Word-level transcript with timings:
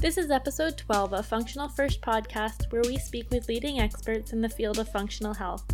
This 0.00 0.16
is 0.16 0.30
episode 0.30 0.78
12 0.78 1.12
of 1.12 1.26
Functional 1.26 1.68
First 1.68 2.00
podcast, 2.02 2.70
where 2.70 2.84
we 2.86 2.98
speak 2.98 3.28
with 3.32 3.48
leading 3.48 3.80
experts 3.80 4.32
in 4.32 4.40
the 4.40 4.48
field 4.48 4.78
of 4.78 4.88
functional 4.92 5.34
health. 5.34 5.64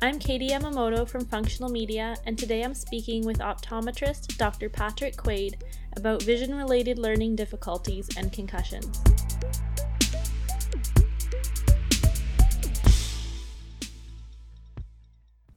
I'm 0.00 0.20
Katie 0.20 0.50
Yamamoto 0.50 1.06
from 1.06 1.24
Functional 1.24 1.68
Media, 1.68 2.14
and 2.24 2.38
today 2.38 2.62
I'm 2.62 2.74
speaking 2.74 3.26
with 3.26 3.40
optometrist 3.40 4.38
Dr. 4.38 4.68
Patrick 4.68 5.16
Quaid 5.16 5.54
about 5.96 6.22
vision 6.22 6.54
related 6.54 6.96
learning 6.96 7.34
difficulties 7.34 8.08
and 8.16 8.32
concussions. 8.32 9.00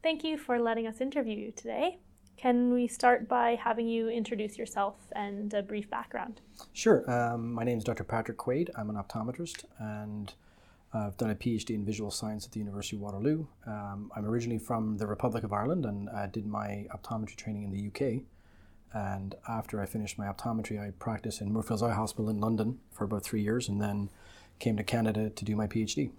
Thank 0.02 0.24
you 0.24 0.40
for 0.40 0.60
letting 0.60 0.88
us 0.88 1.00
interview 1.00 1.38
you 1.38 1.52
today. 1.52 2.00
Can 2.46 2.72
we 2.72 2.88
start 2.88 3.28
by 3.28 3.56
having 3.56 3.88
you 3.88 4.08
introduce 4.08 4.56
yourself 4.56 4.94
and 5.14 5.52
a 5.56 5.64
brief 5.64 5.90
background? 5.90 6.42
Sure. 6.74 7.04
Um, 7.10 7.52
my 7.52 7.64
name 7.64 7.80
is 7.80 7.84
Dr. 7.84 8.04
Patrick 8.04 8.38
Quaid. 8.38 8.70
I'm 8.76 8.88
an 8.92 8.98
optometrist 8.98 9.66
and 9.80 10.32
I've 10.94 11.18
done 11.18 11.32
a 11.32 11.36
PhD 11.36 11.72
in 11.72 11.84
visual 11.84 12.12
science 12.12 12.46
at 12.46 12.52
the 12.52 12.60
University 12.60 12.98
of 12.98 13.02
Waterloo. 13.02 13.48
Um, 13.66 14.12
I'm 14.16 14.28
originally 14.28 14.60
from 14.60 14.98
the 14.98 15.08
Republic 15.08 15.44
of 15.44 15.54
Ireland 15.54 15.88
and 15.88 16.08
I 16.08 16.28
did 16.28 16.46
my 16.46 16.86
optometry 16.94 17.36
training 17.36 17.64
in 17.64 17.72
the 17.72 17.88
UK. 17.88 18.22
And 18.94 19.34
after 19.50 19.82
I 19.82 19.88
finished 19.88 20.20
my 20.20 20.28
optometry, 20.28 20.80
I 20.80 20.92
practiced 21.00 21.42
in 21.42 21.52
Moorfields 21.52 21.82
Eye 21.82 21.96
Hospital 21.96 22.30
in 22.30 22.40
London 22.40 22.78
for 22.92 23.06
about 23.06 23.24
three 23.24 23.42
years 23.42 23.68
and 23.68 23.82
then 23.82 24.12
came 24.60 24.78
to 24.78 24.84
Canada 24.84 25.32
to 25.32 25.46
do 25.46 25.56
my 25.56 25.66
PhD. 25.66 26.12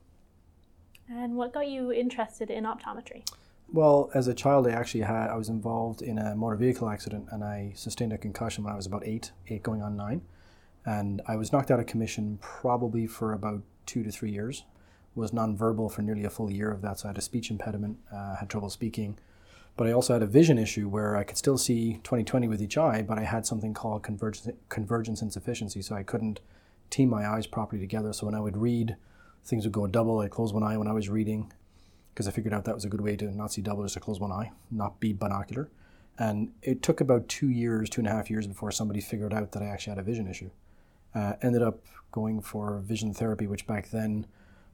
And 1.08 1.36
what 1.36 1.52
got 1.52 1.68
you 1.68 1.92
interested 1.92 2.50
in 2.50 2.64
optometry? 2.64 3.22
Well, 3.72 4.10
as 4.14 4.28
a 4.28 4.34
child, 4.34 4.66
I 4.66 4.70
actually 4.70 5.02
had 5.02 5.28
I 5.28 5.36
was 5.36 5.48
involved 5.48 6.00
in 6.00 6.18
a 6.18 6.36
motor 6.36 6.56
vehicle 6.56 6.88
accident, 6.88 7.26
and 7.30 7.42
I 7.42 7.72
sustained 7.74 8.12
a 8.12 8.18
concussion 8.18 8.64
when 8.64 8.72
I 8.72 8.76
was 8.76 8.86
about 8.86 9.06
eight, 9.06 9.32
eight 9.48 9.62
going 9.62 9.82
on 9.82 9.96
nine, 9.96 10.22
and 10.84 11.20
I 11.26 11.36
was 11.36 11.52
knocked 11.52 11.70
out 11.70 11.80
of 11.80 11.86
commission 11.86 12.38
probably 12.40 13.06
for 13.06 13.32
about 13.32 13.62
two 13.84 14.02
to 14.04 14.10
three 14.10 14.30
years. 14.30 14.64
Was 15.14 15.32
nonverbal 15.32 15.90
for 15.90 16.02
nearly 16.02 16.24
a 16.24 16.30
full 16.30 16.50
year 16.50 16.70
of 16.70 16.82
that, 16.82 17.00
so 17.00 17.06
I 17.06 17.08
had 17.08 17.18
a 17.18 17.22
speech 17.22 17.50
impediment, 17.50 17.98
uh, 18.12 18.36
had 18.36 18.48
trouble 18.48 18.70
speaking, 18.70 19.18
but 19.76 19.86
I 19.86 19.92
also 19.92 20.12
had 20.12 20.22
a 20.22 20.26
vision 20.26 20.58
issue 20.58 20.88
where 20.88 21.16
I 21.16 21.24
could 21.24 21.36
still 21.36 21.58
see 21.58 22.00
20/20 22.04 22.48
with 22.48 22.62
each 22.62 22.78
eye, 22.78 23.02
but 23.02 23.18
I 23.18 23.24
had 23.24 23.46
something 23.46 23.74
called 23.74 24.02
convergence 24.02 24.56
convergence 24.68 25.22
insufficiency, 25.22 25.82
so 25.82 25.94
I 25.96 26.02
couldn't 26.02 26.40
team 26.90 27.08
my 27.10 27.26
eyes 27.26 27.46
properly 27.46 27.80
together. 27.80 28.12
So 28.12 28.26
when 28.26 28.34
I 28.34 28.40
would 28.40 28.56
read, 28.56 28.96
things 29.44 29.64
would 29.64 29.72
go 29.72 29.86
double. 29.86 30.20
I'd 30.20 30.30
close 30.30 30.52
one 30.52 30.62
eye 30.62 30.76
when 30.76 30.88
I 30.88 30.92
was 30.92 31.08
reading, 31.08 31.52
because 32.16 32.26
I 32.26 32.30
figured 32.30 32.54
out 32.54 32.64
that 32.64 32.74
was 32.74 32.86
a 32.86 32.88
good 32.88 33.02
way 33.02 33.14
to 33.16 33.26
not 33.36 33.52
see 33.52 33.60
double, 33.60 33.82
just 33.82 33.92
to 33.92 34.00
close 34.00 34.18
one 34.18 34.32
eye, 34.32 34.50
not 34.70 35.00
be 35.00 35.12
binocular. 35.12 35.68
And 36.18 36.50
it 36.62 36.80
took 36.80 37.02
about 37.02 37.28
two 37.28 37.50
years, 37.50 37.90
two 37.90 38.00
and 38.00 38.08
a 38.08 38.10
half 38.10 38.30
years 38.30 38.46
before 38.46 38.70
somebody 38.70 39.02
figured 39.02 39.34
out 39.34 39.52
that 39.52 39.62
I 39.62 39.66
actually 39.66 39.90
had 39.90 39.98
a 39.98 40.02
vision 40.02 40.26
issue. 40.26 40.48
Uh, 41.14 41.34
ended 41.42 41.60
up 41.60 41.80
going 42.12 42.40
for 42.40 42.78
vision 42.78 43.12
therapy, 43.12 43.46
which 43.46 43.66
back 43.66 43.90
then 43.90 44.26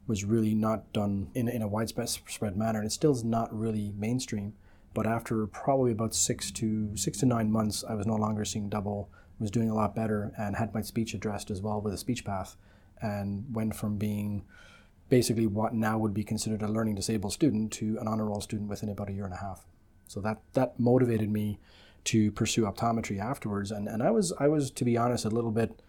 was 0.06 0.24
really 0.24 0.54
not 0.54 0.92
done 0.92 1.32
in, 1.34 1.48
in 1.48 1.62
a 1.62 1.66
widespread 1.66 2.56
manner, 2.56 2.78
and 2.78 2.86
it 2.86 2.92
still 2.92 3.10
is 3.10 3.24
not 3.24 3.52
really 3.52 3.92
mainstream. 3.96 4.52
But 4.94 5.08
after 5.08 5.44
probably 5.48 5.90
about 5.90 6.14
six 6.14 6.52
to 6.52 6.96
six 6.96 7.18
to 7.18 7.26
nine 7.26 7.50
months, 7.50 7.82
I 7.88 7.94
was 7.94 8.06
no 8.06 8.14
longer 8.14 8.44
seeing 8.44 8.68
double, 8.68 9.10
was 9.40 9.50
doing 9.50 9.68
a 9.68 9.74
lot 9.74 9.96
better, 9.96 10.32
and 10.38 10.54
had 10.54 10.72
my 10.72 10.82
speech 10.82 11.12
addressed 11.12 11.50
as 11.50 11.60
well 11.60 11.80
with 11.80 11.92
a 11.92 11.98
speech 11.98 12.24
path, 12.24 12.56
and 13.00 13.52
went 13.52 13.74
from 13.74 13.96
being 13.96 14.44
basically 15.08 15.46
what 15.46 15.74
now 15.74 15.98
would 15.98 16.14
be 16.14 16.24
considered 16.24 16.62
a 16.62 16.68
learning 16.68 16.94
disabled 16.94 17.32
student 17.32 17.72
to 17.72 17.98
an 18.00 18.08
honor 18.08 18.26
roll 18.26 18.40
student 18.40 18.68
within 18.68 18.88
about 18.88 19.10
a 19.10 19.12
year 19.12 19.24
and 19.24 19.34
a 19.34 19.38
half. 19.38 19.66
So 20.08 20.20
that 20.20 20.40
that 20.54 20.78
motivated 20.78 21.30
me 21.30 21.58
to 22.04 22.30
pursue 22.32 22.62
optometry 22.62 23.18
afterwards. 23.18 23.70
And, 23.70 23.88
and 23.88 24.02
I 24.02 24.10
was 24.10 24.32
I 24.38 24.48
was 24.48 24.70
to 24.72 24.84
be 24.84 24.96
honest 24.96 25.24
a 25.24 25.30
little 25.30 25.50
bit 25.50 25.82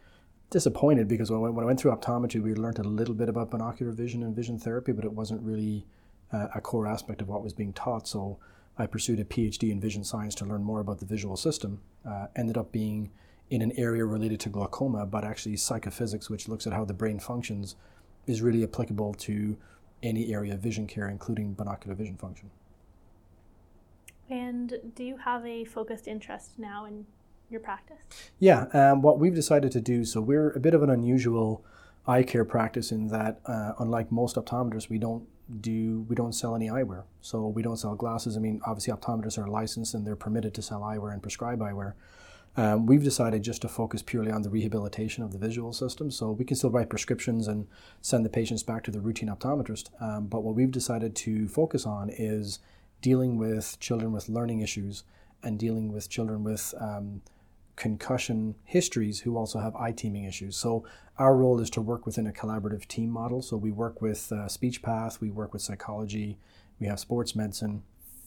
disappointed 0.49 1.07
because 1.07 1.31
when, 1.31 1.41
when 1.53 1.63
I 1.63 1.65
went 1.65 1.79
through 1.79 1.91
optometry, 1.91 2.41
we 2.41 2.53
learned 2.53 2.79
a 2.79 2.83
little 2.83 3.15
bit 3.15 3.27
about 3.27 3.49
binocular 3.49 3.91
vision 3.91 4.23
and 4.23 4.35
vision 4.35 4.59
therapy, 4.59 4.91
but 4.91 5.03
it 5.03 5.11
wasn't 5.11 5.41
really 5.41 5.85
uh, 6.31 6.47
a 6.55 6.61
core 6.61 6.87
aspect 6.87 7.21
of 7.21 7.27
what 7.27 7.43
was 7.43 7.53
being 7.53 7.73
taught. 7.73 8.07
So 8.07 8.39
I 8.77 8.85
pursued 8.85 9.19
a 9.19 9.25
PhD 9.25 9.71
in 9.71 9.79
vision 9.79 10.03
science 10.03 10.35
to 10.35 10.45
learn 10.45 10.63
more 10.63 10.79
about 10.79 10.99
the 10.99 11.05
visual 11.05 11.37
system. 11.37 11.81
Uh, 12.07 12.27
ended 12.35 12.57
up 12.57 12.71
being 12.71 13.11
in 13.49 13.61
an 13.61 13.71
area 13.77 14.05
related 14.05 14.39
to 14.41 14.49
glaucoma, 14.49 15.05
but 15.05 15.23
actually 15.23 15.57
psychophysics, 15.57 16.29
which 16.29 16.47
looks 16.47 16.65
at 16.65 16.73
how 16.73 16.85
the 16.85 16.93
brain 16.93 17.19
functions 17.19 17.75
is 18.27 18.41
really 18.41 18.63
applicable 18.63 19.13
to 19.13 19.57
any 20.01 20.33
area 20.33 20.53
of 20.53 20.59
vision 20.59 20.87
care, 20.87 21.09
including 21.09 21.53
binocular 21.53 21.95
vision 21.95 22.17
function. 22.17 22.49
And 24.29 24.73
do 24.95 25.03
you 25.03 25.17
have 25.17 25.45
a 25.45 25.65
focused 25.65 26.07
interest 26.07 26.57
now 26.57 26.85
in 26.85 27.05
your 27.49 27.59
practice? 27.59 27.97
Yeah, 28.39 28.65
um, 28.73 29.01
what 29.01 29.19
we've 29.19 29.35
decided 29.35 29.71
to 29.73 29.81
do, 29.81 30.05
so 30.05 30.21
we're 30.21 30.51
a 30.51 30.59
bit 30.59 30.73
of 30.73 30.83
an 30.83 30.89
unusual 30.89 31.63
eye 32.07 32.23
care 32.23 32.45
practice 32.45 32.91
in 32.91 33.07
that, 33.09 33.39
uh, 33.45 33.73
unlike 33.79 34.11
most 34.11 34.35
optometrists, 34.35 34.89
we 34.89 34.97
don't 34.97 35.27
do 35.59 36.05
we 36.07 36.15
don't 36.15 36.33
sell 36.33 36.55
any 36.55 36.67
eyewear. 36.67 37.03
So 37.21 37.47
we 37.47 37.61
don't 37.61 37.77
sell 37.77 37.95
glasses. 37.95 38.37
I 38.37 38.39
mean, 38.39 38.61
obviously 38.65 38.93
optometrists 38.93 39.37
are 39.37 39.47
licensed 39.47 39.93
and 39.93 40.07
they're 40.07 40.15
permitted 40.15 40.53
to 40.55 40.61
sell 40.61 40.81
eyewear 40.81 41.11
and 41.11 41.21
prescribe 41.21 41.59
eyewear. 41.59 41.93
Um, 42.55 42.85
we've 42.85 43.03
decided 43.03 43.43
just 43.43 43.63
to 43.63 43.67
focus 43.67 44.03
purely 44.03 44.31
on 44.31 44.43
the 44.43 44.49
rehabilitation 44.49 45.23
of 45.23 45.31
the 45.31 45.39
visual 45.39 45.73
system. 45.73 46.11
So 46.11 46.31
we 46.31 46.45
can 46.45 46.55
still 46.55 46.69
write 46.69 46.89
prescriptions 46.89 47.47
and 47.47 47.67
send 48.01 48.23
the 48.23 48.29
patients 48.29 48.61
back 48.61 48.83
to 48.83 48.91
the 48.91 49.01
routine 49.01 49.29
optometrist. 49.29 49.89
Um, 50.01 50.27
but 50.27 50.43
what 50.43 50.55
we've 50.55 50.71
decided 50.71 51.15
to 51.17 51.47
focus 51.47 51.85
on 51.85 52.09
is 52.09 52.59
dealing 53.01 53.37
with 53.37 53.77
children 53.79 54.11
with 54.11 54.29
learning 54.29 54.61
issues 54.61 55.03
and 55.41 55.59
dealing 55.59 55.91
with 55.91 56.09
children 56.09 56.43
with 56.43 56.73
um, 56.79 57.21
concussion 57.75 58.55
histories 58.63 59.21
who 59.21 59.35
also 59.35 59.59
have 59.59 59.75
eye 59.75 59.91
teaming 59.91 60.25
issues. 60.25 60.55
So 60.55 60.85
our 61.17 61.35
role 61.35 61.59
is 61.59 61.69
to 61.71 61.81
work 61.81 62.05
within 62.05 62.27
a 62.27 62.31
collaborative 62.31 62.87
team 62.87 63.09
model. 63.09 63.41
So 63.41 63.57
we 63.57 63.71
work 63.71 64.01
with 64.01 64.31
uh, 64.31 64.47
speech 64.47 64.81
path, 64.83 65.19
we 65.19 65.31
work 65.31 65.53
with 65.53 65.63
psychology, 65.63 66.37
we 66.79 66.87
have 66.87 66.99
sports 66.99 67.35
medicine, 67.35 67.83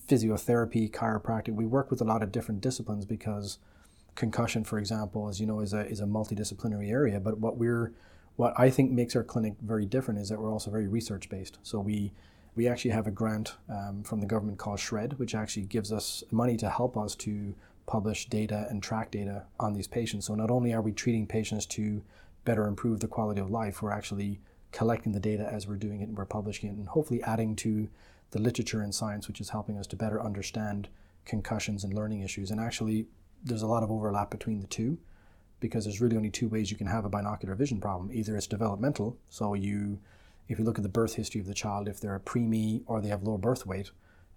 physiotherapy, 0.08 0.91
chiropractic. 0.91 1.54
We 1.54 1.66
work 1.66 1.91
with 1.91 2.00
a 2.00 2.04
lot 2.04 2.22
of 2.22 2.32
different 2.32 2.60
disciplines 2.60 3.04
because 3.04 3.58
concussion, 4.16 4.65
for 4.65 4.78
example, 4.78 5.28
as 5.28 5.41
you 5.41 5.47
know, 5.47 5.60
is 5.60 5.72
a 5.72 5.87
is 5.87 6.00
a 6.00 6.04
multidisciplinary 6.04 6.91
area. 6.91 7.21
But 7.21 7.38
what 7.38 7.56
we're 7.56 7.93
what 8.37 8.53
I 8.59 8.71
think 8.71 8.91
makes 8.91 9.15
our 9.15 9.22
clinic 9.22 9.54
very 9.62 9.87
different 9.87 10.21
is 10.21 10.28
that 10.28 10.41
we're 10.41 10.53
also 10.53 10.71
very 10.71 10.88
research 10.88 11.28
based. 11.28 11.59
So 11.62 11.78
we 11.81 12.12
we 12.56 12.66
actually 12.66 12.91
have 12.93 13.06
a 13.06 13.10
grant 13.10 13.55
um, 13.69 14.03
from 14.03 14.21
the 14.21 14.26
government 14.26 14.59
called 14.59 14.81
SR&ED, 14.81 15.19
which 15.19 15.34
actually 15.34 15.66
gives 15.66 15.93
us 15.93 16.25
money 16.31 16.56
to 16.56 16.71
help 16.71 16.97
us 16.97 17.15
to 17.16 17.55
publish 17.87 18.28
data 18.28 18.66
and 18.71 18.82
track 18.82 19.10
data 19.10 19.44
on 19.60 19.75
these 19.75 19.87
patients. 19.87 20.26
So 20.26 20.34
not 20.34 20.50
only 20.50 20.72
are 20.72 20.81
we 20.81 20.93
treating 20.93 21.26
patients 21.26 21.66
to 21.66 22.03
better 22.44 22.66
improve 22.66 23.00
the 23.00 23.09
quality 23.09 23.41
of 23.41 23.50
life, 23.50 23.82
we're 23.82 23.93
actually 23.93 24.41
collecting 24.72 25.12
the 25.12 25.21
data 25.21 25.49
as 25.53 25.69
we're 25.69 25.76
doing 25.76 26.00
it 26.00 26.09
and 26.09 26.16
we're 26.16 26.25
publishing 26.25 26.71
it 26.71 26.76
and 26.76 26.88
hopefully 26.88 27.22
adding 27.22 27.55
to 27.56 27.88
the 28.31 28.41
literature 28.41 28.81
and 28.81 28.94
science, 28.94 29.28
which 29.28 29.41
is 29.41 29.50
helping 29.50 29.78
us 29.78 29.87
to 29.88 29.97
better 29.97 30.21
understand 30.22 30.88
concussions 31.25 31.84
and 31.84 31.93
learning 31.93 32.22
issues. 32.22 32.50
And 32.50 32.59
actually, 32.59 33.06
there's 33.47 33.62
a 33.62 33.67
lot 33.67 33.83
of 33.83 33.91
overlap 33.91 34.31
between 34.31 34.61
the 34.61 34.67
two 34.67 34.99
because 35.61 35.84
there's 35.84 36.01
really 36.01 36.17
only 36.17 36.31
two 36.31 36.49
ways 36.49 36.71
you 36.71 36.77
can 36.77 36.87
have 36.87 37.05
a 37.05 37.09
binocular 37.09 37.55
vision 37.55 37.81
problem. 37.81 38.11
Either 38.12 38.37
it's 38.37 38.47
developmental, 38.47 39.17
so 39.31 39.55
you, 39.55 39.99
if 40.49 40.59
you 40.59 40.65
look 40.65 40.79
at 40.79 40.83
the 40.83 40.89
birth 40.89 41.15
history 41.15 41.41
of 41.41 41.47
the 41.47 41.55
child, 41.55 41.89
if 41.89 41.99
they're 42.01 42.15
a 42.15 42.21
preemie 42.21 42.83
or 42.87 43.01
they 43.01 43.09
have 43.09 43.23
low 43.23 43.39
birth 43.39 43.65
weight, 43.65 43.91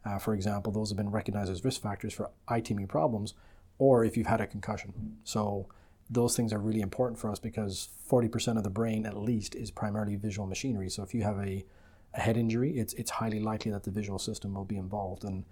uh, 0.05 0.17
for 0.17 0.33
example, 0.33 0.71
those 0.71 0.89
have 0.89 0.97
been 0.97 1.11
recognized 1.11 1.51
as 1.51 1.65
risk 1.65 1.81
factors 1.81 2.13
for 2.13 2.29
eye 2.47 2.61
teaming 2.61 2.87
problems, 2.87 3.33
or 3.79 4.05
if 4.05 4.15
you've 4.15 4.27
had 4.27 4.39
a 4.39 4.47
concussion. 4.47 5.17
So 5.23 5.67
those 6.09 6.35
things 6.35 6.53
are 6.53 6.59
really 6.59 6.81
important 6.81 7.19
for 7.19 7.29
us 7.29 7.39
because 7.39 7.89
40% 8.09 8.57
of 8.57 8.63
the 8.63 8.69
brain, 8.69 9.05
at 9.05 9.17
least, 9.17 9.55
is 9.55 9.71
primarily 9.71 10.15
visual 10.15 10.47
machinery. 10.47 10.89
So 10.89 11.03
if 11.03 11.13
you 11.13 11.23
have 11.23 11.37
a, 11.39 11.65
a 12.13 12.19
head 12.21 12.37
injury, 12.37 12.77
it's 12.77 12.93
it's 12.93 13.11
highly 13.11 13.39
likely 13.39 13.71
that 13.71 13.83
the 13.83 13.91
visual 13.91 14.19
system 14.19 14.53
will 14.53 14.65
be 14.65 14.77
involved 14.77 15.23
and 15.23 15.43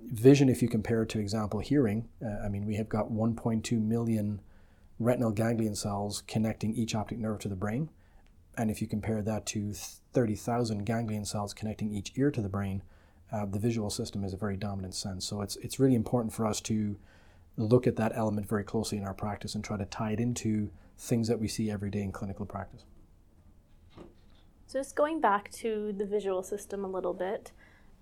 vision, 0.00 0.48
if 0.48 0.62
you 0.62 0.68
compare 0.68 1.02
it 1.02 1.08
to 1.10 1.18
example 1.18 1.60
hearing, 1.60 2.08
uh, 2.24 2.44
I 2.44 2.48
mean, 2.48 2.66
we 2.66 2.76
have 2.76 2.88
got 2.88 3.10
1.2 3.10 3.72
million 3.80 4.40
retinal 4.98 5.30
ganglion 5.30 5.74
cells 5.74 6.22
connecting 6.26 6.74
each 6.74 6.94
optic 6.94 7.18
nerve 7.18 7.38
to 7.40 7.48
the 7.48 7.56
brain. 7.56 7.90
And 8.56 8.70
if 8.70 8.80
you 8.80 8.86
compare 8.86 9.20
that 9.22 9.44
to 9.46 9.72
30,000 9.72 10.84
ganglion 10.84 11.24
cells 11.24 11.52
connecting 11.52 11.92
each 11.92 12.12
ear 12.16 12.30
to 12.30 12.40
the 12.40 12.48
brain, 12.48 12.82
uh, 13.30 13.44
the 13.44 13.58
visual 13.58 13.90
system 13.90 14.24
is 14.24 14.32
a 14.32 14.36
very 14.36 14.56
dominant 14.56 14.94
sense. 14.94 15.26
So 15.26 15.42
it's, 15.42 15.56
it's 15.56 15.78
really 15.78 15.94
important 15.94 16.32
for 16.32 16.46
us 16.46 16.60
to 16.62 16.96
look 17.56 17.86
at 17.86 17.96
that 17.96 18.12
element 18.14 18.48
very 18.48 18.64
closely 18.64 18.98
in 18.98 19.04
our 19.04 19.14
practice 19.14 19.54
and 19.54 19.64
try 19.64 19.76
to 19.76 19.84
tie 19.84 20.12
it 20.12 20.20
into 20.20 20.70
things 20.98 21.28
that 21.28 21.38
we 21.38 21.48
see 21.48 21.70
every 21.70 21.90
day 21.90 22.02
in 22.02 22.12
clinical 22.12 22.46
practice. 22.46 22.84
So, 24.66 24.80
just 24.80 24.96
going 24.96 25.20
back 25.20 25.50
to 25.52 25.94
the 25.96 26.04
visual 26.04 26.42
system 26.42 26.84
a 26.84 26.88
little 26.88 27.14
bit, 27.14 27.52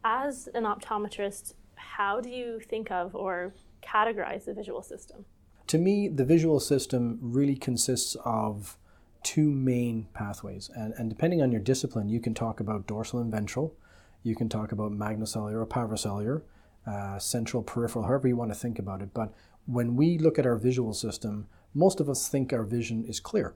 as 0.03 0.49
an 0.55 0.65
optometrist, 0.65 1.55
how 1.97 2.21
do 2.21 2.29
you 2.29 2.61
think 2.61 2.91
of 2.91 3.15
or 3.15 3.55
categorize 3.83 4.45
the 4.45 4.55
visual 4.55 4.83
system? 4.83 5.25
To 5.69 5.79
me, 5.79 6.09
the 6.09 6.25
visual 6.25 6.61
system 6.61 7.19
really 7.21 7.57
consists 7.57 8.17
of 8.25 8.77
two 9.23 9.51
main 9.51 10.07
pathways. 10.13 10.71
And, 10.77 10.95
and 10.99 11.09
depending 11.09 11.43
on 11.43 11.51
your 11.51 11.61
discipline, 11.61 12.09
you 12.09 12.21
can 12.21 12.35
talk 12.35 12.61
about 12.61 12.87
dorsal 12.87 13.21
and 13.21 13.31
ventral, 13.31 13.75
you 14.23 14.35
can 14.35 14.49
talk 14.49 14.73
about 14.73 14.93
magnocellular 14.93 15.55
or 15.55 15.67
parvocellular, 15.67 16.43
uh, 16.87 17.19
central, 17.19 17.63
peripheral, 17.63 18.05
however 18.05 18.29
you 18.29 18.37
want 18.37 18.51
to 18.51 18.59
think 18.59 18.79
about 18.79 19.01
it. 19.01 19.15
But 19.15 19.33
when 19.67 19.97
we 19.97 20.19
look 20.19 20.39
at 20.39 20.47
our 20.47 20.57
visual 20.57 20.93
system, 20.93 21.47
most 21.73 22.01
of 22.01 22.09
us 22.09 22.29
think 22.29 22.53
our 22.53 22.65
vision 22.65 23.05
is 23.05 23.21
clear. 23.21 23.55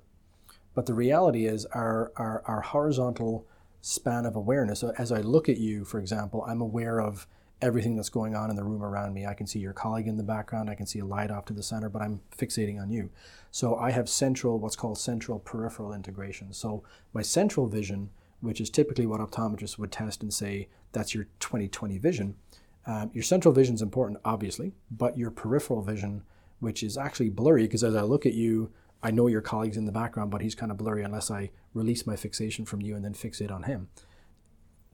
But 0.75 0.87
the 0.87 0.95
reality 0.95 1.47
is, 1.47 1.67
our, 1.67 2.13
our, 2.17 2.43
our 2.47 2.61
horizontal 2.61 3.47
span 3.81 4.27
of 4.27 4.37
awareness, 4.37 4.83
as 4.83 5.13
I 5.13 5.21
look 5.21 5.49
at 5.49 5.59
you, 5.59 5.85
for 5.85 5.99
example, 5.99 6.45
I'm 6.49 6.61
aware 6.61 7.01
of 7.01 7.27
everything 7.61 7.97
that's 7.97 8.09
going 8.09 8.37
on 8.37 8.51
in 8.51 8.57
the 8.57 8.65
room 8.65 8.83
around 8.83 9.13
me. 9.13 9.27
I 9.27 9.35
can 9.35 9.47
see 9.47 9.59
your 9.59 9.73
colleague 9.73 10.07
in 10.07 10.17
the 10.17 10.23
background, 10.23 10.71
I 10.71 10.75
can 10.75 10.87
see 10.87 11.01
a 11.01 11.05
light 11.05 11.31
off 11.31 11.45
to 11.47 11.53
the 11.53 11.63
center, 11.63 11.89
but 11.89 12.03
I'm 12.03 12.21
fixating 12.37 12.81
on 12.81 12.91
you. 12.91 13.11
So 13.51 13.77
I 13.77 13.91
have 13.91 14.09
central, 14.09 14.59
what's 14.59 14.77
called 14.77 14.99
central 14.99 15.39
peripheral 15.39 15.93
integration. 15.93 16.53
So 16.53 16.85
my 17.13 17.23
central 17.23 17.67
vision, 17.67 18.11
which 18.41 18.61
is 18.61 18.71
typically 18.71 19.07
what 19.07 19.21
optometrists 19.21 19.79
would 19.79 19.91
test 19.91 20.23
and 20.23 20.33
say 20.33 20.69
that's 20.93 21.15
your 21.15 21.27
20/20 21.41 21.99
vision. 21.99 22.37
Um, 22.87 23.11
your 23.13 23.25
central 23.25 23.53
vision 23.53 23.75
is 23.75 23.83
important, 23.83 24.21
obviously, 24.25 24.73
but 24.91 25.19
your 25.19 25.31
peripheral 25.31 25.83
vision, 25.83 26.23
which 26.61 26.83
is 26.83 26.97
actually 26.97 27.29
blurry, 27.29 27.65
because 27.65 27.85
as 27.85 27.95
I 27.95 28.03
look 28.03 28.25
at 28.25 28.35
you, 28.35 28.71
I 29.03 29.11
know 29.11 29.27
your 29.27 29.41
colleague's 29.41 29.77
in 29.77 29.85
the 29.85 29.93
background, 29.93 30.31
but 30.31 30.41
he's 30.41 30.55
kind 30.55 30.73
of 30.73 30.79
blurry 30.79 31.03
unless 31.03 31.31
I 31.31 31.51
release 31.75 32.07
my 32.07 32.17
fixation 32.17 32.65
from 32.65 32.81
you 32.83 32.97
and 32.97 33.05
then 33.05 33.15
fixate 33.15 33.53
on 33.53 33.65
him. 33.65 33.89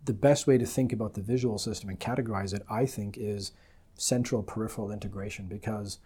The 0.04 0.12
best 0.12 0.46
way 0.46 0.58
to 0.58 0.66
think 0.66 0.92
about 0.92 1.14
the 1.14 1.22
visual 1.22 1.58
system 1.58 1.88
and 1.88 1.98
categorize 1.98 2.52
it, 2.54 2.62
I 2.70 2.86
think, 2.86 3.16
is 3.16 3.52
central 3.96 4.42
peripheral 4.42 4.90
integration 4.90 5.46
because 5.46 5.98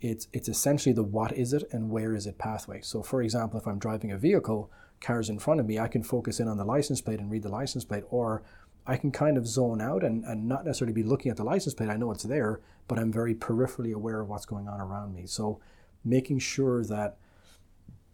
it's 0.00 0.28
it's 0.32 0.48
essentially 0.48 0.92
the 0.92 1.02
what 1.02 1.32
is 1.32 1.52
it 1.52 1.64
and 1.72 1.90
where 1.90 2.14
is 2.14 2.26
it 2.26 2.38
pathway. 2.38 2.80
So 2.82 3.02
for 3.02 3.22
example, 3.22 3.58
if 3.58 3.66
I'm 3.66 3.78
driving 3.78 4.12
a 4.12 4.18
vehicle, 4.18 4.70
cars 5.00 5.28
in 5.28 5.38
front 5.38 5.60
of 5.60 5.66
me, 5.66 5.78
I 5.78 5.88
can 5.88 6.02
focus 6.02 6.40
in 6.40 6.48
on 6.48 6.56
the 6.56 6.64
license 6.64 7.00
plate 7.00 7.20
and 7.20 7.30
read 7.30 7.42
the 7.42 7.48
license 7.48 7.84
plate, 7.84 8.04
or 8.10 8.42
I 8.86 8.96
can 8.96 9.10
kind 9.10 9.36
of 9.36 9.46
zone 9.46 9.80
out 9.80 10.04
and, 10.04 10.24
and 10.24 10.46
not 10.46 10.64
necessarily 10.64 10.92
be 10.92 11.02
looking 11.02 11.30
at 11.30 11.36
the 11.36 11.44
license 11.44 11.74
plate. 11.74 11.88
I 11.88 11.96
know 11.96 12.12
it's 12.12 12.22
there, 12.24 12.60
but 12.88 12.98
I'm 12.98 13.12
very 13.12 13.34
peripherally 13.34 13.92
aware 13.92 14.20
of 14.20 14.28
what's 14.28 14.46
going 14.46 14.68
on 14.68 14.80
around 14.80 15.14
me. 15.14 15.26
So 15.26 15.60
making 16.04 16.38
sure 16.38 16.84
that 16.84 17.16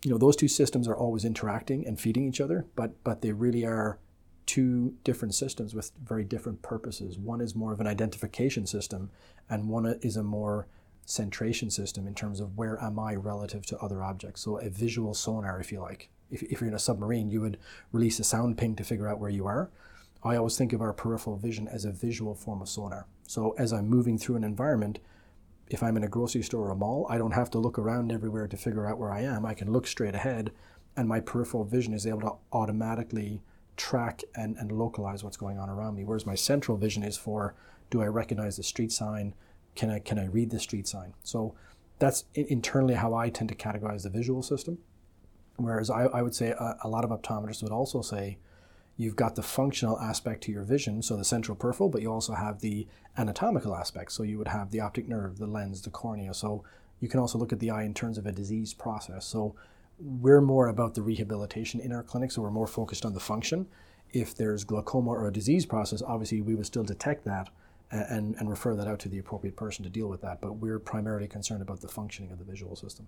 you 0.05 0.11
know 0.11 0.19
those 0.19 0.37
two 0.37 0.49
systems 0.49 0.89
are 0.89 0.97
always 0.97 1.25
interacting 1.25 1.87
and 1.87 2.01
feeding 2.01 2.27
each 2.27 2.41
other, 2.41 2.67
but 2.77 3.03
but 3.05 3.23
they 3.23 3.33
really 3.33 3.65
are 3.65 3.99
two 4.47 4.95
different 5.05 5.35
systems 5.35 5.75
with 5.75 5.93
very 6.03 6.25
different 6.25 6.63
purposes. 6.63 7.19
One 7.19 7.41
is 7.41 7.55
more 7.55 7.73
of 7.73 7.81
an 7.81 7.87
identification 7.87 8.67
system, 8.67 9.11
and 9.49 9.69
one 9.69 9.87
is 10.03 10.17
a 10.17 10.23
more 10.23 10.67
centration 11.07 11.71
system 11.71 12.07
in 12.07 12.15
terms 12.15 12.41
of 12.41 12.57
where 12.57 12.81
am 12.83 12.99
I 12.99 13.15
relative 13.15 13.67
to 13.67 13.79
other 13.79 14.03
objects. 14.03 14.41
So 14.41 14.59
a 14.59 14.69
visual 14.69 15.15
sonar, 15.15 15.61
if 15.61 15.73
you 15.73 15.81
like. 15.81 16.09
If, 16.31 16.43
if 16.45 16.61
you're 16.61 16.69
in 16.69 16.75
a 16.75 16.79
submarine, 16.79 17.31
you 17.31 17.41
would 17.41 17.59
release 17.93 18.19
a 18.21 18.25
sound 18.25 18.57
ping 18.57 18.77
to 18.77 18.85
figure 18.85 19.09
out 19.09 19.19
where 19.19 19.31
you 19.31 19.47
are. 19.47 19.71
I 20.23 20.37
always 20.37 20.57
think 20.57 20.73
of 20.73 20.81
our 20.81 20.93
peripheral 20.93 21.37
vision 21.37 21.67
as 21.69 21.85
a 21.85 21.91
visual 21.91 22.35
form 22.35 22.63
of 22.63 22.69
sonar. 22.69 23.07
So 23.27 23.55
as 23.59 23.73
I'm 23.73 23.89
moving 23.89 24.19
through 24.19 24.37
an 24.37 24.45
environment, 24.45 25.01
if 25.69 25.83
I'm 25.83 25.97
in 25.97 26.05
a 26.05 26.09
grocery 26.09 26.43
store 26.43 26.69
or 26.69 26.71
a 26.71 26.77
mall, 26.77 27.07
I 27.09 27.19
don't 27.19 27.33
have 27.33 27.51
to 27.51 27.59
look 27.59 27.79
around 27.79 28.13
everywhere 28.13 28.47
to 28.47 28.57
figure 28.57 28.87
out 28.87 28.99
where 28.99 29.13
I 29.13 29.23
am. 29.23 29.45
I 29.45 29.55
can 29.55 29.73
look 29.73 29.87
straight 29.87 30.15
ahead, 30.15 30.53
and 30.97 31.09
my 31.09 31.21
peripheral 31.21 31.65
vision 31.65 31.93
is 31.93 32.07
able 32.07 32.21
to 32.21 32.35
automatically 32.53 33.43
track 33.77 34.23
and, 34.35 34.57
and 34.57 34.73
localize 34.73 35.25
what's 35.25 35.37
going 35.37 35.59
on 35.59 35.69
around 35.69 35.97
me. 35.97 36.05
Whereas 36.05 36.27
my 36.27 36.35
central 36.35 36.77
vision 36.77 37.03
is 37.03 37.17
for 37.17 37.55
do 37.91 38.01
I 38.03 38.07
recognize 38.07 38.57
the 38.57 38.63
street 38.63 38.93
sign? 38.93 39.35
Can 39.75 39.91
I 39.91 39.99
can 39.99 40.19
I 40.19 40.27
read 40.27 40.51
the 40.51 40.59
street 40.59 40.87
sign? 40.89 41.15
So 41.23 41.55
that's 41.99 42.25
internally 42.35 42.95
how 42.95 43.15
I 43.15 43.31
tend 43.31 43.49
to 43.51 43.55
categorize 43.55 44.03
the 44.03 44.11
visual 44.11 44.43
system. 44.43 44.79
Whereas 45.57 45.91
I, 45.91 46.05
I 46.05 46.23
would 46.23 46.35
say 46.35 46.51
a, 46.51 46.77
a 46.83 46.89
lot 46.89 47.05
of 47.05 47.11
optometrists 47.11 47.63
would 47.63 47.73
also 47.73 48.03
say 48.03 48.39
you've 48.97 49.17
got 49.17 49.35
the 49.37 49.43
functional 49.43 49.99
aspect 50.01 50.43
to 50.45 50.53
your 50.53 50.65
vision, 50.65 51.03
so 51.03 51.17
the 51.17 51.25
central 51.25 51.57
peripheral, 51.57 51.89
but 51.89 52.03
you 52.03 52.13
also 52.13 52.35
have 52.35 52.61
the 52.61 52.87
anatomical 53.17 53.75
aspect. 53.75 54.13
So 54.13 54.23
you 54.23 54.39
would 54.39 54.49
have 54.49 54.71
the 54.71 54.81
optic 54.81 55.09
nerve, 55.09 55.39
the 55.39 55.47
lens, 55.47 55.83
the 55.83 55.91
cornea. 55.91 56.35
So 56.35 56.65
you 57.01 57.09
can 57.09 57.21
also 57.21 57.39
look 57.39 57.53
at 57.53 57.61
the 57.61 57.71
eye 57.71 57.85
in 57.85 57.95
terms 57.95 58.19
of 58.19 58.27
a 58.27 58.33
disease 58.33 58.75
process. 58.75 59.27
So 59.27 59.55
we're 59.99 60.41
more 60.41 60.69
about 60.69 60.95
the 60.95 61.03
rehabilitation 61.03 61.81
in 61.81 61.93
our 61.93 62.03
clinic, 62.03 62.33
so 62.33 62.43
we're 62.43 62.51
more 62.51 62.67
focused 62.67 63.05
on 63.05 63.13
the 63.13 63.21
function. 63.21 63.67
If 64.13 64.35
there's 64.37 64.65
glaucoma 64.65 65.11
or 65.11 65.29
a 65.29 65.33
disease 65.33 65.65
process, 65.67 66.03
obviously 66.03 66.41
we 66.41 66.55
would 66.55 66.67
still 66.67 66.85
detect 66.85 67.25
that 67.25 67.49
and, 67.91 68.35
and 68.39 68.49
refer 68.49 68.75
that 68.75 68.89
out 68.89 68.99
to 69.01 69.09
the 69.09 69.19
appropriate 69.19 69.57
person 69.57 69.85
to 69.85 69.91
deal 69.91 70.09
with 70.09 70.23
that, 70.23 70.41
but 70.41 70.55
we're 70.55 70.79
primarily 70.79 71.29
concerned 71.29 71.63
about 71.63 71.81
the 71.81 71.89
functioning 71.89 72.33
of 72.33 72.39
the 72.39 72.45
visual 72.45 72.75
system. 72.75 73.07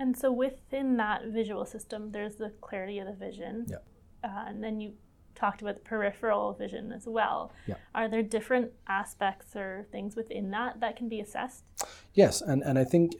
And 0.00 0.16
so 0.16 0.30
within 0.30 0.96
that 0.98 1.26
visual 1.26 1.64
system, 1.64 2.12
there's 2.12 2.36
the 2.36 2.50
clarity 2.60 2.98
of 2.98 3.06
the 3.06 3.12
vision. 3.12 3.66
Yeah. 3.68 3.76
Uh, 4.22 4.44
and 4.48 4.62
then 4.62 4.80
you 4.80 4.92
talked 5.34 5.62
about 5.62 5.74
the 5.74 5.80
peripheral 5.80 6.52
vision 6.52 6.92
as 6.92 7.06
well. 7.06 7.52
Yeah. 7.66 7.76
Are 7.94 8.08
there 8.08 8.22
different 8.22 8.72
aspects 8.88 9.54
or 9.54 9.86
things 9.92 10.16
within 10.16 10.50
that 10.50 10.80
that 10.80 10.96
can 10.96 11.08
be 11.08 11.20
assessed? 11.20 11.64
Yes, 12.14 12.40
and, 12.42 12.62
and 12.62 12.78
I 12.78 12.84
think 12.84 13.14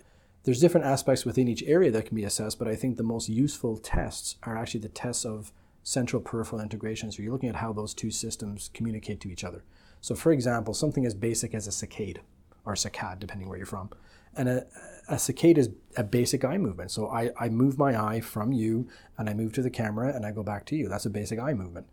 there's 0.48 0.60
different 0.60 0.86
aspects 0.86 1.26
within 1.26 1.46
each 1.46 1.62
area 1.64 1.90
that 1.90 2.06
can 2.06 2.16
be 2.16 2.24
assessed, 2.24 2.58
but 2.58 2.66
I 2.66 2.74
think 2.74 2.96
the 2.96 3.02
most 3.02 3.28
useful 3.28 3.76
tests 3.76 4.36
are 4.44 4.56
actually 4.56 4.80
the 4.80 4.88
tests 4.88 5.26
of 5.26 5.52
central 5.82 6.22
peripheral 6.22 6.62
integration. 6.62 7.12
So 7.12 7.22
you're 7.22 7.32
looking 7.32 7.50
at 7.50 7.56
how 7.56 7.74
those 7.74 7.92
two 7.92 8.10
systems 8.10 8.70
communicate 8.72 9.20
to 9.20 9.30
each 9.30 9.44
other. 9.44 9.62
So, 10.00 10.14
for 10.14 10.32
example, 10.32 10.72
something 10.72 11.04
as 11.04 11.12
basic 11.12 11.54
as 11.54 11.68
a 11.68 11.70
saccade 11.70 12.20
or 12.64 12.72
saccade, 12.72 13.18
depending 13.18 13.46
where 13.50 13.58
you're 13.58 13.66
from. 13.66 13.90
And 14.34 14.48
a, 14.48 14.66
a 15.06 15.16
saccade 15.16 15.58
is 15.58 15.68
a 15.98 16.02
basic 16.02 16.46
eye 16.46 16.56
movement. 16.56 16.92
So 16.92 17.10
I, 17.10 17.30
I 17.38 17.50
move 17.50 17.76
my 17.76 18.02
eye 18.02 18.20
from 18.20 18.50
you 18.50 18.88
and 19.18 19.28
I 19.28 19.34
move 19.34 19.52
to 19.52 19.62
the 19.62 19.68
camera 19.68 20.14
and 20.14 20.24
I 20.24 20.32
go 20.32 20.42
back 20.42 20.64
to 20.68 20.76
you. 20.76 20.88
That's 20.88 21.04
a 21.04 21.10
basic 21.10 21.38
eye 21.38 21.52
movement. 21.52 21.88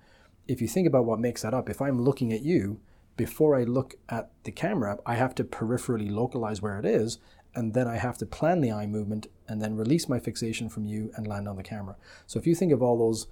If 0.47 0.61
you 0.61 0.69
think 0.69 0.87
about 0.87 1.03
what 1.03 1.19
makes 1.19 1.41
that 1.41 1.53
up, 1.53 1.69
if 1.69 1.81
I'm 1.81 2.01
looking 2.01 2.31
at 2.31 2.41
you, 2.41 2.79
before 3.17 3.57
I 3.57 3.63
look 3.63 3.95
at 4.07 4.31
the 4.45 4.51
camera, 4.51 4.99
I 5.05 5.15
have 5.15 5.35
to 5.35 5.43
peripherally 5.43 6.09
localize 6.09 6.61
where 6.61 6.79
it 6.79 6.85
is 6.85 7.17
and 7.55 7.73
then 7.73 7.87
I 7.87 7.97
have 7.97 8.17
to 8.19 8.25
plan 8.25 8.61
the 8.61 8.71
eye 8.71 8.85
movement 8.85 9.27
and 9.47 9.61
then 9.61 9.75
release 9.75 10.09
my 10.09 10.19
fixation 10.19 10.69
from 10.69 10.85
you 10.85 11.11
and 11.15 11.25
land 11.25 11.47
on 11.47 11.55
the 11.55 11.63
camera. 11.63 11.95
So 12.27 12.37
if 12.37 12.45
you 12.45 12.53
think 12.53 12.71
of 12.71 12.83
all 12.83 12.97
those, 12.97 13.27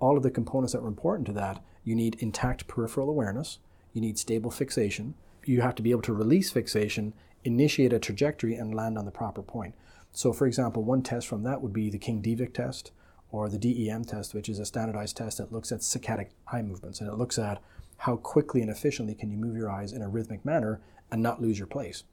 all 0.00 0.16
of 0.16 0.22
the 0.22 0.30
components 0.30 0.72
that 0.72 0.80
are 0.80 0.88
important 0.88 1.26
to 1.28 1.32
that, 1.34 1.62
you 1.84 1.94
need 1.94 2.16
intact 2.20 2.66
peripheral 2.66 3.08
awareness, 3.08 3.58
you 3.92 4.00
need 4.00 4.18
stable 4.18 4.50
fixation, 4.50 5.14
you 5.44 5.60
have 5.60 5.76
to 5.76 5.82
be 5.82 5.92
able 5.92 6.02
to 6.02 6.12
release 6.12 6.50
fixation, 6.50 7.14
initiate 7.44 7.92
a 7.92 7.98
trajectory, 7.98 8.54
and 8.54 8.74
land 8.74 8.98
on 8.98 9.04
the 9.04 9.10
proper 9.10 9.42
point. 9.42 9.74
So, 10.12 10.32
for 10.32 10.46
example, 10.46 10.82
one 10.82 11.02
test 11.02 11.26
from 11.26 11.44
that 11.44 11.62
would 11.62 11.72
be 11.72 11.88
the 11.88 11.98
King 11.98 12.20
Devick 12.20 12.52
test 12.52 12.90
or 13.30 13.48
the 13.48 13.58
DEM 13.58 14.04
test, 14.04 14.34
which 14.34 14.48
is 14.48 14.58
a 14.58 14.66
standardized 14.66 15.16
test 15.16 15.38
that 15.38 15.52
looks 15.52 15.70
at 15.70 15.80
saccadic 15.80 16.30
eye 16.50 16.62
movements 16.62 17.00
and 17.00 17.08
it 17.08 17.16
looks 17.16 17.38
at 17.38 17.62
how 17.98 18.16
quickly 18.16 18.62
and 18.62 18.70
efficiently 18.70 19.14
can 19.14 19.30
you 19.30 19.36
move 19.36 19.56
your 19.56 19.70
eyes 19.70 19.92
in 19.92 20.02
a 20.02 20.08
rhythmic 20.08 20.44
manner 20.44 20.80
and 21.10 21.22
not 21.22 21.42
lose 21.42 21.58
your 21.58 21.66
place 21.66 22.04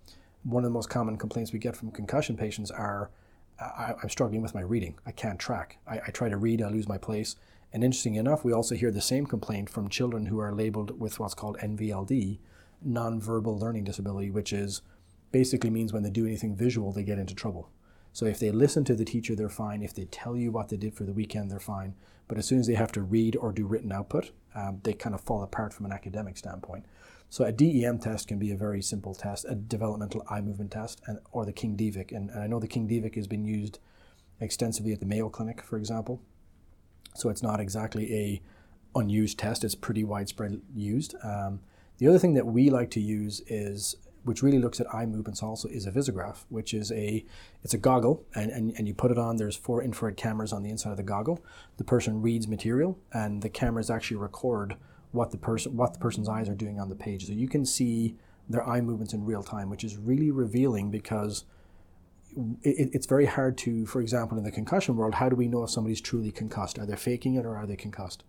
one 0.45 0.63
of 0.63 0.69
the 0.69 0.73
most 0.73 0.89
common 0.89 1.17
complaints 1.17 1.51
we 1.51 1.59
get 1.59 1.75
from 1.75 1.91
concussion 1.91 2.37
patients 2.37 2.71
are 2.71 3.09
I, 3.59 3.95
am 4.01 4.09
struggling 4.09 4.41
with 4.41 4.53
my 4.53 4.61
reading. 4.61 4.95
I 5.05 5.11
can't 5.11 5.39
track. 5.39 5.77
I, 5.87 5.99
I, 6.07 6.11
try 6.11 6.29
to 6.29 6.37
read, 6.37 6.61
I 6.61 6.67
lose 6.67 6.87
my 6.87 6.97
place. 6.97 7.35
And 7.71 7.83
interesting 7.83 8.15
enough, 8.15 8.43
we 8.43 8.53
also 8.53 8.75
hear 8.75 8.91
the 8.91 9.01
same 9.01 9.25
complaint 9.25 9.69
from 9.69 9.89
children 9.89 10.27
who 10.27 10.39
are 10.39 10.53
labeled 10.53 10.99
with 10.99 11.19
what's 11.19 11.33
called 11.33 11.57
NVLD, 11.59 12.39
nonverbal 12.85 13.59
learning 13.59 13.85
disability, 13.85 14.29
which 14.29 14.53
is 14.53 14.81
basically 15.31 15.69
means 15.69 15.93
when 15.93 16.03
they 16.03 16.09
do 16.09 16.25
anything 16.25 16.55
visual, 16.55 16.91
they 16.91 17.03
get 17.03 17.17
into 17.17 17.33
trouble. 17.33 17.69
So 18.13 18.25
if 18.25 18.39
they 18.39 18.51
listen 18.51 18.85
to 18.85 18.95
the 18.95 19.03
teacher, 19.03 19.35
they're 19.35 19.49
fine. 19.49 19.81
If 19.81 19.93
they 19.93 20.05
tell 20.05 20.37
you 20.37 20.51
what 20.51 20.69
they 20.69 20.77
did 20.77 20.93
for 20.93 21.03
the 21.03 21.11
weekend, 21.11 21.49
they're 21.49 21.59
fine. 21.59 21.95
But 22.27 22.37
as 22.37 22.45
soon 22.45 22.59
as 22.59 22.67
they 22.67 22.75
have 22.75 22.91
to 22.93 23.01
read 23.01 23.35
or 23.35 23.51
do 23.51 23.65
written 23.65 23.91
output, 23.91 24.31
um, 24.53 24.79
they 24.83 24.93
kind 24.93 25.13
of 25.13 25.21
fall 25.21 25.43
apart 25.43 25.73
from 25.73 25.85
an 25.85 25.91
academic 25.91 26.37
standpoint. 26.37 26.85
So 27.29 27.43
a 27.43 27.51
DEM 27.51 27.99
test 27.99 28.27
can 28.27 28.39
be 28.39 28.51
a 28.51 28.55
very 28.55 28.81
simple 28.81 29.13
test, 29.13 29.45
a 29.49 29.55
developmental 29.55 30.23
eye 30.29 30.41
movement 30.41 30.71
test, 30.71 31.01
and, 31.07 31.19
or 31.31 31.45
the 31.45 31.51
King 31.51 31.75
Devick. 31.75 32.11
And, 32.11 32.29
and 32.29 32.41
I 32.41 32.47
know 32.47 32.59
the 32.59 32.67
King 32.67 32.87
Devick 32.87 33.15
has 33.15 33.27
been 33.27 33.45
used 33.45 33.79
extensively 34.39 34.93
at 34.93 34.99
the 34.99 35.05
Mayo 35.05 35.29
Clinic, 35.29 35.61
for 35.61 35.77
example. 35.77 36.21
So 37.15 37.29
it's 37.29 37.43
not 37.43 37.59
exactly 37.59 38.13
a 38.13 38.41
unused 38.97 39.37
test; 39.37 39.63
it's 39.63 39.75
pretty 39.75 40.03
widespread 40.03 40.61
used. 40.73 41.15
Um, 41.23 41.59
the 41.97 42.07
other 42.07 42.19
thing 42.19 42.33
that 42.33 42.45
we 42.45 42.69
like 42.69 42.89
to 42.91 42.99
use 42.99 43.41
is, 43.47 43.95
which 44.23 44.43
really 44.43 44.59
looks 44.59 44.79
at 44.81 44.93
eye 44.93 45.05
movements 45.05 45.41
also, 45.41 45.67
is 45.69 45.85
a 45.85 45.91
Visagraph, 45.91 46.45
which 46.49 46.73
is 46.73 46.91
a 46.91 47.25
it's 47.63 47.73
a 47.73 47.77
goggle, 47.77 48.25
and, 48.35 48.51
and, 48.51 48.73
and 48.77 48.87
you 48.87 48.93
put 48.93 49.11
it 49.11 49.17
on. 49.17 49.37
There's 49.37 49.55
four 49.55 49.81
infrared 49.81 50.17
cameras 50.17 50.51
on 50.51 50.63
the 50.63 50.69
inside 50.69 50.91
of 50.91 50.97
the 50.97 51.03
goggle. 51.03 51.43
The 51.77 51.83
person 51.83 52.21
reads 52.21 52.47
material, 52.47 52.97
and 53.13 53.41
the 53.41 53.49
cameras 53.49 53.89
actually 53.89 54.17
record 54.17 54.75
what 55.15 55.31
the 55.31 55.37
person 55.37 55.75
what 55.75 55.93
the 55.93 55.99
person's 55.99 56.29
eyes 56.29 56.49
are 56.49 56.55
doing 56.55 56.79
on 56.79 56.89
the 56.89 56.95
page. 56.95 57.25
So 57.25 57.33
you 57.33 57.47
can 57.47 57.65
see 57.65 58.15
their 58.47 58.67
eye 58.67 58.81
movements 58.81 59.13
in 59.13 59.25
real 59.25 59.43
time, 59.43 59.69
which 59.69 59.83
is 59.83 59.97
really 59.97 60.31
revealing 60.31 60.91
because 60.91 61.45
it, 62.61 62.89
it's 62.93 63.07
very 63.07 63.25
hard 63.25 63.57
to, 63.59 63.85
for 63.85 64.01
example, 64.01 64.37
in 64.37 64.43
the 64.43 64.51
concussion 64.51 64.95
world, 64.95 65.15
how 65.15 65.29
do 65.29 65.35
we 65.35 65.47
know 65.47 65.63
if 65.63 65.69
somebody's 65.69 66.01
truly 66.01 66.31
concussed? 66.31 66.77
Are 66.77 66.85
they 66.85 66.95
faking 66.95 67.35
it 67.35 67.45
or 67.45 67.55
are 67.55 67.65
they 67.65 67.75
concussed? 67.75 68.23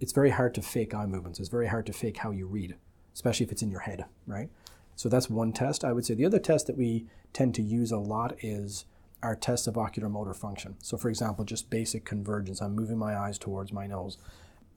It's 0.00 0.12
very 0.12 0.30
hard 0.30 0.54
to 0.54 0.62
fake 0.62 0.94
eye 0.94 1.06
movements. 1.06 1.38
It's 1.38 1.48
very 1.48 1.68
hard 1.68 1.86
to 1.86 1.92
fake 1.92 2.18
how 2.18 2.30
you 2.30 2.46
read, 2.46 2.76
especially 3.14 3.46
if 3.46 3.52
it's 3.52 3.62
in 3.62 3.70
your 3.70 3.80
head, 3.80 4.06
right? 4.26 4.48
So 4.96 5.08
that's 5.08 5.30
one 5.30 5.52
test. 5.52 5.84
I 5.84 5.92
would 5.92 6.04
say 6.04 6.14
the 6.14 6.26
other 6.26 6.38
test 6.38 6.66
that 6.66 6.76
we 6.76 7.06
tend 7.32 7.54
to 7.54 7.62
use 7.62 7.92
a 7.92 7.98
lot 7.98 8.34
is 8.42 8.84
our 9.22 9.36
test 9.36 9.68
of 9.68 9.78
ocular 9.78 10.08
motor 10.08 10.34
function. 10.34 10.74
So, 10.82 10.96
for 10.96 11.08
example, 11.08 11.44
just 11.44 11.70
basic 11.70 12.04
convergence. 12.04 12.60
I'm 12.60 12.74
moving 12.74 12.98
my 12.98 13.16
eyes 13.16 13.38
towards 13.38 13.72
my 13.72 13.86
nose 13.86 14.18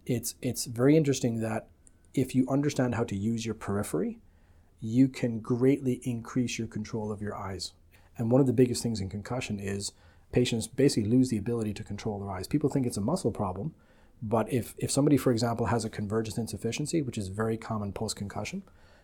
it's 0.06 0.36
it's 0.42 0.66
very 0.66 0.96
interesting 0.96 1.42
that 1.42 1.68
if 2.14 2.34
you 2.34 2.46
understand 2.50 2.96
how 2.96 3.04
to 3.04 3.16
use 3.16 3.46
your 3.46 3.56
periphery, 3.56 4.20
you 4.80 5.08
can 5.08 5.40
greatly 5.40 6.00
increase 6.04 6.58
your 6.58 6.68
control 6.68 7.12
of 7.12 7.22
your 7.22 7.36
eyes. 7.36 7.74
And 8.18 8.32
one 8.32 8.42
of 8.42 8.48
the 8.48 8.54
biggest 8.54 8.82
things 8.82 9.02
in 9.02 9.10
concussion 9.10 9.60
is 9.60 9.92
patients 10.32 10.68
basically 10.68 11.10
lose 11.10 11.30
the 11.30 11.38
ability 11.38 11.74
to 11.74 11.84
control 11.84 12.20
their 12.20 12.32
eyes. 12.32 12.48
People 12.48 12.70
think 12.70 12.86
it's 12.86 12.98
a 12.98 13.02
muscle 13.02 13.32
problem, 13.32 13.74
but 14.22 14.52
if, 14.52 14.74
if 14.78 14.92
somebody, 14.92 15.18
for 15.18 15.32
example, 15.32 15.68
has 15.68 15.86
a 15.86 15.90
convergence 15.90 16.38
insufficiency, 16.38 17.02
which 17.02 17.18
is 17.18 17.28
very 17.28 17.58
common 17.58 17.92
post 17.92 18.16
concussion, 18.16 18.64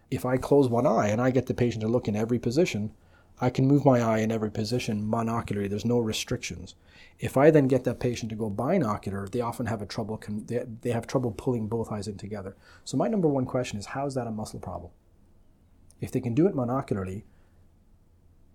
if 0.10 0.26
I 0.26 0.38
close 0.38 0.70
one 0.70 0.88
eye 0.88 1.08
and 1.08 1.22
I 1.22 1.32
get 1.32 1.48
the 1.48 1.54
patient 1.54 1.82
to 1.82 1.88
look 1.88 2.08
in 2.08 2.16
every 2.16 2.40
position, 2.40 2.92
I 3.42 3.50
can 3.50 3.68
move 3.68 3.84
my 3.84 4.00
eye 4.00 4.20
in 4.20 4.32
every 4.32 4.52
position 4.52 5.04
monocularly. 5.04 5.68
There's 5.68 5.84
no 5.84 5.98
restrictions. 5.98 6.76
If 7.20 7.38
I 7.38 7.50
then 7.50 7.68
get 7.68 7.84
that 7.86 8.00
patient 8.00 8.30
to 8.30 8.36
go 8.36 8.52
binocular, 8.52 9.28
they 9.28 9.42
often 9.42 9.66
have 9.66 9.82
a 9.82 9.88
trouble. 9.88 10.22
They, 10.46 10.64
they 10.82 10.92
have 10.92 11.08
trouble 11.08 11.32
pulling 11.32 11.68
both 11.68 11.92
eyes 11.92 12.08
in 12.08 12.18
together. 12.18 12.56
So 12.86 12.98
my 12.98 13.08
number 13.08 13.28
one 13.28 13.46
question 13.46 13.80
is, 13.80 13.88
how 13.88 14.06
is 14.06 14.14
that 14.14 14.28
a 14.28 14.32
muscle 14.32 14.60
problem? 14.60 14.92
If 16.00 16.12
they 16.12 16.22
can 16.22 16.36
do 16.36 16.46
it 16.48 16.56
monocularly, 16.56 17.24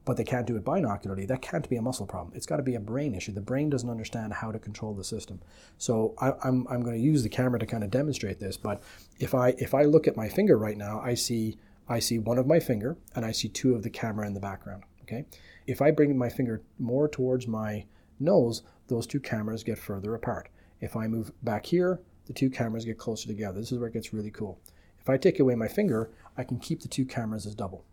but 0.05 0.16
they 0.16 0.25
can't 0.25 0.47
do 0.47 0.57
it 0.57 0.64
binocularly, 0.64 1.26
that 1.26 1.43
can't 1.43 1.69
be 1.69 1.76
a 1.76 1.83
muscle 1.83 2.07
problem. 2.07 2.33
It's 2.37 2.47
got 2.47 2.59
to 2.59 2.62
be 2.62 2.76
a 2.76 2.81
brain 2.81 3.12
issue. 3.12 3.33
The 3.33 3.40
brain 3.40 3.69
doesn't 3.69 3.90
understand 3.90 4.35
how 4.35 4.52
to 4.52 4.59
control 4.61 4.95
the 4.95 5.02
system. 5.02 5.40
So 5.78 6.14
I, 6.19 6.33
I'm, 6.45 6.64
I'm 6.71 6.83
going 6.83 6.97
to 6.97 7.02
use 7.02 7.25
the 7.25 7.28
camera 7.28 7.59
to 7.59 7.66
kind 7.66 7.83
of 7.83 7.90
demonstrate 7.90 8.38
this. 8.38 8.57
But 8.57 8.81
if 9.19 9.35
I 9.35 9.49
if 9.59 9.75
I 9.75 9.83
look 9.83 10.07
at 10.07 10.16
my 10.16 10.28
finger 10.28 10.57
right 10.57 10.76
now, 10.76 11.00
I 11.00 11.14
see 11.14 11.59
I 11.88 11.99
see 11.99 12.19
one 12.19 12.38
of 12.38 12.47
my 12.47 12.61
finger 12.61 12.97
and 13.14 13.25
I 13.25 13.33
see 13.33 13.49
two 13.49 13.75
of 13.75 13.83
the 13.83 13.90
camera 13.90 14.26
in 14.26 14.35
the 14.35 14.40
background. 14.40 14.85
Okay, 15.02 15.25
if 15.66 15.81
I 15.81 15.93
bring 15.93 16.16
my 16.19 16.28
finger 16.28 16.62
more 16.78 17.09
towards 17.09 17.47
my 17.47 17.85
nose, 18.19 18.62
those 18.88 19.07
two 19.07 19.21
cameras 19.21 19.62
get 19.62 19.78
further 19.78 20.14
apart. 20.14 20.49
If 20.81 20.97
I 20.97 21.07
move 21.07 21.31
back 21.43 21.66
here, 21.66 22.00
the 22.26 22.33
two 22.33 22.50
cameras 22.50 22.85
get 22.85 22.99
closer 22.99 23.28
together. 23.28 23.61
This 23.61 23.73
is 23.73 23.78
where 23.78 23.88
it 23.88 23.95
gets 23.95 24.12
really 24.12 24.31
cool. 24.31 24.59
If 25.00 25.09
I 25.09 25.16
take 25.16 25.38
away 25.38 25.55
my 25.55 25.69
finger, 25.69 26.11
I 26.37 26.43
can 26.43 26.59
keep 26.59 26.83
the 26.83 26.88
two 26.88 27.05
cameras 27.05 27.47
as 27.47 27.55
double. 27.55 27.85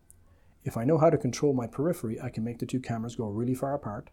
If 0.64 0.78
I 0.78 0.86
know 0.86 0.98
how 0.98 1.12
to 1.12 1.18
control 1.18 1.54
my 1.54 1.68
periphery, 1.68 2.20
I 2.20 2.30
can 2.30 2.44
make 2.44 2.58
the 2.58 2.66
two 2.66 2.80
cameras 2.80 3.16
go 3.16 3.28
really 3.28 3.54
far 3.54 3.76
apart. 3.76 4.10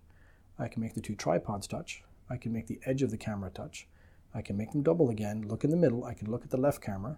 I 0.58 0.68
can 0.68 0.82
make 0.82 0.94
the 0.94 1.00
two 1.00 1.14
tripods 1.14 1.66
touch. 1.66 2.04
I 2.28 2.36
can 2.36 2.52
make 2.52 2.66
the 2.66 2.80
edge 2.84 3.02
of 3.02 3.10
the 3.10 3.16
camera 3.16 3.50
touch. 3.50 3.88
I 4.34 4.42
can 4.42 4.56
make 4.56 4.72
them 4.72 4.82
double 4.82 5.10
again, 5.10 5.48
look 5.48 5.64
in 5.64 5.70
the 5.70 5.76
middle. 5.76 6.04
I 6.04 6.14
can 6.14 6.30
look 6.30 6.44
at 6.44 6.50
the 6.50 6.56
left 6.56 6.82
camera, 6.82 7.16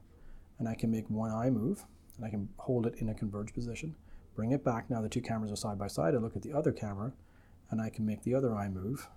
and 0.59 0.69
I 0.69 0.75
can 0.75 0.91
make 0.91 1.11
one 1.11 1.33
eye 1.33 1.51
move, 1.51 1.85
and 2.17 2.25
I 2.25 2.31
can 2.31 2.49
hold 2.59 2.87
it 2.87 2.95
in 2.99 3.09
a 3.09 3.15
converged 3.15 3.55
position. 3.55 3.95
Bring 4.35 4.53
it 4.53 4.65
back. 4.65 4.89
Now 4.91 5.03
the 5.03 5.09
two 5.09 5.21
cameras 5.21 5.53
are 5.53 5.57
side 5.57 5.79
by 5.79 5.89
side. 5.89 6.15
I 6.15 6.19
look 6.19 6.37
at 6.37 6.43
the 6.43 6.53
other 6.53 6.73
camera, 6.73 7.13
and 7.71 7.81
I 7.81 7.91
can 7.91 8.07
make 8.07 8.23
the 8.23 8.35
other 8.35 8.55
eye 8.55 8.69
move 8.69 9.09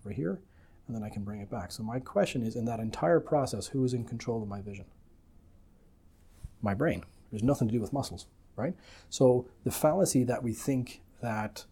over 0.00 0.12
here, 0.12 0.40
and 0.86 0.96
then 0.96 1.02
I 1.02 1.08
can 1.08 1.24
bring 1.24 1.40
it 1.40 1.50
back. 1.50 1.72
So 1.72 1.82
my 1.82 1.98
question 1.98 2.42
is, 2.42 2.56
in 2.56 2.64
that 2.66 2.80
entire 2.80 3.20
process, 3.20 3.68
who 3.68 3.84
is 3.84 3.94
in 3.94 4.04
control 4.04 4.42
of 4.42 4.48
my 4.48 4.60
vision? 4.60 4.86
My 6.62 6.74
brain. 6.74 7.04
There's 7.30 7.42
nothing 7.42 7.68
to 7.68 7.72
do 7.72 7.80
with 7.80 7.92
muscles 7.92 8.26
right? 8.60 8.74
So 9.08 9.48
the 9.64 9.70
fallacy 9.70 10.24
that 10.24 10.42
we 10.42 10.52
think 10.52 11.02
that 11.22 11.64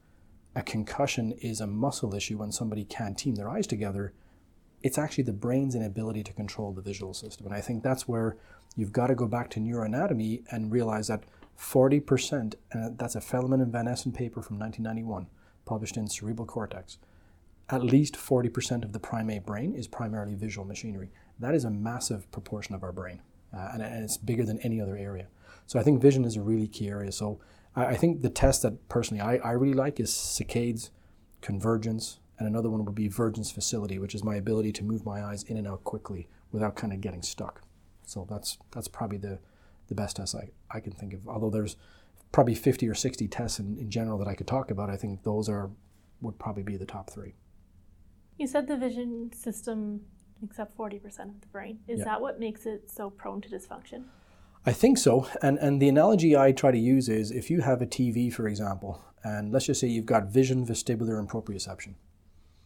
a 0.57 0.63
concussion 0.63 1.33
is 1.33 1.61
a 1.61 1.67
muscle 1.67 2.15
issue 2.15 2.39
when 2.39 2.51
somebody 2.51 2.85
can't 2.85 3.17
team 3.17 3.35
their 3.35 3.49
eyes 3.49 3.67
together, 3.67 4.13
it's 4.83 4.99
actually 4.99 5.25
the 5.25 5.33
brain's 5.33 5.75
inability 5.75 6.23
to 6.23 6.33
control 6.33 6.73
the 6.73 6.83
visual 6.83 7.15
system. 7.15 7.47
And 7.47 7.55
I 7.55 7.61
think 7.61 7.83
that's 7.83 8.07
where 8.07 8.37
you've 8.77 8.93
got 8.93 9.09
to 9.09 9.15
go 9.15 9.27
back 9.27 9.51
to 9.51 9.61
neuroanatomy 9.61 10.45
and 10.51 10.71
realize 10.71 11.09
that 11.09 11.25
40%, 11.59 12.55
and 12.73 12.99
that's 12.99 13.17
a 13.17 13.21
Felleman 13.21 13.61
and 13.63 13.73
Van 13.73 13.89
Essen 13.89 14.13
paper 14.13 14.41
from 14.43 14.59
1991, 14.59 15.27
published 15.65 15.97
in 15.97 16.07
Cerebral 16.07 16.47
Cortex, 16.47 16.99
at 17.71 17.83
least 17.83 18.15
40% 18.15 18.85
of 18.85 18.93
the 18.93 19.01
primate 19.01 19.45
brain 19.45 19.75
is 19.75 19.89
primarily 19.89 20.35
visual 20.35 20.67
machinery. 20.67 21.11
That 21.39 21.55
is 21.55 21.65
a 21.65 21.71
massive 21.71 22.31
proportion 22.31 22.75
of 22.75 22.83
our 22.83 22.93
brain, 22.93 23.21
uh, 23.53 23.71
and, 23.75 23.83
and 23.83 24.05
it's 24.05 24.17
bigger 24.17 24.45
than 24.45 24.61
any 24.61 24.81
other 24.81 24.97
area. 24.97 25.27
So 25.67 25.79
I 25.79 25.83
think 25.83 26.01
vision 26.01 26.25
is 26.25 26.37
a 26.37 26.41
really 26.41 26.69
key 26.69 26.89
area. 26.89 27.13
So 27.13 27.41
I, 27.77 27.87
I 27.87 27.97
think 27.97 28.23
the 28.23 28.31
test 28.31 28.63
that 28.63 28.89
personally 28.89 29.21
I, 29.21 29.37
I 29.39 29.53
really 29.53 29.75
like 29.75 30.01
is 30.01 30.11
saccades, 30.11 30.91
convergence, 31.41 32.21
and 32.39 32.47
another 32.47 32.71
one 32.71 32.85
would 32.85 32.95
be 32.95 33.09
vergence 33.09 33.51
facility, 33.51 33.99
which 33.99 34.15
is 34.15 34.23
my 34.23 34.37
ability 34.37 34.73
to 34.73 34.85
move 34.85 35.05
my 35.05 35.23
eyes 35.23 35.43
in 35.45 35.57
and 35.57 35.67
out 35.67 35.85
quickly 35.85 36.29
without 36.53 36.77
kind 36.77 36.93
of 36.93 37.01
getting 37.01 37.23
stuck. 37.23 37.63
So 38.07 38.27
that's 38.29 38.59
that's 38.71 38.89
probably 38.89 39.19
the 39.19 39.39
the 39.89 39.95
best 39.95 40.17
test 40.17 40.35
I, 40.35 40.51
I 40.71 40.81
can 40.81 40.93
think 40.93 41.15
of. 41.15 41.29
Although 41.29 41.51
there's 41.51 41.77
probably 42.31 42.55
50 42.55 42.87
or 42.89 42.95
60 42.95 43.27
tests 43.29 43.59
in, 43.59 43.79
in 43.79 43.91
general 43.91 44.19
that 44.19 44.29
I 44.29 44.35
could 44.35 44.47
talk 44.47 44.71
about, 44.71 44.91
I 44.91 44.97
think 44.97 45.23
those 45.23 45.49
are 45.49 45.71
would 46.21 46.39
probably 46.39 46.63
be 46.63 46.77
the 46.77 46.87
top 46.87 47.11
three. 47.11 47.35
You 48.39 48.47
said 48.47 48.69
the 48.69 48.77
vision 48.77 49.33
system 49.33 50.03
makes 50.41 50.59
up 50.59 50.77
40% 50.77 51.05
of 51.07 51.41
the 51.41 51.47
brain. 51.51 51.79
Is 51.89 52.01
yeah. 52.01 52.05
that 52.05 52.21
what 52.21 52.39
makes 52.39 52.67
it 52.67 52.91
so 52.91 53.11
prone 53.11 53.41
to 53.41 53.49
dysfunction? 53.49 54.05
I 54.67 54.73
think 54.73 54.99
so. 54.99 55.27
And, 55.43 55.59
and 55.59 55.81
the 55.81 55.89
analogy 55.89 56.37
I 56.37 56.53
try 56.53 56.71
to 56.71 56.79
use 56.79 57.09
is 57.09 57.31
if 57.31 57.51
you 57.51 57.63
have 57.63 57.81
a 57.81 57.87
TV, 57.87 58.33
for 58.33 58.47
example, 58.49 59.03
and 59.25 59.53
let's 59.53 59.67
just 59.67 59.81
say 59.81 59.89
you've 59.89 60.07
got 60.07 60.27
vision, 60.27 60.67
vestibular, 60.67 61.19
and 61.19 61.29
proprioception, 61.29 61.95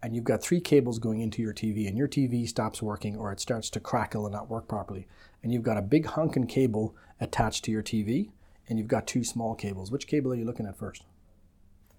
and 0.02 0.14
you've 0.14 0.24
got 0.24 0.42
three 0.42 0.60
cables 0.60 0.98
going 0.98 1.20
into 1.20 1.42
your 1.42 1.54
TV, 1.54 1.86
and 1.86 1.96
your 1.96 2.08
TV 2.08 2.48
stops 2.48 2.82
working 2.82 3.16
or 3.16 3.32
it 3.32 3.40
starts 3.40 3.70
to 3.70 3.80
crackle 3.80 4.26
and 4.26 4.32
not 4.32 4.50
work 4.50 4.68
properly, 4.68 5.06
and 5.42 5.52
you've 5.52 5.62
got 5.62 5.76
a 5.76 5.82
big 5.82 6.06
honking 6.06 6.46
cable 6.46 6.96
attached 7.20 7.64
to 7.64 7.70
your 7.70 7.82
TV, 7.82 8.30
and 8.68 8.78
you've 8.78 8.88
got 8.88 9.06
two 9.06 9.24
small 9.24 9.54
cables. 9.54 9.90
Which 9.90 10.06
cable 10.06 10.32
are 10.32 10.36
you 10.36 10.44
looking 10.44 10.66
at 10.66 10.76
first? 10.76 11.04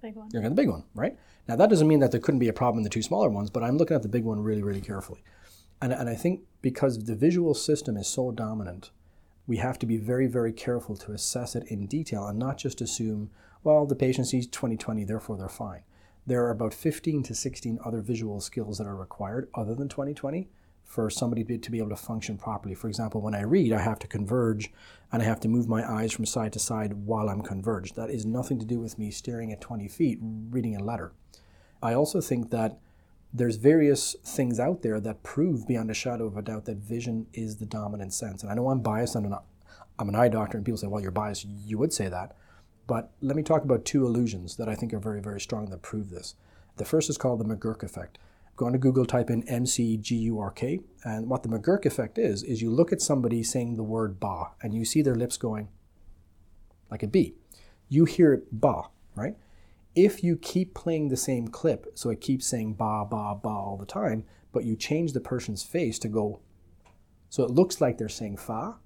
The 0.02 0.08
big 0.08 0.16
one. 0.16 0.30
You're 0.32 0.42
looking 0.42 0.52
at 0.52 0.56
the 0.56 0.62
big 0.62 0.70
one, 0.70 0.84
right? 0.96 1.18
Now, 1.48 1.56
that 1.56 1.70
doesn't 1.70 1.88
mean 1.88 2.00
that 2.00 2.12
there 2.12 2.22
couldn't 2.22 2.40
be 2.40 2.48
a 2.48 2.54
problem 2.54 2.80
in 2.80 2.84
the 2.84 2.90
two 2.90 3.02
smaller 3.02 3.30
ones, 3.30 3.50
but 3.50 3.64
I'm 3.64 3.78
looking 3.78 3.96
at 3.96 4.02
the 4.02 4.10
big 4.10 4.24
one 4.24 4.40
really, 4.40 4.64
really 4.64 4.82
carefully. 4.82 5.24
And, 5.82 5.92
and 5.92 6.10
I 6.10 6.16
think 6.16 6.42
because 6.62 7.04
the 7.04 7.16
visual 7.16 7.54
system 7.54 7.98
is 7.98 8.08
so 8.08 8.32
dominant, 8.32 8.92
we 9.46 9.58
have 9.58 9.78
to 9.80 9.86
be 9.86 9.98
very, 9.98 10.28
very 10.28 10.54
careful 10.54 10.96
to 10.96 11.12
assess 11.12 11.56
it 11.56 11.64
in 11.68 11.88
detail 11.88 12.26
and 12.28 12.40
not 12.40 12.58
just 12.58 12.80
assume, 12.80 13.30
well, 13.64 13.86
the 13.86 13.96
patient 13.96 14.28
sees 14.28 14.48
20/20, 14.48 15.06
therefore 15.06 15.38
they're 15.38 15.50
fine. 15.50 15.84
There 16.26 16.46
are 16.46 16.52
about 16.52 16.74
15 16.74 17.24
to 17.24 17.36
16 17.36 17.80
other 17.84 18.02
visual 18.02 18.40
skills 18.40 18.78
that 18.78 18.88
are 18.88 18.96
required 18.96 19.50
other 19.54 19.76
than 19.76 19.90
20/20 19.90 20.48
for 20.84 21.10
somebody 21.10 21.44
to 21.58 21.72
be 21.72 21.80
able 21.80 21.90
to 21.90 21.96
function 21.96 22.38
properly. 22.38 22.76
For 22.76 22.88
example, 22.88 23.20
when 23.22 23.34
I 23.34 23.42
read, 23.42 23.74
I 23.74 23.82
have 23.82 24.00
to 24.00 24.08
converge 24.08 24.72
and 25.12 25.22
I 25.22 25.26
have 25.26 25.40
to 25.42 25.48
move 25.48 25.68
my 25.68 25.90
eyes 25.90 26.12
from 26.12 26.26
side 26.26 26.54
to 26.54 26.60
side 26.60 26.94
while 27.06 27.30
I'm 27.30 27.42
converged. 27.42 27.96
That 27.96 28.10
is 28.10 28.26
nothing 28.26 28.60
to 28.60 28.66
do 28.66 28.80
with 28.80 29.00
me 29.00 29.10
staring 29.10 29.52
at 29.52 29.62
20 29.62 29.88
feet 29.88 30.20
reading 30.22 30.76
a 30.76 30.84
letter. 30.84 31.14
I 31.82 31.94
also 31.94 32.22
think 32.22 32.52
that 32.52 32.80
there's 33.34 33.56
various 33.56 34.16
things 34.24 34.60
out 34.60 34.84
there 34.84 35.00
that 35.00 35.24
prove 35.24 35.68
beyond 35.68 35.90
a 35.90 35.96
shadow 35.96 36.28
of 36.28 36.38
a 36.38 36.42
doubt 36.42 36.66
that 36.66 36.78
vision 36.78 37.26
is 37.34 37.58
the 37.58 37.66
dominant 37.66 38.14
sense. 38.14 38.44
And 38.44 38.52
I 38.52 38.56
know 38.56 38.70
I'm 38.70 38.82
biased. 38.82 39.16
I'm 39.16 39.26
an, 39.26 39.36
I'm 39.98 40.10
an 40.10 40.16
eye 40.16 40.30
doctor, 40.30 40.58
and 40.58 40.66
people 40.66 40.78
say, 40.78 40.88
well, 40.88 41.02
you're 41.02 41.12
biased. 41.12 41.46
You 41.46 41.80
would 41.80 41.92
say 41.92 42.08
that. 42.10 42.38
But 42.88 43.12
let 43.22 43.36
me 43.36 43.44
talk 43.44 43.64
about 43.64 43.86
two 43.86 44.06
illusions 44.06 44.58
that 44.58 44.68
I 44.68 44.76
think 44.76 44.94
are 44.94 45.00
very, 45.00 45.22
very 45.22 45.40
strong 45.40 45.70
that 45.70 45.82
prove 45.82 46.10
this. 46.10 46.36
The 46.78 46.86
first 46.86 47.10
is 47.10 47.18
called 47.18 47.40
the 47.40 47.56
McGurk 47.56 47.84
effect. 47.84 48.18
Go 48.56 48.66
on 48.66 48.74
to 48.74 48.78
Google, 48.78 49.06
type 49.06 49.30
in 49.30 49.48
M-C-G-U-R-K, 49.48 50.80
and 51.04 51.28
what 51.28 51.44
the 51.44 51.50
McGurk 51.50 51.86
effect 51.86 52.18
is, 52.18 52.44
is 52.44 52.62
you 52.62 52.70
look 52.70 52.92
at 52.92 53.02
somebody 53.02 53.42
saying 53.42 53.76
the 53.76 53.84
word 53.84 54.20
ba, 54.20 54.52
and 54.62 54.74
you 54.74 54.86
see 54.86 55.02
their 55.02 55.16
lips 55.16 55.38
going 55.38 55.70
like 56.92 57.02
a 57.02 57.08
B. 57.08 57.34
You 57.90 58.06
hear 58.06 58.34
it 58.34 58.48
ba, 58.52 58.84
right? 59.16 59.36
if 59.96 60.24
you 60.24 60.36
keep 60.36 60.74
playing 60.74 61.10
the 61.10 61.18
same 61.18 61.48
clip, 61.48 61.86
so 61.96 62.10
it 62.10 62.22
keeps 62.22 62.48
saying 62.48 62.74
ba, 62.74 63.06
ba, 63.10 63.36
ba 63.42 63.50
all 63.50 63.78
the 63.78 63.86
time, 63.86 64.24
but 64.52 64.64
you 64.64 64.76
change 64.76 65.14
the 65.14 65.20
person's 65.20 65.64
face 65.64 66.00
to 66.00 66.08
go, 66.08 66.40
so 67.30 67.44
it 67.44 67.52
looks 67.52 67.82
like 67.82 67.98
they're 67.98 68.10
saying 68.10 68.38
fa, 68.38 68.78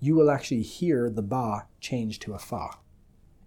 you 0.00 0.14
will 0.14 0.30
actually 0.30 0.62
hear 0.62 1.10
the 1.10 1.22
ba 1.22 1.66
change 1.80 2.18
to 2.20 2.34
a 2.34 2.38
fa, 2.38 2.70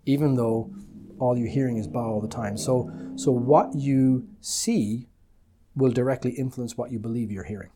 even 0.08 0.36
though 0.36 0.74
all 1.20 1.38
you're 1.38 1.50
hearing 1.50 1.78
is 1.78 1.88
ba 1.88 2.00
all 2.00 2.22
the 2.22 2.28
time. 2.28 2.58
So, 2.58 2.92
so 3.16 3.32
what 3.32 3.76
you 3.76 4.28
see 4.40 5.10
will 5.76 5.92
directly 5.92 6.32
influence 6.32 6.78
what 6.78 6.92
you 6.92 6.98
believe 6.98 7.32
you're 7.32 7.44
hearing. 7.44 7.72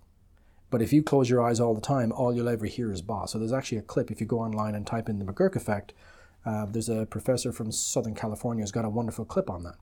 But 0.70 0.82
if 0.82 0.94
you 0.94 1.04
close 1.04 1.30
your 1.30 1.44
eyes 1.44 1.60
all 1.60 1.76
the 1.76 1.82
time, 1.82 2.12
all 2.14 2.34
you'll 2.34 2.48
ever 2.48 2.66
hear 2.66 2.92
is 2.92 3.02
ba. 3.02 3.24
So 3.28 3.38
there's 3.38 3.52
actually 3.52 3.80
a 3.80 3.84
clip, 3.84 4.10
if 4.10 4.22
you 4.22 4.26
go 4.26 4.40
online 4.40 4.76
and 4.76 4.88
type 4.88 5.10
in 5.10 5.20
the 5.20 5.26
McGurk 5.26 5.56
effect, 5.56 5.94
uh, 6.46 6.66
there's 6.66 6.90
a 6.90 7.06
professor 7.06 7.52
from 7.52 7.72
Southern 7.72 8.16
California 8.16 8.64
who's 8.64 8.72
got 8.72 8.86
a 8.86 8.90
wonderful 8.90 9.26
clip 9.26 9.50
on 9.50 9.64
that. 9.64 9.76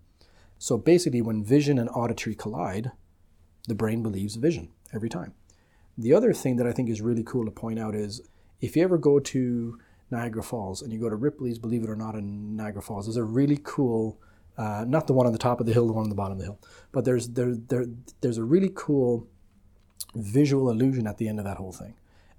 So 0.58 0.78
basically, 0.78 1.22
when 1.22 1.44
vision 1.44 1.78
and 1.78 1.90
auditory 1.90 2.36
collide, 2.36 2.92
the 3.68 3.76
brain 3.76 4.02
believes 4.02 4.36
vision 4.36 4.70
every 4.94 5.08
time. 5.08 5.36
The 5.98 6.14
other 6.14 6.34
thing 6.34 6.56
that 6.56 6.68
I 6.68 6.74
think 6.74 6.90
is 6.90 7.02
really 7.02 7.24
cool 7.24 7.46
to 7.46 7.52
point 7.52 7.80
out 7.80 7.94
is 7.94 8.22
if 8.60 8.76
you 8.76 8.84
ever 8.84 8.98
go 8.98 9.20
to 9.20 9.78
Niagara 10.12 10.44
Falls 10.44 10.82
and 10.82 10.92
you 10.92 11.00
go 11.00 11.10
to 11.10 11.16
Ripley's, 11.16 11.60
believe 11.60 11.84
it 11.84 11.90
or 11.90 11.96
not, 11.96 12.16
in 12.16 12.56
Niagara 12.56 12.82
Falls, 12.82 13.06
there's 13.06 13.18
a 13.18 13.24
really 13.24 13.60
cool, 13.64 14.20
uh, 14.58 14.86
not 14.88 15.08
the 15.08 15.14
one 15.14 15.26
on 15.26 15.34
the 15.34 15.40
top 15.40 15.60
of 15.60 15.66
the 15.66 15.74
hill, 15.74 15.88
the 15.88 15.94
one 15.94 16.04
on 16.04 16.10
the 16.10 16.16
bottom 16.16 16.34
of 16.34 16.40
the 16.40 16.46
hill, 16.46 16.60
but 16.92 17.06
there's 17.06 17.30
there, 17.30 17.56
there 17.56 17.86
there's 18.22 18.38
a 18.38 18.44
really 18.44 18.72
cool 18.74 19.28
visual 20.16 20.70
illusion 20.70 21.08
at 21.08 21.18
the 21.18 21.28
end 21.28 21.40
of 21.40 21.46
that 21.46 21.58
whole 21.58 21.72
thing, 21.72 21.94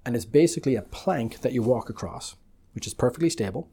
and 0.05 0.15
it's 0.15 0.25
basically 0.25 0.75
a 0.75 0.81
plank 0.81 1.41
that 1.41 1.53
you 1.53 1.61
walk 1.61 1.89
across, 1.89 2.35
which 2.73 2.87
is 2.87 2.93
perfectly 2.93 3.29
stable 3.29 3.69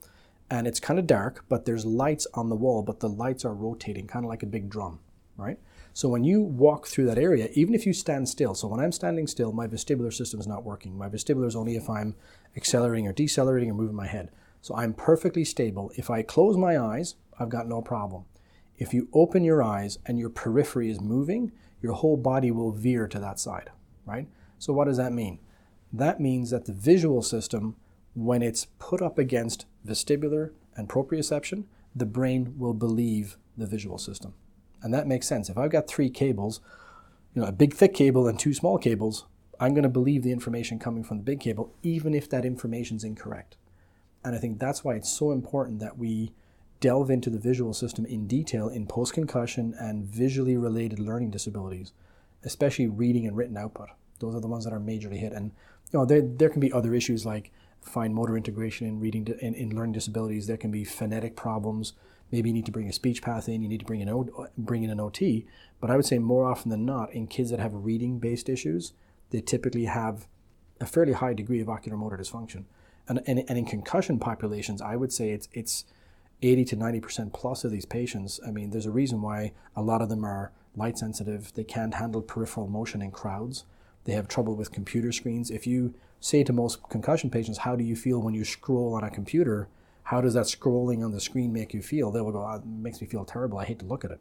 and 0.51 0.67
it's 0.67 0.81
kind 0.81 0.99
of 0.99 1.07
dark, 1.07 1.45
but 1.49 1.65
there's 1.65 1.85
lights 1.85 2.27
on 2.35 2.49
the 2.49 2.57
wall, 2.57 2.83
but 2.83 3.01
the 3.01 3.09
lights 3.09 3.45
are 3.45 3.53
rotating, 3.53 4.07
kind 4.07 4.25
of 4.25 4.29
like 4.29 4.43
a 4.43 4.47
big 4.47 4.71
drum, 4.71 5.01
right? 5.37 5.59
So 5.93 6.09
when 6.09 6.25
you 6.25 6.41
walk 6.41 6.87
through 6.87 7.07
that 7.07 7.19
area, 7.19 7.49
even 7.55 7.75
if 7.75 7.87
you 7.87 7.93
stand 7.93 8.29
still, 8.29 8.55
so 8.55 8.69
when 8.69 8.81
I'm 8.81 8.93
standing 8.93 9.27
still, 9.27 9.53
my 9.53 9.67
vestibular 9.67 10.13
system 10.13 10.39
is 10.39 10.47
not 10.47 10.65
working. 10.65 10.97
My 10.97 11.09
vestibular 11.09 11.47
is 11.47 11.57
only 11.57 11.77
if 11.77 11.91
I'm 11.91 12.15
accelerating 12.57 13.09
or 13.09 13.13
decelerating 13.13 13.71
or 13.71 13.75
moving 13.75 13.97
my 13.97 14.07
head. 14.07 14.31
So 14.61 14.77
I'm 14.77 14.95
perfectly 14.95 15.45
stable. 15.45 15.91
If 15.97 16.11
I 16.11 16.23
close 16.23 16.57
my 16.57 16.79
eyes, 16.79 17.17
I've 17.39 17.49
got 17.49 17.69
no 17.69 17.81
problem. 17.81 18.25
If 18.77 18.95
you 18.95 19.09
open 19.13 19.45
your 19.45 19.63
eyes 19.63 19.99
and 20.07 20.19
your 20.19 20.31
periphery 20.31 20.91
is 20.91 21.01
moving, 21.01 21.53
your 21.83 21.95
whole 21.95 22.17
body 22.17 22.51
will 22.51 22.73
veer 22.73 23.09
to 23.09 23.19
that 23.19 23.39
side, 23.39 23.71
right? 24.07 24.29
So, 24.59 24.73
what 24.73 24.87
does 24.87 24.97
that 24.97 25.13
mean? 25.13 25.39
That 25.93 26.21
means 26.21 26.51
that 26.51 26.67
the 26.67 26.73
visual 26.73 27.23
system, 27.23 27.77
when 28.15 28.43
it's 28.43 28.67
put 28.79 29.01
up 29.03 29.19
against 29.19 29.67
vestibular 29.87 30.53
and 30.77 30.89
proprioception, 30.89 31.65
the 31.95 32.07
brain 32.07 32.55
will 32.59 32.75
believe 32.75 33.37
the 33.57 33.67
visual 33.67 33.99
system. 33.99 34.35
And 34.83 34.95
that 34.95 35.07
makes 35.07 35.27
sense. 35.27 35.49
If 35.49 35.59
I've 35.59 35.71
got 35.71 35.89
three 35.89 36.11
cables, 36.11 36.61
you 37.35 37.43
know, 37.43 37.49
a 37.49 37.53
big 37.53 37.75
thick 37.75 37.95
cable 37.95 38.27
and 38.27 38.39
two 38.39 38.55
small 38.55 38.79
cables, 38.79 39.27
I'm 39.61 39.75
going 39.75 39.83
to 39.83 39.89
believe 39.89 40.23
the 40.23 40.33
information 40.33 40.79
coming 40.79 41.03
from 41.03 41.19
the 41.19 41.25
big 41.25 41.41
cable, 41.41 41.75
even 41.83 42.15
if 42.15 42.29
that 42.31 42.45
information 42.45 42.97
is 42.97 43.05
incorrect. 43.05 43.57
And 44.25 44.35
I 44.35 44.39
think 44.39 44.59
that's 44.59 44.85
why 44.85 44.95
it's 44.95 45.11
so 45.11 45.33
important 45.33 45.81
that 45.81 45.99
we 45.99 46.33
delve 46.81 47.11
into 47.11 47.31
the 47.31 47.39
visual 47.39 47.75
system 47.75 48.07
in 48.07 48.27
detail 48.27 48.69
in 48.69 48.87
post 48.87 49.13
concussion 49.13 49.75
and 49.79 50.05
visually 50.05 50.57
related 50.57 50.99
learning 50.99 51.31
disabilities, 51.31 51.93
especially 52.45 52.87
reading 52.87 53.27
and 53.27 53.37
written 53.37 53.57
output. 53.57 53.89
Those 54.21 54.35
are 54.35 54.41
the 54.41 54.49
ones 54.49 54.65
that 54.65 54.73
are 54.73 54.81
majorly 54.81 55.19
hit. 55.19 55.33
And 55.33 55.53
you 55.93 55.99
know, 55.99 56.05
there, 56.05 56.23
there 56.23 56.51
can 56.51 56.61
be 56.61 56.73
other 56.73 56.95
issues 56.95 57.27
like 57.27 57.51
fine 57.81 58.13
motor 58.13 58.37
integration 58.37 58.87
in 58.87 59.01
reading 59.01 59.27
in, 59.41 59.55
in 59.55 59.75
learning 59.75 59.93
disabilities. 59.93 60.47
There 60.47 60.57
can 60.57 60.71
be 60.71 60.85
phonetic 60.85 61.37
problems. 61.37 61.95
Maybe 62.31 62.51
you 62.51 62.55
need 62.55 62.67
to 62.67 62.73
bring 62.73 62.89
a 62.89 62.93
speech 62.93 63.23
path 63.23 63.49
in. 63.49 63.63
You 63.63 63.69
need 63.69 63.81
to 63.81 63.87
bring 63.87 64.01
in 64.01 64.29
bring 64.57 64.83
in 64.83 64.91
an 64.91 65.01
OT. 65.01 65.47
But 65.81 65.91
I 65.91 65.97
would 65.97 66.07
say 66.07 66.19
more 66.19 66.45
often 66.51 66.71
than 66.71 66.85
not, 66.85 67.13
in 67.13 67.27
kids 67.27 67.51
that 67.51 67.61
have 67.61 67.73
reading 67.75 68.19
based 68.19 68.49
issues, 68.49 68.93
they 69.31 69.41
typically 69.41 69.87
have 69.87 70.27
a 70.81 70.87
fairly 70.87 71.13
high 71.13 71.35
degree 71.35 71.61
of 71.61 71.69
ocular 71.69 71.97
motor 71.97 72.17
dysfunction. 72.17 72.65
And, 73.09 73.21
and, 73.27 73.45
and 73.49 73.59
in 73.59 73.65
concussion 73.65 74.19
populations, 74.19 74.83
I 74.83 74.97
would 74.97 75.13
say 75.13 75.31
it's 75.31 75.49
it's 75.53 75.85
80 76.43 76.65
to 76.67 76.77
90% 76.77 77.33
plus 77.33 77.65
of 77.65 77.71
these 77.71 77.87
patients. 77.87 78.39
I 78.47 78.51
mean, 78.51 78.71
there's 78.71 78.87
a 78.87 78.93
reason 78.93 79.23
why 79.23 79.53
a 79.75 79.83
lot 79.83 80.03
of 80.03 80.09
them 80.09 80.25
are 80.25 80.53
light 80.77 80.99
sensitive. 80.99 81.53
They 81.55 81.65
can't 81.65 81.95
handle 81.95 82.23
peripheral 82.23 82.69
motion 82.69 83.03
in 83.03 83.11
crowds. 83.11 83.65
They 84.05 84.13
have 84.13 84.29
trouble 84.29 84.55
with 84.55 84.71
computer 84.71 85.11
screens. 85.11 85.51
If 85.51 85.67
you 85.67 85.95
say 86.21 86.45
to 86.45 86.53
most 86.53 86.89
concussion 86.89 87.31
patients, 87.31 87.59
How 87.59 87.77
do 87.77 87.85
you 87.85 87.97
feel 87.97 88.21
when 88.21 88.35
you 88.35 88.45
scroll 88.45 88.95
on 88.95 89.05
a 89.05 89.11
computer? 89.11 89.69
How 90.09 90.23
does 90.23 90.33
that 90.33 90.47
scrolling 90.47 91.05
on 91.05 91.13
the 91.13 91.21
screen 91.21 91.53
make 91.53 91.75
you 91.75 91.83
feel? 91.83 92.11
They 92.11 92.23
will 92.23 92.33
go, 92.33 92.43
oh, 92.43 92.57
It 92.57 92.65
makes 92.65 92.99
me 93.03 93.07
feel 93.07 93.27
terrible. 93.27 93.59
I 93.59 93.67
hate 93.67 93.79
to 93.81 93.85
look 93.85 94.07
at 94.07 94.11
it. 94.11 94.21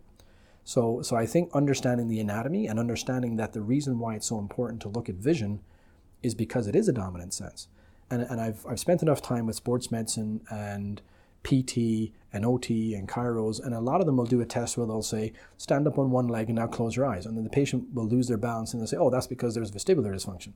So, 0.65 1.01
so 1.01 1.15
I 1.15 1.25
think 1.25 1.50
understanding 1.53 2.10
the 2.10 2.20
anatomy 2.20 2.67
and 2.67 2.77
understanding 2.77 3.38
that 3.38 3.53
the 3.53 3.62
reason 3.62 3.98
why 3.98 4.15
it's 4.15 4.27
so 4.27 4.38
important 4.38 4.82
to 4.82 4.89
look 4.89 5.08
at 5.08 5.15
vision 5.15 5.62
is 6.22 6.36
because 6.36 6.67
it 6.67 6.75
is 6.75 6.89
a 6.89 6.91
dominant 6.91 7.34
sense. 7.34 7.70
And, 8.12 8.24
and 8.24 8.41
I've, 8.41 8.65
I've 8.67 8.82
spent 8.82 9.01
enough 9.01 9.22
time 9.22 9.46
with 9.46 9.56
sports 9.56 9.89
medicine 9.89 10.41
and 10.51 11.01
PT 11.44 12.12
and 12.34 12.46
OT 12.46 12.94
and 12.94 13.08
chiros, 13.08 13.63
and 13.63 13.74
a 13.74 13.79
lot 13.79 14.01
of 14.01 14.08
them 14.08 14.17
will 14.17 14.25
do 14.25 14.41
a 14.41 14.46
test 14.46 14.77
where 14.77 14.86
they'll 14.86 15.01
say, 15.01 15.32
stand 15.56 15.88
up 15.88 15.98
on 15.98 16.12
one 16.12 16.27
leg 16.27 16.48
and 16.48 16.58
now 16.58 16.67
close 16.67 16.98
your 16.98 17.06
eyes. 17.06 17.25
And 17.25 17.38
then 17.38 17.46
the 17.46 17.50
patient 17.50 17.94
will 17.94 18.10
lose 18.10 18.27
their 18.27 18.36
balance 18.36 18.74
and 18.74 18.82
they'll 18.82 18.88
say, 18.88 18.98
oh, 18.98 19.10
that's 19.10 19.27
because 19.27 19.56
there's 19.56 19.72
vestibular 19.72 20.13
dysfunction. 20.13 20.51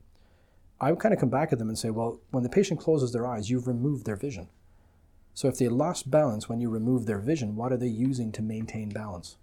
I 0.81 0.91
would 0.91 0.99
kind 0.99 1.13
of 1.13 1.21
come 1.21 1.29
back 1.29 1.53
at 1.53 1.59
them 1.59 1.69
and 1.69 1.79
say, 1.79 1.89
well, 1.89 2.19
when 2.31 2.43
the 2.43 2.49
patient 2.49 2.81
closes 2.81 3.13
their 3.13 3.25
eyes, 3.25 3.49
you've 3.49 3.67
removed 3.67 4.05
their 4.05 4.17
vision. 4.17 4.49
So 5.33 5.47
if 5.47 5.57
they 5.57 5.69
lost 5.69 6.11
balance 6.11 6.49
when 6.49 6.59
you 6.59 6.69
remove 6.69 7.05
their 7.05 7.19
vision, 7.19 7.55
what 7.55 7.71
are 7.71 7.77
they 7.77 7.87
using 7.87 8.31
to 8.33 8.41
maintain 8.41 8.89
balance? 8.89 9.37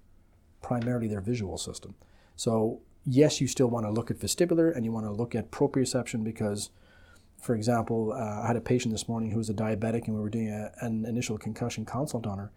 Primarily 0.62 1.09
their 1.09 1.21
visual 1.21 1.59
system. 1.59 1.95
So 2.37 2.80
yes, 3.04 3.40
you 3.40 3.47
still 3.47 3.68
want 3.68 3.87
to 3.87 3.90
look 3.90 4.11
at 4.11 4.18
vestibular 4.18 4.75
and 4.75 4.85
you 4.85 4.92
want 4.92 5.07
to 5.07 5.12
look 5.12 5.35
at 5.35 5.50
proprioception 5.50 6.23
because 6.25 6.71
for 7.40 7.54
example, 7.54 8.12
uh, 8.12 8.42
I 8.42 8.47
had 8.47 8.57
a 8.57 8.61
patient 8.61 8.92
this 8.92 9.09
morning 9.09 9.30
who 9.30 9.38
was 9.38 9.49
a 9.49 9.54
diabetic, 9.54 10.07
and 10.07 10.14
we 10.14 10.21
were 10.21 10.28
doing 10.28 10.49
a, 10.49 10.73
an 10.80 11.04
initial 11.04 11.38
concussion 11.38 11.85
consult 11.85 12.26
on 12.26 12.38
her, 12.38 12.50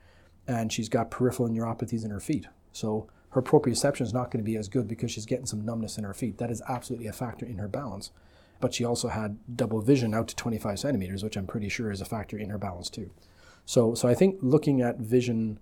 and 0.48 0.74
she's 0.74 0.90
got 0.90 1.12
peripheral 1.12 1.50
neuropathies 1.50 2.04
in 2.04 2.12
her 2.12 2.20
feet. 2.20 2.48
So 2.72 3.08
her 3.30 3.42
proprioception 3.42 4.02
is 4.02 4.14
not 4.14 4.32
going 4.32 4.44
to 4.44 4.50
be 4.50 4.58
as 4.58 4.68
good 4.68 4.88
because 4.88 5.12
she's 5.12 5.26
getting 5.26 5.46
some 5.46 5.64
numbness 5.64 5.98
in 5.98 6.04
her 6.04 6.14
feet. 6.14 6.38
That 6.40 6.52
is 6.52 6.62
absolutely 6.68 7.08
a 7.08 7.14
factor 7.14 7.46
in 7.46 7.58
her 7.58 7.68
balance. 7.68 8.12
But 8.62 8.74
she 8.74 8.86
also 8.86 9.10
had 9.10 9.38
double 9.58 9.82
vision 9.82 10.14
out 10.14 10.28
to 10.30 10.36
25 10.36 10.80
centimeters, 10.80 11.24
which 11.24 11.36
I'm 11.36 11.48
pretty 11.48 11.68
sure 11.68 11.92
is 11.92 12.00
a 12.00 12.06
factor 12.06 12.38
in 12.38 12.50
her 12.50 12.58
balance 12.58 12.90
too. 12.90 13.12
So, 13.66 13.96
so 13.96 14.08
I 14.08 14.14
think 14.14 14.38
looking 14.42 14.82
at 14.82 14.98
vision 14.98 15.60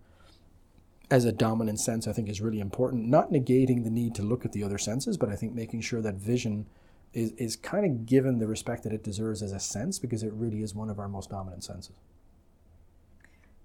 as 1.11 1.25
a 1.25 1.31
dominant 1.31 1.79
sense, 1.79 2.07
I 2.07 2.13
think 2.13 2.29
is 2.29 2.41
really 2.41 2.59
important. 2.59 3.07
Not 3.07 3.31
negating 3.31 3.83
the 3.83 3.89
need 3.89 4.13
to 4.15 4.21
look 4.21 4.45
at 4.45 4.51
the 4.51 4.63
other 4.63 4.77
senses, 4.77 5.17
but 5.17 5.29
I 5.29 5.35
think 5.35 5.53
making 5.53 5.81
sure 5.81 6.01
that 6.01 6.15
vision 6.15 6.67
is, 7.13 7.31
is 7.31 7.55
kind 7.55 7.85
of 7.85 8.05
given 8.05 8.37
the 8.37 8.47
respect 8.47 8.83
that 8.83 8.93
it 8.93 9.03
deserves 9.03 9.41
as 9.41 9.51
a 9.51 9.59
sense 9.59 9.97
because 9.97 10.23
it 10.23 10.31
really 10.33 10.61
is 10.61 10.75
one 10.75 10.89
of 10.89 10.99
our 10.99 11.07
most 11.07 11.31
dominant 11.31 11.63
senses. 11.63 11.95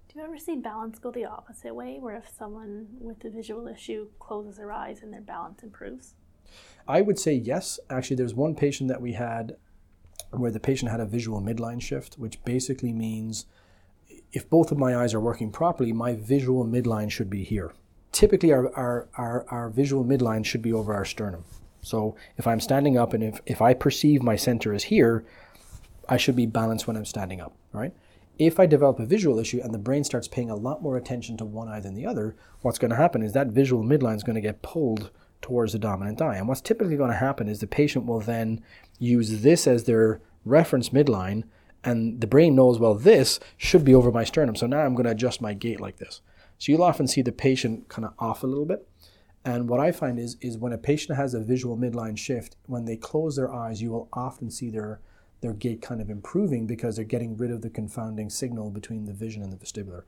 Do 0.07 0.19
you 0.19 0.25
ever 0.25 0.37
see 0.37 0.55
balance 0.55 0.97
go 0.97 1.11
the 1.11 1.25
opposite 1.25 1.75
way, 1.75 1.97
where 1.99 2.15
if 2.15 2.29
someone 2.35 2.87
with 2.99 3.23
a 3.25 3.29
visual 3.29 3.67
issue 3.67 4.07
closes 4.17 4.57
their 4.57 4.71
eyes 4.71 5.03
and 5.03 5.13
their 5.13 5.21
balance 5.21 5.61
improves? 5.61 6.15
I 6.87 7.01
would 7.01 7.19
say 7.19 7.33
yes. 7.33 7.79
Actually, 7.89 8.17
there's 8.17 8.33
one 8.33 8.55
patient 8.55 8.89
that 8.89 9.01
we 9.01 9.13
had 9.13 9.57
where 10.31 10.51
the 10.51 10.59
patient 10.59 10.91
had 10.91 10.99
a 10.99 11.05
visual 11.05 11.41
midline 11.41 11.81
shift, 11.81 12.15
which 12.15 12.43
basically 12.43 12.93
means 12.93 13.45
if 14.31 14.49
both 14.49 14.71
of 14.71 14.77
my 14.77 14.95
eyes 14.95 15.13
are 15.13 15.19
working 15.19 15.51
properly, 15.51 15.93
my 15.93 16.13
visual 16.13 16.65
midline 16.65 17.09
should 17.09 17.29
be 17.29 17.43
here. 17.43 17.73
Typically, 18.11 18.51
our, 18.51 18.73
our, 18.75 19.07
our, 19.17 19.45
our 19.49 19.69
visual 19.69 20.03
midline 20.03 20.45
should 20.45 20.61
be 20.61 20.73
over 20.73 20.93
our 20.93 21.05
sternum. 21.05 21.43
So 21.81 22.15
if 22.37 22.47
I'm 22.47 22.59
standing 22.59 22.97
up 22.97 23.13
and 23.13 23.23
if, 23.23 23.39
if 23.45 23.61
I 23.61 23.73
perceive 23.73 24.23
my 24.23 24.35
center 24.35 24.73
is 24.73 24.85
here, 24.85 25.25
I 26.09 26.17
should 26.17 26.35
be 26.35 26.45
balanced 26.45 26.87
when 26.87 26.97
I'm 26.97 27.05
standing 27.05 27.41
up, 27.41 27.53
right? 27.71 27.93
If 28.37 28.59
I 28.59 28.65
develop 28.65 28.99
a 28.99 29.05
visual 29.05 29.39
issue 29.39 29.61
and 29.63 29.73
the 29.73 29.79
brain 29.79 30.03
starts 30.03 30.27
paying 30.27 30.49
a 30.49 30.55
lot 30.55 30.81
more 30.81 30.97
attention 30.97 31.37
to 31.37 31.45
one 31.45 31.69
eye 31.69 31.79
than 31.79 31.95
the 31.95 32.05
other, 32.05 32.35
what's 32.61 32.79
going 32.79 32.91
to 32.91 32.97
happen 32.97 33.21
is 33.21 33.33
that 33.33 33.47
visual 33.47 33.83
midline 33.83 34.17
is 34.17 34.23
going 34.23 34.35
to 34.35 34.41
get 34.41 34.61
pulled 34.61 35.11
towards 35.45 35.73
the 35.73 35.79
dominant 35.79 36.19
eye. 36.23 36.37
And 36.37 36.47
what's 36.47 36.59
typically 36.59 36.97
going 36.97 37.11
to 37.11 37.17
happen 37.17 37.47
is 37.47 37.59
the 37.59 37.67
patient 37.67 38.07
will 38.07 38.19
then 38.19 38.63
use 38.97 39.43
this 39.43 39.67
as 39.67 39.83
their 39.83 40.19
reference 40.43 40.89
midline, 40.89 41.43
and 41.83 42.19
the 42.19 42.25
brain 42.25 42.55
knows, 42.55 42.79
well, 42.79 42.95
this 42.95 43.39
should 43.55 43.85
be 43.85 43.93
over 43.93 44.11
my 44.11 44.23
sternum. 44.23 44.55
So 44.55 44.65
now 44.65 44.79
I'm 44.79 44.95
going 44.95 45.05
to 45.05 45.11
adjust 45.11 45.41
my 45.41 45.53
gait 45.53 45.79
like 45.79 45.97
this. 45.97 46.21
So 46.57 46.71
you'll 46.71 46.81
often 46.81 47.07
see 47.07 47.21
the 47.21 47.31
patient 47.31 47.89
kind 47.89 48.05
of 48.05 48.13
off 48.17 48.41
a 48.41 48.47
little 48.47 48.65
bit. 48.65 48.87
And 49.43 49.69
what 49.69 49.79
I 49.79 49.91
find 49.91 50.17
is, 50.17 50.35
is 50.41 50.57
when 50.57 50.73
a 50.73 50.79
patient 50.79 51.15
has 51.15 51.35
a 51.35 51.43
visual 51.43 51.77
midline 51.77 52.17
shift, 52.17 52.55
when 52.65 52.85
they 52.85 52.97
close 52.97 53.35
their 53.35 53.53
eyes, 53.53 53.83
you 53.83 53.91
will 53.91 54.09
often 54.13 54.49
see 54.49 54.71
their, 54.71 54.99
their 55.41 55.53
gait 55.53 55.79
kind 55.83 56.01
of 56.01 56.09
improving 56.09 56.65
because 56.65 56.95
they're 56.95 57.05
getting 57.05 57.37
rid 57.37 57.51
of 57.51 57.61
the 57.61 57.69
confounding 57.69 58.31
signal 58.31 58.71
between 58.71 59.05
the 59.05 59.13
vision 59.13 59.43
and 59.43 59.53
the 59.53 59.57
vestibular. 59.57 60.05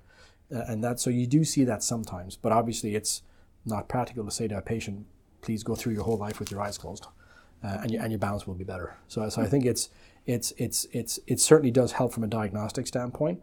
Uh, 0.52 0.63
and 0.67 0.84
that, 0.84 1.00
so 1.00 1.12
you 1.12 1.28
do 1.28 1.43
see 1.43 1.63
that 1.63 1.84
sometimes, 1.84 2.38
but 2.38 2.52
obviously 2.52 2.95
it's 2.95 3.21
not 3.65 3.88
practical 3.88 4.26
to 4.26 4.32
say 4.32 4.47
to 4.47 4.58
a 4.58 4.62
patient, 4.63 5.06
please 5.48 5.64
go 5.64 5.76
through 5.76 5.94
your 5.94 6.04
whole 6.04 6.18
life 6.18 6.40
with 6.42 6.52
your 6.52 6.62
eyes 6.62 6.78
closed. 6.78 7.08
Uh, 7.64 7.78
and, 7.82 7.90
your, 7.90 8.02
and 8.04 8.12
your 8.12 8.20
balance 8.20 8.46
will 8.46 8.54
be 8.54 8.66
better. 8.66 8.98
So, 9.08 9.28
so 9.30 9.42
I 9.42 9.48
think 9.48 9.66
it's, 9.66 9.90
it's, 10.26 10.52
it's, 10.58 10.86
it's, 10.92 11.20
it 11.26 11.40
certainly 11.40 11.72
does 11.72 11.94
help 11.94 12.14
from 12.14 12.26
a 12.26 12.28
diagnostic 12.28 12.86
standpoint. 12.86 13.42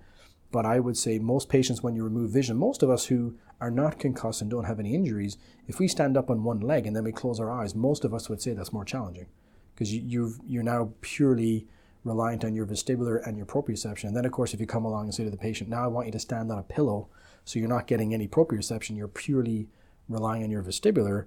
But 0.52 0.66
I 0.66 0.80
would 0.80 0.98
say 0.98 1.18
most 1.18 1.48
patients, 1.48 1.82
when 1.82 1.96
you 1.96 2.04
remove 2.04 2.30
vision, 2.30 2.58
most 2.58 2.82
of 2.82 2.90
us 2.90 3.06
who 3.06 3.36
are 3.58 3.70
not 3.70 3.98
concussed 3.98 4.42
and 4.42 4.50
don't 4.50 4.64
have 4.64 4.78
any 4.78 4.94
injuries, 4.94 5.38
if 5.66 5.78
we 5.78 5.88
stand 5.88 6.16
up 6.18 6.28
on 6.28 6.44
one 6.44 6.60
leg 6.60 6.86
and 6.86 6.94
then 6.94 7.04
we 7.04 7.10
close 7.10 7.40
our 7.40 7.50
eyes, 7.50 7.74
most 7.74 8.04
of 8.04 8.12
us 8.12 8.28
would 8.28 8.42
say 8.42 8.52
that's 8.52 8.72
more 8.72 8.84
challenging 8.84 9.26
because 9.74 9.92
you, 9.92 10.34
you're 10.46 10.62
now 10.62 10.92
purely 11.00 11.66
reliant 12.04 12.44
on 12.44 12.54
your 12.54 12.66
vestibular 12.66 13.26
and 13.26 13.38
your 13.38 13.46
proprioception. 13.46 14.04
And 14.04 14.16
then, 14.16 14.26
of 14.26 14.32
course, 14.32 14.52
if 14.52 14.60
you 14.60 14.66
come 14.66 14.84
along 14.84 15.04
and 15.04 15.14
say 15.14 15.24
to 15.24 15.30
the 15.30 15.38
patient, 15.38 15.70
now 15.70 15.82
I 15.82 15.86
want 15.86 16.06
you 16.06 16.12
to 16.12 16.20
stand 16.20 16.52
on 16.52 16.58
a 16.58 16.62
pillow, 16.62 17.08
so 17.46 17.58
you're 17.58 17.76
not 17.76 17.86
getting 17.86 18.12
any 18.12 18.28
proprioception, 18.28 18.94
you're 18.94 19.08
purely 19.08 19.68
relying 20.08 20.44
on 20.44 20.50
your 20.50 20.62
vestibular, 20.62 21.24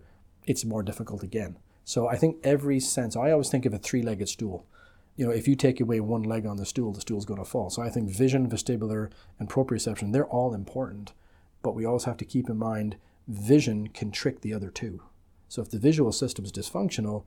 it's 0.47 0.65
more 0.65 0.81
difficult 0.81 1.21
again. 1.21 1.59
So 1.85 2.07
I 2.07 2.17
think 2.17 2.37
every 2.43 2.79
sense, 2.79 3.15
I 3.15 3.31
always 3.31 3.49
think 3.49 3.65
of 3.65 3.73
a 3.73 3.77
three 3.77 4.01
legged 4.01 4.29
stool 4.29 4.65
you 5.17 5.25
know, 5.25 5.31
if 5.31 5.47
you 5.47 5.55
take 5.55 5.81
away 5.81 5.99
one 5.99 6.21
leg 6.21 6.45
on 6.45 6.57
the 6.57 6.65
stool, 6.65 6.93
the 6.93 7.01
stool's 7.01 7.25
going 7.25 7.39
to 7.39 7.45
fall. 7.45 7.71
So 7.71 7.81
I 7.81 7.89
think 7.89 8.09
vision, 8.09 8.47
vestibular, 8.47 9.09
and 9.39 9.49
proprioception, 9.49 10.13
they're 10.13 10.27
all 10.27 10.53
important. 10.53 11.11
But 11.63 11.73
we 11.73 11.85
always 11.85 12.03
have 12.03 12.17
to 12.17 12.25
keep 12.25 12.49
in 12.49 12.57
mind 12.57 12.97
vision 13.27 13.87
can 13.87 14.11
trick 14.11 14.41
the 14.41 14.53
other 14.53 14.69
two. 14.69 15.01
So 15.49 15.61
if 15.61 15.71
the 15.71 15.79
visual 15.79 16.11
system 16.11 16.45
is 16.45 16.51
dysfunctional, 16.51 17.23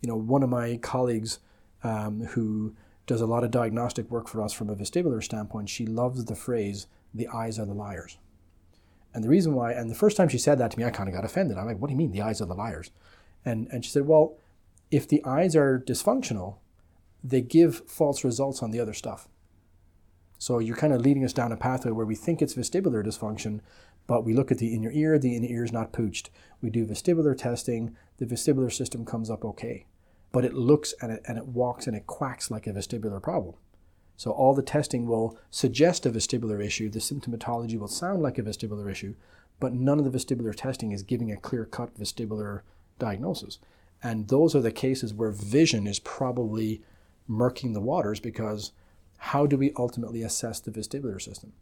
you 0.00 0.08
know, 0.08 0.16
one 0.16 0.44
of 0.44 0.48
my 0.48 0.76
colleagues 0.76 1.40
um, 1.82 2.20
who 2.20 2.76
does 3.08 3.20
a 3.20 3.26
lot 3.26 3.42
of 3.42 3.50
diagnostic 3.50 4.08
work 4.08 4.28
for 4.28 4.40
us 4.40 4.52
from 4.52 4.70
a 4.70 4.76
vestibular 4.76 5.22
standpoint, 5.22 5.68
she 5.68 5.86
loves 5.86 6.24
the 6.24 6.36
phrase, 6.36 6.86
the 7.12 7.28
eyes 7.28 7.58
are 7.58 7.66
the 7.66 7.74
liars. 7.74 8.16
And 9.14 9.22
the 9.22 9.28
reason 9.28 9.54
why, 9.54 9.72
and 9.72 9.90
the 9.90 9.94
first 9.94 10.16
time 10.16 10.28
she 10.28 10.38
said 10.38 10.58
that 10.58 10.70
to 10.70 10.78
me, 10.78 10.84
I 10.84 10.90
kind 10.90 11.08
of 11.08 11.14
got 11.14 11.24
offended. 11.24 11.58
I'm 11.58 11.66
like, 11.66 11.78
what 11.78 11.88
do 11.88 11.92
you 11.92 11.98
mean 11.98 12.12
the 12.12 12.22
eyes 12.22 12.40
are 12.40 12.46
the 12.46 12.54
liars? 12.54 12.90
And, 13.44 13.68
and 13.70 13.84
she 13.84 13.90
said, 13.90 14.06
well, 14.06 14.36
if 14.90 15.06
the 15.08 15.24
eyes 15.24 15.54
are 15.56 15.78
dysfunctional, 15.78 16.56
they 17.22 17.40
give 17.40 17.82
false 17.88 18.24
results 18.24 18.62
on 18.62 18.70
the 18.70 18.80
other 18.80 18.94
stuff. 18.94 19.28
So 20.38 20.58
you're 20.58 20.76
kind 20.76 20.92
of 20.92 21.00
leading 21.00 21.24
us 21.24 21.32
down 21.32 21.52
a 21.52 21.56
pathway 21.56 21.92
where 21.92 22.06
we 22.06 22.14
think 22.14 22.42
it's 22.42 22.54
vestibular 22.54 23.04
dysfunction, 23.04 23.60
but 24.06 24.24
we 24.24 24.34
look 24.34 24.50
at 24.50 24.58
the 24.58 24.74
inner 24.74 24.90
ear, 24.90 25.18
the 25.18 25.36
inner 25.36 25.46
ear 25.46 25.64
is 25.64 25.72
not 25.72 25.92
pooched. 25.92 26.30
We 26.60 26.68
do 26.68 26.84
vestibular 26.84 27.36
testing, 27.36 27.96
the 28.18 28.26
vestibular 28.26 28.72
system 28.72 29.04
comes 29.04 29.30
up 29.30 29.44
okay. 29.44 29.86
But 30.32 30.44
it 30.44 30.54
looks 30.54 30.94
and 31.00 31.12
it, 31.12 31.22
and 31.28 31.38
it 31.38 31.46
walks 31.46 31.86
and 31.86 31.96
it 31.96 32.06
quacks 32.06 32.50
like 32.50 32.66
a 32.66 32.72
vestibular 32.72 33.22
problem. 33.22 33.54
So 34.16 34.30
all 34.30 34.54
the 34.54 34.62
testing 34.62 35.06
will 35.06 35.38
suggest 35.50 36.06
a 36.06 36.10
vestibular 36.10 36.64
issue. 36.64 36.88
The 36.88 36.98
symptomatology 36.98 37.78
will 37.78 37.88
sound 37.88 38.22
like 38.22 38.38
a 38.38 38.42
vestibular 38.42 38.90
issue, 38.90 39.14
but 39.58 39.72
none 39.72 39.98
of 39.98 40.10
the 40.10 40.16
vestibular 40.16 40.54
testing 40.54 40.92
is 40.92 41.02
giving 41.02 41.32
a 41.32 41.36
clear-cut 41.36 41.98
vestibular 41.98 42.62
diagnosis. 42.98 43.58
And 44.02 44.28
those 44.28 44.54
are 44.54 44.60
the 44.60 44.72
cases 44.72 45.14
where 45.14 45.30
vision 45.30 45.86
is 45.86 45.98
probably 45.98 46.82
murking 47.28 47.72
the 47.72 47.80
waters 47.80 48.20
because 48.20 48.72
how 49.18 49.46
do 49.46 49.56
we 49.56 49.72
ultimately 49.78 50.22
assess 50.22 50.60
the 50.60 50.72
vestibular 50.72 51.20
system? 51.20 51.52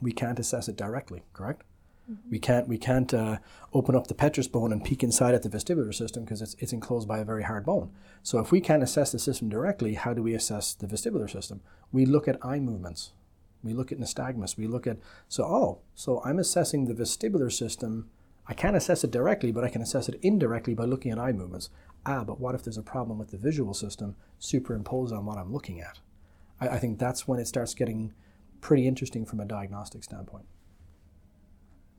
We 0.00 0.12
can't 0.12 0.38
assess 0.38 0.68
it 0.68 0.76
directly, 0.76 1.22
correct? 1.32 1.62
Mm-hmm. 2.10 2.30
We 2.30 2.38
can't 2.38 2.68
we 2.68 2.78
can't 2.78 3.14
uh, 3.14 3.38
open 3.72 3.96
up 3.96 4.08
the 4.08 4.14
petrous 4.14 4.46
bone 4.46 4.72
and 4.72 4.84
peek 4.84 5.02
inside 5.02 5.34
at 5.34 5.42
the 5.42 5.48
vestibular 5.48 5.94
system 5.94 6.24
because 6.24 6.42
it's, 6.42 6.54
it's 6.58 6.72
enclosed 6.72 7.08
by 7.08 7.18
a 7.18 7.24
very 7.24 7.44
hard 7.44 7.64
bone. 7.64 7.90
So 8.22 8.38
if 8.40 8.52
we 8.52 8.60
can't 8.60 8.82
assess 8.82 9.12
the 9.12 9.18
system 9.18 9.48
directly, 9.48 9.94
how 9.94 10.12
do 10.12 10.22
we 10.22 10.34
assess 10.34 10.74
the 10.74 10.86
vestibular 10.86 11.30
system? 11.30 11.62
We 11.92 12.04
look 12.04 12.28
at 12.28 12.44
eye 12.44 12.60
movements. 12.60 13.12
We 13.62 13.72
look 13.72 13.90
at 13.90 13.98
nystagmus. 13.98 14.58
We 14.58 14.66
look 14.66 14.86
at 14.86 14.98
so 15.28 15.44
oh 15.44 15.78
so 15.94 16.20
I'm 16.24 16.38
assessing 16.38 16.84
the 16.84 16.94
vestibular 16.94 17.50
system. 17.50 18.10
I 18.46 18.52
can't 18.52 18.76
assess 18.76 19.02
it 19.04 19.10
directly, 19.10 19.52
but 19.52 19.64
I 19.64 19.70
can 19.70 19.80
assess 19.80 20.06
it 20.06 20.20
indirectly 20.20 20.74
by 20.74 20.84
looking 20.84 21.10
at 21.10 21.18
eye 21.18 21.32
movements. 21.32 21.70
Ah, 22.04 22.24
but 22.24 22.38
what 22.38 22.54
if 22.54 22.62
there's 22.62 22.76
a 22.76 22.82
problem 22.82 23.18
with 23.18 23.30
the 23.30 23.38
visual 23.38 23.72
system 23.72 24.16
superimposed 24.38 25.14
on 25.14 25.24
what 25.24 25.38
I'm 25.38 25.50
looking 25.50 25.80
at? 25.80 26.00
I, 26.60 26.68
I 26.68 26.78
think 26.78 26.98
that's 26.98 27.26
when 27.26 27.40
it 27.40 27.46
starts 27.46 27.72
getting 27.72 28.12
pretty 28.60 28.86
interesting 28.86 29.24
from 29.24 29.40
a 29.40 29.46
diagnostic 29.46 30.04
standpoint. 30.04 30.44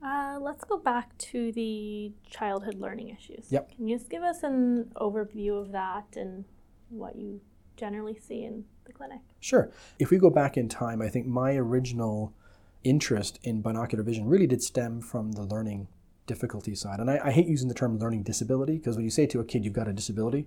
Uh, 0.06 0.38
let's 0.40 0.62
go 0.62 0.78
back 0.78 1.16
to 1.18 1.50
the 1.52 2.12
childhood 2.30 2.76
learning 2.78 3.08
issues. 3.08 3.46
Yep. 3.50 3.74
Can 3.74 3.88
you 3.88 3.96
just 3.96 4.08
give 4.08 4.22
us 4.22 4.44
an 4.44 4.92
overview 4.94 5.60
of 5.60 5.72
that 5.72 6.04
and 6.14 6.44
what 6.90 7.16
you 7.16 7.40
generally 7.76 8.16
see 8.16 8.44
in 8.44 8.64
the 8.84 8.92
clinic? 8.92 9.18
Sure. 9.40 9.72
If 9.98 10.10
we 10.10 10.18
go 10.18 10.30
back 10.30 10.56
in 10.56 10.68
time, 10.68 11.02
I 11.02 11.08
think 11.08 11.26
my 11.26 11.56
original 11.56 12.32
interest 12.84 13.40
in 13.42 13.62
binocular 13.62 14.04
vision 14.04 14.26
really 14.28 14.46
did 14.46 14.62
stem 14.62 15.00
from 15.00 15.32
the 15.32 15.42
learning 15.42 15.88
difficulty 16.28 16.76
side. 16.76 17.00
And 17.00 17.10
I, 17.10 17.20
I 17.24 17.30
hate 17.32 17.48
using 17.48 17.66
the 17.66 17.74
term 17.74 17.98
learning 17.98 18.22
disability 18.22 18.78
because 18.78 18.94
when 18.94 19.04
you 19.04 19.10
say 19.10 19.26
to 19.26 19.40
a 19.40 19.44
kid 19.44 19.64
you've 19.64 19.74
got 19.74 19.88
a 19.88 19.92
disability, 19.92 20.46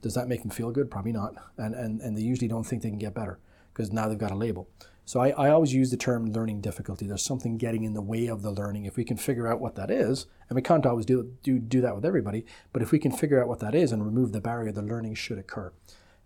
does 0.00 0.14
that 0.14 0.28
make 0.28 0.42
them 0.42 0.50
feel 0.50 0.70
good? 0.70 0.92
Probably 0.92 1.12
not. 1.12 1.34
And, 1.58 1.74
and, 1.74 2.00
and 2.00 2.16
they 2.16 2.22
usually 2.22 2.48
don't 2.48 2.64
think 2.64 2.82
they 2.82 2.90
can 2.90 2.98
get 2.98 3.14
better 3.14 3.40
because 3.72 3.90
now 3.90 4.06
they've 4.06 4.16
got 4.16 4.30
a 4.30 4.36
label. 4.36 4.68
So 5.06 5.20
I, 5.20 5.28
I 5.28 5.50
always 5.50 5.72
use 5.72 5.92
the 5.92 5.96
term 5.96 6.32
learning 6.32 6.62
difficulty. 6.62 7.06
There's 7.06 7.22
something 7.22 7.58
getting 7.58 7.84
in 7.84 7.94
the 7.94 8.02
way 8.02 8.26
of 8.26 8.42
the 8.42 8.50
learning. 8.50 8.86
If 8.86 8.96
we 8.96 9.04
can 9.04 9.16
figure 9.16 9.46
out 9.46 9.60
what 9.60 9.76
that 9.76 9.88
is, 9.88 10.26
and 10.48 10.56
we 10.56 10.62
can't 10.62 10.84
always 10.84 11.06
do, 11.06 11.32
do, 11.44 11.60
do 11.60 11.80
that 11.80 11.94
with 11.94 12.04
everybody, 12.04 12.44
but 12.72 12.82
if 12.82 12.90
we 12.90 12.98
can 12.98 13.12
figure 13.12 13.40
out 13.40 13.46
what 13.46 13.60
that 13.60 13.72
is 13.72 13.92
and 13.92 14.04
remove 14.04 14.32
the 14.32 14.40
barrier, 14.40 14.72
the 14.72 14.82
learning 14.82 15.14
should 15.14 15.38
occur. 15.38 15.72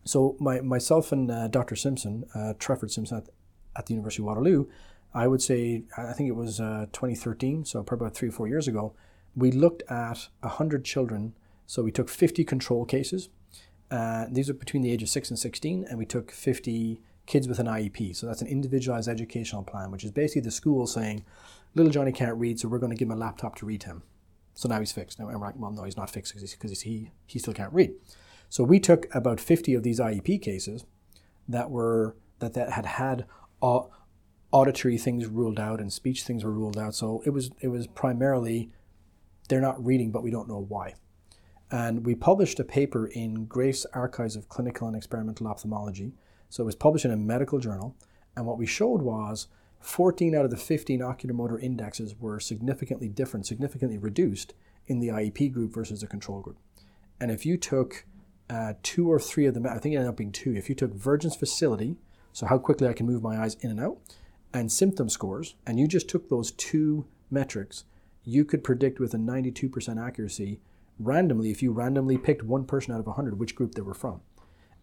So 0.05 0.35
my, 0.40 0.62
myself 0.62 1.12
and 1.12 1.31
uh, 1.31 1.49
Dr. 1.49 1.77
Simpson, 1.77 2.25
uh, 2.35 2.55
Trefford 2.59 2.90
Simpson 2.90 3.19
at, 3.19 3.29
at, 3.77 3.85
the 3.85 3.93
University 3.93 4.23
of 4.23 4.29
Waterloo, 4.29 4.66
I 5.12 5.27
would 5.27 5.43
say, 5.43 5.85
I 5.99 6.14
think 6.14 6.31
it 6.31 6.37
was 6.37 6.59
uh, 6.59 6.87
2013, 6.93 7.66
so 7.66 7.83
probably 7.83 8.07
about 8.07 8.16
three 8.16 8.31
or 8.31 8.33
four 8.33 8.49
years 8.49 8.66
ago, 8.66 8.95
we 9.37 9.53
looked 9.53 9.83
at 9.90 10.29
100 10.40 10.87
children. 10.87 11.35
So 11.66 11.83
we 11.83 11.93
took 11.93 12.09
50 12.09 12.45
control 12.45 12.87
cases. 12.87 13.29
Uh, 13.90 14.25
these 14.31 14.49
are 14.49 14.55
between 14.55 14.83
the 14.83 14.90
age 14.90 15.03
of 15.03 15.11
6 15.11 15.29
and 15.29 15.38
16, 15.38 15.85
and 15.88 15.99
we 15.99 16.07
took 16.07 16.31
50 16.31 17.03
kids 17.31 17.47
with 17.47 17.61
an 17.61 17.66
IEP. 17.66 18.14
So 18.16 18.27
that's 18.27 18.43
an 18.43 18.49
individualized 18.49 19.09
educational 19.09 19.62
plan, 19.62 19.93
which 19.93 20.03
is 20.03 20.11
basically 20.11 20.43
the 20.43 20.51
school 20.51 20.87
saying, 20.87 21.25
little 21.77 21.93
Johnny 21.93 22.11
can't 22.11 22.37
read, 22.37 22.59
so 22.59 22.69
we're 22.69 22.81
going 22.81 22.90
to 22.90 22.97
give 22.97 23.07
him 23.07 23.12
a 23.12 23.21
laptop 23.21 23.55
to 23.57 23.66
read 23.66 23.85
him. 23.85 24.03
So 24.55 24.69
now 24.69 24.81
he's 24.81 24.90
fixed. 24.90 25.21
Now 25.21 25.29
I'm 25.29 25.40
like, 25.40 25.55
well, 25.57 25.71
no, 25.71 25.85
he's 25.85 25.97
not 25.97 26.11
fixed 26.11 26.35
because 26.35 26.83
he, 26.83 27.12
he 27.27 27.38
still 27.38 27.55
can't 27.55 27.73
read. 27.73 27.93
So 28.49 28.64
we 28.64 28.81
took 28.81 29.07
about 29.14 29.38
50 29.38 29.75
of 29.75 29.85
these 29.85 30.01
IEP 30.01 30.43
cases 30.43 30.85
that 31.49 31.71
were 31.71 32.16
that, 32.40 32.55
that 32.55 32.73
had 32.73 32.87
had 32.87 33.27
auditory 34.53 34.99
things 34.99 35.27
ruled 35.27 35.61
out 35.61 35.81
and 35.81 35.93
speech 35.93 36.25
things 36.25 36.43
were 36.43 36.51
ruled 36.51 36.77
out. 36.77 36.97
So 36.97 37.23
it 37.25 37.31
was 37.31 37.53
it 37.61 37.69
was 37.69 37.87
primarily 37.87 38.71
they're 39.49 39.61
not 39.61 39.85
reading, 39.85 40.11
but 40.11 40.25
we 40.25 40.33
don't 40.33 40.49
know 40.49 40.66
why. 40.69 40.95
And 41.71 42.05
we 42.05 42.16
published 42.16 42.59
a 42.59 42.64
paper 42.64 43.07
in 43.07 43.47
Graefe's 43.47 43.87
Archives 43.95 44.35
of 44.35 44.49
Clinical 44.49 44.88
and 44.88 44.97
Experimental 44.97 45.47
Ophthalmology 45.47 46.12
so 46.50 46.62
it 46.62 46.66
was 46.66 46.74
published 46.74 47.06
in 47.06 47.10
a 47.10 47.16
medical 47.16 47.58
journal, 47.58 47.96
and 48.36 48.44
what 48.44 48.58
we 48.58 48.66
showed 48.66 49.00
was 49.00 49.48
14 49.80 50.34
out 50.34 50.44
of 50.44 50.50
the 50.50 50.56
15 50.56 51.00
oculomotor 51.00 51.60
indexes 51.62 52.14
were 52.20 52.38
significantly 52.38 53.08
different, 53.08 53.46
significantly 53.46 53.96
reduced 53.96 54.52
in 54.86 55.00
the 55.00 55.08
IEP 55.08 55.52
group 55.52 55.72
versus 55.72 56.02
the 56.02 56.06
control 56.06 56.40
group. 56.40 56.58
And 57.20 57.30
if 57.30 57.46
you 57.46 57.56
took 57.56 58.04
uh, 58.50 58.74
two 58.82 59.10
or 59.10 59.18
three 59.18 59.46
of 59.46 59.54
them, 59.54 59.66
I 59.66 59.78
think 59.78 59.94
it 59.94 59.98
ended 59.98 60.10
up 60.10 60.16
being 60.16 60.32
two, 60.32 60.54
if 60.54 60.68
you 60.68 60.74
took 60.74 60.92
Vergence 60.92 61.36
facility, 61.36 61.96
so 62.32 62.46
how 62.46 62.58
quickly 62.58 62.88
I 62.88 62.92
can 62.92 63.06
move 63.06 63.22
my 63.22 63.40
eyes 63.40 63.54
in 63.60 63.70
and 63.70 63.80
out, 63.80 63.98
and 64.52 64.70
symptom 64.70 65.08
scores, 65.08 65.54
and 65.66 65.78
you 65.78 65.86
just 65.86 66.08
took 66.08 66.28
those 66.28 66.50
two 66.52 67.06
metrics, 67.30 67.84
you 68.24 68.44
could 68.44 68.64
predict 68.64 69.00
with 69.00 69.14
a 69.14 69.18
92% 69.18 70.04
accuracy 70.04 70.60
randomly, 70.98 71.50
if 71.50 71.62
you 71.62 71.72
randomly 71.72 72.18
picked 72.18 72.42
one 72.42 72.64
person 72.64 72.92
out 72.92 73.00
of 73.00 73.06
100, 73.06 73.38
which 73.38 73.54
group 73.54 73.74
they 73.74 73.82
were 73.82 73.94
from. 73.94 74.20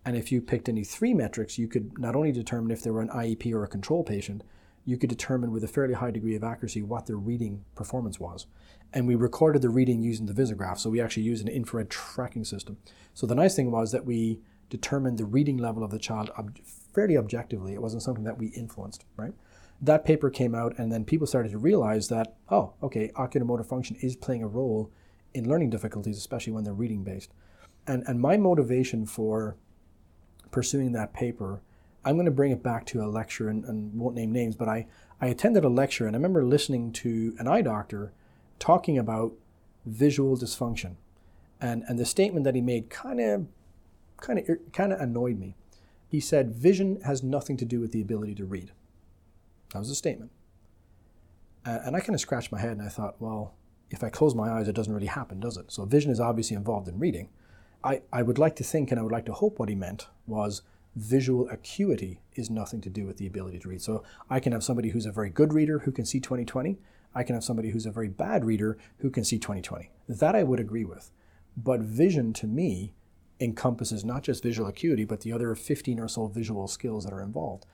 And 0.08 0.15
if 0.15 0.32
you 0.32 0.39
picked 0.39 0.70
any 0.70 0.86
three 0.86 1.13
metrics, 1.13 1.58
you 1.58 1.67
could 1.67 2.00
not 2.00 2.15
only 2.15 2.32
determine 2.32 2.72
if 2.72 2.82
they 2.82 2.91
were 2.91 3.02
an 3.02 3.10
IEP 3.10 3.52
or 3.52 3.65
a 3.65 3.67
control 3.67 4.06
patient, 4.06 4.41
you 4.86 4.98
could 4.98 5.10
determine 5.10 5.52
with 5.52 5.65
a 5.65 5.67
fairly 5.67 5.96
high 5.96 6.12
degree 6.12 6.34
of 6.34 6.46
accuracy 6.46 6.82
what 6.82 7.08
their 7.08 7.17
reading 7.17 7.65
performance 7.76 8.17
was. 8.17 8.46
And 8.93 9.06
we 9.06 9.15
recorded 9.15 9.62
the 9.62 9.70
reading 9.70 10.02
using 10.02 10.26
the 10.26 10.34
Visagraph, 10.34 10.80
so 10.80 10.89
we 10.89 11.02
actually 11.02 11.24
used 11.24 11.46
an 11.46 11.52
infrared 11.52 11.89
tracking 11.89 12.46
system. 12.46 12.78
So 13.13 13.28
the 13.28 13.36
nice 13.36 13.58
thing 13.58 13.70
was 13.70 13.91
that 13.91 14.06
we 14.06 14.39
determined 14.70 15.17
the 15.17 15.26
reading 15.26 15.58
level 15.58 15.84
of 15.84 15.91
the 15.91 16.00
child 16.00 16.32
ob- 16.39 16.58
fairly 16.63 17.17
objectively. 17.17 17.74
It 17.74 17.82
wasn't 17.82 18.04
something 18.04 18.24
that 18.24 18.38
we 18.38 18.48
influenced, 18.48 19.04
right? 19.17 19.34
That 19.82 20.06
paper 20.06 20.30
came 20.30 20.56
out, 20.56 20.74
and 20.80 20.89
then 20.89 21.04
people 21.04 21.28
started 21.28 21.52
to 21.52 21.58
realize 21.58 22.08
that, 22.08 22.38
oh, 22.50 22.76
okay, 22.82 23.12
oculomotor 23.17 23.65
function 23.65 23.98
is 24.00 24.15
playing 24.15 24.43
a 24.43 24.48
role 24.48 24.89
in 25.34 25.50
learning 25.50 25.72
difficulties, 25.72 26.17
especially 26.17 26.54
when 26.54 26.63
they're 26.63 26.74
reading 26.74 27.04
based. 27.04 27.34
And, 27.86 28.06
and 28.08 28.22
my 28.22 28.38
motivation 28.38 29.06
for 29.06 29.58
pursuing 30.52 30.92
that 30.94 31.14
paper, 31.14 31.62
I'm 32.06 32.16
going 32.16 32.26
to 32.26 32.32
bring 32.32 32.52
it 32.52 32.64
back 32.64 32.86
to 32.88 33.02
a 33.02 33.08
lecture 33.08 33.50
and, 33.50 33.66
and 33.66 33.94
won't 33.94 34.16
name 34.16 34.32
names, 34.32 34.56
but 34.56 34.70
I, 34.70 34.88
I 35.20 35.28
attended 35.28 35.64
a 35.64 35.70
lecture 35.70 36.08
and 36.08 36.16
I 36.16 36.18
remember 36.18 36.44
listening 36.46 36.92
to 36.94 37.36
an 37.40 37.48
eye 37.48 37.62
doctor 37.62 38.14
talking 38.60 38.98
about 38.98 39.34
visual 39.86 40.38
dysfunction. 40.38 40.96
And, 41.60 41.84
and 41.88 41.98
the 41.98 42.06
statement 42.06 42.44
that 42.44 42.56
he 42.56 42.62
made 42.62 42.90
kind 42.90 43.20
of 43.20 43.48
kind 44.22 44.40
of 44.40 44.46
kind 44.74 44.94
of 44.94 45.00
annoyed 45.00 45.40
me. 45.40 45.56
He 46.08 46.20
said 46.20 46.56
vision 46.56 47.02
has 47.06 47.24
nothing 47.24 47.58
to 47.58 47.66
do 47.66 47.80
with 47.80 47.92
the 47.92 48.02
ability 48.02 48.36
to 48.36 48.46
read. 48.46 48.72
That 49.74 49.80
was 49.80 49.90
a 49.90 49.96
statement. 49.96 50.32
And 51.66 51.98
I 51.98 52.00
kind 52.00 52.16
of 52.16 52.22
scratched 52.22 52.52
my 52.52 52.62
head 52.62 52.72
and 52.72 52.82
I 52.82 52.88
thought, 52.88 53.16
well, 53.20 53.54
if 53.90 54.02
I 54.04 54.10
close 54.10 54.34
my 54.34 54.50
eyes, 54.50 54.70
it 54.70 54.76
doesn't 54.76 54.94
really 54.94 55.08
happen, 55.08 55.42
does 55.42 55.58
it? 55.58 55.72
So 55.72 55.84
vision 55.84 56.12
is 56.12 56.20
obviously 56.20 56.56
involved 56.56 56.88
in 56.88 56.98
reading. 56.98 57.30
I, 57.84 58.02
I 58.12 58.22
would 58.22 58.38
like 58.38 58.56
to 58.58 58.63
think 58.63 58.92
and 58.92 59.00
I 59.00 59.04
would 59.04 59.12
like 59.12 59.26
to 59.26 59.34
hope 59.34 59.60
what 59.60 59.70
he 59.70 59.76
meant 59.76 60.08
was 60.26 60.62
visual 60.96 61.48
acuity 61.50 62.22
is 62.36 62.50
nothing 62.50 62.82
to 62.82 62.90
do 62.90 63.06
with 63.06 63.18
the 63.18 63.28
ability 63.28 63.60
to 63.60 63.70
read. 63.70 63.82
So 63.82 64.04
I 64.30 64.40
can 64.40 64.52
have 64.52 64.63
somebody 64.63 64.90
who's 64.90 65.06
a 65.06 65.12
very 65.12 65.30
good 65.30 65.54
reader 65.54 65.80
who 65.80 65.92
can 65.92 66.06
see 66.06 66.20
2020. 66.20 66.78
I 67.13 67.24
can 67.24 67.36
have 67.36 67.44
somebody 67.44 67.70
who's 67.70 67.86
a 67.86 67.92
very 67.92 68.10
bad 68.10 68.46
reader 68.46 68.78
who 69.00 69.10
can 69.10 69.24
see 69.24 69.38
2020. 69.38 69.92
That 70.10 70.36
I 70.36 70.44
would 70.44 70.60
agree 70.60 70.86
with. 70.86 71.12
But 71.56 71.82
vision 71.82 72.34
to 72.34 72.48
me 72.48 72.94
encompasses 73.40 74.04
not 74.04 74.24
just 74.24 74.44
visual 74.44 74.68
acuity, 74.68 75.06
but 75.06 75.22
the 75.22 75.32
other 75.32 75.54
15 75.54 76.00
or 76.00 76.08
so 76.08 76.28
visual 76.28 76.68
skills 76.68 77.06
that 77.06 77.13
are 77.13 77.22
involved. 77.22 77.66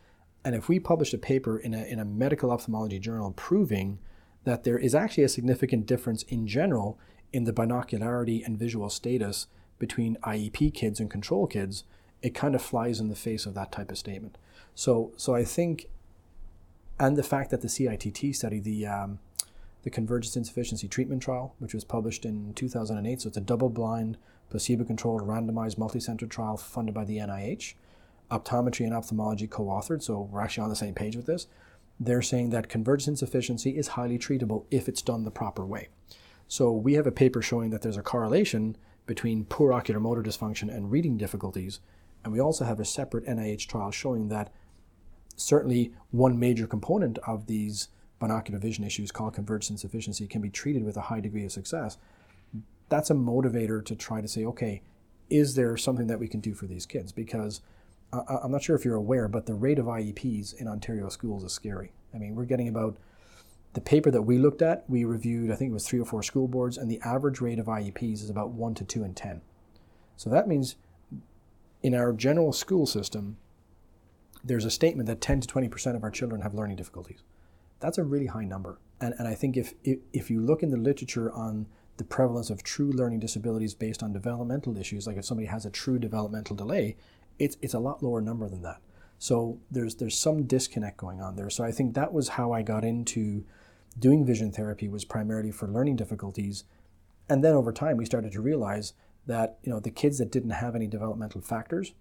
And 0.43 0.55
if 0.55 0.67
we 0.67 0.79
published 0.79 1.13
a 1.13 1.17
paper 1.17 1.57
in 1.57 1.73
a, 1.73 1.83
in 1.85 1.99
a 1.99 2.05
medical 2.05 2.51
ophthalmology 2.51 2.99
journal 2.99 3.31
proving 3.31 3.99
that 4.43 4.65
there 4.65 4.77
is 4.77 4.93
actually 4.93 5.23
a 5.23 5.29
significant 5.29 5.85
difference 5.85 6.23
in 6.23 6.45
general 6.47 6.99
in 7.31 7.45
the 7.45 7.53
binocularity 7.53 8.45
and 8.45 8.59
visual 8.59 8.89
status 8.89 9.47
between 9.83 10.15
IEP 10.23 10.73
kids 10.73 11.01
and 11.01 11.11
control 11.11 11.45
kids, 11.45 11.83
it 12.21 12.33
kind 12.33 12.55
of 12.55 12.61
flies 12.61 13.01
in 13.01 13.09
the 13.09 13.17
face 13.17 13.45
of 13.45 13.53
that 13.53 13.69
type 13.73 13.91
of 13.91 13.97
statement. 13.97 14.37
So, 14.75 15.11
so 15.17 15.35
I 15.35 15.43
think, 15.43 15.87
and 16.97 17.17
the 17.17 17.29
fact 17.33 17.51
that 17.51 17.59
the 17.59 17.67
CITT 17.67 18.33
study, 18.33 18.61
the 18.61 18.87
um, 18.87 19.19
the 19.81 19.89
Convergence 19.89 20.37
Insufficiency 20.37 20.87
Treatment 20.87 21.21
Trial, 21.21 21.53
which 21.59 21.73
was 21.73 21.83
published 21.83 22.23
in 22.23 22.53
2008, 22.53 23.19
so 23.19 23.27
it's 23.27 23.35
a 23.35 23.41
double-blind, 23.41 24.17
placebo-controlled, 24.49 25.27
randomized, 25.27 25.77
multi-center 25.77 26.27
trial 26.27 26.55
funded 26.55 26.95
by 26.95 27.03
the 27.03 27.17
NIH. 27.17 27.73
Optometry 28.31 28.85
and 28.85 28.93
ophthalmology 28.93 29.47
co-authored, 29.47 30.01
so 30.01 30.29
we're 30.31 30.39
actually 30.39 30.63
on 30.63 30.69
the 30.69 30.77
same 30.77 30.93
page 30.93 31.17
with 31.17 31.25
this. 31.25 31.47
They're 31.99 32.21
saying 32.21 32.51
that 32.51 32.69
convergence 32.69 33.09
insufficiency 33.09 33.71
is 33.71 33.89
highly 33.89 34.17
treatable 34.17 34.63
if 34.71 34.87
it's 34.87 35.01
done 35.01 35.25
the 35.25 35.31
proper 35.41 35.65
way. 35.65 35.89
So 36.47 36.71
we 36.71 36.93
have 36.93 37.05
a 37.05 37.11
paper 37.11 37.41
showing 37.41 37.71
that 37.71 37.81
there's 37.81 37.97
a 37.97 38.01
correlation 38.01 38.77
between 39.05 39.45
poor 39.45 39.73
ocular 39.73 39.99
motor 39.99 40.23
dysfunction 40.23 40.73
and 40.73 40.91
reading 40.91 41.17
difficulties. 41.17 41.79
And 42.23 42.31
we 42.31 42.39
also 42.39 42.65
have 42.65 42.79
a 42.79 42.85
separate 42.85 43.25
NIH 43.25 43.67
trial 43.67 43.91
showing 43.91 44.29
that 44.29 44.51
certainly 45.35 45.93
one 46.11 46.39
major 46.39 46.67
component 46.67 47.17
of 47.27 47.47
these 47.47 47.89
binocular 48.19 48.59
vision 48.59 48.83
issues 48.83 49.11
called 49.11 49.33
convergence 49.33 49.69
insufficiency 49.69 50.27
can 50.27 50.41
be 50.41 50.49
treated 50.49 50.85
with 50.85 50.95
a 50.95 51.01
high 51.01 51.19
degree 51.19 51.43
of 51.43 51.51
success. 51.51 51.97
That's 52.89 53.09
a 53.09 53.15
motivator 53.15 53.83
to 53.85 53.95
try 53.95 54.21
to 54.21 54.27
say, 54.27 54.45
okay, 54.45 54.81
is 55.29 55.55
there 55.55 55.75
something 55.75 56.07
that 56.07 56.19
we 56.19 56.27
can 56.27 56.39
do 56.39 56.53
for 56.53 56.67
these 56.67 56.85
kids? 56.85 57.11
Because 57.11 57.61
I, 58.13 58.21
I'm 58.43 58.51
not 58.51 58.63
sure 58.63 58.75
if 58.75 58.85
you're 58.85 58.95
aware, 58.95 59.27
but 59.27 59.45
the 59.45 59.55
rate 59.55 59.79
of 59.79 59.85
IEPs 59.85 60.53
in 60.53 60.67
Ontario 60.67 61.09
schools 61.09 61.43
is 61.43 61.51
scary. 61.51 61.91
I 62.13 62.17
mean, 62.17 62.35
we're 62.35 62.45
getting 62.45 62.67
about 62.67 62.97
the 63.73 63.81
paper 63.81 64.11
that 64.11 64.21
we 64.21 64.37
looked 64.37 64.61
at, 64.61 64.87
we 64.87 65.03
reviewed, 65.03 65.51
I 65.51 65.55
think 65.55 65.71
it 65.71 65.73
was 65.73 65.87
three 65.87 65.99
or 65.99 66.05
four 66.05 66.23
school 66.23 66.47
boards, 66.47 66.77
and 66.77 66.89
the 66.89 67.01
average 67.03 67.41
rate 67.41 67.59
of 67.59 67.65
IEPs 67.65 68.21
is 68.23 68.29
about 68.29 68.51
one 68.51 68.75
to 68.75 68.83
two 68.83 69.03
in 69.03 69.13
10. 69.13 69.41
So 70.15 70.29
that 70.29 70.47
means 70.47 70.75
in 71.81 71.95
our 71.95 72.13
general 72.13 72.53
school 72.53 72.85
system, 72.85 73.37
there's 74.43 74.65
a 74.65 74.71
statement 74.71 75.07
that 75.07 75.21
10 75.21 75.41
to 75.41 75.47
20% 75.47 75.95
of 75.95 76.03
our 76.03 76.11
children 76.11 76.41
have 76.41 76.53
learning 76.53 76.75
difficulties. 76.75 77.23
That's 77.79 77.97
a 77.97 78.03
really 78.03 78.27
high 78.27 78.45
number. 78.45 78.79
And, 79.01 79.15
and 79.17 79.27
I 79.27 79.35
think 79.35 79.57
if, 79.57 79.73
if, 79.83 79.99
if 80.13 80.29
you 80.29 80.39
look 80.39 80.63
in 80.63 80.69
the 80.69 80.77
literature 80.77 81.31
on 81.31 81.67
the 81.97 82.03
prevalence 82.03 82.49
of 82.49 82.63
true 82.63 82.91
learning 82.91 83.19
disabilities 83.19 83.73
based 83.73 84.03
on 84.03 84.13
developmental 84.13 84.77
issues, 84.77 85.07
like 85.07 85.17
if 85.17 85.25
somebody 85.25 85.47
has 85.47 85.65
a 85.65 85.71
true 85.71 85.97
developmental 85.97 86.55
delay, 86.55 86.95
it's, 87.39 87.57
it's 87.61 87.73
a 87.73 87.79
lot 87.79 88.03
lower 88.03 88.21
number 88.21 88.47
than 88.47 88.61
that. 88.61 88.79
So 89.19 89.59
there's, 89.71 89.95
there's 89.95 90.17
some 90.17 90.43
disconnect 90.43 90.97
going 90.97 91.21
on 91.21 91.35
there. 91.35 91.49
So 91.49 91.63
I 91.63 91.71
think 91.71 91.93
that 91.95 92.13
was 92.13 92.29
how 92.29 92.51
I 92.51 92.61
got 92.61 92.83
into 92.83 93.45
doing 93.97 94.25
vision 94.25 94.51
therapy 94.51 94.87
was 94.87 95.05
primarily 95.05 95.51
for 95.51 95.67
learning 95.67 95.95
difficulties. 95.95 96.63
And 97.29 97.43
then 97.43 97.53
over 97.53 97.71
time, 97.71 97.97
we 97.97 98.05
started 98.05 98.31
to 98.33 98.41
realize 98.41 98.93
that 99.25 99.57
you 99.63 99.71
know 99.71 99.79
the 99.79 99.91
kids 99.91 100.17
that 100.17 100.31
didn't 100.31 100.51
have 100.51 100.75
any 100.75 100.87
developmental 100.87 101.41
factors, 101.41 101.93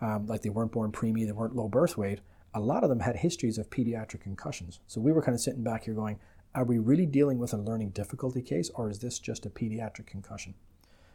um, 0.00 0.26
like 0.26 0.42
they 0.42 0.50
weren't 0.50 0.72
born 0.72 0.92
preemie, 0.92 1.26
they 1.26 1.32
weren't 1.32 1.56
low 1.56 1.68
birth 1.68 1.96
weight, 1.96 2.20
a 2.54 2.60
lot 2.60 2.82
of 2.82 2.88
them 2.88 3.00
had 3.00 3.16
histories 3.16 3.58
of 3.58 3.70
pediatric 3.70 4.20
concussions. 4.20 4.80
So 4.86 5.00
we 5.00 5.12
were 5.12 5.22
kind 5.22 5.34
of 5.34 5.40
sitting 5.40 5.62
back 5.62 5.84
here 5.84 5.94
going, 5.94 6.18
are 6.54 6.64
we 6.64 6.78
really 6.78 7.06
dealing 7.06 7.38
with 7.38 7.52
a 7.52 7.56
learning 7.56 7.90
difficulty 7.90 8.42
case, 8.42 8.70
or 8.74 8.90
is 8.90 8.98
this 8.98 9.18
just 9.18 9.46
a 9.46 9.50
pediatric 9.50 10.06
concussion? 10.06 10.54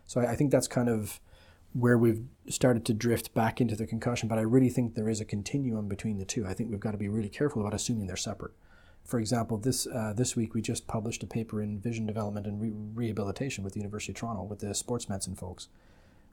So 0.06 0.22
I, 0.22 0.32
I 0.32 0.36
think 0.36 0.52
that's 0.52 0.68
kind 0.68 0.90
of 0.90 1.20
where 1.74 1.98
we've 1.98 2.24
started 2.50 2.86
to 2.86 2.94
drift 2.94 3.34
back 3.34 3.62
into 3.62 3.76
the 3.76 3.86
concussion, 3.86 4.28
but 4.28 4.40
I 4.40 4.42
really 4.42 4.70
think 4.70 4.96
there 4.96 5.10
is 5.10 5.22
a 5.22 5.26
continuum 5.26 5.88
between 5.88 6.18
the 6.18 6.26
two. 6.26 6.48
I 6.48 6.54
think 6.54 6.72
we've 6.72 6.80
got 6.80 6.92
to 6.92 6.98
be 6.98 7.10
really 7.10 7.30
careful 7.30 7.62
about 7.62 7.74
assuming 7.74 8.08
they're 8.08 8.16
separate. 8.16 8.54
For 9.08 9.20
example, 9.20 9.58
this 9.58 9.88
uh, 9.88 10.14
this 10.16 10.36
week 10.36 10.54
we 10.54 10.62
just 10.62 10.86
published 10.86 11.24
a 11.24 11.28
paper 11.28 11.62
in 11.62 11.80
vision 11.80 12.06
development 12.06 12.46
and 12.46 12.62
re- 12.62 12.74
rehabilitation 12.94 13.64
with 13.64 13.74
the 13.74 13.80
University 13.80 14.12
of 14.12 14.18
Toronto 14.18 14.44
with 14.44 14.60
the 14.60 14.76
sports 14.76 15.08
medicine 15.08 15.34
folks. 15.34 15.70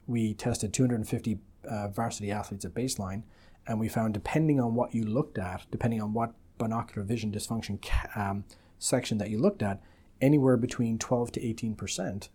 We 0.07 0.33
tested 0.33 0.73
250 0.73 1.39
uh, 1.67 1.87
varsity 1.87 2.31
athletes 2.31 2.65
at 2.65 2.73
baseline, 2.73 3.23
and 3.65 3.79
we 3.79 3.87
found 3.87 4.13
depending 4.13 4.59
on 4.59 4.75
what 4.75 4.93
you 4.93 5.05
looked 5.05 5.37
at, 5.37 5.65
depending 5.71 6.01
on 6.01 6.13
what 6.13 6.33
binocular 6.57 7.07
vision 7.07 7.31
dysfunction 7.31 7.79
um, 8.17 8.43
section 8.77 9.19
that 9.19 9.29
you 9.29 9.39
looked 9.39 9.63
at, 9.63 9.81
anywhere 10.19 10.57
between 10.57 10.99
12 10.99 11.31
to 11.31 11.45
18 11.45 11.75
percent 11.75 12.27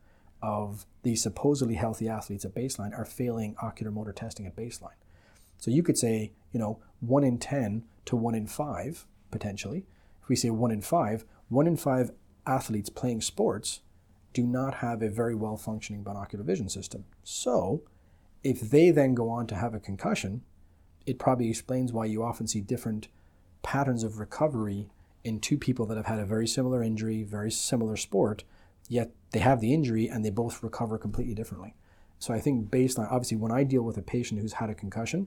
of 0.42 0.87
the 1.03 1.16
supposedly 1.16 1.74
healthy 1.74 2.09
athletes 2.09 2.46
at 2.46 2.55
baseline 2.55 2.98
are 2.98 3.05
failing 3.05 3.55
ocular 3.62 3.92
motor 3.92 4.12
testing 4.12 4.46
at 4.46 4.57
baseline. 4.57 4.96
So 5.59 5.70
you 5.70 5.83
could 5.83 5.98
say, 5.98 6.33
you 6.50 6.59
know, 6.59 6.79
one 7.00 7.24
in 7.24 7.37
10 7.37 7.85
to 8.07 8.16
one 8.16 8.35
in 8.35 8.46
five 8.46 9.07
potentially 9.31 9.85
we 10.31 10.37
say 10.37 10.49
one 10.49 10.71
in 10.71 10.81
five, 10.81 11.25
one 11.49 11.66
in 11.66 11.77
five 11.77 12.12
athletes 12.47 12.88
playing 12.88 13.21
sports 13.21 13.81
do 14.33 14.45
not 14.45 14.75
have 14.75 15.03
a 15.03 15.11
very 15.11 15.35
well 15.35 15.57
functioning 15.57 16.05
binocular 16.05 16.45
vision 16.45 16.69
system. 16.69 17.05
So, 17.25 17.83
if 18.43 18.61
they 18.61 18.90
then 18.90 19.14
go 19.14 19.29
on 19.29 19.49
to 19.49 19.57
have 19.57 19.75
a 19.75 19.81
concussion, 19.81 20.43
it 21.05 21.19
probably 21.19 21.51
explains 21.51 21.93
why 21.93 22.07
you 22.07 22.23
often 22.23 22.47
see 22.47 22.61
different 22.61 23.09
patterns 23.62 24.05
of 24.05 24.21
recovery 24.21 24.87
in 25.25 25.40
two 25.40 25.59
people 25.59 25.85
that 25.87 25.97
have 25.97 26.07
had 26.07 26.21
a 26.21 26.25
very 26.25 26.47
similar 26.47 26.83
injury, 26.83 27.25
very 27.25 27.51
similar 27.51 27.97
sport, 27.97 28.45
yet 28.88 29.11
they 29.33 29.40
have 29.40 29.61
the 29.61 29.75
injury 29.75 30.09
and 30.09 30.25
they 30.25 30.31
both 30.31 30.62
recover 30.62 30.97
completely 30.97 31.35
differently. 31.35 31.75
So 32.21 32.33
I 32.33 32.38
think 32.38 32.71
baseline, 32.71 33.11
obviously, 33.11 33.37
when 33.37 33.53
I 33.53 33.64
deal 33.64 33.83
with 33.83 33.99
a 33.99 34.03
patient 34.03 34.40
who's 34.40 34.55
had 34.55 34.71
a 34.71 34.75
concussion, 34.75 35.27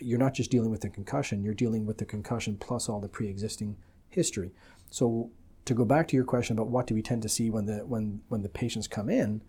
you're 0.00 0.18
not 0.18 0.34
just 0.34 0.50
dealing 0.50 0.70
with 0.70 0.80
the 0.80 0.90
concussion, 0.90 1.44
you're 1.44 1.54
dealing 1.54 1.86
with 1.86 1.98
the 1.98 2.04
concussion 2.04 2.56
plus 2.56 2.88
all 2.88 3.00
the 3.00 3.08
pre 3.08 3.28
existing 3.28 3.76
history. 4.14 4.52
So 4.90 5.30
to 5.64 5.74
go 5.74 5.84
back 5.84 6.08
to 6.08 6.16
your 6.16 6.24
question 6.24 6.56
about 6.56 6.70
what 6.70 6.86
do 6.86 6.94
we 6.94 7.02
tend 7.02 7.22
to 7.22 7.28
see 7.28 7.50
when 7.50 7.66
the 7.66 7.78
when 7.86 8.22
when 8.28 8.42
the 8.42 8.48
patients 8.48 8.88
come 8.88 9.08
in, 9.08 9.42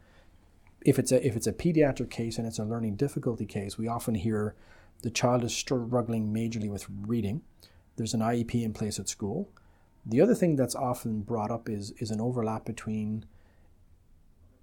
if 0.85 0.99
it's 0.99 1.11
a 1.11 1.25
if 1.25 1.35
it's 1.35 1.47
a 1.47 1.53
pediatric 1.53 2.09
case 2.09 2.37
and 2.37 2.47
it's 2.47 2.59
a 2.59 2.65
learning 2.65 2.95
difficulty 2.95 3.45
case, 3.45 3.77
we 3.77 3.87
often 3.87 4.15
hear 4.15 4.55
the 5.01 5.09
child 5.09 5.43
is 5.43 5.53
struggling 5.53 6.33
majorly 6.33 6.69
with 6.69 6.87
reading. 6.89 7.41
There's 7.95 8.13
an 8.13 8.21
IEP 8.21 8.63
in 8.63 8.73
place 8.73 8.99
at 8.99 9.09
school. 9.09 9.49
The 10.05 10.21
other 10.21 10.35
thing 10.35 10.55
that's 10.55 10.75
often 10.75 11.21
brought 11.21 11.51
up 11.51 11.69
is 11.69 11.91
is 11.97 12.11
an 12.11 12.21
overlap 12.21 12.65
between 12.65 13.25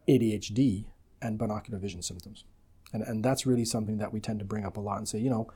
ADHD 0.08 0.86
and 1.22 1.38
binocular 1.38 1.78
vision 1.78 2.02
symptoms. 2.02 2.44
And, 2.92 3.02
and 3.02 3.24
that's 3.24 3.46
really 3.46 3.64
something 3.64 3.98
that 3.98 4.12
we 4.12 4.20
tend 4.20 4.40
to 4.40 4.44
bring 4.44 4.64
up 4.64 4.76
a 4.76 4.80
lot 4.80 4.98
and 4.98 5.08
say, 5.08 5.18
you 5.18 5.30
know, 5.30 5.48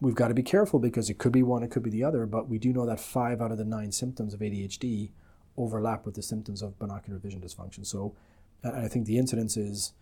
we've 0.00 0.14
got 0.14 0.28
to 0.28 0.34
be 0.34 0.42
careful 0.42 0.78
because 0.78 1.10
it 1.10 1.18
could 1.18 1.32
be 1.32 1.42
one, 1.42 1.62
it 1.62 1.70
could 1.70 1.82
be 1.82 1.90
the 1.90 2.04
other, 2.04 2.26
but 2.26 2.48
we 2.48 2.58
do 2.58 2.72
know 2.72 2.86
that 2.86 3.00
five 3.00 3.40
out 3.40 3.52
of 3.52 3.58
the 3.58 3.64
nine 3.64 3.92
symptoms 3.92 4.34
of 4.34 4.40
ADHD 4.40 5.10
overlap 5.56 6.06
with 6.06 6.14
the 6.14 6.22
symptoms 6.22 6.62
of 6.62 6.78
binocular 6.78 7.18
vision 7.18 7.40
dysfunction. 7.40 7.84
So 7.84 8.14
I 8.62 8.88
think 8.88 9.06
the 9.06 9.18
incidences 9.18 9.92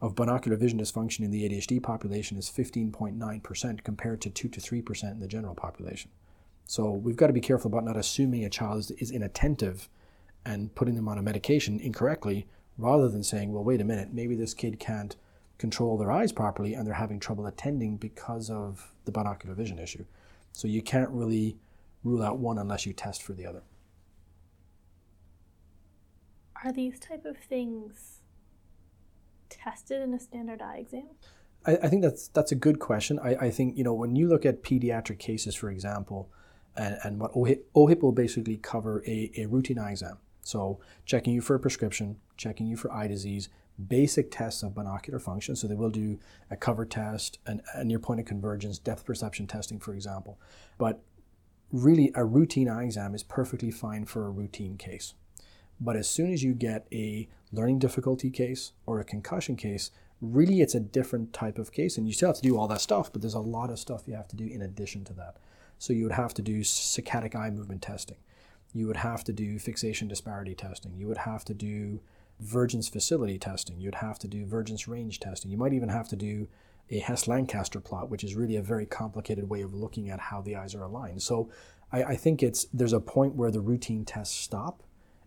of 0.00 0.14
binocular 0.14 0.56
vision 0.56 0.80
dysfunction 0.80 1.20
in 1.20 1.30
the 1.30 1.48
ADHD 1.48 1.82
population 1.82 2.36
is 2.36 2.50
15.9% 2.50 3.84
compared 3.84 4.20
to 4.22 4.30
2 4.30 4.48
to 4.48 4.60
3% 4.60 5.12
in 5.12 5.20
the 5.20 5.28
general 5.28 5.54
population. 5.54 6.10
So 6.66 6.90
we've 6.90 7.16
got 7.16 7.28
to 7.28 7.32
be 7.32 7.40
careful 7.40 7.70
about 7.70 7.84
not 7.84 7.96
assuming 7.96 8.44
a 8.44 8.50
child 8.50 8.78
is, 8.78 8.90
is 8.92 9.10
inattentive 9.10 9.88
and 10.44 10.74
putting 10.74 10.94
them 10.96 11.08
on 11.08 11.18
a 11.18 11.22
medication 11.22 11.78
incorrectly 11.78 12.46
rather 12.76 13.08
than 13.08 13.22
saying, 13.22 13.52
well, 13.52 13.64
wait 13.64 13.80
a 13.80 13.84
minute, 13.84 14.12
maybe 14.12 14.34
this 14.34 14.54
kid 14.54 14.80
can't 14.80 15.16
control 15.58 15.96
their 15.96 16.10
eyes 16.10 16.32
properly 16.32 16.74
and 16.74 16.86
they're 16.86 16.94
having 16.94 17.20
trouble 17.20 17.46
attending 17.46 17.96
because 17.96 18.50
of 18.50 18.92
the 19.04 19.12
binocular 19.12 19.54
vision 19.54 19.78
issue. 19.78 20.04
So 20.52 20.68
you 20.68 20.82
can't 20.82 21.10
really 21.10 21.56
rule 22.02 22.22
out 22.22 22.38
one 22.38 22.58
unless 22.58 22.86
you 22.86 22.92
test 22.92 23.22
for 23.22 23.32
the 23.32 23.46
other. 23.46 23.62
Are 26.64 26.72
these 26.72 26.98
type 26.98 27.24
of 27.24 27.36
things 27.36 28.20
tested 29.50 30.02
in 30.02 30.14
a 30.14 30.20
standard 30.20 30.62
eye 30.62 30.78
exam? 30.78 31.08
I, 31.66 31.76
I 31.76 31.88
think 31.88 32.02
that's 32.02 32.28
that's 32.28 32.52
a 32.52 32.56
good 32.56 32.78
question. 32.78 33.18
I, 33.18 33.34
I 33.34 33.50
think 33.50 33.76
you 33.76 33.84
know 33.84 33.94
when 33.94 34.16
you 34.16 34.28
look 34.28 34.46
at 34.46 34.62
pediatric 34.62 35.18
cases, 35.18 35.54
for 35.54 35.70
example, 35.70 36.30
and, 36.76 36.98
and 37.04 37.20
what 37.20 37.32
OHIP, 37.34 37.64
OHIP 37.74 38.02
will 38.02 38.12
basically 38.12 38.56
cover 38.56 39.02
a, 39.06 39.30
a 39.36 39.46
routine 39.46 39.78
eye 39.78 39.92
exam. 39.92 40.18
So 40.42 40.80
checking 41.06 41.34
you 41.34 41.40
for 41.40 41.54
a 41.54 41.60
prescription, 41.60 42.16
checking 42.36 42.66
you 42.66 42.76
for 42.76 42.92
eye 42.92 43.08
disease, 43.08 43.48
basic 43.88 44.30
tests 44.30 44.62
of 44.62 44.74
binocular 44.74 45.18
function. 45.18 45.56
So 45.56 45.66
they 45.66 45.74
will 45.74 45.90
do 45.90 46.18
a 46.50 46.56
cover 46.56 46.84
test, 46.84 47.38
an, 47.46 47.62
a 47.74 47.84
near 47.84 47.98
point 47.98 48.20
of 48.20 48.26
convergence, 48.26 48.78
depth 48.78 49.04
perception 49.04 49.46
testing, 49.46 49.78
for 49.78 49.94
example. 49.94 50.38
But 50.78 51.00
really, 51.72 52.12
a 52.14 52.24
routine 52.24 52.68
eye 52.68 52.84
exam 52.84 53.14
is 53.14 53.22
perfectly 53.22 53.70
fine 53.70 54.04
for 54.04 54.26
a 54.26 54.30
routine 54.30 54.76
case. 54.76 55.14
But 55.80 55.96
as 55.96 56.08
soon 56.08 56.32
as 56.32 56.42
you 56.42 56.54
get 56.54 56.86
a 56.92 57.28
learning 57.52 57.80
difficulty 57.80 58.30
case 58.30 58.72
or 58.86 59.00
a 59.00 59.04
concussion 59.04 59.56
case, 59.56 59.90
really 60.20 60.60
it's 60.60 60.74
a 60.74 60.80
different 60.80 61.32
type 61.32 61.58
of 61.58 61.72
case. 61.72 61.98
And 61.98 62.06
you 62.06 62.12
still 62.12 62.28
have 62.28 62.36
to 62.36 62.42
do 62.42 62.56
all 62.56 62.68
that 62.68 62.80
stuff, 62.80 63.12
but 63.12 63.22
there's 63.22 63.34
a 63.34 63.40
lot 63.40 63.70
of 63.70 63.78
stuff 63.78 64.04
you 64.06 64.14
have 64.14 64.28
to 64.28 64.36
do 64.36 64.46
in 64.46 64.62
addition 64.62 65.04
to 65.04 65.12
that. 65.14 65.36
So 65.78 65.92
you 65.92 66.04
would 66.04 66.12
have 66.12 66.32
to 66.34 66.42
do 66.42 66.60
saccadic 66.60 67.34
eye 67.34 67.50
movement 67.50 67.82
testing. 67.82 68.16
You 68.72 68.86
would 68.86 68.96
have 68.96 69.24
to 69.24 69.32
do 69.32 69.58
fixation 69.58 70.08
disparity 70.08 70.54
testing. 70.54 70.94
You 70.96 71.06
would 71.08 71.18
have 71.18 71.44
to 71.46 71.54
do 71.54 72.00
Vergence 72.40 72.88
facility 72.88 73.38
testing. 73.38 73.80
You'd 73.80 73.96
have 73.96 74.18
to 74.20 74.28
do 74.28 74.44
Vergence 74.44 74.88
range 74.88 75.20
testing. 75.20 75.50
You 75.50 75.56
might 75.56 75.72
even 75.72 75.88
have 75.88 76.08
to 76.08 76.16
do 76.16 76.48
a 76.90 76.98
Hess 76.98 77.26
Lancaster 77.26 77.80
plot, 77.80 78.10
which 78.10 78.24
is 78.24 78.34
really 78.34 78.56
a 78.56 78.62
very 78.62 78.86
complicated 78.86 79.48
way 79.48 79.62
of 79.62 79.74
looking 79.74 80.10
at 80.10 80.20
how 80.20 80.42
the 80.42 80.56
eyes 80.56 80.74
are 80.74 80.82
aligned. 80.82 81.22
So 81.22 81.50
I, 81.92 82.02
I 82.02 82.16
think 82.16 82.42
it's 82.42 82.66
there's 82.72 82.92
a 82.92 83.00
point 83.00 83.34
where 83.34 83.50
the 83.50 83.60
routine 83.60 84.04
tests 84.04 84.36
stop, 84.36 84.82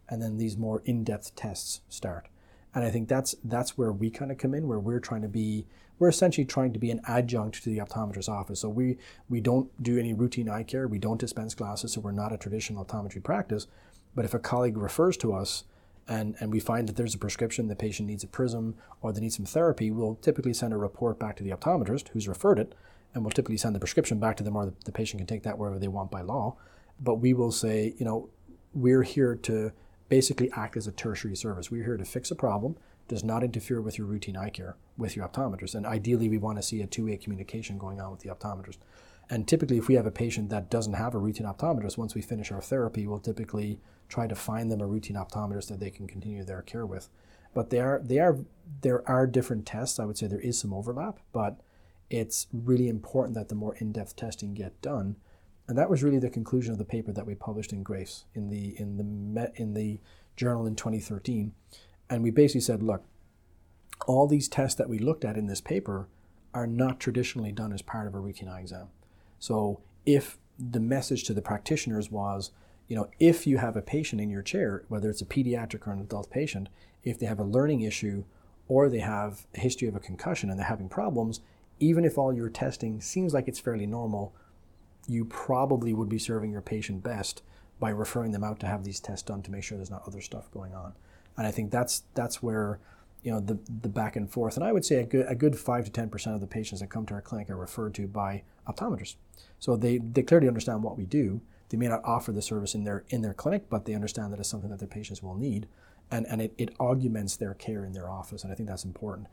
and 0.09 0.21
then 0.21 0.37
these 0.37 0.57
more 0.57 0.81
in-depth 0.85 1.35
tests 1.35 1.81
start. 1.89 2.27
And 2.75 2.83
I 2.83 2.91
think 2.91 3.07
that's 3.07 3.35
that's 3.43 3.77
where 3.77 3.91
we 3.91 4.09
kind 4.09 4.31
of 4.31 4.37
come 4.37 4.53
in, 4.53 4.67
where 4.67 4.79
we're 4.79 4.99
trying 4.99 5.23
to 5.23 5.27
be 5.27 5.65
we're 5.99 6.09
essentially 6.09 6.45
trying 6.45 6.73
to 6.73 6.79
be 6.79 6.91
an 6.91 7.01
adjunct 7.07 7.63
to 7.63 7.69
the 7.69 7.79
optometrist's 7.79 8.29
office. 8.29 8.59
So 8.59 8.69
we 8.69 8.97
we 9.29 9.41
don't 9.41 9.71
do 9.81 9.97
any 9.97 10.13
routine 10.13 10.49
eye 10.49 10.63
care. 10.63 10.87
We 10.87 10.99
don't 10.99 11.19
dispense 11.19 11.55
glasses, 11.55 11.93
so 11.93 12.01
we're 12.01 12.11
not 12.11 12.33
a 12.33 12.37
traditional 12.37 12.85
optometry 12.85 13.23
practice. 13.23 13.67
But 14.13 14.25
if 14.25 14.33
a 14.33 14.39
colleague 14.39 14.77
refers 14.77 15.17
to 15.17 15.33
us 15.33 15.63
and, 16.07 16.35
and 16.39 16.51
we 16.51 16.59
find 16.59 16.87
that 16.87 16.95
there's 16.95 17.15
a 17.15 17.17
prescription, 17.17 17.67
the 17.67 17.75
patient 17.75 18.07
needs 18.07 18.23
a 18.23 18.27
prism 18.27 18.75
or 19.01 19.11
they 19.11 19.21
need 19.21 19.33
some 19.33 19.45
therapy, 19.45 19.91
we'll 19.91 20.15
typically 20.15 20.53
send 20.53 20.73
a 20.73 20.77
report 20.77 21.19
back 21.19 21.35
to 21.37 21.43
the 21.43 21.51
optometrist 21.51 22.09
who's 22.09 22.27
referred 22.27 22.59
it, 22.59 22.73
and 23.13 23.23
we'll 23.23 23.31
typically 23.31 23.57
send 23.57 23.75
the 23.75 23.79
prescription 23.79 24.19
back 24.19 24.37
to 24.37 24.43
them 24.43 24.55
or 24.55 24.65
the, 24.65 24.73
the 24.85 24.91
patient 24.91 25.19
can 25.19 25.27
take 25.27 25.43
that 25.43 25.57
wherever 25.57 25.79
they 25.79 25.87
want 25.87 26.11
by 26.11 26.21
law. 26.21 26.55
But 26.99 27.15
we 27.15 27.33
will 27.33 27.51
say, 27.51 27.93
you 27.97 28.05
know, 28.05 28.29
we're 28.73 29.03
here 29.03 29.35
to 29.35 29.71
basically 30.09 30.51
act 30.53 30.77
as 30.77 30.87
a 30.87 30.91
tertiary 30.91 31.35
service. 31.35 31.69
We're 31.69 31.83
here 31.83 31.97
to 31.97 32.05
fix 32.05 32.31
a 32.31 32.35
problem, 32.35 32.77
does 33.07 33.23
not 33.23 33.43
interfere 33.43 33.81
with 33.81 33.97
your 33.97 34.07
routine 34.07 34.37
eye 34.37 34.49
care 34.49 34.75
with 34.97 35.15
your 35.15 35.27
optometrist. 35.27 35.75
And 35.75 35.85
ideally, 35.85 36.29
we 36.29 36.37
want 36.37 36.57
to 36.57 36.63
see 36.63 36.81
a 36.81 36.87
two 36.87 37.05
way 37.05 37.17
communication 37.17 37.77
going 37.77 37.99
on 37.99 38.11
with 38.11 38.21
the 38.21 38.29
optometrist. 38.29 38.77
And 39.29 39.47
typically, 39.47 39.77
if 39.77 39.87
we 39.87 39.95
have 39.95 40.05
a 40.05 40.11
patient 40.11 40.49
that 40.49 40.69
doesn't 40.69 40.93
have 40.93 41.13
a 41.13 41.19
routine 41.19 41.47
optometrist, 41.47 41.97
once 41.97 42.15
we 42.15 42.21
finish 42.21 42.51
our 42.51 42.61
therapy, 42.61 43.05
we'll 43.05 43.19
typically 43.19 43.79
try 44.09 44.27
to 44.27 44.35
find 44.35 44.71
them 44.71 44.81
a 44.81 44.87
routine 44.87 45.15
optometrist 45.15 45.67
that 45.67 45.79
they 45.79 45.91
can 45.91 46.07
continue 46.07 46.43
their 46.43 46.61
care 46.61 46.85
with. 46.85 47.09
But 47.53 47.69
there, 47.69 48.01
they 48.03 48.19
are, 48.19 48.37
there 48.81 49.07
are 49.09 49.25
different 49.27 49.65
tests. 49.65 49.99
I 49.99 50.05
would 50.05 50.17
say 50.17 50.27
there 50.27 50.39
is 50.39 50.59
some 50.59 50.73
overlap, 50.73 51.19
but 51.31 51.59
it's 52.09 52.47
really 52.53 52.87
important 52.87 53.35
that 53.35 53.49
the 53.49 53.55
more 53.55 53.75
in-depth 53.75 54.15
testing 54.15 54.53
get 54.53 54.81
done. 54.81 55.17
And 55.67 55.77
that 55.77 55.89
was 55.89 56.03
really 56.03 56.19
the 56.19 56.29
conclusion 56.29 56.71
of 56.71 56.77
the 56.77 56.85
paper 56.85 57.11
that 57.11 57.25
we 57.25 57.35
published 57.35 57.73
in 57.73 57.83
Graefe's 57.83 58.25
in 58.33 58.49
the 58.49 58.79
in 58.79 58.97
the 58.97 59.03
Met, 59.03 59.53
in 59.55 59.73
the 59.73 59.99
journal 60.37 60.65
in 60.65 60.75
2013. 60.75 61.53
And 62.09 62.23
we 62.23 62.31
basically 62.31 62.61
said, 62.61 62.81
look, 62.81 63.03
all 64.05 64.27
these 64.27 64.47
tests 64.47 64.77
that 64.77 64.87
we 64.87 64.99
looked 64.99 65.25
at 65.25 65.35
in 65.35 65.47
this 65.47 65.59
paper 65.59 66.07
are 66.53 66.67
not 66.67 66.99
traditionally 66.99 67.51
done 67.51 67.73
as 67.73 67.81
part 67.81 68.07
of 68.07 68.15
a 68.15 68.19
routine 68.19 68.47
eye 68.47 68.61
exam. 68.61 68.87
So 69.39 69.81
if 70.05 70.37
the 70.57 70.79
message 70.79 71.23
to 71.25 71.33
the 71.33 71.41
practitioners 71.41 72.09
was, 72.09 72.51
you 72.87 72.95
know, 72.95 73.09
if 73.19 73.45
you 73.45 73.57
have 73.57 73.75
a 73.75 73.81
patient 73.81 74.21
in 74.21 74.29
your 74.29 74.41
chair, 74.41 74.83
whether 74.87 75.09
it's 75.09 75.21
a 75.21 75.25
pediatric 75.25 75.87
or 75.87 75.91
an 75.91 75.99
adult 75.99 76.29
patient, 76.29 76.69
if 77.03 77.19
they 77.19 77.25
have 77.25 77.39
a 77.39 77.43
learning 77.43 77.81
issue 77.81 78.23
or 78.67 78.89
they 78.89 78.99
have 78.99 79.45
a 79.55 79.59
history 79.59 79.87
of 79.87 79.95
a 79.95 79.99
concussion 79.99 80.49
and 80.49 80.57
they're 80.57 80.67
having 80.67 80.89
problems, 80.89 81.41
even 81.79 82.05
if 82.05 82.17
all 82.17 82.33
your 82.33 82.49
testing 82.49 83.01
seems 83.01 83.33
like 83.33 83.47
it's 83.47 83.59
fairly 83.59 83.85
normal, 83.85 84.33
you 85.07 85.25
probably 85.25 85.93
would 85.93 86.09
be 86.09 86.19
serving 86.19 86.51
your 86.51 86.61
patient 86.61 87.03
best 87.03 87.43
by 87.79 87.89
referring 87.89 88.31
them 88.31 88.43
out 88.43 88.59
to 88.59 88.67
have 88.67 88.83
these 88.83 88.99
tests 88.99 89.23
done 89.23 89.41
to 89.43 89.51
make 89.51 89.63
sure 89.63 89.77
there's 89.77 89.91
not 89.91 90.03
other 90.07 90.21
stuff 90.21 90.51
going 90.51 90.73
on. 90.73 90.93
And 91.37 91.45
I 91.45 91.51
think 91.51 91.71
that's 91.71 92.03
that's 92.15 92.41
where 92.41 92.79
you 93.21 93.31
know 93.31 93.39
the 93.39 93.59
the 93.81 93.89
back 93.89 94.15
and 94.15 94.29
forth. 94.29 94.55
And 94.55 94.63
I 94.63 94.71
would 94.71 94.85
say 94.85 94.95
a 94.95 95.05
good 95.05 95.27
a 95.29 95.35
good 95.35 95.57
five 95.57 95.85
to 95.85 95.91
ten 95.91 96.09
percent 96.09 96.33
of 96.33 96.41
the 96.41 96.47
patients 96.47 96.79
that 96.79 96.89
come 96.89 97.05
to 97.05 97.13
our 97.13 97.21
clinic 97.21 97.49
are 97.49 97.55
referred 97.55 97.93
to 97.95 98.07
by 98.07 98.43
optometrists. 98.67 99.15
So 99.59 99.75
they, 99.75 99.97
they 99.97 100.23
clearly 100.23 100.47
understand 100.47 100.83
what 100.83 100.97
we 100.97 101.05
do. 101.05 101.41
They 101.69 101.77
may 101.77 101.87
not 101.87 102.01
offer 102.03 102.31
the 102.31 102.41
service 102.41 102.75
in 102.75 102.83
their 102.83 103.03
in 103.09 103.21
their 103.21 103.33
clinic, 103.33 103.69
but 103.69 103.85
they 103.85 103.93
understand 103.93 104.31
that 104.31 104.39
it's 104.39 104.49
something 104.49 104.69
that 104.69 104.79
their 104.79 104.87
patients 104.87 105.21
will 105.21 105.35
need. 105.35 105.67
And, 106.09 106.25
and 106.27 106.41
it, 106.41 106.53
it 106.57 106.73
augments 106.79 107.35
their 107.35 107.53
care 107.53 107.83
in 107.83 107.91
their 107.91 108.09
office, 108.09 108.43
and 108.43 108.53
I 108.53 108.55
think 108.55 108.69
that's 108.69 108.85
important. 108.85 109.27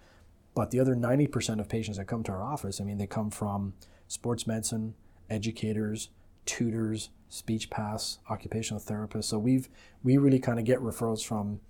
But 0.56 0.72
the 0.72 0.80
other 0.80 0.96
90% 0.96 1.60
of 1.60 1.68
patients 1.68 1.98
that 1.98 2.06
come 2.06 2.24
to 2.24 2.32
our 2.32 2.42
office, 2.42 2.80
I 2.80 2.84
mean, 2.84 2.98
they 2.98 3.06
come 3.06 3.30
from 3.30 3.74
sports 4.08 4.46
medicine, 4.46 4.94
educators, 5.30 6.10
tutors, 6.46 7.10
speech 7.28 7.70
paths, 7.70 8.18
occupational 8.30 8.80
therapists. 8.80 9.24
So 9.24 9.38
we've 9.38 9.68
we 10.02 10.16
really 10.16 10.38
kind 10.38 10.58
of 10.58 10.64
get 10.64 10.78
referrals 10.78 11.24
from, 11.24 11.60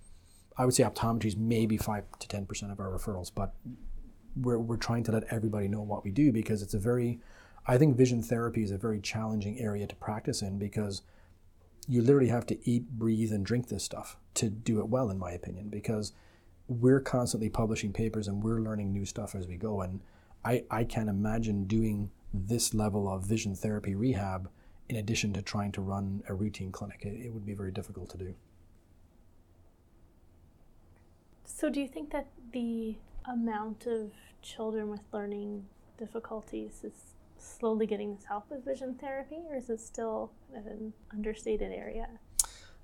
I 0.57 0.65
would 0.65 0.73
say 0.73 0.83
optometry 0.83 1.25
is 1.25 1.37
maybe 1.37 1.77
five 1.77 2.03
to 2.19 2.27
ten 2.27 2.45
percent 2.45 2.71
of 2.71 2.79
our 2.79 2.89
referrals, 2.89 3.31
but 3.33 3.53
we're 4.35 4.59
we're 4.59 4.77
trying 4.77 5.03
to 5.05 5.11
let 5.11 5.23
everybody 5.31 5.67
know 5.67 5.81
what 5.81 6.03
we 6.03 6.11
do 6.11 6.31
because 6.31 6.61
it's 6.61 6.73
a 6.73 6.79
very, 6.79 7.19
I 7.67 7.77
think 7.77 7.97
vision 7.97 8.21
therapy 8.21 8.63
is 8.63 8.71
a 8.71 8.77
very 8.77 8.99
challenging 8.99 9.59
area 9.59 9.87
to 9.87 9.95
practice 9.95 10.41
in 10.41 10.59
because 10.59 11.01
you 11.87 12.01
literally 12.01 12.29
have 12.29 12.45
to 12.47 12.69
eat, 12.69 12.89
breathe, 12.91 13.31
and 13.31 13.45
drink 13.45 13.69
this 13.69 13.83
stuff 13.83 14.17
to 14.35 14.49
do 14.49 14.79
it 14.79 14.87
well, 14.87 15.09
in 15.09 15.17
my 15.17 15.31
opinion, 15.31 15.69
because 15.69 16.13
we're 16.67 16.99
constantly 16.99 17.49
publishing 17.49 17.93
papers 17.93 18.27
and 18.27 18.43
we're 18.43 18.59
learning 18.59 18.91
new 18.91 19.05
stuff 19.05 19.35
as 19.35 19.47
we 19.47 19.55
go. 19.55 19.81
And 19.81 20.01
I, 20.43 20.63
I 20.69 20.83
can't 20.83 21.09
imagine 21.09 21.65
doing 21.65 22.11
this 22.33 22.73
level 22.73 23.07
of 23.07 23.23
vision 23.23 23.55
therapy 23.55 23.95
rehab 23.95 24.49
in 24.89 24.95
addition 24.95 25.33
to 25.33 25.41
trying 25.41 25.71
to 25.73 25.81
run 25.81 26.23
a 26.27 26.33
routine 26.33 26.71
clinic. 26.71 27.01
It, 27.03 27.25
it 27.25 27.33
would 27.33 27.45
be 27.45 27.53
very 27.53 27.71
difficult 27.71 28.09
to 28.11 28.17
do. 28.17 28.35
So, 31.45 31.69
do 31.69 31.79
you 31.79 31.87
think 31.87 32.11
that 32.11 32.27
the 32.51 32.95
amount 33.31 33.87
of 33.87 34.11
children 34.41 34.89
with 34.89 35.01
learning 35.11 35.65
difficulties 35.97 36.81
is 36.83 37.14
slowly 37.37 37.85
getting 37.85 38.15
this 38.15 38.25
help 38.25 38.49
with 38.49 38.65
vision 38.65 38.95
therapy, 38.95 39.39
or 39.49 39.57
is 39.57 39.69
it 39.69 39.79
still 39.79 40.31
an 40.53 40.93
understated 41.11 41.71
area? 41.71 42.07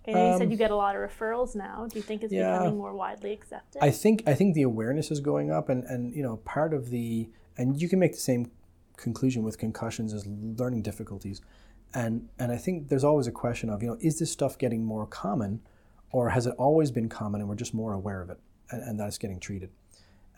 And 0.06 0.18
you 0.18 0.38
said 0.38 0.50
you 0.50 0.56
um, 0.56 0.58
get 0.58 0.72
a 0.72 0.76
lot 0.76 0.96
of 0.96 1.02
referrals 1.02 1.56
now. 1.56 1.88
Do 1.88 1.98
you 1.98 2.02
think 2.02 2.24
it's 2.24 2.34
yeah, 2.34 2.54
becoming 2.54 2.78
more 2.78 2.94
widely 2.94 3.34
accepted? 3.34 3.84
I 3.84 3.92
think 3.92 4.24
I 4.26 4.34
think 4.34 4.56
the 4.56 4.64
awareness 4.64 5.12
is 5.12 5.20
going 5.20 5.52
up, 5.52 5.70
and 5.70 5.84
and 5.84 6.16
you 6.16 6.24
know 6.24 6.38
part 6.38 6.74
of 6.74 6.90
the 6.90 7.30
and 7.58 7.80
you 7.80 7.88
can 7.88 8.00
make 8.00 8.14
the 8.14 8.20
same 8.20 8.50
conclusion 8.98 9.44
with 9.44 9.58
concussions 9.58 10.14
as 10.14 10.26
learning 10.26 10.82
difficulties, 10.82 11.42
and 11.94 12.30
and 12.40 12.52
I 12.52 12.58
think 12.58 12.90
there's 12.90 13.04
always 13.04 13.28
a 13.28 13.32
question 13.32 13.70
of 13.70 13.84
you 13.84 13.90
know 13.90 13.98
is 14.02 14.18
this 14.18 14.32
stuff 14.32 14.58
getting 14.58 14.84
more 14.84 15.06
common, 15.06 15.62
or 16.12 16.30
has 16.30 16.48
it 16.48 16.56
always 16.58 16.90
been 16.90 17.08
common 17.08 17.42
and 17.42 17.48
we're 17.48 17.56
just 17.56 17.74
more 17.74 17.94
aware 17.94 18.24
of 18.24 18.32
it, 18.32 18.40
and, 18.72 18.82
and 18.82 19.00
that 19.00 19.08
it's 19.08 19.20
getting 19.20 19.40
treated, 19.40 19.70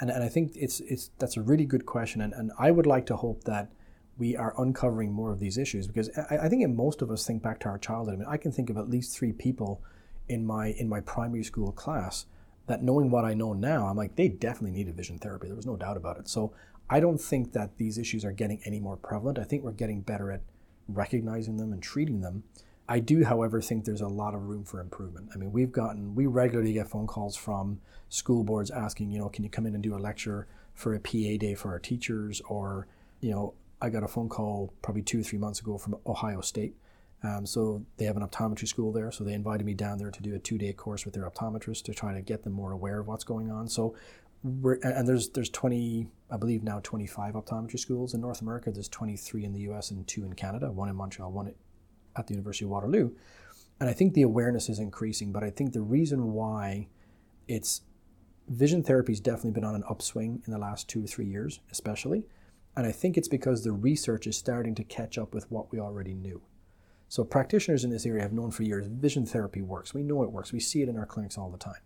and 0.02 0.10
and 0.10 0.24
I 0.24 0.28
think 0.28 0.52
it's 0.56 0.82
it's 0.82 1.12
that's 1.20 1.38
a 1.38 1.42
really 1.42 1.66
good 1.66 1.86
question, 1.86 2.20
and 2.20 2.34
and 2.34 2.52
I 2.60 2.72
would 2.72 2.86
like 2.86 3.06
to 3.06 3.16
hope 3.16 3.46
that 3.46 3.72
we 4.18 4.36
are 4.36 4.54
uncovering 4.58 5.12
more 5.12 5.32
of 5.32 5.40
these 5.40 5.58
issues 5.58 5.88
because 5.88 6.10
I, 6.30 6.38
I 6.38 6.50
think 6.50 6.68
most 6.76 7.02
of 7.02 7.10
us 7.10 7.26
think 7.26 7.42
back 7.42 7.60
to 7.62 7.70
our 7.70 7.78
childhood. 7.78 8.16
I 8.16 8.18
mean, 8.18 8.28
I 8.30 8.38
can 8.38 8.52
think 8.52 8.70
of 8.70 8.78
at 8.78 8.90
least 8.90 9.18
three 9.18 9.34
people 9.34 9.82
in 10.30 10.46
my 10.46 10.68
in 10.68 10.88
my 10.88 11.02
primary 11.02 11.44
school 11.44 11.72
class 11.72 12.26
that 12.68 12.82
knowing 12.82 13.10
what 13.10 13.26
I 13.26 13.34
know 13.34 13.54
now, 13.54 13.88
I'm 13.88 13.98
like, 13.98 14.16
they 14.16 14.30
definitely 14.30 14.72
needed 14.78 14.96
vision 14.96 15.20
therapy. 15.20 15.48
There 15.48 15.56
was 15.56 15.66
no 15.66 15.76
doubt 15.76 15.98
about 15.98 16.18
it. 16.18 16.30
So 16.30 16.54
I 16.90 17.00
don't 17.00 17.20
think 17.20 17.54
that 17.54 17.78
these 17.78 17.98
issues 17.98 18.24
are 18.24 18.32
getting 18.32 18.62
any 18.66 18.80
more 18.80 18.96
prevalent. 18.96 19.40
I 19.40 19.44
think 19.44 19.64
we're 19.64 19.72
getting 19.72 20.02
better 20.02 20.32
at 20.32 20.42
recognizing 20.88 21.58
them 21.58 21.74
and 21.74 21.82
treating 21.82 22.22
them. 22.22 22.44
I 22.88 23.00
do, 23.00 23.24
however, 23.24 23.62
think 23.62 23.86
there's 23.86 24.02
a 24.02 24.08
lot 24.08 24.36
of 24.36 24.44
room 24.44 24.66
for 24.66 24.80
improvement. 24.80 25.30
I 25.34 25.38
mean, 25.38 25.52
we've 25.52 25.72
gotten, 25.72 26.16
we 26.16 26.26
regularly 26.26 26.74
get 26.74 26.90
phone 26.90 27.08
calls 27.08 27.36
from 27.36 27.80
school 28.10 28.44
boards 28.44 28.72
asking, 28.72 29.12
you 29.12 29.20
know, 29.20 29.30
can 29.30 29.44
you 29.44 29.50
come 29.50 29.66
in 29.66 29.74
and 29.74 29.84
do 29.84 29.96
a 29.96 29.98
lecture 29.98 30.48
for 30.74 30.94
a 30.94 31.00
PA 31.00 31.38
day 31.40 31.56
for 31.56 31.70
our 31.70 31.80
teachers 31.80 32.42
or, 32.48 32.88
you 33.22 33.32
know, 33.32 33.54
I 33.84 33.90
got 33.90 34.02
a 34.02 34.08
phone 34.08 34.30
call 34.30 34.74
probably 34.82 35.02
two 35.02 35.20
or 35.20 35.24
three 35.24 35.38
months 35.38 35.60
ago 35.60 35.78
from 35.78 35.98
Ohio 36.08 36.40
State. 36.40 36.74
Um, 37.22 37.46
so 37.46 37.86
they 37.98 38.06
have 38.06 38.16
an 38.16 38.26
optometry 38.26 38.68
school 38.68 38.94
there. 38.94 39.12
So 39.12 39.26
they 39.26 39.34
invited 39.34 39.66
me 39.66 39.74
down 39.74 39.98
there 39.98 40.10
to 40.10 40.22
do 40.22 40.34
a 40.36 40.40
two 40.40 40.58
day 40.58 40.72
course 40.72 41.04
with 41.04 41.14
their 41.14 41.30
optometrist 41.30 41.84
to 41.84 41.94
try 41.94 42.14
to 42.14 42.22
get 42.22 42.44
them 42.44 42.54
more 42.54 42.72
aware 42.72 43.02
of 43.02 43.08
what's 43.08 43.26
going 43.26 43.52
on. 43.52 43.68
So 43.68 43.94
we're, 44.42 44.80
and 44.84 45.06
there's 45.06 45.30
there's 45.30 45.50
20, 45.50 46.08
I 46.32 46.38
believe 46.38 46.64
now 46.64 46.80
25 46.82 47.34
optometry 47.34 47.78
schools 47.78 48.14
in 48.14 48.22
North 48.22 48.42
America. 48.42 48.72
There's 48.72 48.88
23 48.88 49.44
in 49.44 49.52
the 49.52 49.60
US 49.72 49.92
and 49.92 50.08
two 50.08 50.24
in 50.24 50.34
Canada, 50.34 50.72
one 50.72 50.88
in 50.88 50.96
Montreal, 50.96 51.32
one 51.32 51.54
at 52.16 52.28
the 52.28 52.34
University 52.34 52.64
of 52.64 52.72
Waterloo. 52.72 53.12
And 53.82 53.90
I 53.90 53.94
think 53.94 54.14
the 54.14 54.22
awareness 54.22 54.70
is 54.70 54.80
increasing, 54.80 55.34
but 55.34 55.44
I 55.44 55.50
think 55.50 55.74
the 55.74 55.82
reason 55.82 56.32
why 56.32 56.88
it's 57.50 57.82
vision 58.48 58.82
therapy 58.82 59.12
has 59.12 59.20
definitely 59.20 59.52
been 59.52 59.66
on 59.66 59.76
an 59.76 59.84
upswing 59.90 60.42
in 60.46 60.54
the 60.54 60.60
last 60.60 60.88
two 60.88 61.04
or 61.04 61.08
three 61.08 61.26
years, 61.26 61.60
especially. 61.70 62.26
And 62.76 62.88
I 62.88 62.92
think 62.92 63.18
it's 63.18 63.28
because 63.28 63.64
the 63.64 63.72
research 63.72 64.26
is 64.28 64.38
starting 64.38 64.76
to 64.76 64.84
catch 64.84 65.18
up 65.18 65.34
with 65.34 65.50
what 65.52 65.72
we 65.72 65.80
already 65.80 66.14
knew. 66.14 66.42
So 67.08 67.24
practitioners 67.24 67.84
in 67.84 67.92
this 67.92 68.06
area 68.06 68.24
have 68.24 68.34
known 68.34 68.50
for 68.50 68.64
years 68.64 68.88
vision 68.88 69.26
therapy 69.26 69.62
works. 69.62 69.94
We 69.94 70.02
know 70.02 70.24
it 70.24 70.32
works. 70.32 70.52
We 70.52 70.60
see 70.60 70.82
it 70.82 70.90
in 70.90 70.98
our 70.98 71.06
clinics 71.06 71.38
all 71.38 71.52
the 71.52 71.58
time. 71.58 71.82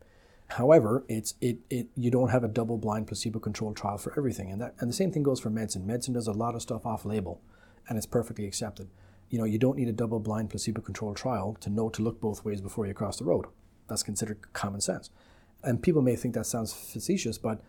However, 0.49 1.03
it's 1.09 1.33
it, 1.41 1.57
it 1.69 1.87
you 1.95 2.09
don't 2.09 2.29
have 2.29 2.43
a 2.43 2.47
double-blind 2.47 3.07
placebo-controlled 3.07 3.75
trial 3.75 3.97
for 3.97 4.13
everything, 4.17 4.49
and 4.49 4.61
that 4.61 4.75
and 4.79 4.89
the 4.89 4.93
same 4.93 5.11
thing 5.11 5.23
goes 5.23 5.41
for 5.41 5.49
medicine. 5.49 5.85
Medicine 5.85 6.13
does 6.13 6.27
a 6.27 6.31
lot 6.31 6.55
of 6.55 6.61
stuff 6.61 6.85
off-label, 6.85 7.41
and 7.89 7.97
it's 7.97 8.05
perfectly 8.05 8.45
accepted. 8.45 8.87
You 9.29 9.39
know, 9.39 9.43
you 9.43 9.57
don't 9.57 9.77
need 9.77 9.89
a 9.89 9.93
double-blind 9.93 10.49
placebo-controlled 10.49 11.17
trial 11.17 11.57
to 11.59 11.69
know 11.69 11.89
to 11.89 12.01
look 12.01 12.21
both 12.21 12.45
ways 12.45 12.61
before 12.61 12.87
you 12.87 12.93
cross 12.93 13.17
the 13.17 13.25
road. 13.25 13.47
That's 13.89 14.03
considered 14.03 14.53
common 14.53 14.79
sense. 14.79 15.09
And 15.63 15.83
people 15.83 16.01
may 16.01 16.15
think 16.15 16.33
that 16.35 16.45
sounds 16.45 16.71
facetious, 16.71 17.37
but 17.37 17.61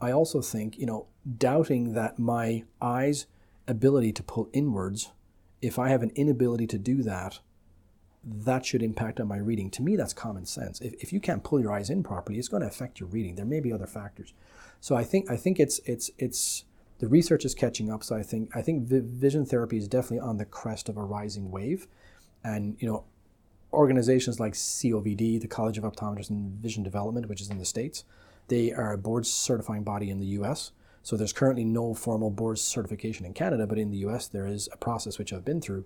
I 0.00 0.12
also 0.12 0.40
think, 0.40 0.78
you 0.78 0.86
know, 0.86 1.06
doubting 1.36 1.94
that 1.94 2.18
my 2.18 2.64
eye's 2.80 3.26
ability 3.66 4.12
to 4.12 4.22
pull 4.22 4.48
inwards, 4.52 5.12
if 5.60 5.78
I 5.78 5.88
have 5.88 6.02
an 6.02 6.12
inability 6.14 6.66
to 6.68 6.78
do 6.78 7.02
that, 7.02 7.40
that 8.24 8.66
should 8.66 8.82
impact 8.82 9.20
on 9.20 9.28
my 9.28 9.38
reading. 9.38 9.70
To 9.70 9.82
me, 9.82 9.96
that's 9.96 10.12
common 10.12 10.44
sense. 10.44 10.80
If, 10.80 10.94
if 11.02 11.12
you 11.12 11.20
can't 11.20 11.44
pull 11.44 11.60
your 11.60 11.72
eyes 11.72 11.90
in 11.90 12.02
properly, 12.02 12.38
it's 12.38 12.48
going 12.48 12.62
to 12.62 12.68
affect 12.68 13.00
your 13.00 13.08
reading. 13.08 13.34
There 13.34 13.44
may 13.44 13.60
be 13.60 13.72
other 13.72 13.86
factors. 13.86 14.32
So 14.80 14.96
I 14.96 15.04
think 15.04 15.30
I 15.30 15.36
think 15.36 15.58
it's 15.58 15.80
it's 15.84 16.10
it's 16.18 16.64
the 16.98 17.08
research 17.08 17.44
is 17.44 17.54
catching 17.54 17.90
up. 17.90 18.04
So 18.04 18.16
I 18.16 18.22
think 18.22 18.54
I 18.54 18.62
think 18.62 18.84
vision 18.88 19.44
therapy 19.44 19.76
is 19.76 19.88
definitely 19.88 20.20
on 20.20 20.36
the 20.36 20.44
crest 20.44 20.88
of 20.88 20.96
a 20.96 21.04
rising 21.04 21.50
wave, 21.50 21.86
and 22.44 22.76
you 22.80 22.88
know, 22.88 23.04
organizations 23.72 24.38
like 24.38 24.52
COVD, 24.54 25.40
the 25.40 25.48
College 25.48 25.78
of 25.78 25.84
Optometrists 25.84 26.30
and 26.30 26.52
Vision 26.60 26.82
Development, 26.82 27.28
which 27.28 27.40
is 27.40 27.50
in 27.50 27.58
the 27.58 27.64
states, 27.64 28.04
they 28.48 28.72
are 28.72 28.92
a 28.92 28.98
board 28.98 29.26
certifying 29.26 29.84
body 29.84 30.10
in 30.10 30.18
the 30.18 30.26
US. 30.38 30.72
So 31.02 31.16
there's 31.16 31.32
currently 31.32 31.64
no 31.64 31.94
formal 31.94 32.30
board 32.30 32.58
certification 32.58 33.24
in 33.24 33.32
Canada, 33.32 33.66
but 33.66 33.78
in 33.78 33.90
the 33.90 33.98
US 33.98 34.26
there 34.26 34.46
is 34.46 34.68
a 34.72 34.76
process 34.76 35.18
which 35.18 35.32
I've 35.32 35.44
been 35.44 35.60
through. 35.60 35.84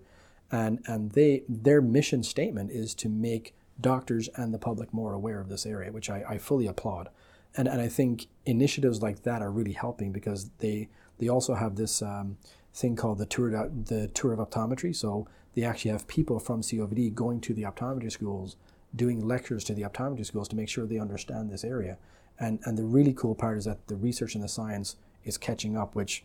And, 0.50 0.82
and 0.86 1.12
they 1.12 1.44
their 1.48 1.80
mission 1.80 2.22
statement 2.22 2.70
is 2.70 2.94
to 2.96 3.08
make 3.08 3.54
doctors 3.80 4.28
and 4.36 4.52
the 4.52 4.58
public 4.58 4.92
more 4.92 5.12
aware 5.12 5.40
of 5.40 5.48
this 5.48 5.66
area, 5.66 5.92
which 5.92 6.10
I, 6.10 6.24
I 6.28 6.38
fully 6.38 6.66
applaud. 6.66 7.08
And, 7.56 7.68
and 7.68 7.80
I 7.80 7.88
think 7.88 8.26
initiatives 8.46 9.02
like 9.02 9.22
that 9.22 9.42
are 9.42 9.50
really 9.50 9.72
helping 9.72 10.12
because 10.12 10.50
they 10.58 10.88
they 11.18 11.28
also 11.28 11.54
have 11.54 11.76
this 11.76 12.02
um, 12.02 12.38
thing 12.74 12.96
called 12.96 13.18
the 13.18 13.26
tour 13.26 13.50
the 13.50 14.08
tour 14.08 14.32
of 14.32 14.38
optometry. 14.38 14.94
So 14.94 15.26
they 15.54 15.62
actually 15.64 15.90
have 15.90 16.06
people 16.06 16.38
from 16.38 16.62
COVD 16.62 17.14
going 17.14 17.40
to 17.42 17.54
the 17.54 17.62
optometry 17.62 18.10
schools, 18.10 18.56
doing 18.94 19.26
lectures 19.26 19.64
to 19.64 19.74
the 19.74 19.82
optometry 19.82 20.24
schools 20.24 20.48
to 20.48 20.56
make 20.56 20.68
sure 20.68 20.86
they 20.86 20.98
understand 20.98 21.50
this 21.50 21.64
area. 21.64 21.98
And, 22.42 22.58
and 22.64 22.76
the 22.76 22.82
really 22.82 23.12
cool 23.14 23.36
part 23.36 23.56
is 23.56 23.66
that 23.66 23.86
the 23.86 23.94
research 23.94 24.34
and 24.34 24.42
the 24.42 24.48
science 24.48 24.96
is 25.24 25.38
catching 25.38 25.76
up, 25.76 25.94
which 25.94 26.24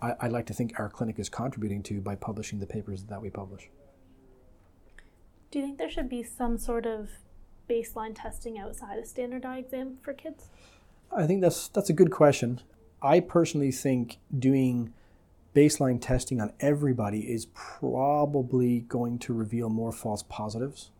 I, 0.00 0.14
I 0.22 0.28
like 0.28 0.46
to 0.46 0.54
think 0.54 0.80
our 0.80 0.88
clinic 0.88 1.18
is 1.18 1.28
contributing 1.28 1.82
to 1.84 2.00
by 2.00 2.14
publishing 2.14 2.58
the 2.58 2.66
papers 2.66 3.04
that 3.04 3.20
we 3.20 3.28
publish. 3.28 3.68
Do 5.50 5.58
you 5.58 5.66
think 5.66 5.76
there 5.76 5.90
should 5.90 6.08
be 6.08 6.22
some 6.22 6.56
sort 6.56 6.86
of 6.86 7.10
baseline 7.68 8.14
testing 8.14 8.58
outside 8.58 8.98
a 8.98 9.04
standard 9.04 9.44
eye 9.44 9.58
exam 9.58 9.98
for 10.00 10.14
kids? 10.14 10.48
I 11.14 11.26
think 11.26 11.42
that's 11.42 11.68
that's 11.68 11.90
a 11.90 11.94
good 11.94 12.10
question. 12.10 12.60
I 13.02 13.20
personally 13.20 13.70
think 13.70 14.18
doing 14.38 14.94
baseline 15.54 16.00
testing 16.00 16.40
on 16.40 16.52
everybody 16.60 17.20
is 17.30 17.46
probably 17.52 18.80
going 18.80 19.18
to 19.18 19.34
reveal 19.34 19.68
more 19.68 19.92
false 19.92 20.22
positives. 20.22 20.90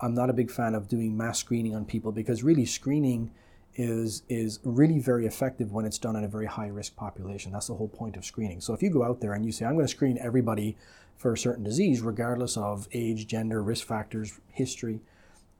I'm 0.00 0.14
not 0.14 0.30
a 0.30 0.32
big 0.32 0.50
fan 0.50 0.74
of 0.74 0.88
doing 0.88 1.16
mass 1.16 1.38
screening 1.38 1.76
on 1.76 1.84
people 1.84 2.10
because 2.10 2.42
really 2.42 2.64
screening 2.64 3.30
is 3.74 4.22
is 4.28 4.58
really 4.64 4.98
very 4.98 5.26
effective 5.26 5.72
when 5.72 5.84
it's 5.84 5.98
done 5.98 6.16
in 6.16 6.24
a 6.24 6.28
very 6.28 6.46
high 6.46 6.68
risk 6.68 6.96
population. 6.96 7.52
That's 7.52 7.68
the 7.68 7.74
whole 7.74 7.88
point 7.88 8.16
of 8.16 8.24
screening. 8.24 8.60
So 8.60 8.74
if 8.74 8.82
you 8.82 8.90
go 8.90 9.04
out 9.04 9.20
there 9.20 9.32
and 9.32 9.44
you 9.44 9.52
say 9.52 9.64
I'm 9.64 9.74
going 9.74 9.86
to 9.86 9.88
screen 9.88 10.18
everybody 10.20 10.76
for 11.16 11.32
a 11.32 11.38
certain 11.38 11.64
disease 11.64 12.00
regardless 12.00 12.56
of 12.56 12.88
age, 12.92 13.26
gender, 13.26 13.62
risk 13.62 13.86
factors, 13.86 14.40
history, 14.52 15.00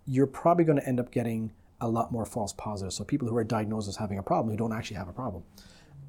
you're 0.06 0.26
probably 0.26 0.64
going 0.64 0.78
to 0.78 0.88
end 0.88 0.98
up 0.98 1.10
getting 1.10 1.52
a 1.80 1.88
lot 1.88 2.12
more 2.12 2.24
false 2.24 2.52
positives. 2.52 2.96
So 2.96 3.04
people 3.04 3.28
who 3.28 3.36
are 3.36 3.44
diagnosed 3.44 3.88
as 3.88 3.96
having 3.96 4.18
a 4.18 4.22
problem 4.22 4.50
who 4.50 4.58
don't 4.58 4.72
actually 4.72 4.96
have 4.96 5.08
a 5.08 5.12
problem. 5.12 5.44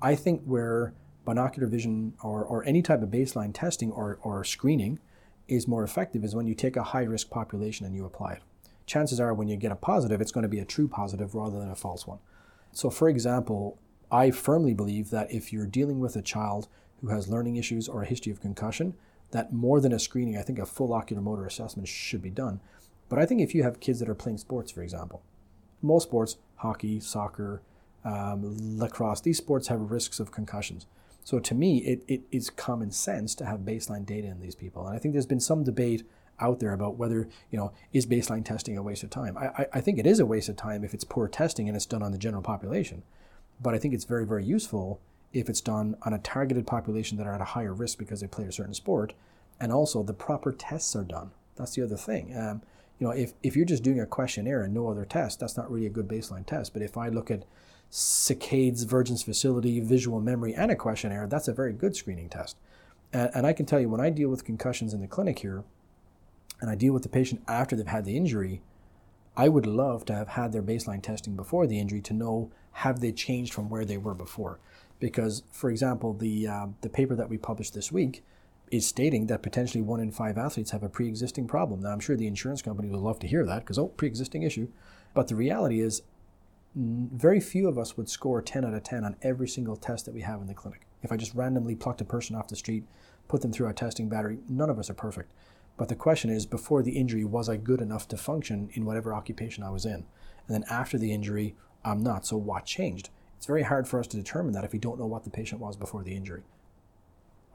I 0.02 0.16
think 0.16 0.41
where 0.43 0.93
binocular 1.26 1.68
vision 1.68 2.14
or, 2.24 2.43
or 2.43 2.64
any 2.66 2.82
type 2.82 3.02
of 3.02 3.10
baseline 3.10 3.54
testing 3.54 3.91
or, 3.91 4.20
or 4.24 4.43
screening 4.43 4.99
is 5.47 5.68
more 5.68 5.84
effective 5.84 6.24
is 6.24 6.34
when 6.34 6.47
you 6.47 6.56
take 6.56 6.76
a 6.76 6.84
high 6.84 7.04
risk 7.04 7.30
population 7.30 7.86
and 7.86 7.95
you 7.95 8.06
apply 8.06 8.34
it. 8.34 8.41
Chances 8.92 9.22
are 9.22 9.34
when 9.34 9.48
you 9.48 9.56
get 9.56 9.72
a 9.72 9.78
positive, 9.78 10.20
it's 10.20 10.34
going 10.34 10.42
to 10.42 10.50
be 10.50 10.60
a 10.60 10.66
true 10.66 10.86
positive 10.86 11.34
rather 11.34 11.58
than 11.58 11.72
a 11.72 11.76
false 11.76 12.06
one. 12.06 12.20
So, 12.74 12.89
for 12.89 13.08
example, 13.08 13.80
I 14.12 14.32
firmly 14.32 14.74
believe 14.74 15.12
that 15.12 15.32
if 15.32 15.54
you're 15.54 15.66
dealing 15.66 16.02
with 16.02 16.18
a 16.18 16.22
child 16.22 16.68
who 17.00 17.08
has 17.08 17.30
learning 17.30 17.56
issues 17.56 17.88
or 17.88 18.02
a 18.02 18.06
history 18.06 18.34
of 18.34 18.42
concussion, 18.42 18.96
that 19.30 19.54
more 19.54 19.80
than 19.80 19.94
a 19.94 19.98
screening, 19.98 20.38
I 20.38 20.42
think 20.42 20.60
a 20.60 20.66
full 20.66 20.92
ocular 20.92 21.22
motor 21.22 21.46
assessment 21.46 21.88
should 21.88 22.22
be 22.22 22.30
done. 22.30 22.60
But 23.08 23.18
I 23.18 23.26
think 23.26 23.39
if 23.39 23.56
you 23.56 23.64
have 23.64 23.80
kids 23.80 24.00
that 24.02 24.10
are 24.10 24.14
playing 24.14 24.39
sports, 24.39 24.74
for 24.74 24.84
example, 24.84 25.24
most 25.82 26.04
sports, 26.10 26.36
hockey, 26.58 27.00
soccer, 27.00 27.62
um, 28.04 28.78
lacrosse, 28.78 29.22
these 29.22 29.38
sports 29.38 29.70
have 29.70 29.89
risks 29.89 30.20
of 30.20 30.34
concussions. 30.34 30.86
So 31.24 31.39
to 31.39 31.56
me, 31.56 31.78
it, 31.78 32.04
it 32.10 32.24
is 32.30 32.50
common 32.50 32.92
sense 32.92 33.36
to 33.36 33.46
have 33.46 33.62
baseline 33.62 34.06
data 34.06 34.28
in 34.28 34.42
these 34.42 34.56
people. 34.56 34.86
And 34.86 34.94
I 34.94 35.00
think 35.00 35.14
there's 35.14 35.26
been 35.26 35.39
some 35.39 35.64
debate 35.64 36.04
out 36.42 36.60
there 36.60 36.74
about 36.74 36.98
whether, 36.98 37.28
you 37.50 37.58
know, 37.58 37.72
is 37.94 38.06
baseline 38.06 38.44
testing 38.44 38.78
a 38.78 38.84
waste 38.84 39.04
of 39.04 39.10
time? 39.10 39.38
I, 39.38 39.68
I 39.74 39.82
think 39.82 40.00
it 40.00 40.08
is 40.08 40.20
a 40.20 40.26
waste 40.26 40.50
of 40.50 40.58
time 40.58 40.84
if 40.84 40.94
it's 40.94 41.04
poor 41.04 41.28
testing 41.28 41.68
and 41.68 41.76
it's 41.76 41.86
done 41.86 42.04
on 42.04 42.12
the 42.12 42.18
general 42.18 42.44
population. 42.44 43.04
But 43.62 43.76
I 43.76 43.78
think 43.78 43.94
it's 43.94 44.06
very, 44.06 44.26
very 44.26 44.44
useful 44.44 45.00
if 45.34 45.50
it's 45.50 45.62
done 45.62 45.96
on 46.02 46.14
a 46.14 46.20
targeted 46.20 46.68
population 46.68 47.18
that 47.18 47.28
are 47.28 47.34
at 47.34 47.42
a 47.42 47.46
higher 47.46 47.74
risk 47.74 47.98
because 47.98 48.22
they 48.22 48.28
play 48.28 48.46
a 48.46 48.52
certain 48.52 48.74
sport. 48.74 49.14
And 49.60 49.72
also 49.72 50.04
the 50.04 50.14
proper 50.14 50.52
tests 50.52 50.96
are 50.96 51.04
done. 51.04 51.32
That's 51.56 51.76
the 51.76 51.84
other 51.84 51.98
thing. 51.98 52.36
Um, 52.36 52.62
you 53.00 53.08
know, 53.08 53.14
if, 53.14 53.34
if 53.44 53.56
you're 53.56 53.66
just 53.66 53.84
doing 53.84 54.00
a 54.00 54.06
questionnaire 54.06 54.64
and 54.64 54.74
no 54.74 54.88
other 54.88 55.06
test, 55.06 55.39
that's 55.39 55.58
not 55.58 55.72
really 55.72 55.86
a 55.86 55.89
good 55.89 56.08
baseline 56.08 56.46
test. 56.46 56.74
But 56.74 56.82
if 56.82 56.98
I 56.98 57.10
look 57.10 57.32
at 57.32 57.46
Saccades 57.92 58.86
Vergence 58.86 59.24
facility, 59.24 59.80
visual 59.80 60.22
memory, 60.22 60.54
and 60.54 60.72
a 60.72 60.76
questionnaire, 60.76 61.28
that's 61.28 61.48
a 61.48 61.54
very 61.54 61.74
good 61.74 61.96
screening 61.96 62.30
test. 62.30 62.58
And, 63.12 63.32
and 63.34 63.48
I 63.48 63.54
can 63.54 63.66
tell 63.66 63.80
you, 63.80 63.89
when 63.89 64.02
I 64.02 64.10
deal 64.10 64.30
with 64.30 64.46
concussions 64.46 64.94
in 64.94 65.02
the 65.02 65.08
clinic 65.08 65.39
here, 65.39 65.64
and 66.62 66.70
I 66.70 66.76
deal 66.76 66.93
with 66.93 67.03
the 67.03 67.09
patient 67.09 67.41
after 67.47 67.76
they've 67.76 67.88
had 67.88 68.05
the 68.05 68.16
injury, 68.16 68.62
I 69.36 69.49
would 69.49 69.66
love 69.66 70.05
to 70.05 70.16
have 70.16 70.30
had 70.30 70.51
their 70.51 70.62
baseline 70.62 71.01
testing 71.01 71.36
before 71.36 71.66
the 71.66 71.80
injury 71.80 72.01
to 72.01 72.14
know 72.14 72.51
have 72.74 72.99
they 72.99 73.12
changed 73.12 73.53
from 73.53 73.70
where 73.70 73.86
they 73.86 73.97
were 73.97 74.14
before. 74.14 74.59
Because, 74.99 75.43
for 75.51 75.70
example, 75.72 76.14
the 76.14 76.47
uh, 76.47 76.68
the 76.82 76.89
paper 76.89 77.16
that 77.16 77.30
we 77.30 77.38
published 77.38 77.74
this 77.74 77.91
week 77.91 78.24
is 78.70 78.88
stating 78.88 79.28
that 79.28 79.41
potentially 79.41 79.82
one 79.82 79.99
in 79.99 80.12
five 80.12 80.38
athletes 80.38 80.72
have 80.72 80.84
a 80.84 80.89
pre-existing 80.89 81.47
problem. 81.47 81.82
Now, 81.82 81.89
I'm 81.89 81.99
sure 81.99 82.16
the 82.16 82.28
insurance 82.28 82.62
company 82.62 82.88
would 82.89 82.99
love 82.99 83.20
to 83.20 83.28
hear 83.28 83.45
that 83.45 83.59
because 83.59 83.78
oh, 83.78 83.88
pre-existing 83.88 84.43
issue. 84.43 84.70
But 85.14 85.28
the 85.28 85.36
reality 85.36 85.82
is, 85.82 86.03
very 86.74 87.41
few 87.41 87.68
of 87.68 87.78
us 87.78 87.97
would 87.97 88.09
score 88.09 88.41
10 88.41 88.64
out 88.64 88.74
of 88.74 88.84
10 88.84 89.03
on 89.03 89.18
every 89.22 89.47
single 89.47 89.76
test 89.76 90.05
that 90.05 90.14
we 90.14 90.22
have 90.22 90.39
in 90.39 90.47
the 90.47 90.53
clinic. 90.53 90.88
If 91.03 91.12
I 91.12 91.18
just 91.18 91.36
randomly 91.36 91.76
plucked 91.76 91.99
a 91.99 92.05
person 92.05 92.36
off 92.36 92.47
the 92.47 92.55
street, 92.55 92.86
put 93.28 93.41
them 93.41 93.51
through 93.51 93.66
our 93.68 93.74
testing 93.74 94.07
battery, 94.07 94.39
none 94.47 94.70
of 94.70 94.80
us 94.80 94.89
are 94.89 94.93
perfect. 94.93 95.34
But 95.78 95.89
the 95.89 95.95
question 95.95 96.30
is, 96.30 96.45
before 96.45 96.84
the 96.84 96.97
injury, 96.97 97.24
was 97.24 97.49
I 97.49 97.57
good 97.57 97.82
enough 97.82 98.07
to 98.09 98.17
function 98.17 98.69
in 98.74 98.86
whatever 98.86 99.13
occupation 99.13 99.63
I 99.63 99.72
was 99.72 99.86
in? 99.86 100.05
And 100.47 100.49
then 100.49 100.65
after 100.69 100.97
the 100.97 101.13
injury, 101.13 101.55
I'm 101.84 102.03
not. 102.03 102.26
So 102.26 102.38
what 102.38 102.65
changed? 102.65 103.09
It's 103.38 103.45
very 103.47 103.63
hard 103.63 103.88
for 103.88 103.99
us 103.99 104.07
to 104.07 104.17
determine 104.17 104.53
that 104.53 104.63
if 104.63 104.74
we 104.74 104.80
don't 104.80 104.99
know 104.99 105.07
what 105.07 105.24
the 105.24 105.32
patient 105.32 105.61
was 105.61 105.76
before 105.76 106.03
the 106.03 106.15
injury. 106.15 106.43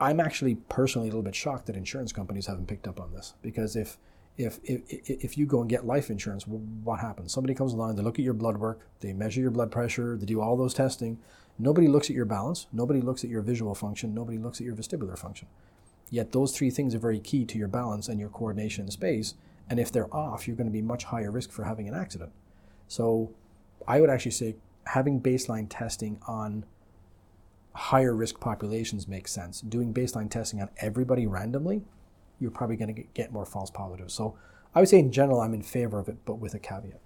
I'm 0.01 0.21
actually 0.21 0.57
personally 0.69 1.09
a 1.09 1.11
little 1.11 1.23
bit 1.23 1.35
shocked 1.35 1.67
that 1.67 1.77
insurance 1.77 2.13
companies 2.13 2.47
haven't 2.47 2.67
picked 2.67 2.89
up 2.89 3.01
on 3.01 3.13
this 3.13 3.35
because 3.41 3.77
if 3.77 3.97
if, 4.37 4.61
if, 4.65 4.83
if 5.09 5.39
you 5.39 5.47
go 5.47 5.61
and 5.61 5.71
get 5.71 5.87
life 5.87 6.11
insurance, 6.11 6.47
what 6.47 7.01
happens? 7.01 7.33
Somebody 7.33 7.55
comes 7.55 7.73
along, 7.73 7.97
they 7.97 8.03
look 8.03 8.19
at 8.19 8.25
your 8.25 8.35
blood 8.35 8.59
work, 8.59 8.87
they 9.01 9.15
measure 9.15 9.41
your 9.41 9.51
blood 9.51 9.71
pressure, 9.71 10.17
they 10.17 10.27
do 10.27 10.43
all 10.43 10.57
those 10.57 10.75
testing. 10.75 11.19
Nobody 11.59 11.89
looks 11.89 12.11
at 12.11 12.17
your 12.17 12.27
balance, 12.27 12.67
nobody 12.71 13.01
looks 13.01 13.25
at 13.25 13.31
your 13.31 13.41
visual 13.41 13.75
function, 13.75 14.13
nobody 14.13 14.37
looks 14.37 14.61
at 14.61 14.67
your 14.67 14.75
vestibular 14.75 15.19
function. 15.19 15.49
Yet 16.11 16.33
those 16.33 16.57
three 16.57 16.71
things 16.71 16.95
are 16.95 16.99
very 16.99 17.21
key 17.21 17.45
to 17.47 17.59
your 17.59 17.69
balance 17.69 18.09
and 18.09 18.21
your 18.21 18.29
coordination 18.29 18.85
in 18.85 18.91
space. 18.91 19.35
And 19.69 19.81
if 19.81 19.91
they're 19.91 20.15
off, 20.15 20.47
you're 20.47 20.57
going 20.57 20.69
to 20.69 20.73
be 20.73 20.83
much 20.83 21.05
higher 21.05 21.31
risk 21.31 21.51
for 21.51 21.65
having 21.65 21.89
an 21.89 21.95
accident. 21.95 22.33
So 22.89 23.33
I 23.89 24.01
would 24.01 24.11
actually 24.11 24.33
say 24.33 24.57
having 24.85 25.21
baseline 25.21 25.67
testing 25.69 26.21
on 26.29 26.65
higher 27.75 28.15
risk 28.15 28.41
populations 28.41 29.09
makes 29.09 29.33
sense. 29.33 29.61
Doing 29.61 29.93
baseline 29.93 30.31
testing 30.31 30.63
on 30.63 30.71
everybody 30.79 31.27
randomly, 31.27 31.83
you're 32.39 32.51
probably 32.51 32.77
going 32.77 32.95
to 32.95 33.03
get 33.15 33.33
more 33.33 33.45
false 33.45 33.71
positives. 33.71 34.15
So 34.15 34.37
I 34.75 34.81
would 34.81 34.89
say 34.89 34.99
in 34.99 35.11
general, 35.11 35.41
I'm 35.41 35.55
in 35.55 35.63
favor 35.63 35.99
of 35.99 36.09
it, 36.09 36.19
but 36.25 36.37
with 36.37 36.55
a 36.55 36.59
caveat. 36.59 37.01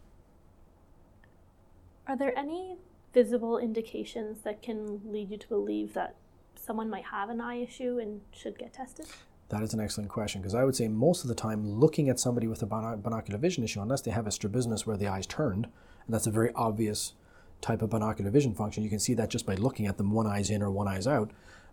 Are 2.06 2.16
there 2.16 2.36
any 2.38 2.76
visible 3.14 3.58
indications 3.58 4.42
that 4.42 4.62
can 4.62 5.00
lead 5.04 5.30
you 5.30 5.38
to 5.38 5.48
believe 5.48 5.94
that 5.94 6.14
someone 6.60 6.90
might 6.90 7.04
have 7.04 7.30
an 7.30 7.40
eye 7.40 7.56
issue 7.56 7.98
and 8.00 8.20
should 8.32 8.58
get 8.58 8.72
tested? 8.72 9.06
That 9.48 9.62
is 9.62 9.74
an 9.74 9.80
excellent 9.80 10.10
question 10.10 10.40
because 10.40 10.54
I 10.54 10.64
would 10.64 10.76
say 10.76 10.86
most 10.86 11.24
of 11.24 11.28
the 11.28 11.34
time, 11.34 11.66
looking 11.66 12.08
at 12.08 12.20
somebody 12.20 12.46
with 12.46 12.62
a 12.62 12.66
binocular 12.66 13.38
vision 13.38 13.64
issue, 13.64 13.80
unless 13.80 14.02
they 14.02 14.12
have 14.12 14.26
a 14.26 14.30
strabismus 14.30 14.86
where 14.86 14.96
the 14.96 15.08
eye's 15.08 15.26
turned, 15.26 15.64
and 15.64 16.14
that's 16.14 16.26
a 16.26 16.30
very 16.30 16.52
obvious 16.54 17.14
type 17.60 17.82
of 17.82 17.90
binocular 17.90 18.30
vision 18.30 18.54
function, 18.54 18.84
you 18.84 18.90
can 18.90 19.00
see 19.00 19.14
that 19.14 19.30
just 19.30 19.46
by 19.46 19.54
looking 19.56 19.86
at 19.86 19.98
them, 19.98 20.12
one 20.12 20.26
eye's 20.26 20.50
in 20.50 20.62
or 20.62 20.70
one 20.70 20.86
eye's 20.86 21.08
out. 21.08 21.32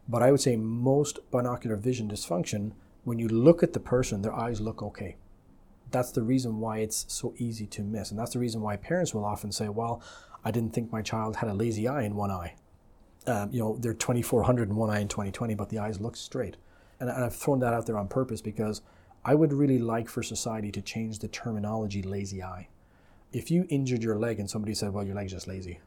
But 0.09 0.23
I 0.23 0.31
would 0.31 0.41
say 0.41 0.55
most 0.55 1.19
binocular 1.29 1.75
vision 1.75 2.09
dysfunction, 2.09 2.71
when 3.03 3.19
you 3.19 3.27
look 3.27 3.61
at 3.61 3.73
the 3.73 3.79
person, 3.79 4.21
their 4.21 4.33
eyes 4.33 4.59
look 4.59 4.81
okay. 4.81 5.17
That's 5.91 6.11
the 6.11 6.23
reason 6.23 6.59
why 6.59 6.79
it's 6.79 7.05
so 7.07 7.33
easy 7.37 7.67
to 7.67 7.83
miss. 7.83 8.09
And 8.09 8.19
that's 8.19 8.33
the 8.33 8.39
reason 8.39 8.61
why 8.61 8.75
parents 8.75 9.13
will 9.13 9.23
often 9.23 9.51
say, 9.51 9.69
Well, 9.69 10.01
I 10.43 10.51
didn't 10.51 10.73
think 10.73 10.91
my 10.91 11.01
child 11.01 11.37
had 11.37 11.49
a 11.49 11.53
lazy 11.53 11.87
eye 11.87 12.03
in 12.03 12.15
one 12.15 12.31
eye 12.31 12.55
um, 13.27 13.49
you 13.51 13.59
know, 13.59 13.77
they're 13.79 13.93
2400 13.93 14.69
in 14.69 14.75
one 14.75 14.89
eye 14.89 14.99
in 14.99 15.07
2020, 15.07 15.55
but 15.55 15.69
the 15.69 15.79
eyes 15.79 15.99
look 15.99 16.15
straight. 16.15 16.57
And, 16.99 17.09
and 17.09 17.23
I've 17.23 17.35
thrown 17.35 17.59
that 17.59 17.73
out 17.73 17.85
there 17.85 17.97
on 17.97 18.07
purpose 18.07 18.41
because 18.41 18.81
I 19.23 19.35
would 19.35 19.53
really 19.53 19.79
like 19.79 20.09
for 20.09 20.23
society 20.23 20.71
to 20.71 20.81
change 20.81 21.19
the 21.19 21.27
terminology 21.27 22.01
lazy 22.01 22.41
eye. 22.41 22.69
If 23.33 23.51
you 23.51 23.67
injured 23.69 24.01
your 24.01 24.15
leg 24.15 24.39
and 24.39 24.49
somebody 24.49 24.73
said, 24.73 24.93
well, 24.93 25.05
your 25.05 25.15
leg's 25.15 25.33
just 25.33 25.47
lazy, 25.47 25.79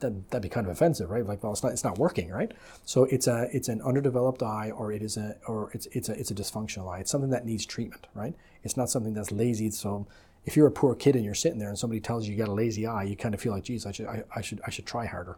that, 0.00 0.30
that'd 0.30 0.42
be 0.42 0.48
kind 0.48 0.66
of 0.66 0.72
offensive, 0.72 1.10
right? 1.10 1.26
Like, 1.26 1.42
well, 1.42 1.52
it's 1.52 1.62
not, 1.62 1.72
it's 1.72 1.84
not 1.84 1.98
working, 1.98 2.30
right? 2.30 2.52
So 2.84 3.04
it's 3.04 3.26
a, 3.26 3.48
it's 3.52 3.68
an 3.68 3.82
underdeveloped 3.82 4.42
eye, 4.42 4.70
or 4.70 4.92
it 4.92 5.02
is 5.02 5.16
a, 5.16 5.36
or 5.46 5.70
it's, 5.72 5.86
it's 5.92 6.08
a, 6.08 6.12
it's 6.12 6.30
a 6.30 6.34
dysfunctional 6.34 6.88
eye. 6.88 7.00
It's 7.00 7.10
something 7.10 7.30
that 7.30 7.44
needs 7.44 7.66
treatment, 7.66 8.06
right? 8.14 8.34
It's 8.62 8.76
not 8.76 8.90
something 8.90 9.14
that's 9.14 9.32
lazy. 9.32 9.70
So 9.70 10.06
if 10.44 10.56
you're 10.56 10.66
a 10.66 10.72
poor 10.72 10.94
kid 10.94 11.16
and 11.16 11.24
you're 11.24 11.34
sitting 11.34 11.58
there 11.58 11.68
and 11.68 11.78
somebody 11.78 12.00
tells 12.00 12.26
you 12.26 12.32
you 12.32 12.38
got 12.38 12.48
a 12.48 12.54
lazy 12.54 12.86
eye, 12.86 13.04
you 13.04 13.16
kind 13.16 13.34
of 13.34 13.40
feel 13.40 13.52
like, 13.52 13.64
geez, 13.64 13.86
I 13.86 13.92
should, 13.92 14.06
I, 14.06 14.22
I 14.34 14.40
should, 14.40 14.60
I 14.66 14.70
should 14.70 14.86
try 14.86 15.06
harder. 15.06 15.36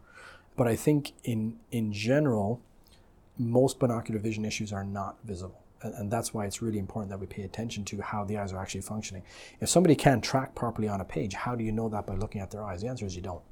But 0.56 0.66
I 0.66 0.76
think 0.76 1.12
in 1.24 1.58
in 1.70 1.92
general, 1.92 2.60
most 3.38 3.78
binocular 3.78 4.20
vision 4.20 4.44
issues 4.44 4.72
are 4.72 4.84
not 4.84 5.18
visible. 5.24 5.62
And, 5.82 5.94
and 5.94 6.10
that's 6.10 6.32
why 6.32 6.46
it's 6.46 6.62
really 6.62 6.78
important 6.78 7.10
that 7.10 7.20
we 7.20 7.26
pay 7.26 7.42
attention 7.42 7.84
to 7.86 8.00
how 8.00 8.24
the 8.24 8.38
eyes 8.38 8.52
are 8.52 8.60
actually 8.60 8.80
functioning. 8.80 9.22
If 9.60 9.68
somebody 9.68 9.94
can't 9.94 10.24
track 10.24 10.54
properly 10.54 10.88
on 10.88 11.00
a 11.00 11.04
page, 11.04 11.34
how 11.34 11.54
do 11.54 11.62
you 11.62 11.72
know 11.72 11.88
that 11.90 12.06
by 12.06 12.14
looking 12.14 12.40
at 12.40 12.50
their 12.50 12.64
eyes? 12.64 12.80
The 12.80 12.88
answer 12.88 13.04
is 13.04 13.14
you 13.14 13.22
don't. 13.22 13.42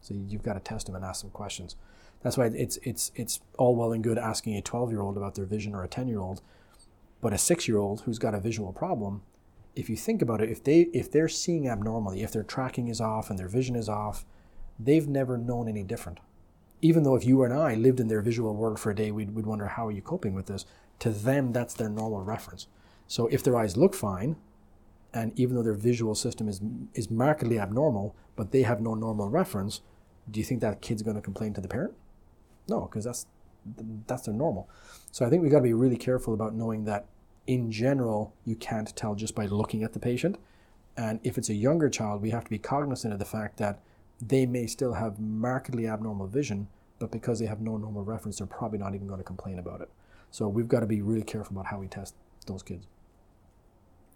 So 0.00 0.14
you've 0.14 0.42
got 0.42 0.54
to 0.54 0.60
test 0.60 0.86
them 0.86 0.96
and 0.96 1.04
ask 1.04 1.20
them 1.20 1.30
questions. 1.30 1.76
That's 2.22 2.36
why 2.38 2.46
it's 2.46 2.78
it's 2.82 3.12
it's 3.14 3.40
all 3.58 3.76
well 3.76 3.92
and 3.92 4.02
good 4.02 4.18
asking 4.18 4.56
a 4.56 4.62
12 4.62 4.90
year 4.90 5.00
old 5.00 5.16
about 5.16 5.34
their 5.34 5.46
vision 5.46 5.74
or 5.74 5.84
a 5.84 5.88
10 5.88 6.08
year 6.08 6.20
old, 6.20 6.42
but 7.20 7.32
a 7.32 7.38
six 7.38 7.68
year 7.68 7.78
old 7.78 8.02
who's 8.02 8.18
got 8.18 8.34
a 8.34 8.40
visual 8.40 8.72
problem, 8.72 9.22
if 9.76 9.88
you 9.88 9.96
think 9.96 10.22
about 10.22 10.40
it, 10.40 10.50
if 10.50 10.64
they 10.64 10.82
if 10.92 11.10
they're 11.10 11.28
seeing 11.28 11.68
abnormally, 11.68 12.22
if 12.22 12.32
their 12.32 12.42
tracking 12.42 12.88
is 12.88 13.00
off 13.00 13.30
and 13.30 13.38
their 13.38 13.48
vision 13.48 13.76
is 13.76 13.88
off, 13.88 14.24
they've 14.78 15.08
never 15.08 15.38
known 15.38 15.68
any 15.68 15.82
different 15.82 16.18
even 16.82 17.02
though 17.02 17.16
if 17.16 17.24
you 17.24 17.42
and 17.42 17.52
I 17.52 17.74
lived 17.74 18.00
in 18.00 18.08
their 18.08 18.22
visual 18.22 18.54
world 18.54 18.78
for 18.78 18.90
a 18.90 18.94
day, 18.94 19.10
we'd, 19.10 19.34
we'd 19.34 19.46
wonder, 19.46 19.66
how 19.66 19.86
are 19.86 19.92
you 19.92 20.02
coping 20.02 20.34
with 20.34 20.46
this? 20.46 20.64
To 21.00 21.10
them, 21.10 21.52
that's 21.52 21.74
their 21.74 21.88
normal 21.88 22.22
reference. 22.22 22.66
So 23.06 23.26
if 23.28 23.42
their 23.42 23.56
eyes 23.56 23.76
look 23.76 23.94
fine, 23.94 24.36
and 25.12 25.38
even 25.38 25.56
though 25.56 25.62
their 25.62 25.74
visual 25.74 26.14
system 26.14 26.48
is, 26.48 26.60
is 26.94 27.10
markedly 27.10 27.58
abnormal, 27.58 28.14
but 28.36 28.52
they 28.52 28.62
have 28.62 28.80
no 28.80 28.94
normal 28.94 29.28
reference, 29.28 29.80
do 30.30 30.38
you 30.38 30.44
think 30.44 30.60
that 30.60 30.80
kid's 30.80 31.02
going 31.02 31.16
to 31.16 31.22
complain 31.22 31.52
to 31.54 31.60
the 31.60 31.68
parent? 31.68 31.94
No, 32.68 32.82
because 32.82 33.04
that's, 33.04 33.26
that's 34.06 34.22
their 34.22 34.34
normal. 34.34 34.68
So 35.10 35.26
I 35.26 35.30
think 35.30 35.42
we've 35.42 35.50
got 35.50 35.58
to 35.58 35.64
be 35.64 35.74
really 35.74 35.96
careful 35.96 36.34
about 36.34 36.54
knowing 36.54 36.84
that 36.84 37.06
in 37.46 37.72
general, 37.72 38.34
you 38.44 38.54
can't 38.54 38.94
tell 38.94 39.14
just 39.14 39.34
by 39.34 39.46
looking 39.46 39.82
at 39.82 39.92
the 39.92 39.98
patient. 39.98 40.38
And 40.96 41.18
if 41.24 41.36
it's 41.36 41.48
a 41.48 41.54
younger 41.54 41.88
child, 41.88 42.22
we 42.22 42.30
have 42.30 42.44
to 42.44 42.50
be 42.50 42.58
cognizant 42.58 43.12
of 43.12 43.18
the 43.18 43.24
fact 43.24 43.56
that 43.56 43.80
they 44.20 44.46
may 44.46 44.66
still 44.66 44.94
have 44.94 45.18
markedly 45.18 45.86
abnormal 45.86 46.26
vision, 46.26 46.68
but 46.98 47.10
because 47.10 47.38
they 47.38 47.46
have 47.46 47.60
no 47.60 47.76
normal 47.76 48.04
reference, 48.04 48.38
they're 48.38 48.46
probably 48.46 48.78
not 48.78 48.94
even 48.94 49.06
going 49.06 49.20
to 49.20 49.24
complain 49.24 49.58
about 49.58 49.80
it. 49.80 49.90
So 50.30 50.48
we've 50.48 50.68
got 50.68 50.80
to 50.80 50.86
be 50.86 51.02
really 51.02 51.22
careful 51.22 51.54
about 51.54 51.66
how 51.66 51.78
we 51.78 51.88
test 51.88 52.14
those 52.46 52.62
kids. 52.62 52.86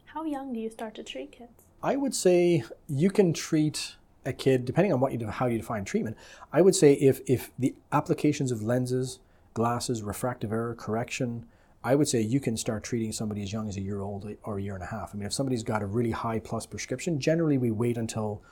How 0.07 0.25
young 0.25 0.53
do 0.53 0.61
you 0.61 0.71
start 0.71 0.95
to 0.97 1.03
treat 1.03 1.33
kids? 1.33 1.65
I 1.83 1.97
would 1.97 2.15
say 2.15 2.63
you 2.89 3.11
can 3.11 3.33
treat 3.33 3.97
a 4.25 4.33
kid 4.33 4.65
depending 4.65 4.93
on 4.93 5.01
what 5.01 5.13
you 5.13 5.19
do, 5.19 5.27
how 5.27 5.47
you 5.47 5.59
define 5.59 5.85
treatment. 5.85 6.17
I 6.53 6.63
would 6.63 6.75
say 6.75 6.95
if 6.95 7.21
if 7.27 7.51
the 7.59 7.75
applications 7.93 8.53
of 8.53 8.63
lenses, 8.63 9.19
glasses, 9.55 10.03
refractive 10.03 10.53
error 10.53 10.75
correction, 10.75 11.47
I 11.83 11.95
would 11.95 12.09
say 12.09 12.21
you 12.23 12.41
can 12.41 12.57
start 12.57 12.85
treating 12.85 13.13
somebody 13.13 13.43
as 13.43 13.53
young 13.53 13.69
as 13.69 13.77
a 13.77 13.81
year 13.81 14.01
old 14.01 14.27
or 14.45 14.59
a 14.59 14.63
year 14.63 14.75
and 14.75 14.83
a 14.83 14.87
half. 14.87 15.11
I 15.13 15.19
mean, 15.19 15.27
if 15.27 15.35
somebody's 15.35 15.63
got 15.63 15.83
a 15.83 15.87
really 15.87 16.13
high 16.13 16.39
plus 16.39 16.65
prescription, 16.65 17.21
generally 17.21 17.59
we 17.59 17.71
wait 17.71 17.99
until 17.99 18.43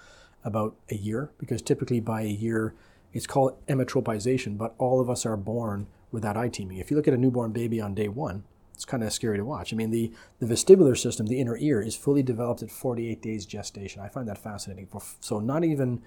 about 0.45 0.75
a 0.91 0.97
year 0.97 1.31
because 1.39 1.63
typically 1.63 2.01
by 2.01 2.23
a 2.23 2.27
year 2.27 2.75
it's 3.13 3.27
called 3.27 3.65
emmetropization, 3.67 4.57
but 4.57 4.75
all 4.79 5.01
of 5.01 5.11
us 5.11 5.27
are 5.27 5.37
born 5.37 5.87
without 6.11 6.37
eye 6.37 6.49
teaming. 6.49 6.79
If 6.79 6.91
you 6.91 6.97
look 6.97 7.09
at 7.09 7.15
a 7.15 7.19
newborn 7.19 7.53
baby 7.53 7.81
on 7.81 7.95
day 7.95 8.09
one, 8.09 8.45
it's 8.75 8.85
kind 8.85 9.03
of 9.03 9.13
scary 9.13 9.37
to 9.37 9.45
watch. 9.45 9.73
I 9.73 9.77
mean, 9.77 9.91
the, 9.91 10.13
the 10.41 10.47
vestibular 10.47 10.97
system, 10.97 11.27
the 11.27 11.41
inner 11.41 11.57
ear, 11.59 11.81
is 11.81 11.95
fully 11.95 12.23
developed 12.23 12.63
at 12.63 12.71
48 12.71 13.21
days 13.23 13.47
gestation. 13.47 14.03
I 14.03 14.09
find 14.09 14.27
that 14.29 14.39
fascinating. 14.39 14.89
So, 15.21 15.41
not 15.41 15.63
even 15.63 16.03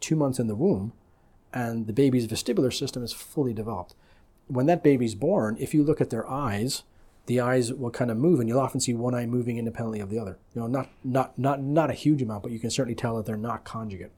two 0.00 0.16
months 0.16 0.38
in 0.38 0.46
the 0.46 0.56
womb, 0.56 0.92
and 1.52 1.86
the 1.86 1.92
baby's 1.92 2.26
vestibular 2.26 2.72
system 2.72 3.02
is 3.02 3.12
fully 3.12 3.52
developed. 3.52 3.94
When 4.48 4.66
that 4.66 4.82
baby's 4.82 5.14
born, 5.14 5.56
if 5.60 5.74
you 5.74 5.82
look 5.82 6.00
at 6.00 6.10
their 6.10 6.28
eyes, 6.28 6.82
the 7.26 7.40
eyes 7.40 7.72
will 7.72 7.90
kind 7.90 8.10
of 8.10 8.16
move, 8.16 8.40
and 8.40 8.48
you'll 8.48 8.60
often 8.60 8.80
see 8.80 8.94
one 8.94 9.14
eye 9.14 9.26
moving 9.26 9.58
independently 9.58 10.00
of 10.00 10.10
the 10.10 10.18
other. 10.18 10.38
You 10.54 10.62
know, 10.62 10.66
not 10.66 10.88
not 11.04 11.38
not 11.38 11.60
not 11.60 11.90
a 11.90 11.94
huge 11.94 12.22
amount, 12.22 12.42
but 12.42 12.52
you 12.52 12.58
can 12.58 12.70
certainly 12.70 12.94
tell 12.94 13.16
that 13.16 13.26
they're 13.26 13.36
not 13.36 13.64
conjugate. 13.64 14.12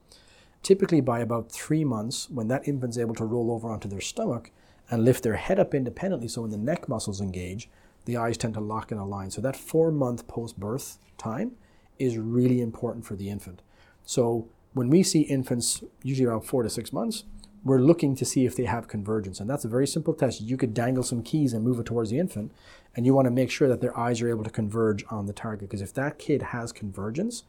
Typically, 0.61 1.01
by 1.01 1.19
about 1.19 1.51
three 1.51 1.83
months, 1.83 2.29
when 2.29 2.47
that 2.49 2.67
infant's 2.67 2.97
able 2.97 3.15
to 3.15 3.25
roll 3.25 3.51
over 3.51 3.69
onto 3.69 3.87
their 3.87 4.01
stomach 4.01 4.51
and 4.91 5.05
lift 5.05 5.23
their 5.23 5.35
head 5.35 5.59
up 5.59 5.73
independently, 5.73 6.27
so 6.27 6.41
when 6.41 6.51
the 6.51 6.57
neck 6.57 6.89
muscles 6.89 7.21
engage, 7.21 7.69
the 8.05 8.17
eyes 8.17 8.37
tend 8.37 8.53
to 8.55 8.59
lock 8.59 8.91
in 8.91 8.97
a 8.97 9.05
line. 9.05 9.31
So 9.31 9.41
that 9.41 9.55
four 9.55 9.91
month 9.91 10.27
post 10.27 10.59
birth 10.59 10.97
time 11.17 11.53
is 11.97 12.17
really 12.17 12.61
important 12.61 13.05
for 13.05 13.15
the 13.15 13.29
infant. 13.29 13.61
So 14.03 14.49
when 14.73 14.89
we 14.89 15.03
see 15.03 15.21
infants, 15.21 15.83
usually 16.03 16.27
around 16.27 16.41
four 16.41 16.63
to 16.63 16.69
six 16.69 16.91
months, 16.93 17.23
we're 17.63 17.79
looking 17.79 18.15
to 18.15 18.25
see 18.25 18.45
if 18.45 18.55
they 18.55 18.65
have 18.65 18.87
convergence. 18.87 19.39
And 19.39 19.49
that's 19.49 19.65
a 19.65 19.69
very 19.69 19.87
simple 19.87 20.13
test. 20.13 20.41
You 20.41 20.57
could 20.57 20.73
dangle 20.73 21.03
some 21.03 21.23
keys 21.23 21.53
and 21.53 21.63
move 21.63 21.79
it 21.79 21.85
towards 21.85 22.09
the 22.09 22.19
infant, 22.19 22.51
and 22.95 23.05
you 23.05 23.13
want 23.13 23.25
to 23.25 23.31
make 23.31 23.51
sure 23.51 23.67
that 23.67 23.81
their 23.81 23.97
eyes 23.97 24.21
are 24.21 24.29
able 24.29 24.43
to 24.43 24.49
converge 24.49 25.03
on 25.09 25.25
the 25.25 25.33
target. 25.33 25.69
Because 25.69 25.81
if 25.81 25.93
that 25.93 26.19
kid 26.19 26.41
has 26.41 26.71
convergence, 26.71 27.43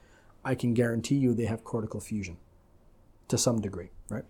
I 0.45 0.55
can 0.55 0.75
guarantee 0.75 1.17
you 1.17 1.35
they 1.35 1.45
have 1.45 1.65
cortical 1.65 2.01
fusion 2.01 2.39
to 3.29 3.39
some 3.39 3.61
degree, 3.61 3.91
right? 4.09 4.25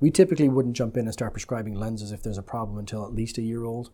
We 0.00 0.10
typically 0.10 0.48
wouldn't 0.48 0.76
jump 0.76 0.96
in 0.96 1.04
and 1.04 1.12
start 1.12 1.32
prescribing 1.32 1.74
lenses 1.74 2.12
if 2.12 2.22
there's 2.22 2.38
a 2.38 2.42
problem 2.42 2.78
until 2.78 3.04
at 3.04 3.14
least 3.14 3.38
a 3.38 3.42
year 3.42 3.64
old, 3.64 3.90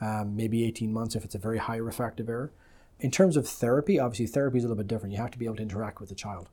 um, 0.00 0.34
maybe 0.34 0.64
18 0.64 0.92
months 0.92 1.14
if 1.14 1.24
it's 1.24 1.34
a 1.34 1.38
very 1.38 1.58
high 1.58 1.76
refractive 1.76 2.28
error. 2.28 2.52
In 3.00 3.10
terms 3.10 3.36
of 3.36 3.46
therapy, 3.46 3.98
obviously 3.98 4.26
therapy 4.26 4.58
is 4.58 4.64
a 4.64 4.68
little 4.68 4.82
bit 4.82 4.88
different. 4.88 5.12
You 5.12 5.20
have 5.20 5.32
to 5.32 5.38
be 5.38 5.44
able 5.44 5.56
to 5.56 5.62
interact 5.62 6.00
with 6.00 6.08
the 6.08 6.14
child. 6.14 6.48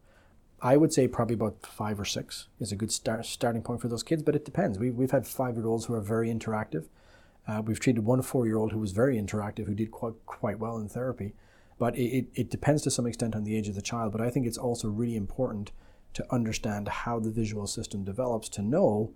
I 0.61 0.77
would 0.77 0.93
say 0.93 1.07
probably 1.07 1.33
about 1.33 1.65
five 1.65 1.99
or 1.99 2.05
six 2.05 2.47
is 2.59 2.71
a 2.71 2.75
good 2.75 2.91
start, 2.91 3.25
starting 3.25 3.63
point 3.63 3.81
for 3.81 3.87
those 3.87 4.03
kids, 4.03 4.21
but 4.21 4.35
it 4.35 4.45
depends. 4.45 4.77
We, 4.77 4.91
we've 4.91 5.11
had 5.11 5.25
five 5.25 5.55
year 5.55 5.65
olds 5.65 5.85
who 5.85 5.95
are 5.95 6.01
very 6.01 6.29
interactive. 6.29 6.85
Uh, 7.47 7.61
we've 7.65 7.79
treated 7.79 8.05
one 8.05 8.21
four 8.21 8.45
year 8.45 8.57
old 8.57 8.71
who 8.71 8.79
was 8.79 8.91
very 8.91 9.17
interactive, 9.17 9.65
who 9.65 9.73
did 9.73 9.91
quite, 9.91 10.13
quite 10.25 10.59
well 10.59 10.77
in 10.77 10.87
therapy. 10.87 11.33
But 11.79 11.97
it, 11.97 12.17
it, 12.17 12.25
it 12.35 12.49
depends 12.51 12.83
to 12.83 12.91
some 12.91 13.07
extent 13.07 13.35
on 13.35 13.43
the 13.43 13.55
age 13.55 13.67
of 13.67 13.75
the 13.75 13.81
child. 13.81 14.11
But 14.11 14.21
I 14.21 14.29
think 14.29 14.45
it's 14.45 14.57
also 14.57 14.87
really 14.87 15.15
important 15.15 15.71
to 16.13 16.25
understand 16.31 16.87
how 16.87 17.19
the 17.19 17.31
visual 17.31 17.65
system 17.65 18.03
develops 18.03 18.49
to 18.49 18.61
know 18.61 19.13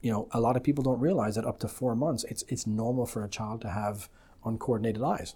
you 0.00 0.10
know 0.10 0.28
a 0.32 0.40
lot 0.40 0.56
of 0.56 0.62
people 0.62 0.82
don't 0.82 1.00
realize 1.00 1.34
that 1.34 1.44
up 1.44 1.58
to 1.58 1.68
four 1.68 1.94
months 1.94 2.24
it's 2.24 2.42
it's 2.48 2.66
normal 2.66 3.06
for 3.06 3.24
a 3.24 3.28
child 3.28 3.60
to 3.60 3.68
have 3.68 4.08
uncoordinated 4.44 5.02
eyes 5.02 5.34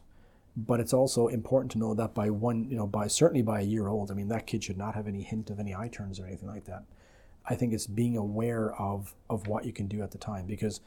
but 0.57 0.81
it's 0.81 0.93
also 0.93 1.27
important 1.27 1.73
to 1.73 1.79
know 1.79 1.95
that 1.95 2.15
by 2.15 2.31
one, 2.31 2.69
you 2.71 2.77
know, 2.77 2.87
by 2.87 3.09
certainly 3.09 3.43
by 3.43 3.61
a 3.61 3.65
year 3.65 3.89
old, 3.89 4.11
I 4.11 4.15
mean, 4.15 4.29
that 4.29 4.47
kid 4.47 4.63
should 4.63 4.79
not 4.79 4.95
have 4.95 5.09
any 5.09 5.23
hint 5.23 5.51
of 5.51 5.59
any 5.59 5.75
eye 5.75 5.89
turns 5.89 6.21
or 6.21 6.27
anything 6.27 6.49
like 6.49 6.65
that. 6.67 6.85
I 7.47 7.55
think 7.55 7.73
it's 7.73 7.87
being 7.87 8.17
aware 8.17 8.75
of 8.81 9.15
of 9.29 9.49
what 9.49 9.65
you 9.65 9.73
can 9.73 9.89
do 9.89 10.03
at 10.03 10.13
the 10.13 10.19
time 10.19 10.47
because, 10.47 10.81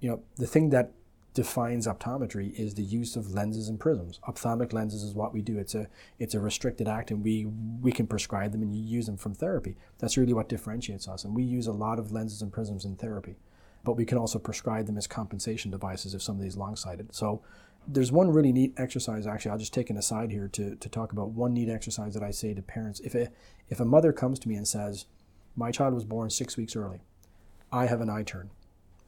you 0.00 0.08
know, 0.08 0.22
the 0.36 0.46
thing 0.46 0.70
that 0.70 0.92
defines 1.34 1.86
optometry 1.86 2.52
is 2.58 2.74
the 2.74 2.82
use 2.82 3.14
of 3.14 3.32
lenses 3.32 3.68
and 3.68 3.78
prisms. 3.78 4.18
Ophthalmic 4.26 4.72
lenses 4.72 5.02
is 5.02 5.14
what 5.14 5.34
we 5.34 5.42
do. 5.42 5.58
It's 5.58 5.74
a 5.74 5.88
it's 6.18 6.34
a 6.34 6.40
restricted 6.40 6.88
act, 6.88 7.10
and 7.10 7.22
we 7.22 7.46
we 7.80 7.92
can 7.92 8.06
prescribe 8.06 8.52
them 8.52 8.62
and 8.62 8.74
you 8.74 8.82
use 8.82 9.06
them 9.06 9.16
from 9.16 9.34
therapy. 9.34 9.76
That's 9.98 10.16
really 10.16 10.32
what 10.32 10.48
differentiates 10.48 11.08
us, 11.08 11.24
and 11.24 11.34
we 11.34 11.42
use 11.42 11.66
a 11.66 11.72
lot 11.72 11.98
of 11.98 12.12
lenses 12.12 12.40
and 12.40 12.52
prisms 12.52 12.84
in 12.84 12.96
therapy, 12.96 13.36
but 13.84 13.92
we 13.94 14.04
can 14.04 14.16
also 14.16 14.38
prescribe 14.38 14.86
them 14.86 14.96
as 14.96 15.06
compensation 15.06 15.70
devices 15.70 16.14
if 16.14 16.22
somebody's 16.22 16.56
long 16.56 16.76
sighted. 16.76 17.14
So 17.14 17.42
there's 17.90 18.12
one 18.12 18.30
really 18.30 18.52
neat 18.52 18.74
exercise 18.76 19.26
actually 19.26 19.50
i'll 19.50 19.58
just 19.58 19.72
take 19.72 19.88
an 19.88 19.96
aside 19.96 20.30
here 20.30 20.46
to, 20.46 20.76
to 20.76 20.88
talk 20.90 21.10
about 21.10 21.30
one 21.30 21.54
neat 21.54 21.70
exercise 21.70 22.12
that 22.12 22.22
i 22.22 22.30
say 22.30 22.52
to 22.52 22.60
parents. 22.60 23.00
If 23.00 23.14
a, 23.14 23.28
if 23.68 23.80
a 23.80 23.84
mother 23.84 24.12
comes 24.12 24.38
to 24.40 24.48
me 24.48 24.56
and 24.56 24.68
says 24.68 25.06
my 25.56 25.72
child 25.72 25.94
was 25.94 26.04
born 26.04 26.30
six 26.30 26.56
weeks 26.56 26.76
early. 26.76 27.00
I 27.72 27.86
have 27.86 28.00
an 28.00 28.08
eye 28.08 28.22
turn. 28.22 28.50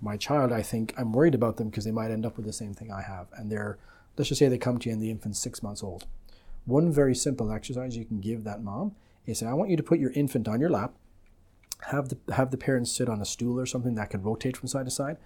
My 0.01 0.16
child 0.16 0.51
i 0.51 0.62
think 0.62 0.95
i'm 0.97 1.12
worried 1.12 1.35
about 1.35 1.59
them 1.59 1.68
because 1.68 1.85
they 1.85 1.91
might 1.91 2.11
end 2.11 2.24
up 2.24 2.37
with 2.37 2.47
the 2.47 2.53
same 2.53 2.72
thing 2.72 2.91
i 2.91 3.03
have 3.03 3.28
and 3.37 3.53
they're 3.53 3.78
let's 4.16 4.28
just 4.28 4.39
say 4.39 4.49
they 4.49 4.59
come 4.59 4.78
to 4.78 4.89
you 4.89 4.95
and 4.95 5.03
the 5.03 5.11
infant's 5.11 5.39
six 5.39 5.62
months 5.62 5.83
old. 5.83 6.07
One 6.64 6.91
very 6.91 7.14
simple 7.14 7.53
exercise 7.53 7.97
you 7.97 8.05
can 8.05 8.20
give 8.20 8.45
that 8.45 8.62
mom 8.62 8.97
is 9.26 9.41
say 9.41 9.47
i 9.47 9.53
want 9.53 9.70
you 9.70 9.76
to 9.76 9.83
put 9.83 10.01
your 10.01 10.12
infant 10.12 10.49
on 10.49 10.61
your 10.61 10.70
lap. 10.70 10.95
Have 11.91 12.09
the 12.09 12.18
have 12.35 12.51
the 12.51 12.57
parents 12.57 12.93
sit 12.93 13.11
on 13.11 13.20
a 13.20 13.26
stool 13.26 13.61
or 13.61 13.66
something 13.66 13.95
that 13.97 14.09
can 14.09 14.22
rotate 14.22 14.57
from 14.57 14.68
side 14.68 14.87
to 14.87 14.91
side 14.91 15.18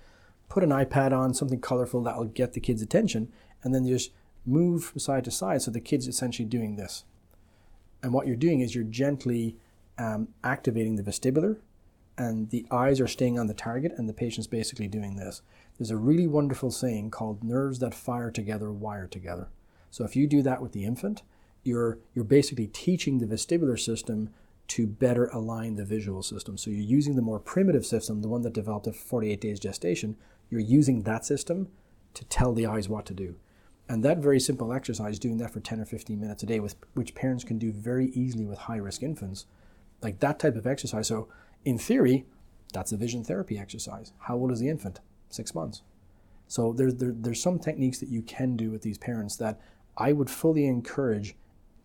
put 0.48 0.62
an 0.62 0.70
iPad 0.70 1.12
on, 1.12 1.34
something 1.34 1.60
colorful 1.60 2.02
that 2.02 2.16
will 2.16 2.24
get 2.24 2.52
the 2.52 2.60
kids' 2.60 2.82
attention, 2.82 3.32
and 3.62 3.74
then 3.74 3.86
just 3.86 4.10
move 4.46 4.84
from 4.84 4.98
side 4.98 5.24
to 5.24 5.30
side 5.30 5.62
so 5.62 5.70
the 5.70 5.80
kid's 5.80 6.06
essentially 6.06 6.46
doing 6.46 6.76
this. 6.76 7.04
And 8.02 8.12
what 8.12 8.26
you're 8.26 8.36
doing 8.36 8.60
is 8.60 8.74
you're 8.74 8.84
gently 8.84 9.56
um, 9.98 10.28
activating 10.42 10.96
the 10.96 11.02
vestibular, 11.02 11.58
and 12.16 12.50
the 12.50 12.66
eyes 12.70 13.00
are 13.00 13.08
staying 13.08 13.38
on 13.38 13.46
the 13.46 13.54
target, 13.54 13.92
and 13.96 14.08
the 14.08 14.12
patient's 14.12 14.46
basically 14.46 14.86
doing 14.86 15.16
this. 15.16 15.42
There's 15.78 15.90
a 15.90 15.96
really 15.96 16.26
wonderful 16.26 16.70
saying 16.70 17.10
called 17.10 17.42
nerves 17.42 17.80
that 17.80 17.94
fire 17.94 18.30
together 18.30 18.70
wire 18.70 19.06
together. 19.06 19.48
So 19.90 20.04
if 20.04 20.14
you 20.14 20.26
do 20.26 20.42
that 20.42 20.62
with 20.62 20.72
the 20.72 20.84
infant, 20.84 21.22
you're, 21.64 21.98
you're 22.14 22.24
basically 22.24 22.66
teaching 22.66 23.18
the 23.18 23.26
vestibular 23.26 23.78
system 23.78 24.30
to 24.66 24.86
better 24.86 25.26
align 25.26 25.76
the 25.76 25.84
visual 25.84 26.22
system. 26.22 26.56
So 26.56 26.70
you're 26.70 26.80
using 26.80 27.16
the 27.16 27.22
more 27.22 27.38
primitive 27.38 27.84
system, 27.84 28.22
the 28.22 28.28
one 28.28 28.42
that 28.42 28.52
developed 28.52 28.86
at 28.86 28.96
48 28.96 29.40
days 29.40 29.60
gestation, 29.60 30.16
you're 30.54 30.62
using 30.62 31.02
that 31.02 31.24
system 31.24 31.66
to 32.14 32.24
tell 32.26 32.52
the 32.52 32.64
eyes 32.64 32.88
what 32.88 33.04
to 33.06 33.12
do. 33.12 33.34
And 33.88 34.04
that 34.04 34.18
very 34.18 34.38
simple 34.38 34.72
exercise, 34.72 35.18
doing 35.18 35.38
that 35.38 35.50
for 35.52 35.58
10 35.58 35.80
or 35.80 35.84
15 35.84 36.18
minutes 36.20 36.44
a 36.44 36.46
day, 36.46 36.60
with, 36.60 36.76
which 36.94 37.16
parents 37.16 37.42
can 37.42 37.58
do 37.58 37.72
very 37.72 38.10
easily 38.10 38.46
with 38.46 38.58
high 38.58 38.76
risk 38.76 39.02
infants, 39.02 39.46
like 40.00 40.20
that 40.20 40.38
type 40.38 40.54
of 40.54 40.64
exercise. 40.66 41.08
So, 41.08 41.28
in 41.64 41.76
theory, 41.76 42.24
that's 42.72 42.92
a 42.92 42.96
vision 42.96 43.24
therapy 43.24 43.58
exercise. 43.58 44.12
How 44.20 44.36
old 44.36 44.52
is 44.52 44.60
the 44.60 44.68
infant? 44.68 45.00
Six 45.28 45.56
months. 45.56 45.82
So, 46.46 46.72
there's, 46.72 46.94
there, 46.94 47.12
there's 47.12 47.42
some 47.42 47.58
techniques 47.58 47.98
that 47.98 48.08
you 48.08 48.22
can 48.22 48.56
do 48.56 48.70
with 48.70 48.82
these 48.82 48.96
parents 48.96 49.36
that 49.36 49.60
I 49.98 50.12
would 50.12 50.30
fully 50.30 50.66
encourage 50.66 51.34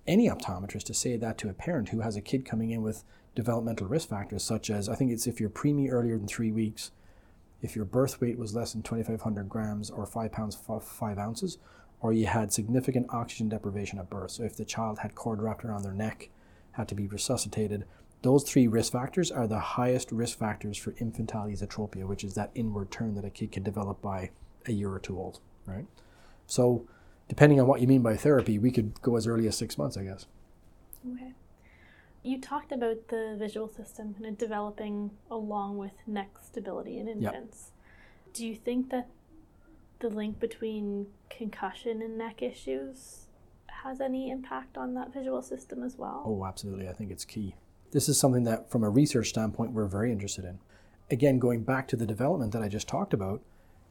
any 0.06 0.30
optometrist 0.30 0.84
to 0.84 0.94
say 0.94 1.18
that 1.18 1.40
to 1.40 1.50
a 1.50 1.54
parent 1.54 1.90
who 1.90 2.02
has 2.02 2.16
a 2.16 2.22
kid 2.22 2.46
coming 2.46 2.70
in 2.70 2.84
with 2.84 3.04
developmental 3.34 3.88
risk 3.88 4.10
factors, 4.10 4.44
such 4.44 4.70
as 4.70 4.88
I 4.88 4.96
think 4.96 5.12
it's 5.12 5.26
if 5.26 5.40
you're 5.40 5.50
preemie 5.50 5.92
earlier 5.92 6.18
than 6.18 6.28
three 6.28 6.52
weeks, 6.52 6.92
if 7.62 7.76
your 7.76 7.86
birth 7.86 8.22
weight 8.22 8.38
was 8.38 8.55
less 8.55 8.74
than 8.74 8.82
2,500 8.82 9.49
grams 9.49 9.89
or 9.89 10.05
5 10.05 10.32
pounds 10.32 10.55
5 10.55 11.18
ounces, 11.18 11.57
or 12.01 12.14
you 12.14 12.26
had 12.28 12.53
significant 12.53 13.07
oxygen 13.10 13.49
deprivation 13.49 13.99
at 13.99 14.10
birth. 14.10 14.32
So 14.32 14.43
if 14.43 14.55
the 14.55 14.66
child 14.66 14.99
had 14.99 15.16
cord 15.16 15.41
wrapped 15.41 15.66
around 15.66 15.84
their 15.84 15.93
neck, 15.93 16.30
had 16.74 16.88
to 16.88 16.95
be 16.95 17.07
resuscitated, 17.07 17.86
those 18.22 18.43
three 18.43 18.68
risk 18.68 18.91
factors 18.91 19.32
are 19.32 19.47
the 19.47 19.60
highest 19.60 20.12
risk 20.12 20.38
factors 20.38 20.78
for 20.78 20.93
infantile 20.97 21.47
esotropia, 21.47 22.05
which 22.05 22.24
is 22.24 22.34
that 22.36 22.51
inward 22.53 22.91
turn 22.91 23.16
that 23.16 23.26
a 23.26 23.30
kid 23.30 23.51
can 23.51 23.64
develop 23.64 24.01
by 24.01 24.32
a 24.66 24.72
year 24.72 24.91
or 24.91 24.99
two 24.99 25.18
old, 25.18 25.39
right? 25.66 25.86
So 26.47 26.86
depending 27.28 27.60
on 27.60 27.68
what 27.68 27.82
you 27.82 27.88
mean 27.88 28.01
by 28.01 28.18
therapy, 28.18 28.60
we 28.60 28.72
could 28.72 29.01
go 29.01 29.16
as 29.16 29.28
early 29.28 29.47
as 29.47 29.57
six 29.57 29.78
months, 29.78 29.95
I 29.95 30.03
guess. 30.03 30.26
Okay. 31.10 31.34
You 32.30 32.40
talked 32.40 32.72
about 32.72 33.08
the 33.08 33.36
visual 33.40 33.68
system 33.68 34.14
and 34.24 34.38
developing 34.38 35.10
along 35.32 35.80
with 35.80 35.94
neck 36.06 36.30
stability 36.44 37.00
in 37.00 37.08
infants. 37.08 37.72
Yep. 37.72 38.34
Do 38.36 38.46
you 38.46 38.56
think 38.56 38.92
that 38.92 39.10
the 40.00 40.10
link 40.10 40.40
between 40.40 41.08
concussion 41.32 42.04
and 42.04 42.20
neck 42.20 42.44
issues 42.44 43.26
has 43.84 44.00
any 44.00 44.30
impact 44.30 44.78
on 44.78 44.94
that 44.94 45.12
visual 45.12 45.42
system 45.42 45.82
as 45.82 45.98
well? 45.98 46.22
Oh, 46.24 46.46
absolutely. 46.46 46.88
I 46.88 46.94
think 46.94 47.10
it's 47.10 47.26
key. 47.26 47.56
This 47.94 48.08
is 48.08 48.20
something 48.20 48.44
that, 48.44 48.70
from 48.70 48.84
a 48.84 48.92
research 48.92 49.30
standpoint, 49.30 49.72
we're 49.72 49.88
very 49.88 50.12
interested 50.12 50.46
in. 50.46 50.60
Again, 51.10 51.40
going 51.40 51.64
back 51.64 51.88
to 51.88 51.96
the 51.96 52.06
development 52.06 52.52
that 52.52 52.62
I 52.62 52.68
just 52.68 52.88
talked 52.88 53.16
about, 53.16 53.42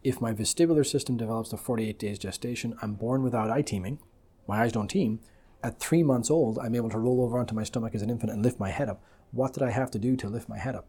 if 0.04 0.20
my 0.20 0.32
vestibular 0.32 0.86
system 0.86 1.16
develops 1.16 1.48
to 1.48 1.56
48 1.56 1.98
days 1.98 2.20
gestation, 2.20 2.78
I'm 2.82 2.94
born 2.94 3.24
without 3.24 3.50
eye 3.50 3.62
teaming, 3.62 3.98
my 4.46 4.62
eyes 4.62 4.70
don't 4.70 4.86
team, 4.86 5.18
at 5.62 5.80
three 5.80 6.02
months 6.02 6.30
old, 6.30 6.58
I'm 6.58 6.74
able 6.74 6.90
to 6.90 6.98
roll 6.98 7.22
over 7.22 7.38
onto 7.38 7.54
my 7.54 7.64
stomach 7.64 7.94
as 7.94 8.02
an 8.02 8.10
infant 8.10 8.32
and 8.32 8.42
lift 8.42 8.60
my 8.60 8.70
head 8.70 8.88
up. 8.88 9.02
What 9.32 9.52
did 9.52 9.62
I 9.62 9.70
have 9.70 9.90
to 9.92 9.98
do 9.98 10.16
to 10.16 10.28
lift 10.28 10.48
my 10.48 10.58
head 10.58 10.74
up? 10.74 10.86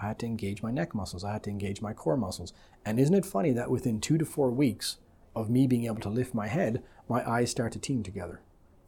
I 0.00 0.08
had 0.08 0.18
to 0.20 0.26
engage 0.26 0.62
my 0.62 0.70
neck 0.70 0.94
muscles. 0.94 1.24
I 1.24 1.32
had 1.32 1.44
to 1.44 1.50
engage 1.50 1.80
my 1.80 1.92
core 1.92 2.16
muscles. 2.16 2.52
And 2.84 3.00
isn't 3.00 3.14
it 3.14 3.24
funny 3.24 3.52
that 3.52 3.70
within 3.70 4.00
two 4.00 4.18
to 4.18 4.26
four 4.26 4.50
weeks, 4.50 4.98
of 5.36 5.50
me 5.50 5.66
being 5.66 5.84
able 5.84 6.00
to 6.00 6.08
lift 6.08 6.34
my 6.34 6.48
head, 6.48 6.82
my 7.08 7.28
eyes 7.30 7.50
start 7.50 7.70
to 7.72 7.78
team 7.78 8.02
together. 8.02 8.40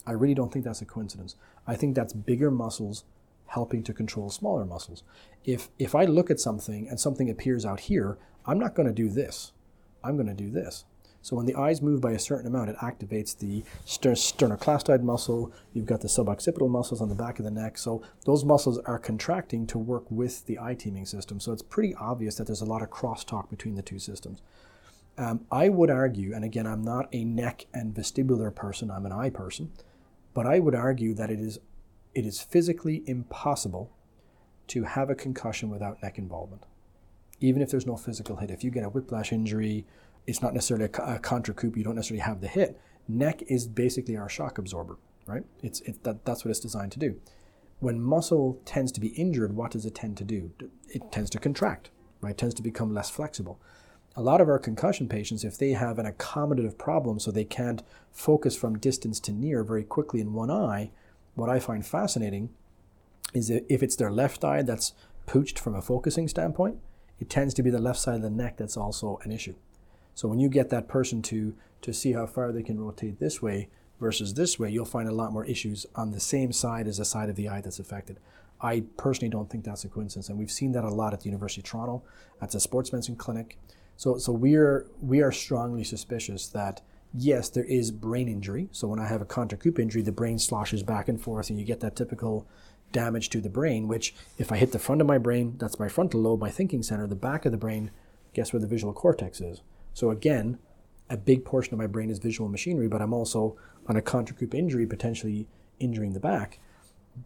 I 0.06 0.12
really 0.12 0.34
don't 0.34 0.50
think 0.50 0.64
that's 0.64 0.80
a 0.80 0.86
coincidence. 0.86 1.36
I 1.66 1.76
think 1.76 1.94
that's 1.94 2.14
bigger 2.14 2.50
muscles 2.50 3.04
helping 3.48 3.82
to 3.84 3.92
control 3.92 4.30
smaller 4.30 4.64
muscles. 4.64 5.02
If 5.44 5.68
if 5.78 5.94
I 5.94 6.06
look 6.06 6.30
at 6.30 6.40
something 6.40 6.88
and 6.88 6.98
something 6.98 7.28
appears 7.28 7.66
out 7.66 7.80
here, 7.80 8.18
I'm 8.46 8.58
not 8.58 8.74
going 8.74 8.88
to 8.88 8.94
do 8.94 9.10
this. 9.10 9.52
I'm 10.02 10.16
going 10.16 10.26
to 10.26 10.34
do 10.34 10.50
this. 10.50 10.86
So 11.28 11.36
when 11.36 11.44
the 11.44 11.56
eyes 11.56 11.82
move 11.82 12.00
by 12.00 12.12
a 12.12 12.18
certain 12.18 12.46
amount, 12.46 12.70
it 12.70 12.76
activates 12.78 13.36
the 13.36 13.62
sternocleidomastoid 13.84 15.02
muscle. 15.02 15.52
You've 15.74 15.84
got 15.84 16.00
the 16.00 16.08
suboccipital 16.08 16.70
muscles 16.70 17.02
on 17.02 17.10
the 17.10 17.14
back 17.14 17.38
of 17.38 17.44
the 17.44 17.50
neck. 17.50 17.76
So 17.76 18.02
those 18.24 18.46
muscles 18.46 18.78
are 18.86 18.98
contracting 18.98 19.66
to 19.66 19.76
work 19.76 20.10
with 20.10 20.46
the 20.46 20.58
eye 20.58 20.72
teaming 20.72 21.04
system. 21.04 21.38
So 21.38 21.52
it's 21.52 21.60
pretty 21.60 21.94
obvious 21.96 22.36
that 22.36 22.46
there's 22.46 22.62
a 22.62 22.64
lot 22.64 22.80
of 22.80 22.88
crosstalk 22.88 23.50
between 23.50 23.74
the 23.74 23.82
two 23.82 23.98
systems. 23.98 24.40
Um, 25.18 25.44
I 25.52 25.68
would 25.68 25.90
argue, 25.90 26.34
and 26.34 26.46
again, 26.46 26.66
I'm 26.66 26.80
not 26.80 27.10
a 27.12 27.26
neck 27.26 27.66
and 27.74 27.94
vestibular 27.94 28.54
person, 28.54 28.90
I'm 28.90 29.04
an 29.04 29.12
eye 29.12 29.28
person, 29.28 29.70
but 30.32 30.46
I 30.46 30.60
would 30.60 30.74
argue 30.74 31.12
that 31.12 31.28
it 31.28 31.40
is, 31.40 31.58
it 32.14 32.24
is 32.24 32.40
physically 32.40 33.02
impossible 33.04 33.92
to 34.68 34.84
have 34.84 35.10
a 35.10 35.14
concussion 35.14 35.68
without 35.68 36.02
neck 36.02 36.16
involvement. 36.16 36.64
Even 37.38 37.60
if 37.60 37.70
there's 37.70 37.86
no 37.86 37.98
physical 37.98 38.36
hit. 38.36 38.50
If 38.50 38.64
you 38.64 38.70
get 38.70 38.82
a 38.82 38.88
whiplash 38.88 39.30
injury, 39.30 39.84
it's 40.26 40.42
not 40.42 40.54
necessarily 40.54 40.86
a, 40.86 41.02
a 41.16 41.18
contrecoup, 41.18 41.76
you 41.76 41.84
don't 41.84 41.94
necessarily 41.94 42.22
have 42.22 42.40
the 42.40 42.48
hit. 42.48 42.80
Neck 43.08 43.42
is 43.48 43.66
basically 43.66 44.16
our 44.16 44.28
shock 44.28 44.58
absorber, 44.58 44.98
right? 45.26 45.44
It's, 45.62 45.80
it, 45.82 46.04
that, 46.04 46.24
that's 46.24 46.44
what 46.44 46.50
it's 46.50 46.60
designed 46.60 46.92
to 46.92 46.98
do. 46.98 47.20
When 47.80 48.00
muscle 48.00 48.60
tends 48.64 48.92
to 48.92 49.00
be 49.00 49.08
injured, 49.08 49.54
what 49.54 49.70
does 49.70 49.86
it 49.86 49.94
tend 49.94 50.16
to 50.18 50.24
do? 50.24 50.50
It 50.88 51.12
tends 51.12 51.30
to 51.30 51.38
contract, 51.38 51.90
right? 52.20 52.30
It 52.30 52.38
tends 52.38 52.54
to 52.56 52.62
become 52.62 52.92
less 52.92 53.08
flexible 53.08 53.60
a 54.18 54.22
lot 54.22 54.40
of 54.40 54.48
our 54.48 54.58
concussion 54.58 55.08
patients, 55.08 55.44
if 55.44 55.56
they 55.56 55.70
have 55.70 55.96
an 55.96 56.04
accommodative 56.04 56.76
problem 56.76 57.20
so 57.20 57.30
they 57.30 57.44
can't 57.44 57.84
focus 58.10 58.56
from 58.56 58.76
distance 58.76 59.20
to 59.20 59.32
near 59.32 59.62
very 59.62 59.84
quickly 59.84 60.20
in 60.20 60.32
one 60.32 60.50
eye, 60.50 60.90
what 61.36 61.48
I 61.48 61.60
find 61.60 61.86
fascinating 61.86 62.50
is 63.32 63.46
that 63.46 63.64
if 63.72 63.80
it's 63.80 63.94
their 63.94 64.10
left 64.10 64.44
eye 64.44 64.62
that's 64.62 64.92
pooched 65.28 65.56
from 65.60 65.76
a 65.76 65.80
focusing 65.80 66.26
standpoint, 66.26 66.78
it 67.20 67.30
tends 67.30 67.54
to 67.54 67.62
be 67.62 67.70
the 67.70 67.78
left 67.78 68.00
side 68.00 68.16
of 68.16 68.22
the 68.22 68.30
neck 68.30 68.56
that's 68.56 68.76
also 68.76 69.20
an 69.22 69.30
issue. 69.30 69.54
So 70.18 70.26
when 70.26 70.40
you 70.40 70.48
get 70.48 70.70
that 70.70 70.88
person 70.88 71.22
to, 71.22 71.54
to 71.80 71.92
see 71.92 72.10
how 72.10 72.26
far 72.26 72.50
they 72.50 72.64
can 72.64 72.80
rotate 72.80 73.20
this 73.20 73.40
way 73.40 73.68
versus 74.00 74.34
this 74.34 74.58
way, 74.58 74.68
you'll 74.68 74.84
find 74.84 75.08
a 75.08 75.14
lot 75.14 75.32
more 75.32 75.44
issues 75.44 75.86
on 75.94 76.10
the 76.10 76.18
same 76.18 76.52
side 76.52 76.88
as 76.88 76.98
the 76.98 77.04
side 77.04 77.28
of 77.28 77.36
the 77.36 77.48
eye 77.48 77.60
that's 77.60 77.78
affected. 77.78 78.18
I 78.60 78.82
personally 78.96 79.30
don't 79.30 79.48
think 79.48 79.62
that's 79.62 79.84
a 79.84 79.88
coincidence, 79.88 80.28
and 80.28 80.36
we've 80.36 80.50
seen 80.50 80.72
that 80.72 80.82
a 80.82 80.88
lot 80.88 81.12
at 81.12 81.20
the 81.20 81.26
University 81.26 81.60
of 81.60 81.66
Toronto. 81.66 82.02
That's 82.40 82.56
a 82.56 82.58
sports 82.58 82.92
medicine 82.92 83.14
clinic. 83.14 83.58
So, 83.96 84.18
so 84.18 84.32
we 84.32 84.56
are 84.56 84.88
we 85.00 85.20
are 85.22 85.30
strongly 85.30 85.84
suspicious 85.84 86.48
that 86.48 86.80
yes, 87.14 87.48
there 87.48 87.62
is 87.62 87.92
brain 87.92 88.28
injury. 88.28 88.70
So 88.72 88.88
when 88.88 88.98
I 88.98 89.06
have 89.06 89.22
a 89.22 89.24
contrecoup 89.24 89.78
injury, 89.78 90.02
the 90.02 90.10
brain 90.10 90.40
sloshes 90.40 90.82
back 90.82 91.08
and 91.08 91.22
forth, 91.22 91.48
and 91.48 91.60
you 91.60 91.64
get 91.64 91.78
that 91.78 91.94
typical 91.94 92.44
damage 92.90 93.30
to 93.30 93.40
the 93.40 93.48
brain. 93.48 93.86
Which, 93.86 94.16
if 94.36 94.50
I 94.50 94.56
hit 94.56 94.72
the 94.72 94.80
front 94.80 95.00
of 95.00 95.06
my 95.06 95.18
brain, 95.18 95.54
that's 95.58 95.78
my 95.78 95.88
frontal 95.88 96.22
lobe, 96.22 96.40
my 96.40 96.50
thinking 96.50 96.82
center. 96.82 97.06
The 97.06 97.14
back 97.14 97.46
of 97.46 97.52
the 97.52 97.56
brain, 97.56 97.92
guess 98.32 98.52
where 98.52 98.58
the 98.58 98.66
visual 98.66 98.92
cortex 98.92 99.40
is. 99.40 99.62
So 99.98 100.12
again, 100.12 100.58
a 101.10 101.16
big 101.16 101.44
portion 101.44 101.74
of 101.74 101.80
my 101.80 101.88
brain 101.88 102.08
is 102.08 102.20
visual 102.20 102.48
machinery, 102.48 102.86
but 102.86 103.02
I'm 103.02 103.12
also 103.12 103.56
on 103.88 103.96
a 103.96 104.00
contrecoup 104.00 104.54
injury, 104.54 104.86
potentially 104.86 105.48
injuring 105.80 106.12
the 106.12 106.20
back. 106.20 106.60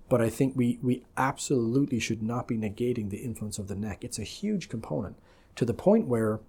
But 0.09 0.23
I 0.23 0.31
think 0.31 0.57
we 0.57 0.79
we 0.81 1.05
absolutely 1.19 2.01
should 2.01 2.23
not 2.23 2.49
be 2.49 2.57
negating 2.57 3.11
the 3.11 3.19
influence 3.19 3.59
of 3.59 3.69
the 3.69 3.75
neck. 3.75 4.05
It's 4.05 4.19
a 4.19 4.25
huge 4.25 4.71
component 4.71 5.17
to 5.57 5.67
the 5.67 5.75
point 5.75 6.09
where 6.09 6.41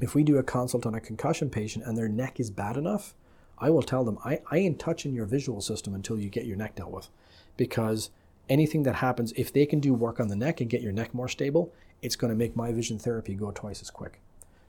if 0.00 0.14
we 0.14 0.22
do 0.22 0.38
a 0.38 0.44
consult 0.44 0.86
on 0.86 0.94
a 0.94 1.00
concussion 1.00 1.50
patient 1.50 1.86
and 1.86 1.98
their 1.98 2.08
neck 2.08 2.38
is 2.38 2.52
bad 2.52 2.76
enough, 2.76 3.12
I 3.58 3.68
will 3.70 3.82
tell 3.82 4.04
them, 4.04 4.18
I, 4.24 4.42
I 4.48 4.58
ain't 4.58 4.78
touching 4.78 5.12
your 5.12 5.26
visual 5.26 5.60
system 5.60 5.92
until 5.92 6.20
you 6.20 6.30
get 6.30 6.46
your 6.46 6.56
neck 6.56 6.76
dealt 6.76 6.92
with. 6.92 7.08
Because 7.56 8.10
anything 8.48 8.84
that 8.84 8.94
happens, 9.06 9.32
if 9.32 9.52
they 9.52 9.66
can 9.66 9.80
do 9.80 9.92
work 9.92 10.20
on 10.20 10.28
the 10.28 10.36
neck 10.36 10.60
and 10.60 10.70
get 10.70 10.82
your 10.82 10.92
neck 10.92 11.12
more 11.12 11.26
stable, 11.26 11.74
it's 12.00 12.14
going 12.14 12.32
to 12.32 12.38
make 12.38 12.54
my 12.54 12.70
vision 12.70 12.96
therapy 12.96 13.34
go 13.34 13.50
twice 13.50 13.82
as 13.82 13.90
quick. 13.90 14.20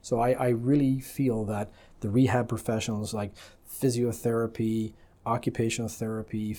So 0.04 0.20
I, 0.20 0.34
I 0.34 0.49
really 0.49 0.99
feel 0.99 1.43
that 1.45 1.72
the 2.01 2.12
rehab 2.12 2.47
professionals 2.47 3.12
like 3.12 3.32
physiotherapy, 3.68 4.93
occupational 5.26 5.89
therapy, 5.89 6.56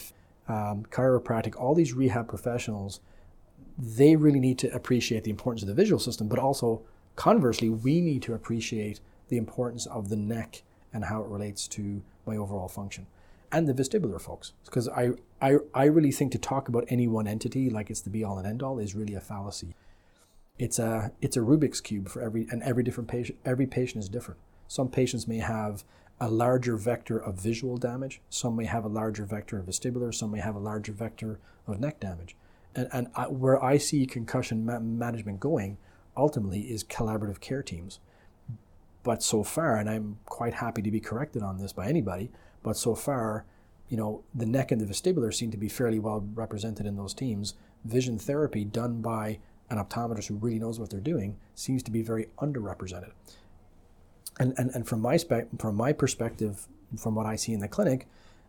um, 0.48 0.84
chiropractic, 0.90 1.54
all 1.56 1.76
these 1.76 1.92
rehab 1.92 2.26
professionals, 2.26 2.98
they 3.78 4.16
really 4.16 4.40
need 4.40 4.58
to 4.58 4.74
appreciate 4.74 5.22
the 5.22 5.30
importance 5.30 5.62
of 5.62 5.68
the 5.68 5.74
visual 5.74 6.00
system, 6.00 6.26
but 6.26 6.40
also 6.40 6.82
Conversely, 7.16 7.68
we 7.68 8.00
need 8.00 8.22
to 8.22 8.34
appreciate 8.34 9.00
the 9.28 9.36
importance 9.36 9.86
of 9.86 10.08
the 10.08 10.16
neck 10.16 10.62
and 10.92 11.04
how 11.04 11.20
it 11.22 11.28
relates 11.28 11.68
to 11.68 12.02
my 12.26 12.36
overall 12.36 12.68
function. 12.68 13.06
And 13.52 13.68
the 13.68 13.74
vestibular 13.74 14.20
folks, 14.20 14.52
because 14.64 14.88
I, 14.88 15.10
I, 15.40 15.58
I 15.72 15.84
really 15.84 16.10
think 16.10 16.32
to 16.32 16.38
talk 16.38 16.68
about 16.68 16.84
any 16.88 17.06
one 17.06 17.28
entity 17.28 17.70
like 17.70 17.88
it's 17.88 18.00
the 18.00 18.10
be 18.10 18.24
all 18.24 18.38
and 18.38 18.46
end 18.46 18.62
all 18.62 18.80
is 18.80 18.96
really 18.96 19.14
a 19.14 19.20
fallacy. 19.20 19.76
It's 20.58 20.78
a, 20.78 21.10
it's 21.20 21.36
a 21.36 21.40
Rubik's 21.40 21.80
cube 21.80 22.08
for 22.08 22.22
every, 22.22 22.46
and 22.50 22.62
every 22.62 22.84
different 22.84 23.08
patient, 23.08 23.38
every 23.44 23.66
patient 23.66 24.02
is 24.02 24.08
different. 24.08 24.40
Some 24.68 24.88
patients 24.88 25.26
may 25.26 25.38
have 25.38 25.84
a 26.20 26.28
larger 26.28 26.76
vector 26.76 27.18
of 27.18 27.34
visual 27.34 27.76
damage, 27.76 28.20
some 28.30 28.54
may 28.54 28.66
have 28.66 28.84
a 28.84 28.88
larger 28.88 29.24
vector 29.24 29.58
of 29.58 29.66
vestibular, 29.66 30.14
some 30.14 30.30
may 30.30 30.38
have 30.38 30.54
a 30.54 30.60
larger 30.60 30.92
vector 30.92 31.40
of 31.66 31.80
neck 31.80 31.98
damage. 31.98 32.36
And, 32.76 32.88
and 32.92 33.08
I, 33.16 33.26
where 33.26 33.62
I 33.62 33.78
see 33.78 34.06
concussion 34.06 34.64
ma- 34.64 34.78
management 34.78 35.40
going 35.40 35.76
ultimately 36.16 36.60
is 36.60 36.84
collaborative 36.84 37.40
care 37.40 37.62
teams. 37.62 37.98
But 39.02 39.22
so 39.22 39.42
far, 39.42 39.76
and 39.76 39.90
I'm 39.90 40.18
quite 40.24 40.54
happy 40.54 40.82
to 40.82 40.90
be 40.90 41.00
corrected 41.00 41.42
on 41.42 41.58
this 41.58 41.72
by 41.72 41.88
anybody, 41.88 42.30
but 42.62 42.76
so 42.76 42.94
far, 42.94 43.44
you 43.88 43.96
know, 43.96 44.22
the 44.32 44.46
neck 44.46 44.70
and 44.70 44.80
the 44.80 44.86
vestibular 44.86 45.34
seem 45.34 45.50
to 45.50 45.56
be 45.56 45.68
fairly 45.68 45.98
well 45.98 46.26
represented 46.34 46.86
in 46.86 46.96
those 46.96 47.12
teams. 47.12 47.54
Vision 47.84 48.18
therapy 48.18 48.64
done 48.64 49.02
by 49.02 49.40
an 49.70 49.78
optometrist 49.78 50.26
who 50.26 50.36
really 50.36 50.58
knows 50.58 50.78
what 50.78 50.90
they're 50.90 51.00
doing 51.00 51.36
seems 51.54 51.82
to 51.84 51.90
be 51.90 52.02
very 52.02 52.28
underrepresented. 52.38 53.12
And, 54.38 54.54
and, 54.58 54.70
and 54.74 54.86
from 54.86 55.00
my 55.00 55.16
spe- 55.16 55.48
from 55.58 55.76
my 55.76 55.92
perspective, 55.92 56.66
from 56.96 57.14
what 57.14 57.26
I 57.26 57.36
see 57.36 57.52
in 57.52 57.60
the 57.60 57.68
clinic, 57.68 58.06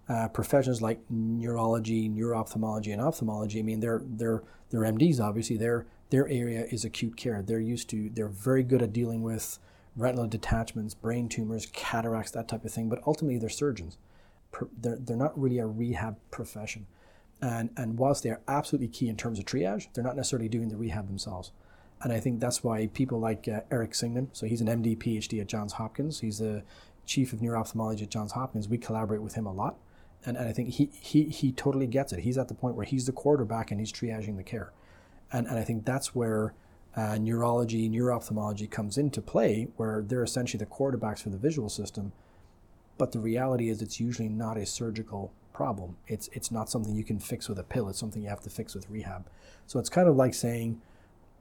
uh, 0.10 0.28
professions 0.28 0.82
like 0.82 1.00
neurology, 1.10 2.08
neuro-ophthalmology, 2.10 2.92
and 2.92 3.02
ophthalmology. 3.02 3.60
I 3.60 3.64
mean, 3.64 3.80
they're 3.80 4.02
they're 4.04 4.44
they're 4.70 4.82
MDs. 4.82 5.20
Obviously, 5.20 5.58
they're 5.58 5.86
their 6.10 6.28
area 6.28 6.66
is 6.72 6.86
acute 6.86 7.18
care. 7.18 7.42
They're 7.42 7.60
used 7.60 7.90
to, 7.90 8.10
they're 8.14 8.28
very 8.28 8.64
good 8.64 8.82
at 8.82 8.94
dealing 8.94 9.24
with 9.24 9.60
retinal 9.96 10.28
detachments, 10.28 10.94
brain 10.94 11.30
tumors, 11.30 11.66
cataracts, 11.68 12.32
that 12.32 12.48
type 12.48 12.66
of 12.66 12.72
thing, 12.72 12.90
but 12.90 13.02
ultimately 13.08 13.40
they're 13.40 13.50
surgeons. 13.50 13.98
They're, 14.80 14.98
they're 14.98 15.18
not 15.18 15.38
really 15.40 15.60
a 15.60 15.68
rehab 15.68 16.18
profession. 16.32 16.88
And, 17.42 17.70
and 17.78 17.98
whilst 17.98 18.24
they're 18.24 18.42
absolutely 18.48 18.88
key 18.88 19.10
in 19.10 19.18
terms 19.18 19.40
of 19.40 19.46
triage, 19.46 19.88
they're 19.94 20.04
not 20.04 20.16
necessarily 20.16 20.50
doing 20.50 20.70
the 20.70 20.78
rehab 20.78 21.08
themselves. 21.08 21.52
And 22.02 22.12
I 22.12 22.20
think 22.20 22.40
that's 22.40 22.64
why 22.64 22.88
people 22.88 23.20
like 23.20 23.48
uh, 23.48 23.62
Eric 23.72 23.96
Singman, 23.96 24.30
so 24.34 24.46
he's 24.46 24.62
an 24.62 24.68
MD, 24.68 24.98
PhD 24.98 25.42
at 25.42 25.48
Johns 25.48 25.74
Hopkins, 25.74 26.20
he's 26.20 26.40
the 26.40 26.64
chief 27.06 27.34
of 27.34 27.42
neuro-ophthalmology 27.42 28.04
at 28.04 28.10
Johns 28.10 28.34
Hopkins. 28.34 28.68
We 28.68 28.78
collaborate 28.78 29.22
with 29.22 29.36
him 29.36 29.46
a 29.46 29.54
lot. 29.54 29.78
And, 30.26 30.38
and 30.38 30.48
I 30.48 30.54
think 30.54 30.70
he, 30.70 30.90
he, 31.00 31.26
he 31.26 31.52
totally 31.52 31.88
gets 31.88 32.12
it. 32.12 32.20
He's 32.20 32.38
at 32.38 32.48
the 32.48 32.56
point 32.56 32.76
where 32.76 32.86
he's 32.86 33.06
the 33.06 33.12
quarterback 33.12 33.72
and 33.72 33.80
he's 33.80 33.92
triaging 33.92 34.38
the 34.38 34.44
care. 34.44 34.72
And, 35.32 35.48
and 35.48 35.58
I 35.58 35.64
think 35.64 35.86
that's 35.86 36.16
where 36.16 36.54
uh, 36.96 37.18
neurology, 37.18 37.88
neuro-ophthalmology 37.90 38.68
comes 38.68 38.98
into 38.98 39.22
play, 39.22 39.68
where 39.76 40.02
they're 40.02 40.24
essentially 40.24 40.58
the 40.58 40.70
quarterbacks 40.70 41.22
for 41.22 41.30
the 41.30 41.38
visual 41.38 41.70
system. 41.70 42.14
But 42.98 43.12
the 43.12 43.20
reality 43.20 43.70
is, 43.70 43.82
it's 43.82 44.00
usually 44.00 44.30
not 44.30 44.58
a 44.58 44.66
surgical 44.66 45.34
problem. 45.56 45.96
It's 46.08 46.28
it's 46.34 46.52
not 46.52 46.70
something 46.70 46.94
you 46.96 47.04
can 47.04 47.20
fix 47.20 47.48
with 47.48 47.58
a 47.58 47.64
pill. 47.64 47.88
It's 47.88 48.00
something 48.00 48.22
you 48.22 48.30
have 48.30 48.42
to 48.42 48.50
fix 48.50 48.76
with 48.76 48.90
rehab. 48.90 49.28
So 49.68 49.80
it's 49.80 49.90
kind 49.90 50.10
of 50.10 50.16
like 50.16 50.34
saying, 50.34 50.82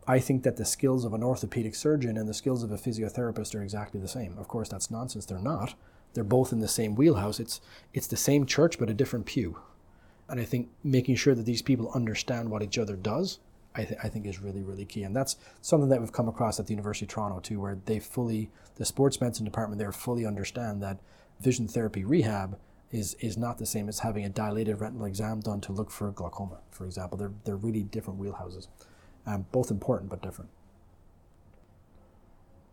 I 0.06 0.20
think 0.20 0.44
that 0.44 0.56
the 0.56 0.64
skills 0.64 1.04
of 1.04 1.14
an 1.14 1.22
orthopedic 1.22 1.74
surgeon 1.74 2.16
and 2.16 2.28
the 2.28 2.34
skills 2.34 2.62
of 2.62 2.70
a 2.70 2.76
physiotherapist 2.76 3.54
are 3.54 3.62
exactly 3.62 4.00
the 4.00 4.08
same. 4.08 4.38
Of 4.38 4.46
course, 4.46 4.68
that's 4.68 4.90
nonsense. 4.90 5.26
They're 5.26 5.38
not. 5.38 5.74
They're 6.12 6.22
both 6.22 6.52
in 6.52 6.60
the 6.60 6.68
same 6.68 6.94
wheelhouse. 6.94 7.40
It's 7.40 7.60
it's 7.92 8.06
the 8.06 8.16
same 8.16 8.46
church 8.46 8.78
but 8.78 8.88
a 8.88 8.94
different 8.94 9.26
pew. 9.26 9.58
And 10.28 10.40
I 10.40 10.44
think 10.44 10.68
making 10.82 11.16
sure 11.16 11.34
that 11.34 11.44
these 11.44 11.62
people 11.62 11.90
understand 11.92 12.50
what 12.50 12.62
each 12.62 12.78
other 12.78 12.96
does 12.96 13.40
I, 13.74 13.84
th- 13.84 14.00
I 14.02 14.08
think 14.08 14.26
is 14.26 14.40
really, 14.40 14.62
really 14.62 14.84
key. 14.84 15.02
And 15.02 15.14
that's 15.14 15.36
something 15.60 15.88
that 15.88 16.00
we've 16.00 16.12
come 16.12 16.28
across 16.28 16.60
at 16.60 16.66
the 16.66 16.72
University 16.72 17.06
of 17.06 17.10
Toronto 17.10 17.40
too, 17.40 17.60
where 17.60 17.78
they 17.86 17.98
fully, 17.98 18.50
the 18.76 18.84
sports 18.84 19.20
medicine 19.20 19.44
department 19.44 19.78
there 19.78 19.92
fully 19.92 20.24
understand 20.24 20.82
that 20.82 21.00
vision 21.40 21.66
therapy 21.66 22.04
rehab 22.04 22.56
is, 22.94 23.14
is 23.14 23.36
not 23.36 23.58
the 23.58 23.66
same 23.66 23.88
as 23.88 23.98
having 23.98 24.24
a 24.24 24.28
dilated 24.28 24.80
retinal 24.80 25.04
exam 25.06 25.40
done 25.40 25.60
to 25.62 25.72
look 25.72 25.90
for 25.90 26.12
glaucoma, 26.12 26.58
for 26.70 26.84
example. 26.86 27.18
They're, 27.18 27.32
they're 27.44 27.56
really 27.56 27.82
different 27.82 28.20
wheelhouses, 28.20 28.68
um, 29.26 29.46
both 29.50 29.72
important 29.72 30.10
but 30.10 30.22
different. 30.22 30.50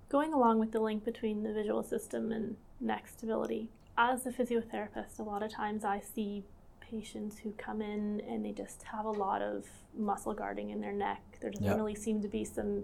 Going 0.09 0.31
along 0.31 0.59
with 0.59 0.73
the 0.73 0.79
link 0.79 1.03
between 1.03 1.41
the 1.41 1.51
visual 1.51 1.81
system 1.81 2.31
and 2.31 2.55
neck 2.79 3.07
stability, 3.07 3.69
as 3.97 4.27
a 4.27 4.31
physiotherapist, 4.31 5.17
a 5.17 5.23
lot 5.23 5.41
of 5.41 5.51
times 5.51 5.83
I 5.83 6.01
see 6.01 6.43
patients 6.79 7.39
who 7.39 7.51
come 7.53 7.81
in 7.81 8.21
and 8.29 8.45
they 8.45 8.51
just 8.51 8.83
have 8.83 9.05
a 9.05 9.11
lot 9.11 9.41
of 9.41 9.65
muscle 9.97 10.33
guarding 10.33 10.69
in 10.69 10.81
their 10.81 10.93
neck. 10.93 11.21
There 11.39 11.49
doesn't 11.49 11.65
yep. 11.65 11.77
really 11.77 11.95
seem 11.95 12.21
to 12.21 12.27
be 12.27 12.45
some 12.45 12.83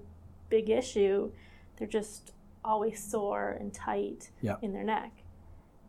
big 0.49 0.71
issue. 0.71 1.31
They're 1.77 1.87
just 1.87 2.31
always 2.65 3.03
sore 3.03 3.57
and 3.59 3.71
tight 3.71 4.31
Yeah. 4.41 4.55
in 4.63 4.73
their 4.73 4.83
neck. 4.83 5.11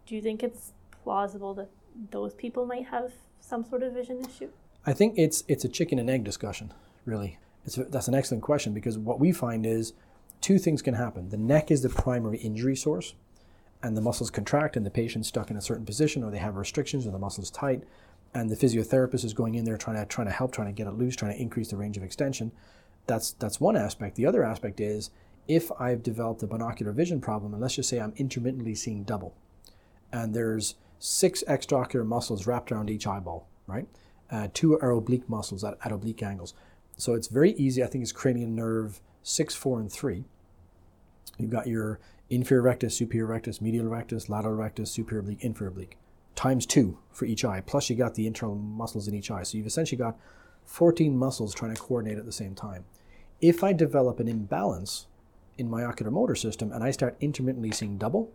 Do 0.06 0.14
you 0.14 0.20
think 0.20 0.42
it's 0.42 0.72
plausible 1.08 1.54
that 1.54 1.70
those 2.10 2.34
people 2.34 2.66
might 2.66 2.84
have 2.84 3.10
some 3.40 3.64
sort 3.64 3.82
of 3.82 3.94
vision 3.94 4.22
issue? 4.22 4.50
I 4.84 4.92
think 4.92 5.14
it's 5.16 5.42
it's 5.48 5.64
a 5.64 5.68
chicken 5.68 5.98
and 5.98 6.10
egg 6.10 6.22
discussion, 6.22 6.74
really. 7.06 7.38
A, 7.66 7.84
that's 7.84 8.08
an 8.08 8.14
excellent 8.14 8.42
question 8.42 8.74
because 8.74 8.98
what 8.98 9.18
we 9.18 9.32
find 9.32 9.64
is 9.64 9.94
two 10.42 10.58
things 10.58 10.82
can 10.82 10.92
happen. 10.92 11.30
The 11.30 11.38
neck 11.38 11.70
is 11.70 11.80
the 11.80 11.88
primary 11.88 12.36
injury 12.36 12.76
source, 12.76 13.14
and 13.82 13.96
the 13.96 14.02
muscles 14.02 14.30
contract, 14.30 14.76
and 14.76 14.84
the 14.84 14.90
patient's 14.90 15.28
stuck 15.28 15.50
in 15.50 15.56
a 15.56 15.62
certain 15.62 15.86
position, 15.86 16.22
or 16.22 16.30
they 16.30 16.44
have 16.46 16.56
restrictions, 16.56 17.06
or 17.06 17.10
the 17.10 17.18
muscle's 17.18 17.50
tight, 17.50 17.84
and 18.34 18.50
the 18.50 18.56
physiotherapist 18.56 19.24
is 19.24 19.32
going 19.32 19.54
in 19.54 19.64
there 19.64 19.78
trying 19.78 19.96
to 19.96 20.04
trying 20.04 20.26
to 20.26 20.34
help, 20.34 20.52
trying 20.52 20.68
to 20.68 20.74
get 20.74 20.86
it 20.86 20.92
loose, 20.92 21.16
trying 21.16 21.32
to 21.32 21.40
increase 21.40 21.68
the 21.70 21.78
range 21.78 21.96
of 21.96 22.02
extension. 22.02 22.52
That's 23.06 23.32
that's 23.32 23.58
one 23.58 23.78
aspect. 23.78 24.16
The 24.16 24.26
other 24.26 24.44
aspect 24.44 24.78
is 24.78 25.10
if 25.46 25.72
I've 25.80 26.02
developed 26.02 26.42
a 26.42 26.46
binocular 26.46 26.92
vision 26.92 27.18
problem, 27.22 27.54
and 27.54 27.62
let's 27.62 27.76
just 27.76 27.88
say 27.88 27.98
I'm 27.98 28.12
intermittently 28.18 28.74
seeing 28.74 29.04
double, 29.04 29.34
and 30.12 30.34
there's 30.34 30.74
six 30.98 31.44
extraocular 31.48 32.06
muscles 32.06 32.46
wrapped 32.46 32.72
around 32.72 32.90
each 32.90 33.06
eyeball, 33.06 33.48
right? 33.66 33.86
Uh, 34.30 34.48
two 34.52 34.78
are 34.78 34.90
oblique 34.90 35.28
muscles 35.28 35.64
at, 35.64 35.78
at 35.84 35.92
oblique 35.92 36.22
angles. 36.22 36.54
So 36.96 37.14
it's 37.14 37.28
very 37.28 37.52
easy. 37.52 37.82
I 37.82 37.86
think 37.86 38.02
it's 38.02 38.12
cranial 38.12 38.50
nerve 38.50 39.00
six, 39.22 39.54
four, 39.54 39.78
and 39.78 39.90
three. 39.90 40.24
You've 41.38 41.50
got 41.50 41.66
your 41.66 42.00
inferior 42.30 42.62
rectus, 42.62 42.96
superior 42.96 43.26
rectus, 43.26 43.60
medial 43.60 43.86
rectus, 43.86 44.28
lateral 44.28 44.54
rectus, 44.54 44.90
superior 44.90 45.20
oblique, 45.20 45.44
inferior 45.44 45.70
oblique, 45.70 45.96
times 46.34 46.66
two 46.66 46.98
for 47.12 47.24
each 47.24 47.44
eye. 47.44 47.62
Plus 47.64 47.88
you 47.88 47.96
got 47.96 48.14
the 48.14 48.26
internal 48.26 48.56
muscles 48.56 49.06
in 49.06 49.14
each 49.14 49.30
eye. 49.30 49.42
So 49.42 49.56
you've 49.56 49.66
essentially 49.66 49.98
got 49.98 50.18
14 50.64 51.16
muscles 51.16 51.54
trying 51.54 51.74
to 51.74 51.80
coordinate 51.80 52.18
at 52.18 52.26
the 52.26 52.32
same 52.32 52.54
time. 52.54 52.84
If 53.40 53.62
I 53.62 53.72
develop 53.72 54.18
an 54.18 54.28
imbalance 54.28 55.06
in 55.56 55.70
my 55.70 55.84
ocular 55.84 56.10
motor 56.10 56.34
system 56.34 56.72
and 56.72 56.82
I 56.82 56.90
start 56.90 57.16
intermittently 57.20 57.70
seeing 57.70 57.98
double, 57.98 58.32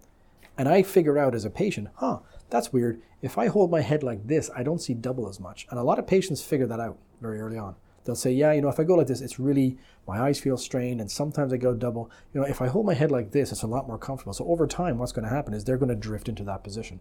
and 0.57 0.69
I 0.69 0.83
figure 0.83 1.17
out 1.17 1.35
as 1.35 1.45
a 1.45 1.49
patient, 1.49 1.89
huh, 1.95 2.19
that's 2.49 2.71
weird. 2.71 3.01
If 3.21 3.37
I 3.37 3.47
hold 3.47 3.71
my 3.71 3.81
head 3.81 4.03
like 4.03 4.27
this, 4.27 4.49
I 4.55 4.63
don't 4.63 4.81
see 4.81 4.93
double 4.93 5.27
as 5.27 5.39
much. 5.39 5.65
And 5.69 5.79
a 5.79 5.83
lot 5.83 5.99
of 5.99 6.07
patients 6.07 6.43
figure 6.43 6.67
that 6.67 6.79
out 6.79 6.97
very 7.21 7.39
early 7.39 7.57
on. 7.57 7.75
They'll 8.05 8.15
say, 8.15 8.31
yeah, 8.33 8.51
you 8.51 8.61
know, 8.61 8.67
if 8.67 8.79
I 8.79 8.83
go 8.83 8.95
like 8.95 9.07
this, 9.07 9.21
it's 9.21 9.39
really, 9.39 9.77
my 10.07 10.19
eyes 10.19 10.39
feel 10.39 10.57
strained, 10.57 10.99
and 10.99 11.09
sometimes 11.09 11.53
I 11.53 11.57
go 11.57 11.73
double. 11.73 12.11
You 12.33 12.41
know, 12.41 12.47
if 12.47 12.61
I 12.61 12.67
hold 12.67 12.85
my 12.85 12.93
head 12.93 13.11
like 13.11 13.31
this, 13.31 13.51
it's 13.51 13.63
a 13.63 13.67
lot 13.67 13.87
more 13.87 13.97
comfortable. 13.97 14.33
So 14.33 14.45
over 14.45 14.67
time, 14.67 14.97
what's 14.97 15.13
going 15.13 15.23
to 15.23 15.33
happen 15.33 15.53
is 15.53 15.63
they're 15.63 15.77
going 15.77 15.89
to 15.89 15.95
drift 15.95 16.27
into 16.27 16.43
that 16.43 16.63
position. 16.63 16.99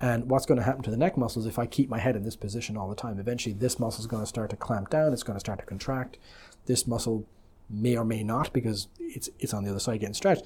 And 0.00 0.30
what's 0.30 0.46
going 0.46 0.58
to 0.58 0.64
happen 0.64 0.82
to 0.82 0.90
the 0.90 0.96
neck 0.96 1.16
muscles 1.16 1.46
if 1.46 1.58
I 1.58 1.66
keep 1.66 1.88
my 1.88 1.98
head 1.98 2.16
in 2.16 2.24
this 2.24 2.34
position 2.34 2.76
all 2.76 2.88
the 2.88 2.96
time? 2.96 3.20
Eventually, 3.20 3.54
this 3.54 3.78
muscle 3.78 4.00
is 4.00 4.06
going 4.06 4.22
to 4.22 4.26
start 4.26 4.50
to 4.50 4.56
clamp 4.56 4.90
down. 4.90 5.12
It's 5.12 5.22
going 5.22 5.36
to 5.36 5.40
start 5.40 5.60
to 5.60 5.66
contract. 5.66 6.16
This 6.66 6.86
muscle 6.86 7.26
may 7.70 7.96
or 7.96 8.04
may 8.04 8.22
not 8.22 8.52
because 8.52 8.88
it's 8.98 9.30
it's 9.38 9.54
on 9.54 9.64
the 9.64 9.70
other 9.70 9.78
side 9.78 10.00
getting 10.00 10.14
stretched. 10.14 10.44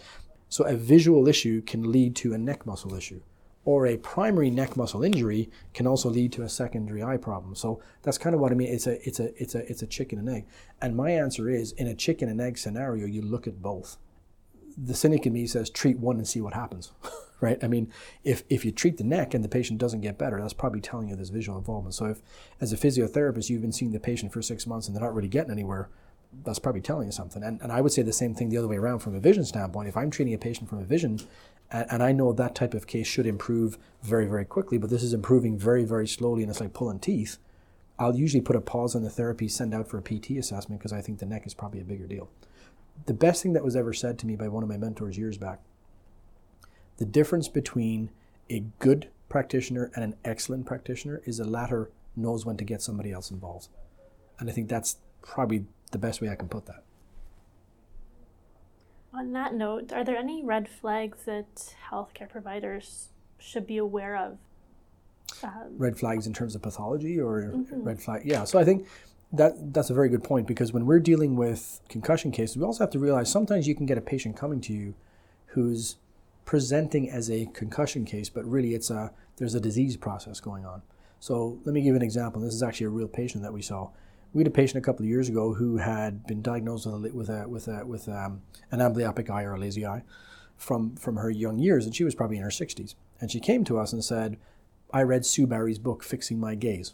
So 0.49 0.65
a 0.65 0.75
visual 0.75 1.29
issue 1.29 1.63
can 1.63 1.91
lead 1.91 2.17
to 2.17 2.33
a 2.33 2.39
neck 2.39 2.67
muscle 2.67 2.95
issue, 2.95 3.23
or 3.65 3.87
a 3.87 3.97
primary 3.97 4.51
neck 4.51 4.77
muscle 4.77 5.03
injury 5.03 5.51
can 5.75 5.87
also 5.87 6.09
lead 6.09 6.33
to 6.33 6.43
a 6.43 6.49
secondary 6.49 7.03
eye 7.03 7.17
problem. 7.17 7.55
So 7.55 7.83
that's 8.03 8.19
kind 8.19 8.35
of 8.35 8.41
what 8.41 8.53
I 8.53 8.55
mean. 8.55 8.73
It's 8.73 8.87
a 8.87 9.07
it's 9.07 9.21
a 9.21 9.43
it's 9.43 9.55
a 9.55 9.71
it's 9.71 9.83
a 9.83 9.87
chicken 9.87 10.19
and 10.19 10.29
egg. 10.29 10.47
And 10.81 10.97
my 10.97 11.11
answer 11.11 11.51
is 11.51 11.73
in 11.73 11.87
a 11.87 11.95
chicken 11.95 12.29
and 12.29 12.41
egg 12.41 12.59
scenario, 12.59 13.07
you 13.07 13.23
look 13.23 13.47
at 13.47 13.61
both. 13.61 13.97
The 14.79 14.95
cynic 14.95 15.27
in 15.27 15.33
me 15.33 15.47
says 15.47 15.71
treat 15.71 15.99
one 15.99 16.17
and 16.17 16.29
see 16.29 16.41
what 16.41 16.55
happens. 16.55 16.93
right? 17.41 17.63
I 17.63 17.69
mean, 17.69 17.93
if, 18.25 18.45
if 18.49 18.65
you 18.65 18.73
treat 18.73 18.97
the 18.97 19.05
neck 19.05 19.35
and 19.35 19.45
the 19.45 19.49
patient 19.49 19.79
doesn't 19.79 20.01
get 20.01 20.19
better, 20.19 20.41
that's 20.41 20.53
probably 20.53 20.81
telling 20.81 21.09
you 21.09 21.17
there's 21.17 21.31
visual 21.31 21.59
involvement. 21.59 21.95
So 21.95 22.07
if, 22.07 22.23
as 22.61 22.73
a 22.73 22.77
physiotherapist, 22.77 23.51
you've 23.51 23.63
been 23.63 23.73
seeing 23.73 23.93
the 23.93 24.01
patient 24.01 24.33
for 24.33 24.43
six 24.43 24.67
months 24.67 24.87
and 24.87 24.97
they're 24.97 25.05
not 25.05 25.15
really 25.15 25.29
getting 25.29 25.53
anywhere, 25.53 25.89
that's 26.45 26.59
probably 26.59 26.81
telling 26.81 27.07
you 27.07 27.13
something. 27.13 27.43
And, 27.43 27.61
and 27.61 27.73
I 27.73 27.81
would 27.81 27.93
say 27.93 28.03
the 28.03 28.13
same 28.13 28.35
thing 28.35 28.49
the 28.49 28.59
other 28.59 28.69
way 28.69 28.77
around 28.77 29.01
from 29.01 29.15
a 29.15 29.21
vision 29.21 29.45
standpoint. 29.45 29.89
If 29.89 29.97
I'm 29.97 30.11
treating 30.11 30.35
a 30.35 30.39
patient 30.39 30.69
from 30.69 30.79
a 30.79 30.85
vision, 30.85 31.21
and, 31.71 31.87
and 31.91 32.03
I 32.03 32.13
know 32.13 32.33
that 32.33 32.55
type 32.55 32.75
of 32.75 32.87
case 32.87 33.07
should 33.07 33.27
improve 33.27 33.79
very, 34.03 34.27
very 34.27 34.45
quickly, 34.45 34.79
but 34.79 34.91
this 34.91 35.03
is 35.03 35.15
improving 35.15 35.59
very, 35.59 35.85
very 35.85 36.07
slowly, 36.07 36.43
and 36.43 36.51
it's 36.51 36.61
like 36.61 36.75
pulling 36.75 37.01
teeth, 37.01 37.39
I'll 37.99 38.17
usually 38.17 38.43
put 38.43 38.57
a 38.57 38.61
pause 38.61 38.95
on 38.95 39.03
the 39.03 39.11
therapy, 39.11 39.49
send 39.49 39.73
out 39.73 39.89
for 39.89 39.99
a 39.99 40.03
PT 40.03 40.33
assessment 40.33 40.81
because 40.81 40.93
I 40.93 41.01
think 41.01 41.19
the 41.19 41.27
neck 41.27 41.47
is 41.47 41.55
probably 41.55 41.81
a 41.81 41.85
bigger 41.85 42.07
deal. 42.07 42.29
The 43.07 43.15
best 43.15 43.43
thing 43.43 43.55
that 43.55 43.65
was 43.65 43.77
ever 43.77 43.93
said 43.93 44.19
to 44.19 44.27
me 44.27 44.37
by 44.37 44.49
one 44.49 44.63
of 44.63 44.69
my 44.69 44.77
mentors 44.77 45.17
years 45.17 45.39
back 45.39 45.61
the 46.99 47.05
difference 47.05 47.49
between 47.49 48.11
a 48.51 48.61
good 48.79 49.09
practitioner 49.29 49.91
and 49.95 50.05
an 50.05 50.15
excellent 50.25 50.67
practitioner 50.67 51.21
is 51.25 51.39
the 51.39 51.45
latter 51.45 51.91
knows 52.15 52.47
when 52.47 52.57
to 52.57 52.65
get 52.65 52.81
somebody 52.81 53.13
else 53.13 53.31
involved. 53.31 53.69
And 54.39 54.49
I 54.49 54.53
think 54.53 54.69
that's 54.69 54.97
probably 55.23 55.67
the 55.91 55.99
best 55.99 56.21
way 56.21 56.29
I 56.29 56.35
can 56.35 56.49
put 56.49 56.67
that. 56.67 56.85
On 59.13 59.33
that 59.33 59.55
note, 59.55 59.93
are 59.93 60.05
there 60.05 60.17
any 60.17 60.45
red 60.45 60.69
flags 60.69 61.19
that 61.25 61.75
healthcare 61.91 62.29
providers 62.29 63.09
should 63.39 63.67
be 63.67 63.79
aware 63.79 64.17
of? 64.17 64.39
Um, 65.43 65.79
red 65.79 65.99
flags 65.99 66.27
in 66.27 66.33
terms 66.33 66.55
of 66.55 66.63
pathology 66.63 67.19
or 67.19 67.53
mm-hmm. 67.55 67.83
red 67.83 68.01
flag? 68.01 68.23
Yeah. 68.25 68.45
So 68.45 68.59
I 68.59 68.65
think 68.65 68.87
that 69.33 69.73
that's 69.73 69.91
a 69.91 69.95
very 69.95 70.09
good 70.09 70.23
point 70.23 70.47
because 70.47 70.73
when 70.73 70.87
we're 70.87 71.01
dealing 71.01 71.37
with 71.37 71.81
concussion 71.89 72.31
cases, 72.31 72.57
we 72.57 72.65
also 72.65 72.85
have 72.85 72.91
to 72.91 72.99
realize 72.99 73.31
sometimes 73.31 73.67
you 73.67 73.75
can 73.75 73.87
get 73.87 73.99
a 73.99 74.03
patient 74.03 74.37
coming 74.37 74.61
to 74.63 74.73
you 74.73 74.95
who's 75.47 75.97
presenting 76.45 77.11
as 77.11 77.31
a 77.31 77.47
concussion 77.47 78.05
case, 78.05 78.29
but 78.29 78.45
really 78.45 78.75
it's 78.75 78.91
a 78.91 79.13
there's 79.37 79.55
a 79.55 79.61
disease 79.61 79.97
process 79.97 80.41
going 80.41 80.65
on. 80.65 80.83
So 81.21 81.59
let 81.65 81.73
me 81.73 81.81
give 81.81 81.91
you 81.91 81.97
an 81.97 82.03
example. 82.03 82.41
This 82.41 82.55
is 82.55 82.63
actually 82.63 82.87
a 82.87 82.91
real 82.91 83.09
patient 83.09 83.43
that 83.43 83.53
we 83.53 83.63
saw. 83.63 83.91
We 84.37 84.41
had 84.41 84.49
a 84.49 84.51
patient 84.51 84.77
a 84.77 84.85
couple 84.85 85.03
of 85.03 85.09
years 85.09 85.31
ago 85.31 85.55
who 85.55 85.79
had 85.79 86.27
been 86.27 86.43
diagnosed 86.43 86.85
with 86.85 86.95
a, 86.95 87.17
with 87.17 87.31
a, 87.31 87.49
with 87.49 87.69
a, 87.69 87.87
with 87.87 88.07
um, 88.07 88.43
an 88.71 88.81
amblyopic 88.81 89.31
eye 89.31 89.45
or 89.45 89.55
a 89.55 89.59
lazy 89.59 89.87
eye 89.87 90.03
from 90.59 90.95
from 90.97 91.17
her 91.17 91.31
young 91.31 91.59
years, 91.59 91.87
and 91.87 91.97
she 91.97 92.05
was 92.05 92.15
probably 92.15 92.37
in 92.37 92.43
her 92.43 92.51
60s. 92.51 92.97
And 93.19 93.31
she 93.31 93.41
came 93.41 93.65
to 93.65 93.79
us 93.79 93.95
and 93.95 94.05
said, 94.05 94.37
"I 94.93 95.05
read 95.05 95.25
Sue 95.25 95.47
Barry's 95.47 95.79
book, 95.79 96.05
Fixing 96.05 96.39
My 96.39 96.55
Gaze, 96.55 96.93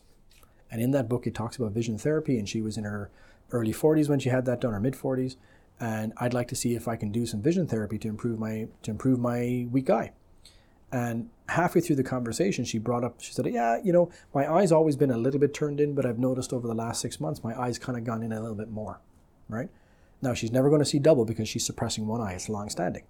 and 0.71 0.81
in 0.81 0.93
that 0.93 1.09
book 1.09 1.27
it 1.27 1.35
talks 1.35 1.57
about 1.57 1.73
vision 1.73 1.99
therapy, 1.99 2.39
and 2.39 2.49
she 2.49 2.61
was 2.61 2.79
in 2.79 2.85
her 2.85 3.11
early 3.51 3.73
40s 3.73 4.09
when 4.09 4.21
she 4.21 4.29
had 4.29 4.45
that 4.45 4.61
done, 4.61 4.73
or 4.73 4.79
mid 4.79 4.95
40s." 4.95 5.35
and 5.81 6.13
I'd 6.19 6.35
like 6.35 6.47
to 6.47 6.55
see 6.55 6.77
if 6.77 6.87
I 6.87 6.95
can 6.95 7.11
do 7.11 7.27
some 7.27 7.43
vision 7.43 7.67
therapy 7.67 7.99
to 7.99 8.09
improve 8.09 8.39
my 8.39 8.69
to 8.85 8.91
improve 8.93 9.19
my 9.19 9.67
weak 9.69 9.91
eye. 9.91 10.13
And 10.93 11.29
halfway 11.53 11.81
through 11.81 11.97
the 11.97 12.05
conversation, 12.05 12.65
she 12.65 12.79
brought 12.79 13.05
up, 13.05 13.21
she 13.21 13.33
said, 13.33 13.47
Yeah, 13.47 13.79
you 13.83 13.93
know, 13.93 14.11
my 14.35 14.51
eye's 14.51 14.73
always 14.73 14.97
been 14.97 15.11
a 15.11 15.17
little 15.17 15.41
bit 15.41 15.55
turned 15.55 15.81
in, 15.81 15.95
but 15.95 16.05
I've 16.05 16.19
noticed 16.19 16.53
over 16.53 16.67
the 16.67 16.75
last 16.75 17.01
six 17.01 17.21
months, 17.21 17.43
my 17.43 17.59
eye's 17.61 17.79
kind 17.79 17.97
of 17.97 18.05
gone 18.05 18.23
in 18.23 18.33
a 18.33 18.41
little 18.41 18.57
bit 18.57 18.71
more, 18.71 19.01
right? 19.49 19.69
Now, 20.21 20.35
she's 20.35 20.53
never 20.53 20.69
going 20.69 20.81
to 20.81 20.87
see 20.87 20.99
double 20.99 21.25
because 21.25 21.49
she's 21.49 21.67
suppressing 21.67 22.07
one 22.07 22.21
eye, 22.21 22.35
it's 22.35 22.49
long 22.49 22.69
standing. 22.69 23.05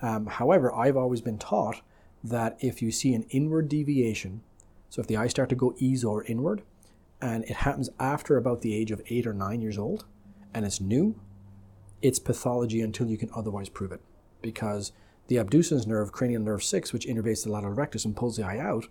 Um, 0.00 0.26
however, 0.26 0.72
I've 0.74 0.96
always 0.96 1.20
been 1.20 1.38
taught 1.38 1.80
that 2.22 2.56
if 2.60 2.80
you 2.82 2.90
see 2.90 3.14
an 3.14 3.24
inward 3.30 3.68
deviation, 3.68 4.42
so 4.90 5.00
if 5.00 5.06
the 5.06 5.16
eyes 5.16 5.30
start 5.30 5.48
to 5.50 5.54
go 5.54 5.74
ease 5.78 6.04
or 6.04 6.24
inward, 6.24 6.62
and 7.20 7.44
it 7.44 7.56
happens 7.56 7.90
after 7.98 8.36
about 8.36 8.62
the 8.62 8.74
age 8.74 8.90
of 8.90 9.02
eight 9.08 9.26
or 9.26 9.32
nine 9.32 9.60
years 9.60 9.78
old, 9.78 10.04
and 10.54 10.64
it's 10.64 10.80
new, 10.80 11.18
it's 12.00 12.18
pathology 12.18 12.80
until 12.80 13.08
you 13.08 13.18
can 13.18 13.30
otherwise 13.34 13.68
prove 13.68 13.90
it. 13.90 14.00
Because 14.40 14.92
the 15.28 15.36
abducens 15.36 15.86
nerve, 15.86 16.12
cranial 16.12 16.42
nerve 16.42 16.62
6, 16.62 16.92
which 16.92 17.06
innervates 17.06 17.44
the 17.44 17.50
lateral 17.50 17.72
rectus 17.72 18.04
and 18.04 18.16
pulls 18.16 18.36
the 18.36 18.44
eye 18.44 18.58
out, 18.58 18.86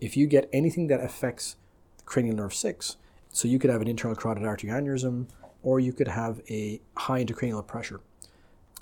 if 0.00 0.16
you 0.16 0.26
get 0.26 0.48
anything 0.52 0.88
that 0.88 1.02
affects 1.02 1.56
cranial 2.04 2.36
nerve 2.36 2.54
6, 2.54 2.96
so 3.30 3.48
you 3.48 3.58
could 3.58 3.70
have 3.70 3.80
an 3.80 3.88
internal 3.88 4.16
carotid 4.16 4.44
artery 4.44 4.70
aneurysm, 4.70 5.28
or 5.62 5.80
you 5.80 5.92
could 5.92 6.08
have 6.08 6.40
a 6.50 6.80
high 6.96 7.24
intracranial 7.24 7.66
pressure. 7.66 8.00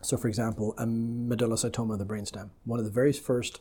So, 0.02 0.16
for 0.16 0.28
example, 0.28 0.74
a 0.78 0.86
medullocytoma 0.86 1.92
of 1.92 1.98
the 1.98 2.06
brainstem. 2.06 2.50
One 2.64 2.78
of 2.78 2.84
the 2.84 2.90
very 2.90 3.12
first 3.12 3.60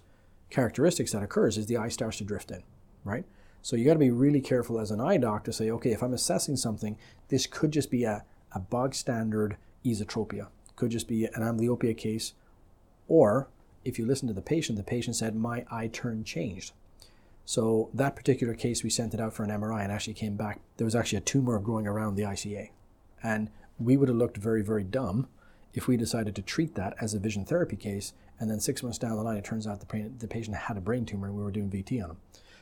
characteristics 0.50 1.12
that 1.12 1.22
occurs 1.22 1.58
is 1.58 1.66
the 1.66 1.78
eye 1.78 1.90
starts 1.90 2.18
to 2.18 2.24
drift 2.24 2.50
in, 2.50 2.64
right? 3.04 3.26
So 3.62 3.76
you 3.76 3.86
got 3.86 3.94
to 3.94 4.00
be 4.00 4.10
really 4.10 4.42
careful 4.42 4.80
as 4.80 4.90
an 4.90 5.02
eye 5.02 5.18
doc 5.18 5.44
to 5.44 5.54
say, 5.54 5.70
okay, 5.70 5.92
if 5.92 6.02
I'm 6.02 6.14
assessing 6.14 6.56
something, 6.56 6.98
this 7.28 7.46
could 7.46 7.72
just 7.72 7.92
be 7.92 8.06
a, 8.06 8.24
a 8.54 8.60
bog 8.60 8.96
standard 8.96 9.58
esotropia. 9.86 10.48
Could 10.76 10.92
just 10.92 11.08
be 11.08 11.26
an 11.26 11.42
amblyopia 11.42 11.96
case, 11.98 12.34
or 13.10 13.50
if 13.84 14.00
you 14.00 14.06
listen 14.06 14.28
to 14.28 14.34
the 14.34 14.42
patient, 14.42 14.78
the 14.78 14.84
patient 14.84 15.18
said, 15.18 15.36
My 15.36 15.66
eye 15.70 15.88
turn 15.88 16.24
changed. 16.24 16.72
So 17.46 17.90
that 17.96 18.16
particular 18.16 18.54
case, 18.54 18.84
we 18.84 18.92
sent 18.92 19.14
it 19.14 19.20
out 19.20 19.34
for 19.34 19.44
an 19.44 19.50
MRI 19.50 19.82
and 19.82 19.92
actually 19.92 20.14
came 20.14 20.36
back. 20.36 20.60
There 20.78 20.86
was 20.86 20.96
actually 20.96 21.18
a 21.18 21.22
tumor 21.22 21.58
growing 21.60 21.88
around 21.88 22.16
the 22.16 22.24
ICA. 22.24 22.70
And 23.24 23.50
we 23.80 23.98
would 23.98 24.08
have 24.08 24.18
looked 24.18 24.38
very, 24.38 24.62
very 24.62 24.84
dumb 24.84 25.28
if 25.74 25.88
we 25.88 25.98
decided 25.98 26.36
to 26.36 26.42
treat 26.42 26.76
that 26.76 26.94
as 27.02 27.14
a 27.14 27.20
vision 27.20 27.46
therapy 27.46 27.76
case. 27.76 28.14
And 28.40 28.52
then 28.52 28.60
six 28.60 28.84
months 28.84 29.00
down 29.00 29.16
the 29.16 29.24
line, 29.24 29.38
it 29.38 29.44
turns 29.44 29.66
out 29.66 29.80
the, 29.80 30.12
the 30.20 30.28
patient 30.28 30.56
had 30.56 30.78
a 30.78 30.82
brain 30.82 31.06
tumor 31.06 31.28
and 31.28 31.36
we 31.36 31.44
were 31.44 31.52
doing 31.52 31.70
VT 31.70 32.04
on 32.04 32.12
him. 32.12 32.18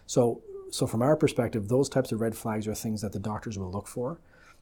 So, 0.06 0.42
so 0.72 0.88
from 0.88 1.02
our 1.02 1.18
perspective, 1.18 1.68
those 1.68 1.90
types 1.90 2.12
of 2.12 2.22
red 2.22 2.36
flags 2.36 2.68
are 2.68 2.74
things 2.74 3.02
that 3.02 3.12
the 3.12 3.20
doctors 3.20 3.60
will 3.60 3.72
look 3.72 3.88
for. 3.88 4.20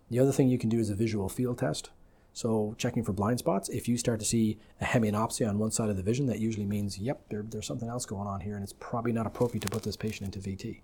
The 0.10 0.20
other 0.20 0.32
thing 0.32 0.50
you 0.50 0.58
can 0.58 0.70
do 0.70 0.80
is 0.80 0.90
a 0.90 0.96
visual 0.96 1.30
field 1.30 1.60
test. 1.60 1.92
So 2.36 2.76
checking 2.78 3.02
for 3.02 3.14
blind 3.14 3.40
spots, 3.40 3.70
if 3.70 3.88
you 3.88 3.96
start 3.98 4.20
to 4.20 4.26
see 4.26 4.58
a 4.82 4.84
hemianopsia 4.84 5.48
on 5.48 5.58
one 5.58 5.72
side 5.72 5.90
of 5.90 5.96
the 5.96 6.04
vision, 6.04 6.26
that 6.26 6.40
usually 6.40 6.66
means, 6.66 7.00
yep, 7.00 7.22
there, 7.30 7.46
there's 7.50 7.66
something 7.66 7.88
else 7.88 8.06
going 8.06 8.28
on 8.28 8.42
here, 8.42 8.56
and 8.56 8.62
it's 8.64 8.74
probably 8.74 9.14
not 9.14 9.26
appropriate 9.26 9.62
to 9.62 9.70
put 9.70 9.84
this 9.84 9.96
patient 9.96 10.36
into 10.36 10.50
VT. 10.50 10.82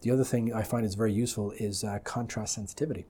The 0.00 0.10
other 0.10 0.24
thing 0.24 0.54
I 0.54 0.62
find 0.62 0.86
is 0.86 0.94
very 0.94 1.12
useful 1.12 1.50
is 1.58 1.84
uh, 1.84 1.98
contrast 2.04 2.54
sensitivity. 2.54 3.04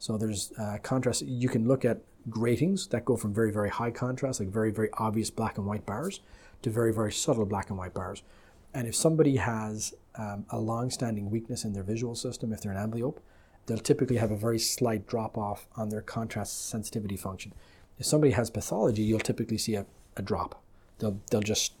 So 0.00 0.18
there's 0.18 0.50
uh, 0.58 0.78
contrast. 0.82 1.22
You 1.22 1.48
can 1.48 1.68
look 1.68 1.84
at 1.84 2.00
gratings 2.28 2.88
that 2.88 3.04
go 3.04 3.16
from 3.16 3.32
very, 3.32 3.52
very 3.52 3.70
high 3.70 3.92
contrast, 3.92 4.40
like 4.40 4.48
very, 4.48 4.72
very 4.72 4.90
obvious 4.94 5.30
black 5.30 5.56
and 5.56 5.68
white 5.68 5.86
bars, 5.86 6.18
to 6.62 6.70
very, 6.70 6.92
very 6.92 7.12
subtle 7.12 7.46
black 7.46 7.70
and 7.70 7.78
white 7.78 7.94
bars. 7.94 8.24
And 8.74 8.88
if 8.88 8.96
somebody 8.96 9.36
has 9.36 9.94
um, 10.16 10.46
a 10.50 10.58
long-standing 10.58 11.30
weakness 11.30 11.64
in 11.64 11.74
their 11.74 11.84
visual 11.84 12.16
system, 12.16 12.52
if 12.52 12.60
they're 12.60 12.72
an 12.72 12.90
amblyopes, 12.90 13.20
they'll 13.68 13.78
typically 13.78 14.16
have 14.16 14.32
a 14.32 14.36
very 14.36 14.58
slight 14.58 15.06
drop 15.06 15.38
off 15.38 15.68
on 15.76 15.90
their 15.90 16.00
contrast 16.00 16.68
sensitivity 16.68 17.16
function. 17.16 17.52
If 17.98 18.06
somebody 18.06 18.32
has 18.32 18.50
pathology, 18.50 19.02
you'll 19.02 19.20
typically 19.20 19.58
see 19.58 19.74
a, 19.74 19.86
a 20.16 20.22
drop. 20.22 20.62
They'll, 20.98 21.20
they'll 21.30 21.40
just 21.40 21.74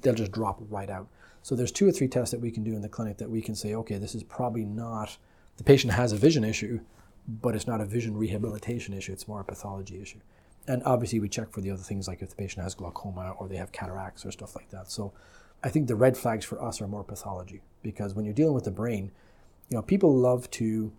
they'll 0.00 0.14
just 0.14 0.32
drop 0.32 0.60
right 0.70 0.88
out. 0.88 1.08
So 1.42 1.54
there's 1.54 1.72
two 1.72 1.88
or 1.88 1.92
three 1.92 2.08
tests 2.08 2.32
that 2.32 2.40
we 2.40 2.50
can 2.50 2.64
do 2.64 2.74
in 2.74 2.82
the 2.82 2.88
clinic 2.88 3.18
that 3.18 3.30
we 3.30 3.42
can 3.42 3.54
say, 3.54 3.74
okay, 3.74 3.98
this 3.98 4.14
is 4.14 4.22
probably 4.22 4.64
not 4.64 5.16
the 5.56 5.64
patient 5.64 5.92
has 5.92 6.12
a 6.12 6.16
vision 6.16 6.44
issue, 6.44 6.80
but 7.28 7.54
it's 7.54 7.66
not 7.66 7.80
a 7.80 7.86
vision 7.86 8.16
rehabilitation 8.16 8.94
issue. 8.94 9.12
It's 9.12 9.28
more 9.28 9.40
a 9.40 9.44
pathology 9.44 10.00
issue. 10.00 10.20
And 10.68 10.82
obviously, 10.84 11.20
we 11.20 11.28
check 11.28 11.52
for 11.52 11.60
the 11.60 11.70
other 11.70 11.82
things 11.82 12.08
like 12.08 12.22
if 12.22 12.30
the 12.30 12.36
patient 12.36 12.62
has 12.62 12.74
glaucoma 12.74 13.34
or 13.38 13.48
they 13.48 13.56
have 13.56 13.72
cataracts 13.72 14.24
or 14.24 14.32
stuff 14.32 14.56
like 14.56 14.70
that. 14.70 14.90
So 14.90 15.12
I 15.62 15.68
think 15.68 15.86
the 15.86 15.96
red 15.96 16.16
flags 16.16 16.44
for 16.44 16.62
us 16.62 16.80
are 16.80 16.88
more 16.88 17.04
pathology 17.04 17.62
because 17.82 18.14
when 18.14 18.24
you're 18.24 18.34
dealing 18.34 18.54
with 18.54 18.64
the 18.64 18.70
brain, 18.70 19.12
you 19.68 19.76
know, 19.76 19.82
people 19.82 20.14
love 20.14 20.50
to 20.52 20.92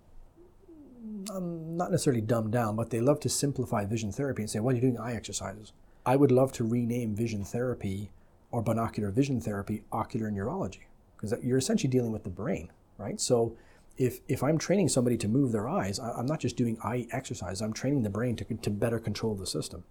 um, 1.32 1.78
not 1.78 1.91
necessarily 1.91 2.22
dumb 2.22 2.51
down, 2.51 2.76
but 2.76 2.89
they 2.89 2.99
love 2.99 3.20
to 3.22 3.30
simplify 3.30 3.86
vision 3.86 4.11
therapy 4.11 4.43
and 4.43 4.49
say, 4.49 4.59
well, 4.59 4.76
you're 4.76 4.82
doing 4.82 4.99
eye 4.99 5.13
exercises. 5.13 5.74
I 6.05 6.15
would 6.15 6.32
love 6.32 6.51
to 6.53 6.63
rename 6.63 7.15
vision 7.15 7.43
therapy 7.43 8.11
or 8.51 8.61
binocular 8.61 9.11
vision 9.11 9.41
therapy 9.41 9.84
ocular 9.91 10.32
neurology 10.32 10.88
because 11.15 11.34
you're 11.43 11.57
essentially 11.57 11.89
dealing 11.89 12.11
with 12.11 12.24
the 12.24 12.30
brain, 12.30 12.72
right? 12.97 13.20
So 13.20 13.55
if, 13.97 14.20
if 14.28 14.43
I'm 14.43 14.57
training 14.57 14.89
somebody 14.89 15.18
to 15.18 15.28
move 15.28 15.51
their 15.51 15.68
eyes, 15.68 15.99
I'm 15.99 16.26
not 16.26 16.39
just 16.39 16.55
doing 16.55 16.78
eye 16.84 17.07
exercise, 17.11 17.61
I'm 17.61 17.74
training 17.74 18.03
the 18.03 18.09
brain 18.09 18.36
to, 18.38 18.45
to 18.45 18.70
better 18.70 18.99
control 18.99 19.36
the 19.36 19.47
system. 19.47 19.84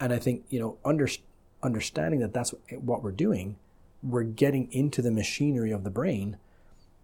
And 0.00 0.12
I 0.12 0.18
think, 0.18 0.44
you 0.50 0.60
know, 0.60 0.78
under, 0.84 1.08
understanding 1.62 2.20
that 2.20 2.34
that's 2.34 2.54
what 2.70 3.02
we're 3.02 3.12
doing, 3.12 3.56
we're 4.02 4.24
getting 4.24 4.70
into 4.72 5.00
the 5.00 5.10
machinery 5.10 5.70
of 5.70 5.84
the 5.84 5.90
brain. 5.90 6.36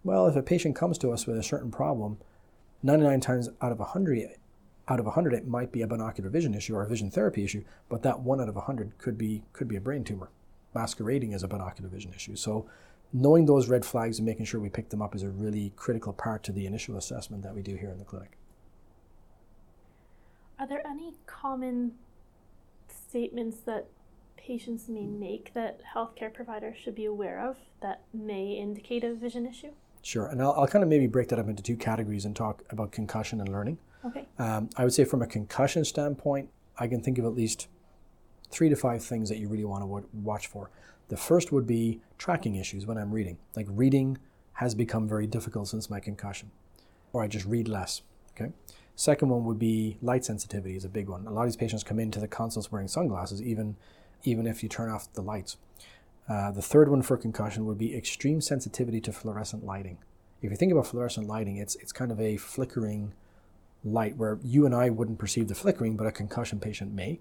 Well, 0.04 0.26
if 0.26 0.36
a 0.36 0.42
patient 0.42 0.74
comes 0.74 0.98
to 0.98 1.12
us 1.12 1.26
with 1.26 1.38
a 1.38 1.42
certain 1.42 1.70
problem, 1.70 2.18
99 2.82 3.20
times 3.20 3.48
out 3.60 3.70
of 3.70 3.78
100, 3.78 4.30
out 4.88 4.98
of 4.98 5.06
100 5.06 5.32
it 5.32 5.46
might 5.46 5.70
be 5.70 5.82
a 5.82 5.86
binocular 5.86 6.28
vision 6.28 6.54
issue 6.54 6.74
or 6.74 6.82
a 6.82 6.88
vision 6.88 7.10
therapy 7.10 7.44
issue, 7.44 7.62
but 7.88 8.02
that 8.02 8.20
one 8.20 8.40
out 8.40 8.48
of 8.48 8.56
100 8.56 8.98
could 8.98 9.16
be 9.16 9.44
could 9.52 9.68
be 9.68 9.76
a 9.76 9.80
brain 9.80 10.02
tumor 10.02 10.30
masquerading 10.74 11.34
as 11.34 11.42
a 11.42 11.48
binocular 11.48 11.88
vision 11.88 12.12
issue. 12.12 12.34
So 12.34 12.66
knowing 13.12 13.46
those 13.46 13.68
red 13.68 13.84
flags 13.84 14.18
and 14.18 14.26
making 14.26 14.46
sure 14.46 14.60
we 14.60 14.70
pick 14.70 14.88
them 14.88 15.02
up 15.02 15.14
is 15.14 15.22
a 15.22 15.28
really 15.28 15.72
critical 15.76 16.12
part 16.12 16.42
to 16.44 16.52
the 16.52 16.66
initial 16.66 16.96
assessment 16.96 17.42
that 17.44 17.54
we 17.54 17.62
do 17.62 17.76
here 17.76 17.90
in 17.90 17.98
the 17.98 18.04
clinic. 18.04 18.38
Are 20.58 20.66
there 20.66 20.84
any 20.86 21.14
common 21.26 21.92
statements 22.88 23.58
that 23.66 23.88
patients 24.36 24.88
may 24.88 25.06
make 25.06 25.52
that 25.54 25.80
healthcare 25.94 26.32
providers 26.32 26.76
should 26.76 26.94
be 26.94 27.04
aware 27.04 27.38
of 27.38 27.56
that 27.80 28.02
may 28.12 28.52
indicate 28.52 29.04
a 29.04 29.14
vision 29.14 29.46
issue? 29.46 29.72
Sure, 30.02 30.26
and 30.26 30.42
I'll, 30.42 30.52
I'll 30.52 30.66
kind 30.66 30.82
of 30.82 30.88
maybe 30.88 31.06
break 31.06 31.28
that 31.28 31.38
up 31.38 31.48
into 31.48 31.62
two 31.62 31.76
categories 31.76 32.24
and 32.24 32.34
talk 32.34 32.64
about 32.70 32.90
concussion 32.90 33.40
and 33.40 33.48
learning. 33.48 33.78
Okay. 34.04 34.26
Um, 34.38 34.68
I 34.76 34.84
would 34.84 34.92
say 34.92 35.04
from 35.04 35.22
a 35.22 35.26
concussion 35.26 35.84
standpoint, 35.84 36.50
I 36.76 36.88
can 36.88 37.00
think 37.00 37.18
of 37.18 37.24
at 37.24 37.34
least 37.34 37.68
three 38.50 38.68
to 38.68 38.76
five 38.76 39.02
things 39.02 39.28
that 39.28 39.38
you 39.38 39.48
really 39.48 39.64
want 39.64 39.82
to 39.82 40.08
watch 40.12 40.48
for. 40.48 40.70
The 41.08 41.16
first 41.16 41.52
would 41.52 41.66
be 41.66 42.00
tracking 42.18 42.56
issues 42.56 42.84
when 42.84 42.98
I'm 42.98 43.12
reading. 43.12 43.38
Like 43.54 43.66
reading 43.68 44.18
has 44.54 44.74
become 44.74 45.08
very 45.08 45.26
difficult 45.26 45.68
since 45.68 45.88
my 45.88 46.00
concussion, 46.00 46.50
or 47.12 47.22
I 47.22 47.28
just 47.28 47.46
read 47.46 47.68
less. 47.68 48.02
Okay. 48.34 48.52
Second 48.96 49.28
one 49.28 49.44
would 49.44 49.58
be 49.58 49.98
light 50.02 50.24
sensitivity 50.24 50.76
is 50.76 50.84
a 50.84 50.88
big 50.88 51.08
one. 51.08 51.26
A 51.26 51.30
lot 51.30 51.42
of 51.42 51.48
these 51.48 51.56
patients 51.56 51.84
come 51.84 51.98
into 51.98 52.20
the 52.20 52.28
consults 52.28 52.70
wearing 52.70 52.88
sunglasses, 52.88 53.40
even 53.40 53.76
even 54.24 54.46
if 54.46 54.62
you 54.62 54.68
turn 54.68 54.90
off 54.90 55.12
the 55.12 55.22
lights. 55.22 55.56
Uh, 56.28 56.50
the 56.50 56.62
third 56.62 56.88
one 56.88 57.02
for 57.02 57.16
concussion 57.16 57.66
would 57.66 57.78
be 57.78 57.96
extreme 57.96 58.40
sensitivity 58.40 59.00
to 59.00 59.12
fluorescent 59.12 59.64
lighting. 59.64 59.98
If 60.40 60.50
you 60.50 60.56
think 60.56 60.72
about 60.72 60.86
fluorescent 60.86 61.26
lighting, 61.26 61.56
it's 61.56 61.76
it's 61.76 61.92
kind 61.92 62.10
of 62.10 62.20
a 62.20 62.36
flickering 62.36 63.14
light 63.84 64.16
where 64.16 64.38
you 64.42 64.64
and 64.66 64.74
I 64.74 64.90
wouldn't 64.90 65.18
perceive 65.18 65.48
the 65.48 65.54
flickering, 65.54 65.96
but 65.96 66.06
a 66.06 66.12
concussion 66.12 66.60
patient 66.60 66.92
may. 66.92 67.20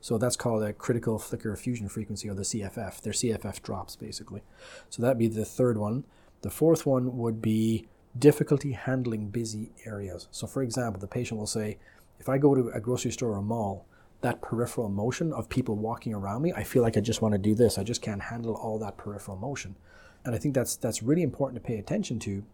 So 0.00 0.18
that's 0.18 0.36
called 0.36 0.62
a 0.62 0.72
critical 0.72 1.18
flicker 1.18 1.54
fusion 1.56 1.88
frequency 1.88 2.28
or 2.28 2.34
the 2.34 2.42
CFF. 2.42 3.00
Their 3.00 3.12
CFF 3.12 3.62
drops 3.62 3.96
basically. 3.96 4.42
So 4.90 5.00
that'd 5.00 5.18
be 5.18 5.28
the 5.28 5.44
third 5.44 5.78
one. 5.78 6.04
The 6.42 6.50
fourth 6.50 6.84
one 6.84 7.16
would 7.18 7.40
be 7.40 7.86
difficulty 8.18 8.72
handling 8.72 9.28
busy 9.28 9.70
areas. 9.86 10.28
So 10.32 10.46
for 10.46 10.62
example, 10.62 11.00
the 11.00 11.06
patient 11.06 11.38
will 11.38 11.46
say, 11.46 11.78
if 12.18 12.28
I 12.28 12.38
go 12.38 12.54
to 12.54 12.68
a 12.70 12.80
grocery 12.80 13.12
store 13.12 13.30
or 13.30 13.38
a 13.38 13.42
mall 13.42 13.86
that 14.22 14.40
peripheral 14.40 14.88
motion 14.88 15.32
of 15.32 15.48
people 15.48 15.76
walking 15.76 16.14
around 16.14 16.42
me, 16.42 16.52
I 16.52 16.62
feel 16.64 16.82
like 16.82 16.96
I 16.96 17.00
just 17.00 17.22
want 17.22 17.32
to 17.32 17.38
do 17.38 17.54
this. 17.54 17.76
I 17.76 17.82
just 17.82 18.02
can't 18.02 18.22
handle 18.22 18.54
all 18.54 18.78
that 18.78 18.96
peripheral 18.96 19.36
motion. 19.36 19.76
And 20.24 20.34
I 20.34 20.38
think 20.38 20.54
that's 20.54 20.76
that's 20.76 21.02
really 21.02 21.22
important 21.22 21.62
to 21.62 21.66
pay 21.66 21.78
attention 21.78 22.18
to 22.20 22.44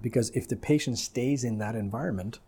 because 0.00 0.30
if 0.30 0.46
the 0.48 0.56
patient 0.56 0.98
stays 0.98 1.44
in 1.44 1.58
that 1.58 1.74
environment, 1.74 2.38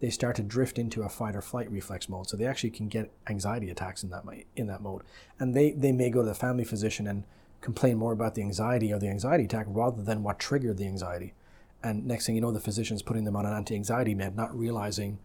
they 0.00 0.10
start 0.10 0.36
to 0.36 0.42
drift 0.42 0.78
into 0.78 1.02
a 1.02 1.08
fight 1.08 1.34
or 1.34 1.42
flight 1.42 1.70
reflex 1.70 2.08
mode. 2.08 2.28
So 2.28 2.36
they 2.36 2.46
actually 2.46 2.70
can 2.70 2.88
get 2.88 3.10
anxiety 3.28 3.70
attacks 3.70 4.02
in 4.02 4.10
that 4.10 4.24
in 4.54 4.68
that 4.68 4.82
mode. 4.82 5.02
And 5.40 5.54
they, 5.54 5.72
they 5.72 5.92
may 5.92 6.10
go 6.10 6.22
to 6.22 6.28
the 6.28 6.34
family 6.34 6.64
physician 6.64 7.06
and 7.06 7.24
complain 7.60 7.98
more 7.98 8.12
about 8.12 8.34
the 8.36 8.42
anxiety 8.42 8.92
or 8.92 9.00
the 9.00 9.08
anxiety 9.08 9.44
attack 9.44 9.66
rather 9.68 10.02
than 10.02 10.22
what 10.22 10.38
triggered 10.38 10.76
the 10.76 10.86
anxiety. 10.86 11.34
And 11.82 12.06
next 12.06 12.26
thing 12.26 12.34
you 12.34 12.40
know, 12.40 12.52
the 12.52 12.60
physician's 12.60 13.02
putting 13.02 13.24
them 13.24 13.36
on 13.36 13.46
an 13.46 13.52
anti-anxiety 13.52 14.14
med, 14.14 14.36
not 14.36 14.56
realizing 14.56 15.18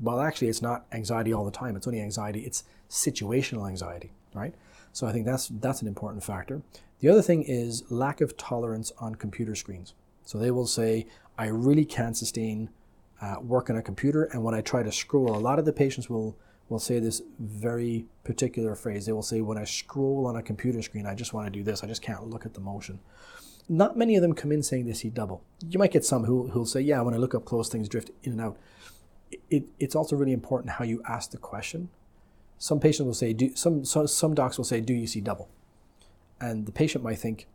well, 0.00 0.20
actually, 0.20 0.48
it's 0.48 0.62
not 0.62 0.86
anxiety 0.92 1.32
all 1.32 1.44
the 1.44 1.50
time. 1.50 1.76
It's 1.76 1.86
only 1.86 2.00
anxiety. 2.00 2.40
It's 2.40 2.64
situational 2.88 3.68
anxiety, 3.68 4.12
right? 4.34 4.54
So 4.92 5.06
I 5.06 5.12
think 5.12 5.26
that's 5.26 5.48
that's 5.48 5.82
an 5.82 5.88
important 5.88 6.22
factor. 6.24 6.62
The 7.00 7.08
other 7.08 7.22
thing 7.22 7.42
is 7.42 7.90
lack 7.90 8.20
of 8.20 8.36
tolerance 8.36 8.92
on 8.98 9.14
computer 9.14 9.54
screens. 9.54 9.94
So 10.24 10.38
they 10.38 10.50
will 10.50 10.66
say, 10.66 11.06
I 11.38 11.46
really 11.46 11.84
can't 11.84 12.16
sustain 12.16 12.70
uh, 13.20 13.36
work 13.40 13.70
on 13.70 13.76
a 13.76 13.82
computer, 13.82 14.24
and 14.24 14.44
when 14.44 14.54
I 14.54 14.60
try 14.60 14.82
to 14.82 14.92
scroll, 14.92 15.36
a 15.36 15.38
lot 15.38 15.58
of 15.58 15.64
the 15.64 15.72
patients 15.72 16.08
will 16.08 16.36
will 16.68 16.78
say 16.78 16.98
this 16.98 17.22
very 17.38 18.04
particular 18.24 18.74
phrase. 18.74 19.06
They 19.06 19.12
will 19.12 19.22
say, 19.22 19.40
when 19.40 19.56
I 19.56 19.64
scroll 19.64 20.26
on 20.26 20.36
a 20.36 20.42
computer 20.42 20.82
screen, 20.82 21.06
I 21.06 21.14
just 21.14 21.32
want 21.32 21.46
to 21.46 21.50
do 21.50 21.62
this. 21.62 21.82
I 21.82 21.86
just 21.86 22.02
can't 22.02 22.28
look 22.28 22.44
at 22.44 22.52
the 22.52 22.60
motion. 22.60 23.00
Not 23.70 23.96
many 23.96 24.16
of 24.16 24.22
them 24.22 24.34
come 24.34 24.52
in 24.52 24.62
saying 24.62 24.84
they 24.86 24.92
see 24.92 25.08
double. 25.08 25.42
You 25.66 25.78
might 25.78 25.92
get 25.92 26.04
some 26.04 26.24
who 26.24 26.48
who'll 26.48 26.66
say, 26.66 26.80
yeah, 26.80 27.00
when 27.00 27.14
I 27.14 27.18
look 27.18 27.34
up 27.34 27.44
close, 27.44 27.68
things 27.68 27.88
drift 27.88 28.10
in 28.22 28.32
and 28.32 28.40
out 28.40 28.58
it, 29.50 29.64
it's 29.78 29.94
also 29.94 30.16
really 30.16 30.32
important 30.32 30.74
how 30.74 30.84
you 30.84 31.02
ask 31.08 31.30
the 31.30 31.38
question. 31.38 31.88
Some 32.58 32.80
patients 32.80 33.06
will 33.06 33.14
say, 33.14 33.32
do, 33.32 33.54
some, 33.54 33.84
some, 33.84 34.06
some 34.06 34.34
docs 34.34 34.58
will 34.58 34.64
say, 34.64 34.80
do 34.80 34.92
you 34.94 35.06
see 35.06 35.20
double? 35.20 35.48
And 36.40 36.66
the 36.66 36.72
patient 36.72 37.04
might 37.04 37.18
think, 37.18 37.46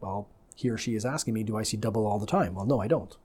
well, 0.00 0.28
he 0.54 0.70
or 0.70 0.78
she 0.78 0.94
is 0.94 1.04
asking 1.04 1.34
me, 1.34 1.42
do 1.42 1.56
I 1.56 1.62
see 1.62 1.76
double 1.76 2.06
all 2.06 2.18
the 2.18 2.26
time? 2.26 2.54
Well, 2.54 2.66
no, 2.66 2.80
I 2.80 2.88
don't. 2.88 3.16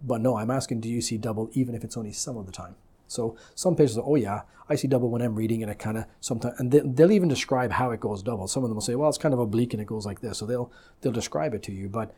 But 0.00 0.20
no, 0.20 0.36
I'm 0.36 0.50
asking, 0.50 0.80
do 0.80 0.88
you 0.88 1.00
see 1.00 1.18
double 1.18 1.50
even 1.52 1.74
if 1.74 1.82
it's 1.82 1.96
only 1.96 2.12
some 2.12 2.36
of 2.36 2.46
the 2.46 2.52
time? 2.52 2.76
So 3.08 3.36
some 3.54 3.74
patients 3.74 3.96
say, 3.96 4.02
oh 4.04 4.14
yeah, 4.14 4.42
I 4.68 4.76
see 4.76 4.86
double 4.86 5.10
when 5.10 5.22
I'm 5.22 5.34
reading 5.34 5.62
and 5.62 5.72
it 5.72 5.78
kind 5.78 5.96
of 5.96 6.04
sometimes, 6.20 6.60
and 6.60 6.70
they, 6.70 6.80
they'll 6.80 7.10
even 7.10 7.28
describe 7.28 7.72
how 7.72 7.90
it 7.90 8.00
goes 8.00 8.22
double. 8.22 8.46
Some 8.46 8.62
of 8.62 8.70
them 8.70 8.76
will 8.76 8.82
say, 8.82 8.94
well, 8.94 9.08
it's 9.08 9.18
kind 9.18 9.34
of 9.34 9.40
oblique 9.40 9.72
and 9.72 9.80
it 9.80 9.86
goes 9.86 10.06
like 10.06 10.20
this. 10.20 10.38
So 10.38 10.46
they'll, 10.46 10.70
they'll 11.00 11.12
describe 11.12 11.54
it 11.54 11.62
to 11.64 11.72
you, 11.72 11.88
but 11.88 12.14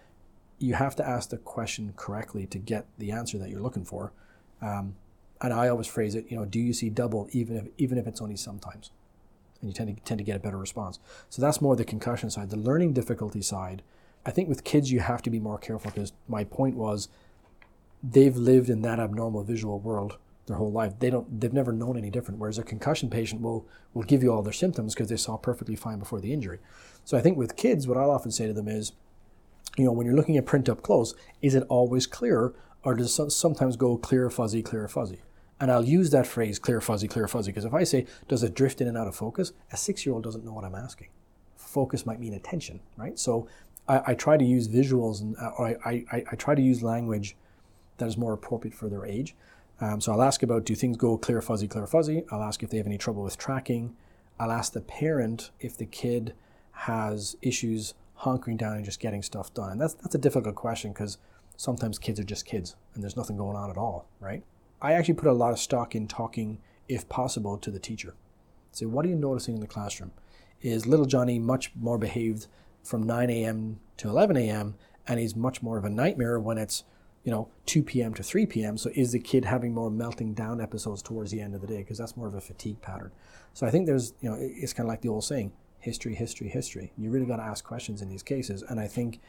you 0.59 0.75
have 0.75 0.95
to 0.97 1.09
ask 1.09 1.31
the 1.31 1.39
question 1.39 1.95
correctly 1.97 2.47
to 2.47 2.59
get 2.59 2.87
the 2.99 3.13
answer 3.13 3.39
that 3.39 3.49
you're 3.49 3.63
looking 3.63 3.85
for. 3.85 4.13
Um, 4.63 4.95
and 5.41 5.53
I 5.53 5.69
always 5.69 5.87
phrase 5.87 6.15
it, 6.15 6.27
you 6.29 6.37
know, 6.37 6.45
do 6.45 6.61
you 6.61 6.73
see 6.73 6.91
double 6.91 7.29
even 7.33 7.57
if 7.57 7.67
even 7.79 7.99
if 7.99 8.07
it's 8.07 8.21
only 8.21 8.37
sometimes? 8.37 8.91
And 9.61 9.71
you 9.71 9.75
tend 9.75 9.97
to 9.97 10.03
tend 10.03 10.19
to 10.19 10.25
get 10.25 10.37
a 10.37 10.41
better 10.41 10.59
response. 10.59 10.99
So 11.29 11.41
that's 11.41 11.61
more 11.61 11.77
the 11.77 11.85
concussion 11.85 12.31
side. 12.31 12.51
The 12.51 12.57
learning 12.57 12.93
difficulty 12.93 13.43
side, 13.43 13.83
I 14.27 14.31
think 14.31 14.49
with 14.49 14.65
kids 14.65 14.93
you 14.93 15.01
have 15.01 15.23
to 15.23 15.31
be 15.31 15.41
more 15.41 15.59
careful 15.59 15.91
because 15.91 16.13
my 16.29 16.45
point 16.45 16.77
was 16.77 17.09
they've 18.03 18.37
lived 18.37 18.71
in 18.71 18.83
that 18.83 18.99
abnormal 18.99 19.45
visual 19.45 19.79
world 19.79 20.19
their 20.47 20.57
whole 20.57 20.73
life. 20.73 20.99
They 20.99 21.11
don't 21.11 21.41
they've 21.41 21.53
never 21.53 21.73
known 21.73 21.97
any 21.97 22.11
different. 22.11 22.41
Whereas 22.41 22.59
a 22.59 22.63
concussion 22.63 23.09
patient 23.09 23.41
will 23.41 23.67
will 23.95 24.03
give 24.03 24.23
you 24.23 24.33
all 24.33 24.43
their 24.43 24.53
symptoms 24.53 24.95
because 24.95 25.09
they 25.09 25.17
saw 25.17 25.37
perfectly 25.37 25.77
fine 25.77 25.99
before 25.99 26.21
the 26.21 26.33
injury. 26.33 26.59
So 27.05 27.17
I 27.17 27.21
think 27.21 27.39
with 27.39 27.57
kids, 27.57 27.87
what 27.87 27.97
I'll 27.97 28.11
often 28.11 28.31
say 28.31 28.47
to 28.47 28.53
them 28.53 28.69
is, 28.69 28.93
you 29.79 29.85
know, 29.85 29.93
when 29.93 30.07
you're 30.07 30.17
looking 30.17 30.37
at 30.37 30.47
print 30.47 30.69
up 30.69 30.83
close, 30.83 31.15
is 31.41 31.55
it 31.55 31.65
always 31.69 32.07
clear 32.07 32.53
or 32.85 32.95
does 32.95 33.35
sometimes 33.35 33.77
go 33.77 33.97
clear 33.97 34.31
fuzzy, 34.31 34.63
clear 34.63 34.89
fuzzy? 34.89 35.21
And 35.61 35.71
I'll 35.71 35.85
use 35.85 36.11
that 36.11 36.27
phrase, 36.27 36.59
clear 36.59 36.81
fuzzy, 36.81 37.07
clear 37.07 37.29
fuzzy, 37.29 37.51
because 37.51 37.67
if 37.67 37.75
I 37.75 37.85
say, 37.85 38.07
does 38.29 38.43
it 38.43 38.55
drift 38.55 38.81
in 38.81 38.89
and 38.89 38.97
out 38.97 39.07
of 39.07 39.15
focus? 39.15 39.53
A 39.73 39.77
six 39.77 40.07
year 40.07 40.15
old 40.15 40.25
doesn't 40.25 40.45
know 40.45 40.55
what 40.55 40.65
I'm 40.65 40.75
asking. 40.75 41.09
Focus 41.57 42.07
might 42.07 42.19
mean 42.19 42.33
attention, 42.33 42.81
right? 42.97 43.19
So 43.19 43.47
I, 43.87 44.03
I 44.07 44.15
try 44.15 44.39
to 44.39 44.45
use 44.45 44.69
visuals 44.69 45.21
and 45.21 45.37
uh, 45.37 45.51
or 45.59 45.69
I, 45.85 46.05
I, 46.11 46.25
I, 46.33 46.37
try 46.37 46.55
to 46.55 46.63
use 46.63 46.83
language 46.83 47.37
that 47.99 48.07
is 48.07 48.17
more 48.17 48.33
appropriate 48.33 48.75
for 48.75 48.89
their 48.89 49.05
age. 49.05 49.35
Um, 49.81 50.01
so 50.01 50.13
I'll 50.13 50.23
ask 50.23 50.43
about 50.43 50.65
do 50.65 50.75
things 50.75 50.97
go 50.97 51.19
clear 51.19 51.43
fuzzy, 51.43 51.69
clear 51.69 51.87
fuzzy? 51.87 52.25
I'll 52.31 52.43
ask 52.43 52.63
if 52.63 52.71
they 52.71 52.79
have 52.79 52.87
any 52.87 52.99
trouble 52.99 53.23
with 53.23 53.37
tracking. 53.37 53.97
I'll 54.39 54.53
ask 54.53 54.73
the 54.73 54.81
parent 54.81 55.51
if 55.61 55.77
the 55.77 55.87
kid 55.87 56.35
has 56.73 57.37
issues 57.43 57.95
hunkering 58.21 58.57
down 58.57 58.77
and 58.77 58.85
just 58.85 59.01
getting 59.01 59.23
stuff 59.23 59.53
done. 59.53 59.73
And 59.73 59.81
that's, 59.81 59.95
that's 59.95 60.15
a 60.15 60.19
difficult 60.19 60.55
question 60.55 60.93
because 60.93 61.19
sometimes 61.61 61.99
kids 61.99 62.19
are 62.19 62.25
just 62.25 62.47
kids 62.47 62.75
and 62.95 63.03
there's 63.03 63.17
nothing 63.17 63.37
going 63.37 63.57
on 63.57 63.71
at 63.71 63.77
all, 63.77 64.07
right? 64.19 64.43
I 64.81 64.95
actually 64.95 65.15
put 65.15 65.29
a 65.29 65.33
lot 65.33 65.53
of 65.53 65.59
stock 65.59 65.95
in 65.95 66.09
talking 66.09 66.59
if 66.91 67.09
possible, 67.09 67.57
to 67.57 67.71
the 67.71 67.79
teacher. 67.79 68.15
Say, 68.73 68.87
what 68.87 69.05
are 69.05 69.09
you 69.09 69.15
noticing 69.15 69.55
in 69.55 69.61
the 69.61 69.67
classroom? 69.67 70.11
Is 70.61 70.87
little 70.87 71.07
Johnny 71.07 71.39
much 71.39 71.73
more 71.77 71.99
behaved 71.99 72.47
from 72.83 73.05
9 73.05 73.31
a.m. 73.31 73.79
to 73.99 74.09
11 74.09 74.37
a.m. 74.37 74.75
and 75.07 75.21
he's 75.21 75.37
much 75.37 75.63
more 75.63 75.79
of 75.79 75.85
a 75.85 75.91
nightmare 75.91 76.41
when 76.41 76.59
it's 76.59 76.85
you 77.25 77.31
know 77.31 77.49
2 77.67 77.83
p.m. 77.83 78.13
to 78.15 78.23
3 78.23 78.47
p.m. 78.47 78.77
So 78.77 78.91
is 78.95 79.13
the 79.13 79.21
kid 79.21 79.45
having 79.45 79.73
more 79.73 79.91
melting 79.91 80.35
down 80.35 80.61
episodes 80.61 81.01
towards 81.01 81.31
the 81.31 81.41
end 81.41 81.55
of 81.55 81.61
the 81.61 81.67
day 81.67 81.79
because 81.79 81.99
that's 81.99 82.17
more 82.17 82.27
of 82.27 82.35
a 82.35 82.41
fatigue 82.41 82.81
pattern. 82.83 83.13
So 83.55 83.67
I 83.67 83.71
think 83.71 83.87
there's 83.87 84.15
you 84.21 84.29
know 84.29 84.37
it's 84.39 84.73
kind 84.73 84.87
of 84.87 84.89
like 84.89 85.03
the 85.03 85.11
old 85.11 85.25
saying, 85.25 85.53
history, 85.79 86.15
history, 86.15 86.49
history. 86.49 86.93
You 86.99 87.11
really 87.11 87.27
got 87.27 87.37
to 87.37 87.45
ask 87.45 87.65
questions 87.65 88.03
in 88.03 88.09
these 88.09 88.23
cases, 88.23 88.63
and 88.63 88.81
I 88.81 88.89
think 88.89 89.21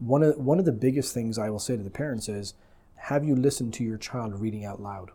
one 0.00 0.22
of 0.22 0.36
one 0.36 0.58
of 0.58 0.64
the 0.64 0.72
biggest 0.72 1.14
things 1.14 1.38
I 1.38 1.50
will 1.50 1.58
say 1.58 1.76
to 1.76 1.82
the 1.82 1.90
parents 1.90 2.28
is, 2.28 2.54
have 2.96 3.24
you 3.24 3.36
listened 3.36 3.74
to 3.74 3.84
your 3.84 3.98
child 3.98 4.40
reading 4.40 4.64
out 4.64 4.82
loud? 4.82 5.10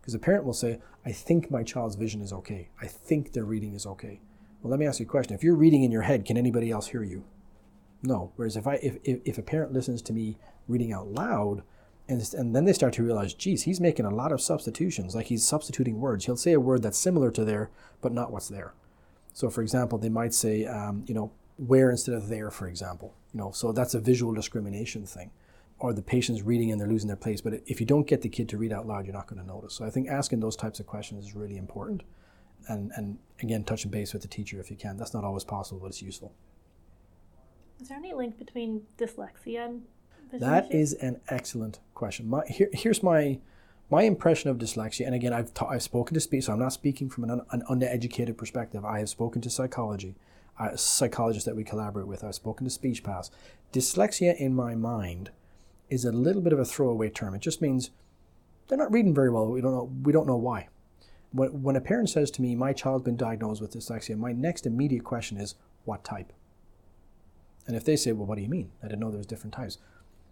Because 0.00 0.14
a 0.14 0.18
parent 0.18 0.44
will 0.44 0.52
say, 0.52 0.80
I 1.04 1.12
think 1.12 1.50
my 1.50 1.62
child's 1.62 1.96
vision 1.96 2.20
is 2.20 2.32
okay. 2.32 2.68
I 2.80 2.86
think 2.86 3.32
their 3.32 3.44
reading 3.44 3.74
is 3.74 3.86
okay. 3.86 4.20
Well, 4.62 4.70
let 4.70 4.80
me 4.80 4.86
ask 4.86 5.00
you 5.00 5.06
a 5.06 5.08
question. 5.08 5.34
If 5.34 5.44
you're 5.44 5.54
reading 5.54 5.84
in 5.84 5.92
your 5.92 6.02
head, 6.02 6.24
can 6.24 6.36
anybody 6.36 6.70
else 6.70 6.88
hear 6.88 7.02
you? 7.02 7.24
No. 8.02 8.32
Whereas 8.36 8.56
if 8.56 8.66
I 8.66 8.74
if, 8.74 8.96
if, 9.04 9.20
if 9.24 9.38
a 9.38 9.42
parent 9.42 9.72
listens 9.72 10.02
to 10.02 10.12
me 10.12 10.36
reading 10.66 10.92
out 10.92 11.08
loud, 11.08 11.62
and, 12.08 12.26
and 12.34 12.56
then 12.56 12.64
they 12.64 12.72
start 12.72 12.94
to 12.94 13.02
realize, 13.02 13.34
geez, 13.34 13.64
he's 13.64 13.80
making 13.80 14.06
a 14.06 14.14
lot 14.14 14.32
of 14.32 14.40
substitutions. 14.40 15.14
Like 15.14 15.26
he's 15.26 15.44
substituting 15.44 16.00
words. 16.00 16.24
He'll 16.24 16.36
say 16.36 16.52
a 16.52 16.60
word 16.60 16.82
that's 16.82 16.98
similar 16.98 17.30
to 17.32 17.44
there, 17.44 17.70
but 18.00 18.12
not 18.12 18.32
what's 18.32 18.48
there. 18.48 18.72
So, 19.34 19.50
for 19.50 19.62
example, 19.62 19.98
they 19.98 20.08
might 20.08 20.34
say, 20.34 20.64
um, 20.64 21.04
you 21.06 21.14
know, 21.14 21.30
where 21.58 21.90
instead 21.90 22.14
of 22.14 22.28
there, 22.28 22.50
for 22.50 22.66
example. 22.66 23.14
You 23.34 23.40
know, 23.40 23.50
so 23.50 23.72
that's 23.72 23.94
a 23.94 24.00
visual 24.00 24.32
discrimination 24.32 25.04
thing. 25.04 25.30
Or 25.78 25.92
the 25.92 26.02
patient's 26.02 26.42
reading 26.42 26.72
and 26.72 26.80
they're 26.80 26.88
losing 26.88 27.08
their 27.08 27.16
place. 27.16 27.40
But 27.40 27.62
if 27.66 27.78
you 27.78 27.86
don't 27.86 28.06
get 28.06 28.22
the 28.22 28.28
kid 28.28 28.48
to 28.48 28.58
read 28.58 28.72
out 28.72 28.86
loud, 28.86 29.04
you're 29.04 29.14
not 29.14 29.26
going 29.26 29.40
to 29.40 29.46
notice. 29.46 29.74
So 29.74 29.84
I 29.84 29.90
think 29.90 30.08
asking 30.08 30.40
those 30.40 30.56
types 30.56 30.80
of 30.80 30.86
questions 30.86 31.26
is 31.26 31.34
really 31.36 31.56
important. 31.56 32.02
And, 32.66 32.90
and 32.96 33.18
again, 33.40 33.62
touching 33.62 33.90
base 33.90 34.12
with 34.12 34.22
the 34.22 34.28
teacher 34.28 34.58
if 34.58 34.70
you 34.70 34.76
can. 34.76 34.96
That's 34.96 35.14
not 35.14 35.24
always 35.24 35.44
possible, 35.44 35.80
but 35.80 35.88
it's 35.88 36.02
useful. 36.02 36.32
Is 37.80 37.88
there 37.88 37.98
any 37.98 38.12
link 38.12 38.38
between 38.38 38.82
dyslexia 38.98 39.66
and 39.66 39.82
that 40.32 40.72
is 40.72 40.92
an 40.94 41.20
excellent 41.28 41.80
question. 41.94 42.28
My, 42.28 42.44
here, 42.46 42.68
here's 42.72 43.02
my 43.02 43.38
my 43.90 44.02
impression 44.02 44.50
of 44.50 44.58
dyslexia. 44.58 45.06
And 45.06 45.14
again, 45.14 45.32
I've 45.32 45.54
ta- 45.54 45.68
I've 45.68 45.82
spoken 45.82 46.14
to 46.14 46.20
speech, 46.20 46.44
so 46.44 46.52
I'm 46.52 46.58
not 46.58 46.74
speaking 46.74 47.08
from 47.08 47.24
an, 47.24 47.30
un- 47.30 47.42
an 47.50 47.62
uneducated 47.68 48.36
perspective. 48.36 48.84
I 48.84 48.98
have 48.98 49.08
spoken 49.08 49.40
to 49.42 49.50
psychology, 49.50 50.14
uh, 50.58 50.76
psychologists 50.76 51.46
that 51.46 51.56
we 51.56 51.64
collaborate 51.64 52.06
with. 52.06 52.24
I've 52.24 52.34
spoken 52.34 52.64
to 52.64 52.70
speech 52.70 53.04
paths. 53.04 53.30
Dyslexia, 53.72 54.36
in 54.36 54.54
my 54.54 54.74
mind, 54.74 55.30
is 55.88 56.04
a 56.04 56.12
little 56.12 56.42
bit 56.42 56.52
of 56.52 56.58
a 56.58 56.64
throwaway 56.64 57.10
term. 57.10 57.34
It 57.34 57.40
just 57.40 57.62
means 57.62 57.90
they're 58.66 58.78
not 58.78 58.92
reading 58.92 59.14
very 59.14 59.30
well. 59.30 59.46
We 59.46 59.60
don't 59.60 59.72
know. 59.72 59.92
We 60.02 60.12
don't 60.12 60.26
know 60.26 60.36
why. 60.36 60.68
When, 61.32 61.62
when 61.62 61.76
a 61.76 61.80
parent 61.80 62.10
says 62.10 62.30
to 62.32 62.42
me, 62.42 62.54
"My 62.54 62.72
child's 62.72 63.04
been 63.04 63.16
diagnosed 63.16 63.60
with 63.60 63.72
dyslexia," 63.72 64.16
my 64.16 64.32
next 64.32 64.66
immediate 64.66 65.04
question 65.04 65.38
is, 65.38 65.54
"What 65.84 66.04
type?" 66.04 66.32
And 67.66 67.76
if 67.76 67.84
they 67.84 67.96
say, 67.96 68.12
"Well, 68.12 68.26
what 68.26 68.36
do 68.36 68.42
you 68.42 68.48
mean? 68.48 68.70
I 68.82 68.86
didn't 68.88 69.00
know 69.00 69.10
there 69.10 69.18
was 69.18 69.26
different 69.26 69.54
types." 69.54 69.78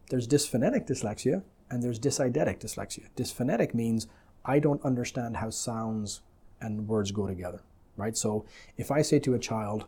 There's 0.08 0.28
dysphonetic 0.28 0.86
dyslexia 0.86 1.42
and 1.70 1.82
there's 1.82 1.98
dyseidetic 1.98 2.60
dyslexia. 2.60 3.08
Dysphonetic 3.16 3.74
means 3.74 4.06
I 4.44 4.58
don't 4.60 4.84
understand 4.84 5.38
how 5.38 5.50
sounds 5.50 6.20
and 6.60 6.86
words 6.86 7.10
go 7.10 7.26
together, 7.26 7.62
right? 7.96 8.16
So 8.16 8.44
if 8.76 8.90
I 8.90 9.02
say 9.02 9.18
to 9.20 9.34
a 9.34 9.38
child 9.38 9.86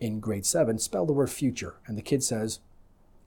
in 0.00 0.20
grade 0.20 0.46
seven, 0.46 0.78
spell 0.78 1.06
the 1.06 1.12
word 1.12 1.30
future, 1.30 1.76
and 1.86 1.96
the 1.96 2.02
kid 2.02 2.22
says 2.22 2.60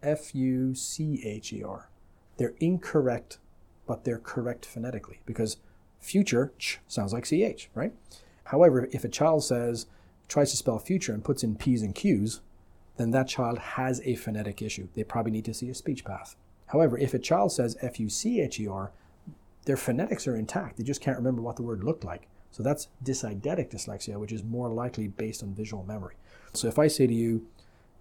F 0.01 0.33
U 0.33 0.73
C 0.73 1.21
H 1.25 1.53
E 1.53 1.63
R, 1.63 1.89
they're 2.37 2.53
incorrect, 2.59 3.37
but 3.85 4.03
they're 4.03 4.19
correct 4.19 4.65
phonetically 4.65 5.19
because 5.25 5.57
future 5.99 6.53
ch 6.57 6.79
sounds 6.87 7.13
like 7.13 7.25
ch, 7.25 7.69
right? 7.75 7.93
However, 8.45 8.89
if 8.91 9.03
a 9.03 9.09
child 9.09 9.43
says 9.43 9.85
tries 10.27 10.51
to 10.51 10.57
spell 10.57 10.79
future 10.79 11.13
and 11.13 11.23
puts 11.23 11.43
in 11.43 11.55
p's 11.55 11.81
and 11.81 11.93
q's, 11.93 12.41
then 12.97 13.11
that 13.11 13.27
child 13.27 13.57
has 13.59 14.01
a 14.05 14.15
phonetic 14.15 14.61
issue. 14.61 14.87
They 14.93 15.03
probably 15.03 15.31
need 15.31 15.45
to 15.45 15.53
see 15.53 15.69
a 15.69 15.75
speech 15.75 16.05
path. 16.05 16.35
However, 16.67 16.97
if 16.97 17.13
a 17.13 17.19
child 17.19 17.51
says 17.51 17.77
F 17.81 17.99
U 17.99 18.09
C 18.09 18.41
H 18.41 18.59
E 18.59 18.67
R, 18.67 18.91
their 19.65 19.77
phonetics 19.77 20.27
are 20.27 20.35
intact. 20.35 20.77
They 20.77 20.83
just 20.83 21.01
can't 21.01 21.17
remember 21.17 21.41
what 21.41 21.55
the 21.55 21.63
word 21.63 21.83
looked 21.83 22.03
like. 22.03 22.27
So 22.51 22.63
that's 22.63 22.89
dyseidetic 23.03 23.71
dyslexia, 23.71 24.19
which 24.19 24.31
is 24.31 24.43
more 24.43 24.69
likely 24.69 25.07
based 25.07 25.41
on 25.41 25.53
visual 25.53 25.83
memory. 25.83 26.15
So 26.53 26.67
if 26.67 26.77
I 26.77 26.87
say 26.87 27.07
to 27.07 27.13
you, 27.13 27.47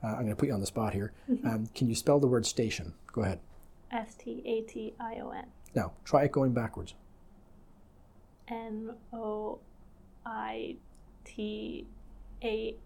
uh, 0.03 0.09
I'm 0.09 0.23
going 0.23 0.29
to 0.31 0.37
put 0.37 0.49
you 0.49 0.55
on 0.55 0.61
the 0.61 0.67
spot 0.67 0.93
here, 0.93 1.13
mm-hmm. 1.31 1.47
um, 1.47 1.67
can 1.75 1.89
you 1.89 1.95
spell 1.95 2.19
the 2.19 2.27
word 2.27 2.47
station? 2.47 2.95
Go 3.13 3.23
ahead. 3.23 3.41
S 3.93 4.15
T 4.15 4.43
A 4.45 4.63
T 4.63 4.95
I 4.99 5.21
O 5.23 5.31
N. 5.31 5.47
Now, 5.75 5.93
try 6.05 6.25
it 6.25 6.33
going 6.33 6.53
backwards. 6.53 6.95
N 8.49 8.93
O 9.13 9.61
I 10.27 10.77
T 11.25 11.87
A 12.43 12.77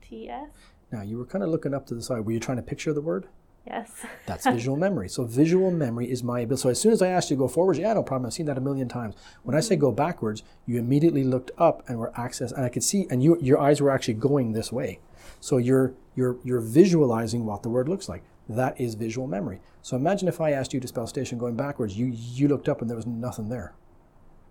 T 0.00 0.28
S. 0.28 0.50
Now, 0.90 1.02
you 1.02 1.18
were 1.18 1.26
kind 1.26 1.44
of 1.44 1.50
looking 1.50 1.74
up 1.74 1.86
to 1.86 1.94
the 1.94 2.02
side. 2.02 2.24
Were 2.24 2.32
you 2.32 2.40
trying 2.40 2.56
to 2.56 2.62
picture 2.62 2.92
the 2.92 3.02
word? 3.02 3.28
Yes. 3.68 3.90
That's 4.26 4.46
visual 4.50 4.76
memory. 4.76 5.08
So 5.08 5.24
visual 5.24 5.70
memory 5.70 6.10
is 6.10 6.22
my 6.22 6.40
ability. 6.40 6.62
So 6.62 6.68
as 6.70 6.80
soon 6.80 6.92
as 6.92 7.02
I 7.02 7.08
asked 7.08 7.30
you 7.30 7.36
to 7.36 7.40
go 7.40 7.48
forwards, 7.48 7.78
yeah, 7.78 7.92
no 7.92 8.02
problem. 8.02 8.26
I've 8.26 8.32
seen 8.32 8.46
that 8.46 8.56
a 8.56 8.62
million 8.62 8.88
times. 8.88 9.14
When 9.42 9.56
I 9.56 9.60
say 9.60 9.76
go 9.76 9.92
backwards, 9.92 10.42
you 10.66 10.78
immediately 10.78 11.24
looked 11.24 11.50
up 11.58 11.88
and 11.88 11.98
were 11.98 12.12
access, 12.18 12.50
and 12.52 12.64
I 12.64 12.68
could 12.68 12.82
see, 12.82 13.06
and 13.10 13.22
you, 13.22 13.38
your 13.40 13.60
eyes 13.60 13.80
were 13.80 13.90
actually 13.90 14.14
going 14.14 14.52
this 14.52 14.72
way. 14.72 15.00
So 15.40 15.58
you're 15.58 15.94
you're 16.16 16.38
you're 16.42 16.60
visualizing 16.60 17.44
what 17.44 17.62
the 17.62 17.68
word 17.68 17.88
looks 17.88 18.08
like. 18.08 18.22
That 18.48 18.80
is 18.80 18.94
visual 18.94 19.26
memory. 19.26 19.60
So 19.82 19.96
imagine 19.96 20.26
if 20.26 20.40
I 20.40 20.52
asked 20.52 20.72
you 20.72 20.80
to 20.80 20.88
spell 20.88 21.06
station 21.06 21.38
going 21.38 21.54
backwards, 21.54 21.98
you 21.98 22.06
you 22.06 22.48
looked 22.48 22.68
up 22.68 22.80
and 22.80 22.88
there 22.88 22.96
was 22.96 23.06
nothing 23.06 23.48
there. 23.48 23.74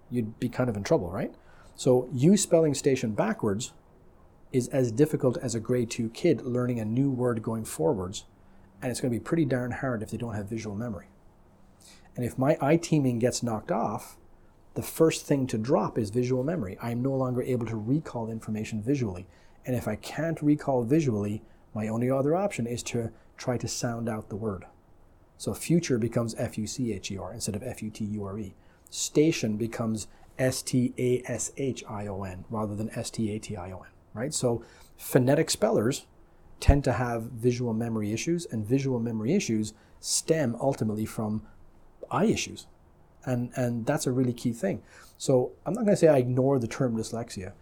You'd 0.09 0.39
be 0.39 0.49
kind 0.49 0.69
of 0.69 0.77
in 0.77 0.83
trouble, 0.83 1.09
right? 1.09 1.33
So 1.75 2.09
you 2.13 2.37
spelling 2.37 2.73
station 2.73 3.11
backwards 3.11 3.73
is 4.53 4.67
as 4.69 4.91
difficult 4.91 5.37
as 5.37 5.55
a 5.55 5.59
grade 5.59 5.89
two 5.89 6.09
kid 6.09 6.41
learning 6.41 6.79
a 6.79 6.85
new 6.85 7.11
word 7.11 7.41
going 7.41 7.65
forwards, 7.65 8.25
and 8.81 8.91
it's 8.91 9.01
going 9.01 9.11
to 9.11 9.19
be 9.19 9.23
pretty 9.23 9.45
darn 9.45 9.71
hard 9.71 10.01
if 10.01 10.09
they 10.09 10.17
don't 10.17 10.35
have 10.35 10.49
visual 10.49 10.75
memory. 10.75 11.07
And 12.15 12.25
if 12.25 12.37
my 12.37 12.57
eye 12.61 12.77
teaming 12.77 13.19
gets 13.19 13.43
knocked 13.43 13.71
off, 13.71 14.17
the 14.73 14.81
first 14.81 15.25
thing 15.25 15.47
to 15.47 15.57
drop 15.57 15.97
is 15.97 16.09
visual 16.09 16.43
memory. 16.43 16.77
I 16.81 16.91
am 16.91 17.01
no 17.01 17.13
longer 17.13 17.41
able 17.41 17.65
to 17.67 17.75
recall 17.75 18.29
information 18.29 18.81
visually. 18.81 19.27
And 19.65 19.75
if 19.75 19.87
I 19.87 19.95
can't 19.95 20.41
recall 20.41 20.83
visually, 20.83 21.41
my 21.73 21.87
only 21.87 22.09
other 22.09 22.35
option 22.35 22.67
is 22.67 22.83
to 22.83 23.11
try 23.37 23.57
to 23.57 23.67
sound 23.67 24.07
out 24.07 24.29
the 24.29 24.35
word. 24.35 24.65
So 25.37 25.53
future 25.53 25.97
becomes 25.97 26.35
F 26.35 26.57
U 26.57 26.65
C 26.65 26.93
H 26.93 27.11
E 27.11 27.17
R 27.17 27.33
instead 27.33 27.55
of 27.55 27.63
F 27.63 27.83
U 27.83 27.89
T 27.89 28.05
U 28.05 28.23
R 28.23 28.39
E. 28.39 28.55
Station 28.89 29.57
becomes 29.57 30.07
S 30.39 30.61
T 30.61 30.93
A 30.97 31.21
S 31.25 31.51
H 31.57 31.83
I 31.87 32.07
O 32.07 32.23
N 32.23 32.45
rather 32.49 32.75
than 32.75 32.89
S 32.91 33.11
T 33.11 33.31
A 33.31 33.39
T 33.39 33.55
I 33.55 33.71
O 33.71 33.79
N 33.79 33.91
right? 34.17 34.33
So 34.33 34.63
phonetic 34.97 35.49
spellers 35.49 36.05
tend 36.59 36.83
to 36.85 36.93
have 36.93 37.23
visual 37.23 37.73
memory 37.73 38.11
issues, 38.11 38.45
and 38.45 38.65
visual 38.65 38.99
memory 38.99 39.33
issues 39.33 39.73
stem 39.99 40.55
ultimately 40.59 41.05
from 41.05 41.43
eye 42.11 42.25
issues. 42.25 42.67
And, 43.25 43.51
and 43.55 43.85
that's 43.85 44.07
a 44.07 44.11
really 44.11 44.33
key 44.33 44.53
thing. 44.53 44.81
So 45.17 45.51
I'm 45.65 45.73
not 45.73 45.81
going 45.81 45.93
to 45.93 45.97
say 45.97 46.07
I 46.07 46.17
ignore 46.17 46.59
the 46.59 46.67
term 46.67 46.95
dyslexia, 46.95 47.53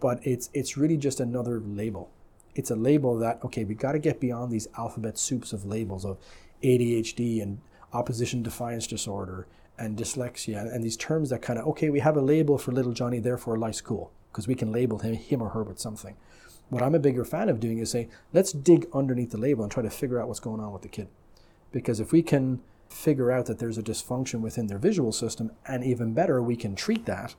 but 0.00 0.24
it's, 0.26 0.48
it's 0.54 0.76
really 0.76 0.96
just 0.96 1.20
another 1.20 1.60
label. 1.60 2.10
It's 2.54 2.70
a 2.70 2.76
label 2.76 3.18
that, 3.18 3.42
okay, 3.44 3.64
we 3.64 3.74
got 3.74 3.92
to 3.92 3.98
get 3.98 4.20
beyond 4.20 4.52
these 4.52 4.68
alphabet 4.78 5.18
soups 5.18 5.52
of 5.52 5.64
labels 5.64 6.04
of 6.04 6.18
ADHD 6.62 7.42
and 7.42 7.60
opposition 7.92 8.42
defiance 8.42 8.86
disorder 8.86 9.46
and 9.78 9.98
dyslexia 9.98 10.72
and 10.72 10.84
these 10.84 10.96
terms 10.96 11.30
that 11.30 11.42
kind 11.42 11.58
of, 11.58 11.66
okay, 11.66 11.90
we 11.90 12.00
have 12.00 12.16
a 12.16 12.20
label 12.20 12.58
for 12.58 12.72
little 12.72 12.92
Johnny, 12.92 13.18
therefore 13.18 13.58
life's 13.58 13.80
cool 13.80 14.12
because 14.30 14.46
we 14.46 14.54
can 14.54 14.70
label 14.72 14.98
him, 14.98 15.14
him 15.14 15.42
or 15.42 15.50
her 15.50 15.62
with 15.62 15.78
something. 15.78 16.16
What 16.68 16.82
I'm 16.82 16.94
a 16.94 17.00
bigger 17.00 17.24
fan 17.24 17.48
of 17.48 17.60
doing 17.60 17.78
is 17.78 17.90
saying, 17.90 18.10
let's 18.32 18.52
dig 18.52 18.86
underneath 18.94 19.30
the 19.30 19.38
label 19.38 19.62
and 19.62 19.70
try 19.70 19.82
to 19.82 19.90
figure 19.90 20.20
out 20.20 20.28
what's 20.28 20.40
going 20.40 20.60
on 20.60 20.72
with 20.72 20.82
the 20.82 20.88
kid. 20.88 21.08
Because 21.70 22.00
if 22.00 22.12
we 22.12 22.22
can 22.22 22.60
figure 22.88 23.30
out 23.30 23.46
that 23.46 23.58
there's 23.58 23.78
a 23.78 23.82
dysfunction 23.82 24.40
within 24.40 24.66
their 24.66 24.78
visual 24.78 25.12
system, 25.12 25.50
and 25.66 25.84
even 25.84 26.14
better, 26.14 26.42
we 26.42 26.56
can 26.56 26.74
treat 26.74 27.06
that, 27.06 27.34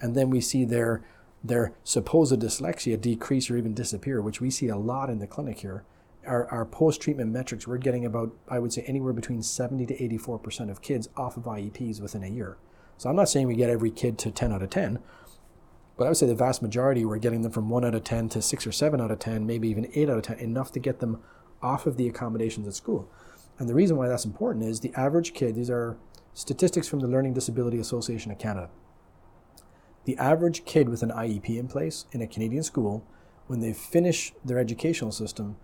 and 0.00 0.14
then 0.14 0.30
we 0.30 0.40
see 0.40 0.64
their 0.64 1.02
their 1.44 1.74
supposed 1.84 2.40
dyslexia 2.40 2.98
decrease 2.98 3.50
or 3.50 3.58
even 3.58 3.74
disappear, 3.74 4.22
which 4.22 4.40
we 4.40 4.50
see 4.50 4.68
a 4.68 4.76
lot 4.76 5.10
in 5.10 5.18
the 5.18 5.26
clinic 5.26 5.58
here. 5.58 5.84
Our, 6.26 6.46
our 6.46 6.64
post 6.64 7.02
treatment 7.02 7.32
metrics, 7.32 7.66
we're 7.66 7.76
getting 7.76 8.06
about, 8.06 8.32
I 8.48 8.58
would 8.58 8.72
say, 8.72 8.82
anywhere 8.86 9.12
between 9.12 9.42
70 9.42 9.84
to 9.86 9.94
84% 9.94 10.70
of 10.70 10.80
kids 10.80 11.10
off 11.18 11.36
of 11.36 11.42
IEPs 11.44 12.00
within 12.00 12.24
a 12.24 12.28
year. 12.28 12.56
So 12.96 13.10
I'm 13.10 13.16
not 13.16 13.28
saying 13.28 13.46
we 13.46 13.56
get 13.56 13.68
every 13.68 13.90
kid 13.90 14.16
to 14.20 14.30
10 14.30 14.52
out 14.52 14.62
of 14.62 14.70
10, 14.70 15.00
but 15.96 16.04
I 16.04 16.08
would 16.08 16.16
say 16.16 16.26
the 16.26 16.34
vast 16.34 16.62
majority 16.62 17.04
were 17.04 17.18
getting 17.18 17.42
them 17.42 17.52
from 17.52 17.68
1 17.68 17.84
out 17.84 17.94
of 17.94 18.04
10 18.04 18.28
to 18.30 18.42
6 18.42 18.66
or 18.66 18.72
7 18.72 19.00
out 19.00 19.10
of 19.10 19.18
10, 19.18 19.46
maybe 19.46 19.68
even 19.68 19.88
8 19.94 20.10
out 20.10 20.16
of 20.18 20.22
10, 20.24 20.38
enough 20.38 20.72
to 20.72 20.80
get 20.80 20.98
them 20.98 21.22
off 21.62 21.86
of 21.86 21.96
the 21.96 22.08
accommodations 22.08 22.66
at 22.66 22.74
school. 22.74 23.08
And 23.58 23.68
the 23.68 23.74
reason 23.74 23.96
why 23.96 24.08
that's 24.08 24.24
important 24.24 24.64
is 24.64 24.80
the 24.80 24.92
average 24.96 25.34
kid, 25.34 25.54
these 25.54 25.70
are 25.70 25.96
statistics 26.32 26.88
from 26.88 26.98
the 27.00 27.06
Learning 27.06 27.32
Disability 27.32 27.78
Association 27.78 28.32
of 28.32 28.38
Canada. 28.38 28.70
The 30.04 30.16
average 30.18 30.64
kid 30.64 30.88
with 30.88 31.02
an 31.02 31.10
IEP 31.10 31.56
in 31.56 31.68
place 31.68 32.06
in 32.10 32.20
a 32.20 32.26
Canadian 32.26 32.64
school, 32.64 33.06
when 33.46 33.60
they 33.60 33.72
finish 33.72 34.32
their 34.44 34.58
educational 34.58 35.12
system, 35.12 35.56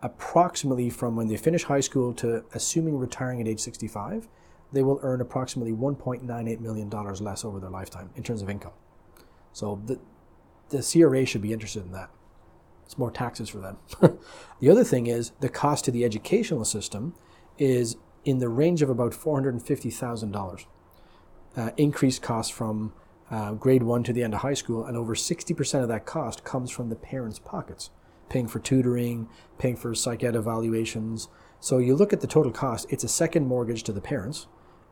approximately 0.00 0.90
from 0.90 1.16
when 1.16 1.26
they 1.26 1.36
finish 1.36 1.64
high 1.64 1.80
school 1.80 2.14
to 2.14 2.44
assuming 2.54 2.98
retiring 2.98 3.40
at 3.40 3.48
age 3.48 3.60
65, 3.60 4.28
they 4.72 4.82
will 4.82 5.00
earn 5.02 5.20
approximately 5.20 5.72
$1.98 5.72 6.60
million 6.60 6.88
less 6.88 7.44
over 7.44 7.58
their 7.58 7.70
lifetime 7.70 8.10
in 8.16 8.22
terms 8.22 8.42
of 8.42 8.48
income 8.48 8.72
So 9.52 9.82
the, 9.86 10.00
the 10.70 10.82
CRA 10.82 11.26
should 11.26 11.42
be 11.42 11.52
interested 11.52 11.84
in 11.84 11.92
that. 11.92 12.10
It's 12.84 12.98
more 12.98 13.10
taxes 13.10 13.48
for 13.48 13.58
them. 13.58 13.78
the 14.60 14.70
other 14.70 14.84
thing 14.84 15.06
is 15.06 15.32
the 15.40 15.48
cost 15.48 15.84
to 15.86 15.90
the 15.90 16.04
educational 16.04 16.64
system 16.64 17.14
is 17.58 17.96
in 18.24 18.38
the 18.38 18.48
range 18.48 18.82
of 18.82 18.90
about 18.90 19.12
$450,000. 19.12 20.66
Uh, 21.54 21.70
increased 21.76 22.22
cost 22.22 22.52
from 22.52 22.92
uh, 23.30 23.52
grade 23.52 23.82
one 23.82 24.02
to 24.02 24.12
the 24.12 24.22
end 24.22 24.34
of 24.34 24.40
high 24.40 24.54
school, 24.54 24.84
and 24.84 24.96
over 24.96 25.14
60% 25.14 25.82
of 25.82 25.88
that 25.88 26.06
cost 26.06 26.44
comes 26.44 26.70
from 26.70 26.88
the 26.88 26.96
parents' 26.96 27.38
pockets, 27.38 27.90
paying 28.28 28.46
for 28.46 28.58
tutoring, 28.58 29.28
paying 29.58 29.76
for 29.76 29.94
psych 29.94 30.22
ed 30.22 30.36
evaluations. 30.36 31.28
So 31.60 31.78
you 31.78 31.94
look 31.94 32.12
at 32.12 32.20
the 32.20 32.26
total 32.26 32.52
cost, 32.52 32.86
it's 32.90 33.04
a 33.04 33.08
second 33.08 33.46
mortgage 33.46 33.82
to 33.84 33.92
the 33.92 34.00
parents, 34.00 34.46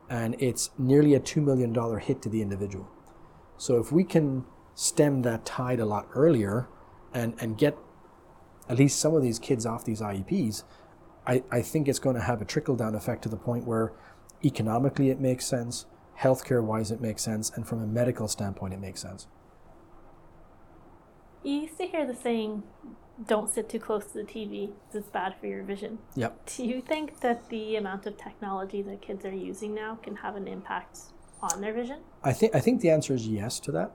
and 0.09 0.35
it's 0.39 0.71
nearly 0.77 1.13
a 1.13 1.19
$2 1.19 1.43
million 1.43 1.73
hit 1.99 2.21
to 2.23 2.29
the 2.29 2.41
individual. 2.41 2.89
So 3.61 3.77
if 3.77 3.91
we 3.91 4.03
can 4.03 4.45
stem 4.73 5.21
that 5.21 5.45
tide 5.45 5.79
a 5.79 5.85
lot 5.85 6.07
earlier 6.15 6.67
and, 7.13 7.35
and 7.39 7.55
get 7.55 7.77
at 8.67 8.79
least 8.79 8.99
some 8.99 9.13
of 9.13 9.21
these 9.21 9.37
kids 9.37 9.67
off 9.67 9.85
these 9.85 10.01
IEPs, 10.01 10.63
I, 11.27 11.43
I 11.51 11.61
think 11.61 11.87
it's 11.87 11.99
going 11.99 12.15
to 12.15 12.23
have 12.23 12.41
a 12.41 12.45
trickle 12.45 12.75
down 12.75 12.95
effect 12.95 13.21
to 13.21 13.29
the 13.29 13.37
point 13.37 13.65
where 13.65 13.93
economically 14.43 15.11
it 15.11 15.19
makes 15.19 15.45
sense, 15.45 15.85
healthcare 16.17 16.63
wise 16.63 16.89
it 16.89 17.01
makes 17.01 17.21
sense, 17.21 17.51
and 17.51 17.67
from 17.67 17.83
a 17.83 17.85
medical 17.85 18.27
standpoint 18.27 18.73
it 18.73 18.79
makes 18.79 18.99
sense. 18.99 19.27
You 21.43 21.53
used 21.53 21.77
to 21.77 21.85
hear 21.85 22.07
the 22.07 22.15
saying, 22.15 22.63
don't 23.27 23.47
sit 23.47 23.69
too 23.69 23.79
close 23.79 24.07
to 24.07 24.13
the 24.13 24.23
TV, 24.23 24.71
it's 24.91 25.09
bad 25.09 25.35
for 25.39 25.45
your 25.45 25.61
vision. 25.61 25.99
Yep. 26.15 26.49
Do 26.57 26.65
you 26.65 26.81
think 26.81 27.19
that 27.19 27.47
the 27.49 27.75
amount 27.75 28.07
of 28.07 28.17
technology 28.17 28.81
that 28.81 29.03
kids 29.03 29.23
are 29.23 29.31
using 29.31 29.75
now 29.75 29.99
can 30.01 30.15
have 30.15 30.35
an 30.35 30.47
impact 30.47 30.97
on 31.41 31.61
their 31.61 31.73
vision? 31.73 31.99
I 32.23 32.33
think 32.33 32.55
I 32.55 32.59
think 32.59 32.81
the 32.81 32.89
answer 32.89 33.13
is 33.13 33.27
yes 33.27 33.59
to 33.61 33.71
that. 33.71 33.91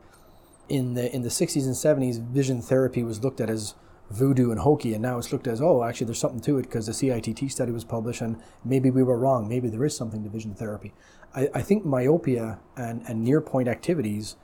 In 0.68 0.94
the 0.94 1.14
in 1.14 1.22
the 1.22 1.28
60s 1.28 1.64
and 1.64 1.74
70s, 1.74 2.20
vision 2.20 2.60
therapy 2.60 3.02
was 3.02 3.22
looked 3.22 3.40
at 3.40 3.48
as 3.48 3.74
voodoo 4.10 4.50
and 4.50 4.60
hokey, 4.60 4.94
and 4.94 5.02
now 5.02 5.18
it's 5.18 5.32
looked 5.32 5.46
as 5.46 5.60
oh, 5.60 5.82
actually 5.82 6.06
there's 6.06 6.18
something 6.18 6.40
to 6.40 6.58
it 6.58 6.62
because 6.62 6.86
the 6.86 6.92
CITT 6.92 7.50
study 7.50 7.72
was 7.72 7.84
published, 7.84 8.20
and 8.20 8.36
maybe 8.64 8.90
we 8.90 9.02
were 9.02 9.18
wrong. 9.18 9.48
Maybe 9.48 9.68
there 9.68 9.84
is 9.84 9.96
something 9.96 10.22
to 10.24 10.30
vision 10.30 10.54
therapy. 10.54 10.92
I, 11.34 11.48
I 11.54 11.62
think 11.62 11.84
myopia 11.84 12.58
and, 12.76 13.02
and 13.08 13.22
near 13.22 13.40
point 13.40 13.68
activities 13.68 14.36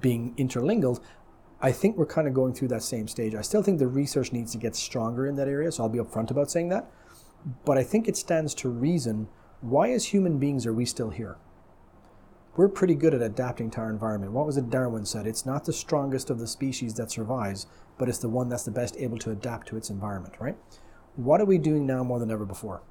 being 0.00 0.34
interlingual, 0.36 1.00
I 1.60 1.72
think 1.72 1.96
we're 1.96 2.06
kind 2.06 2.28
of 2.28 2.34
going 2.34 2.54
through 2.54 2.68
that 2.68 2.82
same 2.82 3.08
stage. 3.08 3.34
I 3.34 3.40
still 3.40 3.62
think 3.62 3.78
the 3.78 3.86
research 3.86 4.32
needs 4.32 4.52
to 4.52 4.58
get 4.58 4.76
stronger 4.76 5.26
in 5.26 5.36
that 5.36 5.48
area, 5.48 5.70
so 5.72 5.82
I'll 5.82 5.88
be 5.88 5.98
upfront 5.98 6.30
about 6.30 6.50
saying 6.50 6.68
that. 6.70 6.90
But 7.64 7.78
I 7.78 7.84
think 7.84 8.08
it 8.08 8.16
stands 8.16 8.54
to 8.56 8.68
reason 8.68 9.28
why, 9.60 9.90
as 9.90 10.06
human 10.06 10.38
beings, 10.38 10.66
are 10.66 10.74
we 10.74 10.84
still 10.84 11.10
here? 11.10 11.36
We're 12.56 12.68
pretty 12.68 12.94
good 12.94 13.14
at 13.14 13.22
adapting 13.22 13.70
to 13.72 13.80
our 13.80 13.90
environment. 13.90 14.32
What 14.32 14.46
was 14.46 14.56
it 14.56 14.70
Darwin 14.70 15.04
said? 15.04 15.26
It's 15.26 15.44
not 15.44 15.64
the 15.64 15.72
strongest 15.72 16.30
of 16.30 16.38
the 16.38 16.46
species 16.46 16.94
that 16.94 17.10
survives, 17.10 17.66
but 17.98 18.08
it's 18.08 18.18
the 18.18 18.28
one 18.28 18.48
that's 18.48 18.62
the 18.62 18.70
best 18.70 18.96
able 18.96 19.18
to 19.18 19.32
adapt 19.32 19.66
to 19.68 19.76
its 19.76 19.90
environment, 19.90 20.34
right? 20.38 20.56
What 21.16 21.40
are 21.40 21.44
we 21.44 21.58
doing 21.58 21.84
now 21.84 22.04
more 22.04 22.20
than 22.20 22.30
ever 22.30 22.44
before? 22.44 22.82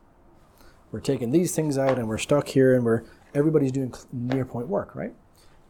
We're 0.91 0.99
taking 0.99 1.31
these 1.31 1.55
things 1.55 1.77
out 1.77 1.97
and 1.97 2.07
we're 2.07 2.17
stuck 2.17 2.49
here 2.49 2.75
and 2.75 2.83
we're 2.83 3.03
everybody's 3.33 3.71
doing 3.71 3.93
near 4.11 4.45
point 4.45 4.67
work, 4.67 4.95
right? 4.95 5.13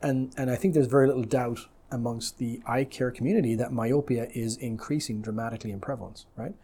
And 0.02 0.34
and 0.38 0.50
I 0.50 0.56
think 0.56 0.74
there's 0.74 0.88
very 0.88 1.08
little 1.08 1.24
doubt 1.24 1.68
amongst 1.91 2.39
the 2.39 2.62
eye 2.66 2.84
care 2.84 3.12
community 3.12 3.56
that 3.56 3.72
myopia 3.72 4.28
is 4.34 4.58
increasing 4.58 5.22
dramatically 5.22 5.72
in 5.72 5.80
prevalence, 5.80 6.26
right? 6.36 6.56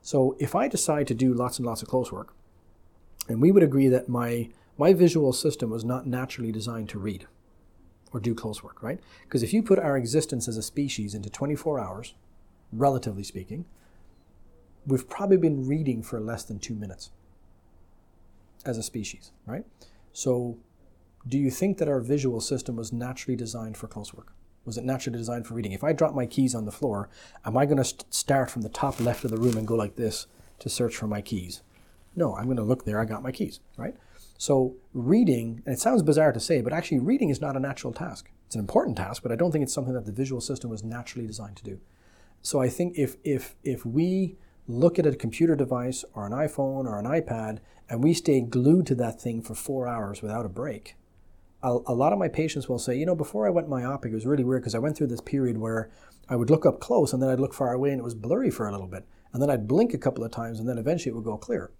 So 0.00 0.36
if 0.38 0.54
I 0.54 0.68
decide 0.68 1.08
to 1.08 1.14
do 1.14 1.34
lots 1.34 1.58
and 1.58 1.66
lots 1.66 1.82
of 1.82 1.88
close 1.88 2.12
work, 2.12 2.32
and 3.28 3.42
we 3.42 3.50
would 3.50 3.64
agree 3.64 3.88
that 3.88 4.08
my 4.08 4.50
my 4.78 4.92
visual 4.92 5.32
system 5.32 5.70
was 5.70 5.84
not 5.84 6.06
naturally 6.06 6.52
designed 6.52 6.88
to 6.90 6.98
read 6.98 7.26
or 8.12 8.20
do 8.20 8.34
close 8.34 8.62
work, 8.62 8.82
right? 8.82 9.00
Because 9.22 9.42
if 9.42 9.52
you 9.52 9.62
put 9.62 9.78
our 9.78 9.96
existence 9.96 10.48
as 10.48 10.56
a 10.56 10.62
species 10.62 11.14
into 11.14 11.30
24 11.30 11.80
hours, 11.80 12.14
relatively 12.72 13.22
speaking, 13.22 13.64
we've 14.86 15.08
probably 15.08 15.36
been 15.36 15.66
reading 15.66 16.02
for 16.02 16.20
less 16.20 16.44
than 16.44 16.58
two 16.58 16.74
minutes 16.74 17.10
as 18.64 18.78
a 18.78 18.82
species, 18.82 19.32
right? 19.46 19.64
So, 20.12 20.58
do 21.28 21.38
you 21.38 21.50
think 21.50 21.78
that 21.78 21.88
our 21.88 22.00
visual 22.00 22.40
system 22.40 22.76
was 22.76 22.92
naturally 22.92 23.36
designed 23.36 23.76
for 23.76 23.88
close 23.88 24.14
work? 24.14 24.32
Was 24.64 24.78
it 24.78 24.84
naturally 24.84 25.18
designed 25.18 25.46
for 25.46 25.54
reading? 25.54 25.72
If 25.72 25.84
I 25.84 25.92
drop 25.92 26.14
my 26.14 26.26
keys 26.26 26.54
on 26.54 26.64
the 26.64 26.72
floor, 26.72 27.08
am 27.44 27.56
I 27.56 27.66
going 27.66 27.78
to 27.78 27.84
st- 27.84 28.12
start 28.14 28.50
from 28.50 28.62
the 28.62 28.68
top 28.68 29.00
left 29.00 29.24
of 29.24 29.30
the 29.30 29.36
room 29.36 29.56
and 29.56 29.66
go 29.66 29.74
like 29.74 29.96
this 29.96 30.26
to 30.60 30.68
search 30.68 30.96
for 30.96 31.06
my 31.06 31.20
keys? 31.20 31.62
No, 32.14 32.36
I'm 32.36 32.44
going 32.44 32.56
to 32.56 32.62
look 32.62 32.84
there, 32.84 33.00
I 33.00 33.04
got 33.04 33.22
my 33.22 33.32
keys, 33.32 33.60
right? 33.76 33.96
So, 34.38 34.76
reading, 34.92 35.62
and 35.64 35.74
it 35.74 35.78
sounds 35.78 36.02
bizarre 36.02 36.32
to 36.32 36.40
say, 36.40 36.60
but 36.60 36.72
actually, 36.72 36.98
reading 36.98 37.30
is 37.30 37.40
not 37.40 37.56
a 37.56 37.60
natural 37.60 37.92
task. 37.92 38.30
It's 38.46 38.54
an 38.54 38.60
important 38.60 38.96
task, 38.96 39.22
but 39.22 39.32
I 39.32 39.36
don't 39.36 39.50
think 39.50 39.62
it's 39.62 39.72
something 39.72 39.94
that 39.94 40.04
the 40.04 40.12
visual 40.12 40.40
system 40.40 40.70
was 40.70 40.84
naturally 40.84 41.26
designed 41.26 41.56
to 41.56 41.64
do. 41.64 41.80
So, 42.42 42.60
I 42.60 42.68
think 42.68 42.98
if, 42.98 43.16
if, 43.24 43.54
if 43.64 43.86
we 43.86 44.36
look 44.68 44.98
at 44.98 45.06
a 45.06 45.14
computer 45.14 45.56
device 45.56 46.04
or 46.14 46.26
an 46.26 46.32
iPhone 46.32 46.84
or 46.84 46.98
an 46.98 47.06
iPad 47.06 47.60
and 47.88 48.02
we 48.02 48.12
stay 48.12 48.40
glued 48.40 48.86
to 48.86 48.94
that 48.96 49.20
thing 49.20 49.40
for 49.40 49.54
four 49.54 49.88
hours 49.88 50.22
without 50.22 50.44
a 50.44 50.50
break, 50.50 50.96
a, 51.62 51.78
a 51.86 51.94
lot 51.94 52.12
of 52.12 52.18
my 52.18 52.28
patients 52.28 52.68
will 52.68 52.78
say, 52.78 52.96
you 52.96 53.06
know, 53.06 53.14
before 53.14 53.46
I 53.46 53.50
went 53.50 53.68
myopic, 53.68 54.12
it 54.12 54.14
was 54.14 54.26
really 54.26 54.44
weird 54.44 54.62
because 54.62 54.74
I 54.74 54.80
went 54.80 54.96
through 54.96 55.08
this 55.08 55.20
period 55.20 55.58
where 55.58 55.90
I 56.28 56.36
would 56.36 56.50
look 56.50 56.66
up 56.66 56.80
close 56.80 57.12
and 57.12 57.22
then 57.22 57.30
I'd 57.30 57.40
look 57.40 57.54
far 57.54 57.72
away 57.72 57.90
and 57.90 58.00
it 58.00 58.04
was 58.04 58.14
blurry 58.14 58.50
for 58.50 58.68
a 58.68 58.72
little 58.72 58.86
bit. 58.86 59.06
And 59.32 59.42
then 59.42 59.50
I'd 59.50 59.68
blink 59.68 59.94
a 59.94 59.98
couple 59.98 60.24
of 60.24 60.30
times 60.30 60.58
and 60.58 60.68
then 60.68 60.78
eventually 60.78 61.10
it 61.10 61.14
would 61.14 61.24
go 61.24 61.36
clear. 61.36 61.70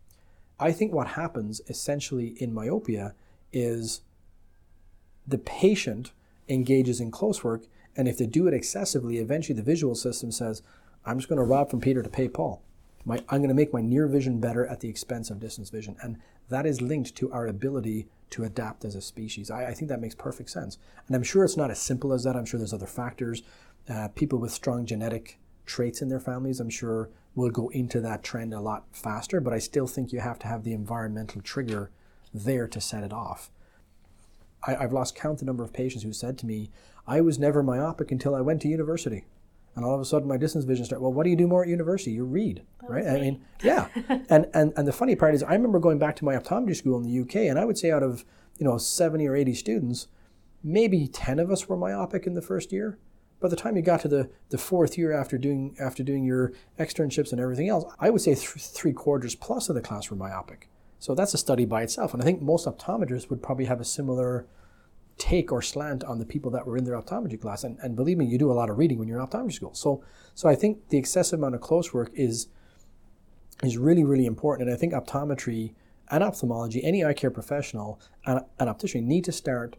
I 0.58 0.72
think 0.72 0.92
what 0.92 1.08
happens 1.08 1.60
essentially 1.68 2.34
in 2.38 2.54
myopia 2.54 3.14
is 3.52 4.00
the 5.26 5.38
patient 5.38 6.12
engages 6.48 7.00
in 7.00 7.10
close 7.10 7.42
work, 7.42 7.64
and 7.96 8.08
if 8.08 8.18
they 8.18 8.26
do 8.26 8.46
it 8.46 8.54
excessively, 8.54 9.18
eventually 9.18 9.56
the 9.56 9.62
visual 9.62 9.94
system 9.94 10.30
says, 10.30 10.62
I'm 11.04 11.18
just 11.18 11.28
going 11.28 11.38
to 11.38 11.44
rob 11.44 11.70
from 11.70 11.80
Peter 11.80 12.02
to 12.02 12.08
pay 12.08 12.28
Paul. 12.28 12.62
My, 13.04 13.18
I'm 13.28 13.38
going 13.38 13.48
to 13.48 13.54
make 13.54 13.72
my 13.72 13.80
near 13.80 14.08
vision 14.08 14.40
better 14.40 14.66
at 14.66 14.80
the 14.80 14.88
expense 14.88 15.30
of 15.30 15.38
distance 15.38 15.70
vision. 15.70 15.96
And 16.02 16.18
that 16.48 16.66
is 16.66 16.82
linked 16.82 17.14
to 17.16 17.30
our 17.32 17.46
ability 17.46 18.08
to 18.30 18.42
adapt 18.42 18.84
as 18.84 18.96
a 18.96 19.00
species. 19.00 19.50
I, 19.50 19.66
I 19.66 19.74
think 19.74 19.88
that 19.88 20.00
makes 20.00 20.16
perfect 20.16 20.50
sense. 20.50 20.78
And 21.06 21.14
I'm 21.14 21.22
sure 21.22 21.44
it's 21.44 21.56
not 21.56 21.70
as 21.70 21.78
simple 21.80 22.12
as 22.12 22.24
that. 22.24 22.34
I'm 22.34 22.44
sure 22.44 22.58
there's 22.58 22.74
other 22.74 22.86
factors. 22.86 23.42
Uh, 23.88 24.08
people 24.08 24.40
with 24.40 24.50
strong 24.50 24.84
genetic 24.84 25.38
traits 25.64 26.02
in 26.02 26.08
their 26.08 26.18
families, 26.18 26.58
I'm 26.58 26.70
sure, 26.70 27.08
will 27.36 27.50
go 27.50 27.68
into 27.68 28.00
that 28.00 28.24
trend 28.24 28.52
a 28.52 28.60
lot 28.60 28.86
faster, 28.90 29.40
but 29.40 29.52
I 29.52 29.58
still 29.58 29.86
think 29.86 30.10
you 30.10 30.20
have 30.20 30.38
to 30.40 30.48
have 30.48 30.64
the 30.64 30.72
environmental 30.72 31.42
trigger 31.42 31.90
there 32.34 32.66
to 32.66 32.80
set 32.80 33.04
it 33.04 33.12
off. 33.12 33.50
I, 34.66 34.74
have 34.74 34.92
lost 34.92 35.14
count 35.14 35.38
the 35.38 35.44
number 35.44 35.62
of 35.62 35.72
patients 35.72 36.02
who 36.02 36.12
said 36.12 36.38
to 36.38 36.46
me, 36.46 36.70
I 37.06 37.20
was 37.20 37.38
never 37.38 37.62
myopic 37.62 38.10
until 38.10 38.34
I 38.34 38.40
went 38.40 38.62
to 38.62 38.68
university. 38.68 39.26
And 39.76 39.84
all 39.84 39.94
of 39.94 40.00
a 40.00 40.06
sudden 40.06 40.26
my 40.26 40.38
distance 40.38 40.64
vision 40.64 40.86
started, 40.86 41.02
well, 41.02 41.12
what 41.12 41.24
do 41.24 41.30
you 41.30 41.36
do 41.36 41.46
more 41.46 41.62
at 41.62 41.68
university? 41.68 42.12
You 42.12 42.24
read, 42.24 42.62
that 42.80 42.90
right? 42.90 43.06
I 43.06 43.20
mean, 43.20 43.44
yeah. 43.62 43.88
and, 44.30 44.48
and, 44.54 44.72
and 44.74 44.88
the 44.88 44.92
funny 44.92 45.14
part 45.14 45.34
is 45.34 45.42
I 45.42 45.52
remember 45.52 45.78
going 45.78 45.98
back 45.98 46.16
to 46.16 46.24
my 46.24 46.34
optometry 46.34 46.74
school 46.74 46.96
in 46.96 47.04
the 47.04 47.20
UK 47.20 47.48
and 47.48 47.58
I 47.58 47.66
would 47.66 47.76
say 47.76 47.90
out 47.90 48.02
of, 48.02 48.24
you 48.58 48.64
know, 48.64 48.78
70 48.78 49.26
or 49.26 49.36
80 49.36 49.54
students, 49.54 50.08
maybe 50.64 51.06
10 51.06 51.38
of 51.38 51.50
us 51.50 51.68
were 51.68 51.76
myopic 51.76 52.26
in 52.26 52.32
the 52.32 52.42
first 52.42 52.72
year 52.72 52.98
by 53.40 53.48
the 53.48 53.56
time 53.56 53.76
you 53.76 53.82
got 53.82 54.00
to 54.00 54.08
the, 54.08 54.30
the 54.48 54.58
fourth 54.58 54.96
year 54.96 55.12
after 55.12 55.36
doing 55.36 55.76
after 55.78 56.02
doing 56.02 56.24
your 56.24 56.52
externships 56.78 57.32
and 57.32 57.40
everything 57.40 57.68
else, 57.68 57.92
I 58.00 58.10
would 58.10 58.20
say 58.20 58.34
th- 58.34 58.46
three 58.46 58.92
quarters 58.92 59.34
plus 59.34 59.68
of 59.68 59.74
the 59.74 59.82
class 59.82 60.10
were 60.10 60.16
myopic. 60.16 60.70
So 60.98 61.14
that's 61.14 61.34
a 61.34 61.38
study 61.38 61.66
by 61.66 61.82
itself, 61.82 62.14
and 62.14 62.22
I 62.22 62.24
think 62.24 62.40
most 62.40 62.66
optometrists 62.66 63.28
would 63.28 63.42
probably 63.42 63.66
have 63.66 63.80
a 63.80 63.84
similar 63.84 64.46
take 65.18 65.52
or 65.52 65.62
slant 65.62 66.04
on 66.04 66.18
the 66.18 66.26
people 66.26 66.50
that 66.50 66.66
were 66.66 66.76
in 66.76 66.84
their 66.84 67.00
optometry 67.00 67.40
class. 67.40 67.64
And, 67.64 67.78
and 67.82 67.96
believe 67.96 68.18
me, 68.18 68.26
you 68.26 68.36
do 68.38 68.50
a 68.50 68.54
lot 68.54 68.68
of 68.68 68.76
reading 68.76 68.98
when 68.98 69.08
you're 69.08 69.18
in 69.18 69.26
optometry 69.26 69.52
school. 69.52 69.74
So 69.74 70.02
so 70.34 70.48
I 70.48 70.54
think 70.54 70.88
the 70.88 70.98
excessive 70.98 71.38
amount 71.38 71.54
of 71.54 71.60
close 71.60 71.92
work 71.92 72.10
is 72.14 72.48
is 73.62 73.76
really 73.76 74.04
really 74.04 74.26
important, 74.26 74.68
and 74.68 74.74
I 74.74 74.78
think 74.78 74.94
optometry 74.94 75.74
and 76.10 76.22
ophthalmology, 76.22 76.82
any 76.84 77.04
eye 77.04 77.14
care 77.14 77.30
professional 77.30 78.00
and 78.24 78.40
an 78.58 78.68
optician 78.68 79.08
need 79.08 79.24
to 79.24 79.32
start 79.32 79.76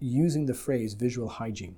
using 0.00 0.46
the 0.46 0.54
phrase 0.54 0.94
visual 0.94 1.28
hygiene 1.28 1.76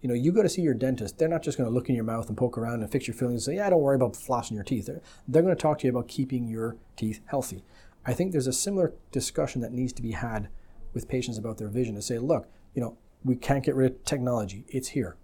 you 0.00 0.08
know, 0.08 0.14
you 0.14 0.32
go 0.32 0.42
to 0.42 0.48
see 0.48 0.62
your 0.62 0.74
dentist, 0.74 1.18
they're 1.18 1.28
not 1.28 1.42
just 1.42 1.58
going 1.58 1.68
to 1.68 1.74
look 1.74 1.88
in 1.88 1.94
your 1.94 2.04
mouth 2.04 2.28
and 2.28 2.36
poke 2.36 2.56
around 2.56 2.82
and 2.82 2.90
fix 2.90 3.06
your 3.06 3.14
fillings 3.14 3.46
and 3.46 3.54
say, 3.54 3.56
yeah, 3.56 3.68
don't 3.68 3.82
worry 3.82 3.96
about 3.96 4.14
flossing 4.14 4.52
your 4.52 4.64
teeth. 4.64 4.86
They're, 4.86 5.02
they're 5.28 5.42
going 5.42 5.54
to 5.54 5.60
talk 5.60 5.78
to 5.80 5.86
you 5.86 5.90
about 5.90 6.08
keeping 6.08 6.48
your 6.48 6.76
teeth 6.96 7.20
healthy. 7.26 7.64
I 8.06 8.14
think 8.14 8.32
there's 8.32 8.46
a 8.46 8.52
similar 8.52 8.94
discussion 9.12 9.60
that 9.60 9.72
needs 9.72 9.92
to 9.94 10.02
be 10.02 10.12
had 10.12 10.48
with 10.94 11.08
patients 11.08 11.36
about 11.36 11.58
their 11.58 11.68
vision 11.68 11.94
to 11.96 12.02
say, 12.02 12.18
look, 12.18 12.48
you 12.74 12.80
know, 12.80 12.96
we 13.22 13.36
can't 13.36 13.64
get 13.64 13.74
rid 13.74 13.92
of 13.92 14.04
technology. 14.04 14.64
It's 14.68 14.88
here. 14.88 15.16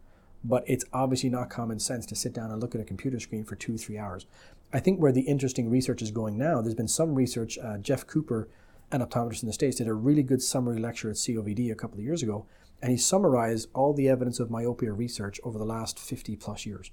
But 0.44 0.62
it's 0.66 0.84
obviously 0.92 1.30
not 1.30 1.48
common 1.48 1.80
sense 1.80 2.04
to 2.06 2.14
sit 2.14 2.34
down 2.34 2.50
and 2.50 2.60
look 2.60 2.74
at 2.74 2.80
a 2.80 2.84
computer 2.84 3.18
screen 3.18 3.44
for 3.44 3.56
two, 3.56 3.78
three 3.78 3.98
hours. 3.98 4.26
I 4.72 4.80
think 4.80 5.00
where 5.00 5.12
the 5.12 5.22
interesting 5.22 5.70
research 5.70 6.02
is 6.02 6.10
going 6.10 6.36
now, 6.36 6.60
there's 6.60 6.74
been 6.74 6.86
some 6.86 7.14
research, 7.14 7.58
uh, 7.58 7.78
Jeff 7.78 8.06
Cooper, 8.06 8.48
an 8.92 9.00
optometrist 9.00 9.42
in 9.42 9.46
the 9.46 9.52
States, 9.52 9.78
did 9.78 9.88
a 9.88 9.94
really 9.94 10.22
good 10.22 10.42
summary 10.42 10.78
lecture 10.78 11.08
at 11.08 11.16
COVD 11.16 11.72
a 11.72 11.74
couple 11.74 11.98
of 11.98 12.04
years 12.04 12.22
ago 12.22 12.46
and 12.82 12.90
he 12.90 12.96
summarized 12.96 13.68
all 13.74 13.92
the 13.92 14.08
evidence 14.08 14.38
of 14.38 14.50
myopia 14.50 14.92
research 14.92 15.40
over 15.44 15.58
the 15.58 15.64
last 15.64 15.98
50 15.98 16.36
plus 16.36 16.66
years. 16.66 16.90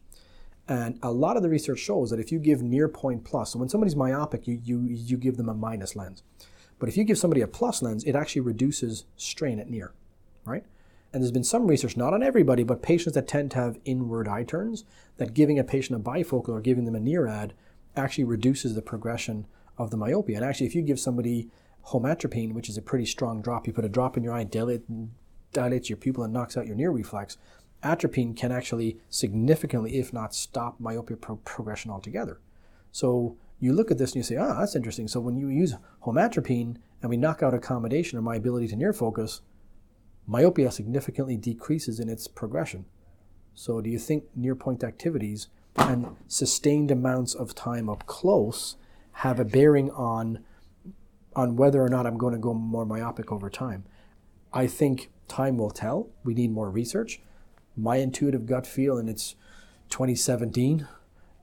And 0.67 0.97
a 1.03 1.11
lot 1.11 1.35
of 1.35 1.43
the 1.43 1.49
research 1.49 1.79
shows 1.79 2.09
that 2.09 2.19
if 2.19 2.31
you 2.31 2.39
give 2.39 2.61
near 2.61 2.87
point 2.87 3.25
plus, 3.25 3.51
so 3.51 3.59
when 3.59 3.69
somebody's 3.69 3.95
myopic, 3.95 4.47
you, 4.47 4.59
you, 4.63 4.79
you 4.81 5.17
give 5.17 5.35
them 5.35 5.49
a 5.49 5.53
minus 5.53 5.95
lens. 5.95 6.23
But 6.79 6.87
if 6.87 6.95
you 6.95 7.03
give 7.03 7.17
somebody 7.17 7.41
a 7.41 7.47
plus 7.47 7.81
lens, 7.81 8.03
it 8.05 8.15
actually 8.15 8.41
reduces 8.41 9.05
strain 9.17 9.59
at 9.59 9.69
near, 9.69 9.93
right? 10.45 10.63
and 11.13 11.21
there's 11.21 11.31
been 11.31 11.43
some 11.43 11.67
research, 11.67 11.95
not 11.95 12.13
on 12.13 12.23
everybody, 12.23 12.63
but 12.63 12.81
patients 12.81 13.13
that 13.13 13.27
tend 13.27 13.51
to 13.51 13.57
have 13.57 13.79
inward 13.85 14.27
eye 14.27 14.43
turns, 14.43 14.83
that 15.17 15.35
giving 15.35 15.59
a 15.59 15.63
patient 15.63 15.99
a 15.99 16.03
bifocal 16.03 16.49
or 16.49 16.59
giving 16.59 16.85
them 16.85 16.95
a 16.95 16.99
near 16.99 17.25
NIRAD 17.25 17.51
actually 17.95 18.23
reduces 18.23 18.73
the 18.73 18.81
progression 18.81 19.45
of 19.77 19.91
the 19.91 19.97
myopia. 19.97 20.37
And 20.37 20.45
actually, 20.45 20.65
if 20.65 20.73
you 20.73 20.81
give 20.81 20.99
somebody 20.99 21.49
homatropine, 21.89 22.53
which 22.53 22.67
is 22.67 22.77
a 22.77 22.81
pretty 22.81 23.05
strong 23.05 23.43
drop, 23.43 23.67
you 23.67 23.73
put 23.73 23.85
a 23.85 23.89
drop 23.89 24.17
in 24.17 24.23
your 24.23 24.33
eye, 24.33 24.43
dilate, 24.43 24.81
dilates 25.53 25.89
your 25.89 25.97
pupil, 25.97 26.23
and 26.23 26.33
knocks 26.33 26.57
out 26.57 26.67
your 26.67 26.75
near 26.75 26.91
reflex, 26.91 27.37
atropine 27.83 28.35
can 28.35 28.51
actually 28.51 28.97
significantly, 29.09 29.97
if 29.97 30.13
not 30.13 30.33
stop 30.33 30.79
myopia 30.79 31.17
pro- 31.17 31.37
progression 31.37 31.91
altogether. 31.91 32.39
So 32.91 33.37
you 33.59 33.73
look 33.73 33.91
at 33.91 33.97
this 33.97 34.11
and 34.11 34.17
you 34.17 34.23
say, 34.23 34.37
ah, 34.37 34.59
that's 34.59 34.75
interesting. 34.75 35.07
So 35.07 35.19
when 35.19 35.37
you 35.37 35.49
use 35.49 35.75
homatropine 36.05 36.77
and 37.01 37.09
we 37.09 37.17
knock 37.17 37.43
out 37.43 37.53
accommodation 37.53 38.17
or 38.17 38.21
my 38.21 38.35
ability 38.35 38.67
to 38.69 38.75
near 38.75 38.93
focus, 38.93 39.41
myopia 40.27 40.71
significantly 40.71 41.37
decreases 41.37 41.99
in 41.99 42.09
its 42.09 42.27
progression. 42.27 42.85
So 43.53 43.81
do 43.81 43.89
you 43.89 43.99
think 43.99 44.25
near 44.35 44.55
point 44.55 44.83
activities 44.83 45.47
and 45.77 46.15
sustained 46.27 46.91
amounts 46.91 47.33
of 47.33 47.55
time 47.55 47.89
up 47.89 48.05
close 48.05 48.75
have 49.17 49.39
a 49.39 49.45
bearing 49.45 49.91
on 49.91 50.43
on 51.35 51.55
whether 51.55 51.81
or 51.81 51.89
not 51.89 52.05
I'm 52.05 52.17
going 52.17 52.33
to 52.33 52.39
go 52.39 52.53
more 52.53 52.85
myopic 52.85 53.31
over 53.31 53.49
time? 53.49 53.85
I 54.51 54.67
think 54.67 55.09
time 55.27 55.57
will 55.57 55.71
tell. 55.71 56.09
We 56.23 56.33
need 56.33 56.51
more 56.51 56.69
research. 56.69 57.21
My 57.75 57.97
intuitive 57.97 58.45
gut 58.45 58.67
feel, 58.67 58.97
and 58.97 59.09
it's 59.09 59.35
2017. 59.89 60.87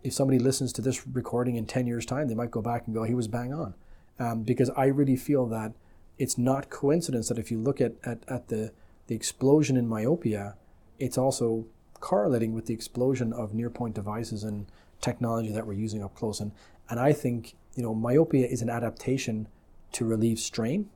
If 0.03 0.13
somebody 0.13 0.39
listens 0.39 0.73
to 0.75 0.83
this 0.83 1.07
recording 1.07 1.57
in 1.57 1.67
10 1.67 1.87
years' 1.87 2.07
time, 2.07 2.29
they 2.29 2.35
might 2.35 2.51
go 2.51 2.63
back 2.63 2.87
and 2.87 2.95
go, 2.95 3.05
he 3.05 3.15
was 3.15 3.29
bang 3.29 3.53
on. 3.53 3.75
Um, 4.19 4.43
because 4.43 4.71
I 4.71 4.87
really 4.87 5.17
feel 5.17 5.47
that 5.47 5.73
it's 6.19 6.37
not 6.37 6.71
coincidence 6.71 7.29
that 7.29 7.39
if 7.39 7.51
you 7.51 7.59
look 7.59 7.81
at, 7.81 7.95
at, 8.05 8.19
at 8.29 8.49
the, 8.49 8.73
the 9.07 9.15
explosion 9.15 9.77
in 9.77 9.89
myopia, 9.89 10.57
it's 10.99 11.17
also 11.17 11.67
correlating 12.01 12.55
with 12.55 12.67
the 12.67 12.75
explosion 12.75 13.33
of 13.33 13.55
near 13.55 13.71
point 13.71 13.95
devices 13.95 14.45
and 14.45 14.67
technology 15.01 15.51
that 15.53 15.67
we're 15.67 15.73
using 15.73 16.03
up 16.03 16.15
close. 16.15 16.41
And, 16.41 16.53
and 16.89 17.01
I 17.01 17.13
think, 17.13 17.55
you 17.75 17.83
know, 17.83 17.95
myopia 17.95 18.47
is 18.47 18.63
an 18.63 18.69
adaptation 18.69 19.49
to 19.93 20.05
relieve 20.05 20.39
strain. 20.39 20.91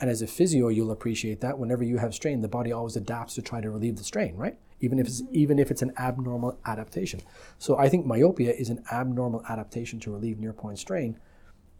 And 0.00 0.08
as 0.08 0.22
a 0.22 0.26
physio, 0.26 0.68
you'll 0.68 0.92
appreciate 0.92 1.40
that 1.40 1.58
whenever 1.58 1.82
you 1.82 1.98
have 1.98 2.14
strain, 2.14 2.40
the 2.40 2.48
body 2.48 2.72
always 2.72 2.96
adapts 2.96 3.34
to 3.34 3.42
try 3.42 3.60
to 3.60 3.70
relieve 3.70 3.96
the 3.96 4.04
strain, 4.04 4.36
right? 4.36 4.56
Even 4.80 4.98
if 4.98 5.06
it's 5.06 5.22
mm-hmm. 5.22 5.34
even 5.34 5.58
if 5.58 5.70
it's 5.70 5.82
an 5.82 5.92
abnormal 5.98 6.58
adaptation. 6.66 7.20
So 7.58 7.76
I 7.76 7.88
think 7.88 8.06
myopia 8.06 8.52
is 8.52 8.70
an 8.70 8.84
abnormal 8.92 9.44
adaptation 9.48 9.98
to 10.00 10.12
relieve 10.12 10.38
near 10.38 10.52
point 10.52 10.78
strain. 10.78 11.18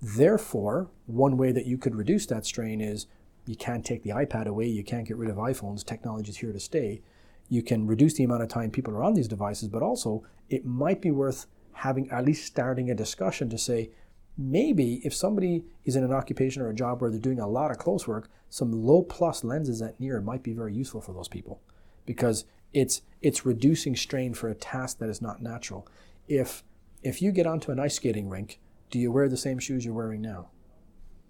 Therefore, 0.00 0.90
one 1.06 1.36
way 1.36 1.52
that 1.52 1.66
you 1.66 1.78
could 1.78 1.94
reduce 1.94 2.26
that 2.26 2.46
strain 2.46 2.80
is 2.80 3.06
you 3.46 3.56
can't 3.56 3.84
take 3.84 4.02
the 4.02 4.10
iPad 4.10 4.46
away, 4.46 4.66
you 4.66 4.84
can't 4.84 5.06
get 5.06 5.16
rid 5.16 5.30
of 5.30 5.36
iPhones, 5.36 5.84
technology 5.84 6.30
is 6.30 6.38
here 6.38 6.52
to 6.52 6.60
stay. 6.60 7.02
You 7.48 7.62
can 7.62 7.86
reduce 7.86 8.14
the 8.14 8.24
amount 8.24 8.42
of 8.42 8.48
time 8.48 8.70
people 8.70 8.94
are 8.94 9.02
on 9.02 9.14
these 9.14 9.28
devices, 9.28 9.68
but 9.68 9.82
also 9.82 10.24
it 10.50 10.66
might 10.66 11.00
be 11.00 11.10
worth 11.10 11.46
having 11.72 12.10
at 12.10 12.24
least 12.24 12.44
starting 12.44 12.90
a 12.90 12.94
discussion 12.94 13.48
to 13.48 13.58
say, 13.58 13.90
maybe 14.38 15.00
if 15.04 15.12
somebody 15.12 15.64
is 15.84 15.96
in 15.96 16.04
an 16.04 16.12
occupation 16.12 16.62
or 16.62 16.70
a 16.70 16.74
job 16.74 17.02
where 17.02 17.10
they're 17.10 17.18
doing 17.18 17.40
a 17.40 17.48
lot 17.48 17.72
of 17.72 17.78
close 17.78 18.06
work, 18.06 18.30
some 18.48 18.72
low 18.72 19.02
plus 19.02 19.42
lenses 19.42 19.82
at 19.82 19.98
near 19.98 20.20
might 20.20 20.44
be 20.44 20.54
very 20.54 20.72
useful 20.72 21.00
for 21.00 21.12
those 21.12 21.28
people 21.28 21.60
because 22.06 22.44
it's 22.72 23.02
it's 23.20 23.44
reducing 23.44 23.96
strain 23.96 24.32
for 24.32 24.48
a 24.48 24.54
task 24.54 24.98
that 24.98 25.08
is 25.08 25.20
not 25.20 25.42
natural. 25.42 25.86
If 26.28 26.62
if 27.02 27.20
you 27.20 27.32
get 27.32 27.46
onto 27.46 27.72
an 27.72 27.80
ice 27.80 27.96
skating 27.96 28.28
rink, 28.28 28.60
do 28.90 28.98
you 28.98 29.10
wear 29.10 29.28
the 29.28 29.36
same 29.36 29.58
shoes 29.58 29.84
you're 29.84 29.94
wearing 29.94 30.22
now? 30.22 30.48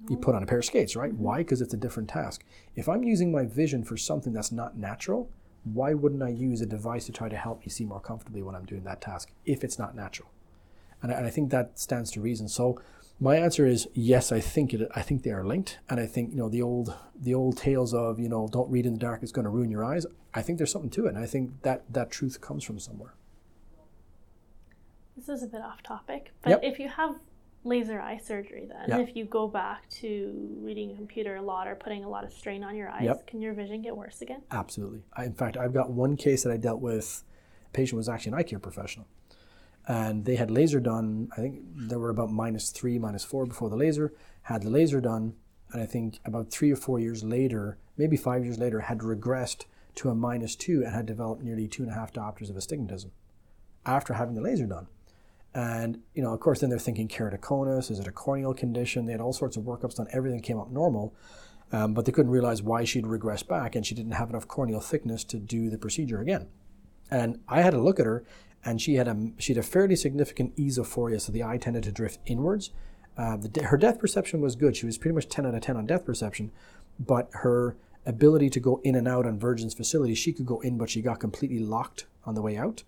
You 0.09 0.17
put 0.17 0.37
on 0.37 0.45
a 0.45 0.47
pair 0.47 0.59
of 0.59 0.65
skates, 0.65 0.95
right? 0.95 1.13
Mm-hmm. 1.13 1.23
Why? 1.23 1.39
Because 1.39 1.61
it's 1.61 1.75
a 1.75 1.79
different 1.79 2.09
task. 2.09 2.45
If 2.77 2.89
I'm 2.89 3.03
using 3.03 3.33
my 3.33 3.45
vision 3.45 3.83
for 3.83 3.97
something 3.97 4.33
that's 4.33 4.53
not 4.53 4.77
natural, 4.77 5.29
why 5.65 5.93
wouldn't 5.95 6.23
I 6.23 6.29
use 6.29 6.61
a 6.61 6.67
device 6.67 7.07
to 7.07 7.13
try 7.13 7.29
to 7.29 7.37
help 7.37 7.61
me 7.61 7.69
see 7.69 7.85
more 7.85 8.01
comfortably 8.01 8.43
when 8.43 8.55
I'm 8.55 8.65
doing 8.65 8.85
that 8.85 9.01
task 9.01 9.33
if 9.45 9.65
it's 9.65 9.79
not 9.79 9.97
natural? 9.97 10.31
And 11.03 11.13
I, 11.13 11.17
and 11.17 11.27
I 11.27 11.31
think 11.31 11.51
that 11.51 11.79
stands 11.79 12.11
to 12.13 12.21
reason. 12.21 12.49
So 12.49 12.81
my 13.20 13.36
answer 13.36 13.66
is 13.66 13.89
yes. 13.95 14.31
I 14.32 14.40
think 14.40 14.73
it. 14.74 14.89
I 14.95 15.03
think 15.03 15.23
they 15.23 15.31
are 15.31 15.45
linked, 15.45 15.78
and 15.89 15.99
I 16.01 16.07
think 16.07 16.31
you 16.31 16.36
know 16.36 16.49
the 16.49 16.62
old 16.62 16.95
the 17.20 17.35
old 17.35 17.57
tales 17.57 17.93
of 17.95 18.19
you 18.19 18.28
know 18.28 18.49
don't 18.51 18.70
read 18.70 18.86
in 18.86 18.93
the 18.95 18.99
dark 18.99 19.23
it's 19.23 19.32
going 19.32 19.45
to 19.45 19.51
ruin 19.51 19.70
your 19.70 19.85
eyes. 19.85 20.07
I 20.35 20.43
think 20.43 20.59
there's 20.59 20.70
something 20.73 20.90
to 20.90 21.07
it, 21.07 21.11
and 21.15 21.19
I 21.19 21.27
think 21.27 21.62
that 21.62 21.85
that 21.93 22.11
truth 22.11 22.40
comes 22.40 22.62
from 22.65 22.78
somewhere. 22.78 23.15
This 25.16 25.28
is 25.28 25.43
a 25.43 25.47
bit 25.49 25.61
off 25.62 25.82
topic, 25.82 26.32
but 26.43 26.51
Yep. 26.51 26.61
if 26.62 26.78
you 26.78 26.89
have 26.89 27.16
laser 27.65 28.01
eye 28.01 28.19
surgery, 28.19 28.66
then 28.66 28.89
Yeah. 28.89 28.99
if 29.01 29.16
you 29.16 29.24
go 29.24 29.49
back 29.49 29.89
to 29.90 30.57
reading 30.62 30.93
a 30.93 30.95
computer 30.95 31.35
a 31.36 31.43
lot 31.43 31.66
or 31.66 31.74
putting 31.74 32.05
a 32.05 32.09
lot 32.09 32.23
of 32.23 32.32
strain 32.32 32.62
on 32.62 32.77
your 32.77 32.89
eyes, 32.89 33.03
Yep. 33.03 33.27
can 33.27 33.40
your 33.40 33.53
vision 33.53 33.82
get 33.82 33.97
worse 33.97 34.23
again? 34.23 34.43
Absolutely. 34.53 35.03
I, 35.15 35.24
in 35.24 35.32
fact, 35.32 35.57
I've 35.57 35.74
got 35.74 35.90
one 35.90 36.16
case 36.16 36.45
that 36.45 36.53
I 36.53 36.57
dealt 36.57 36.81
with. 36.81 37.24
A 37.66 37.70
patient 37.73 37.97
was 37.97 38.09
actually 38.09 38.32
an 38.32 38.39
eye 38.39 38.43
care 38.45 38.61
professional, 38.61 39.07
and 39.89 40.27
they 40.27 40.36
had 40.36 40.51
laser 40.51 40.81
done. 40.81 41.31
I 41.32 41.36
think 41.36 41.62
they 41.74 41.97
were 41.97 42.10
about 42.10 42.31
minus 42.31 42.70
three, 42.70 42.98
minus 42.98 43.24
four 43.24 43.47
before 43.47 43.70
the 43.70 43.77
laser. 43.77 44.12
Had 44.43 44.62
the 44.62 44.70
laser 44.70 45.01
done, 45.01 45.35
and 45.73 45.82
I 45.82 45.86
think 45.86 46.20
about 46.27 46.51
three 46.51 46.70
or 46.70 46.77
four 46.77 47.01
years 47.01 47.24
later, 47.24 47.78
maybe 47.97 48.16
five 48.16 48.44
years 48.44 48.59
later, 48.59 48.81
had 48.81 48.98
regressed 48.98 49.65
to 49.97 50.10
a 50.10 50.15
minus 50.15 50.55
two 50.55 50.85
and 50.85 50.94
had 50.94 51.06
developed 51.06 51.43
nearly 51.43 51.66
two 51.66 51.82
and 51.82 51.90
a 51.90 51.94
half 51.94 52.12
diopters 52.12 52.51
of 52.51 52.56
astigmatism 52.56 53.10
after 53.86 54.15
having 54.15 54.35
the 54.35 54.43
laser 54.43 54.66
done. 54.66 54.89
And 55.55 56.02
you 56.15 56.23
know, 56.23 56.35
of 56.35 56.40
course, 56.40 56.60
then 56.60 56.69
they're 56.69 56.78
thinking 56.78 57.09
keratoconus. 57.09 57.90
Is 57.90 57.98
it 57.98 58.06
a 58.06 58.12
corneal 58.12 58.52
condition? 58.52 59.06
They 59.06 59.12
had 59.12 59.23
all 59.23 59.32
sorts 59.32 59.56
of 59.56 59.65
workups 59.65 59.97
done. 59.97 60.06
Everything 60.12 60.43
came 60.43 60.59
up 60.59 60.70
normal, 60.70 61.15
um, 61.73 61.94
but 61.94 62.05
they 62.05 62.12
couldn't 62.12 62.31
realize 62.31 62.62
why 62.62 62.85
she'd 62.85 63.06
regressed 63.06 63.48
back, 63.48 63.74
and 63.74 63.86
she 63.86 63.94
didn't 63.94 64.12
have 64.12 64.28
enough 64.28 64.47
corneal 64.47 64.81
thickness 64.81 65.24
to 65.24 65.39
do 65.39 65.70
the 65.70 65.78
procedure 65.78 66.20
again. 66.20 66.48
And 67.10 67.40
I 67.48 67.62
had 67.62 67.70
to 67.70 67.81
look 67.81 67.98
at 67.98 68.05
her, 68.05 68.23
and 68.65 68.81
she 68.81 68.95
had 68.95 69.09
a 69.09 69.31
she 69.39 69.55
had 69.55 69.63
a 69.63 69.67
fairly 69.67 69.97
significant 69.97 70.57
esophoria, 70.57 71.21
so 71.21 71.33
the 71.33 71.45
eye 71.45 71.59
tended 71.59 71.85
to 71.85 71.93
drift 71.93 72.19
inwards. 72.27 72.71
Uh, 73.17 73.37
the, 73.37 73.63
her 73.65 73.77
depth 73.77 73.99
perception 73.99 74.41
was 74.41 74.55
good. 74.55 74.77
She 74.77 74.87
was 74.87 74.97
pretty 74.97 75.15
much 75.15 75.29
10 75.29 75.45
out 75.45 75.55
of 75.55 75.61
10 75.61 75.77
on 75.77 75.87
depth 75.87 76.07
perception, 76.07 76.53
but 77.01 77.29
her 77.33 77.77
ability 78.07 78.49
to 78.49 78.61
go 78.61 78.81
in 78.85 78.95
and 78.95 79.09
out 79.09 79.27
on 79.27 79.39
vergence 79.39 79.75
facility, 79.75 80.15
she 80.15 80.33
could 80.33 80.47
go 80.47 80.61
in, 80.61 80.79
but 80.79 80.89
she 80.89 81.03
got 81.03 81.19
completely 81.19 81.59
locked 81.59 82.07
on 82.25 82.35
the 82.35 82.43
way 82.43 82.57
out. 82.57 82.85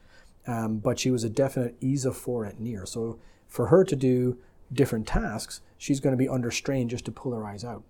Um, 0.47 0.79
but 0.79 0.99
she 0.99 1.11
was 1.11 1.25
a 1.25 1.29
definite 1.29 1.77
esophore 1.83 2.47
at 2.47 2.61
near. 2.61 2.87
So 2.87 3.19
for 3.47 3.67
her 3.67 3.85
to 3.85 3.97
do 3.97 4.39
different 4.73 5.07
tasks, 5.07 5.61
she's 5.77 6.01
going 6.01 6.13
to 6.13 6.17
be 6.17 6.29
under 6.29 6.51
strain 6.51 6.89
just 6.89 7.05
to 7.07 7.13
pull 7.13 7.33
her 7.33 7.45
eyes 7.45 7.65
out. 7.65 7.83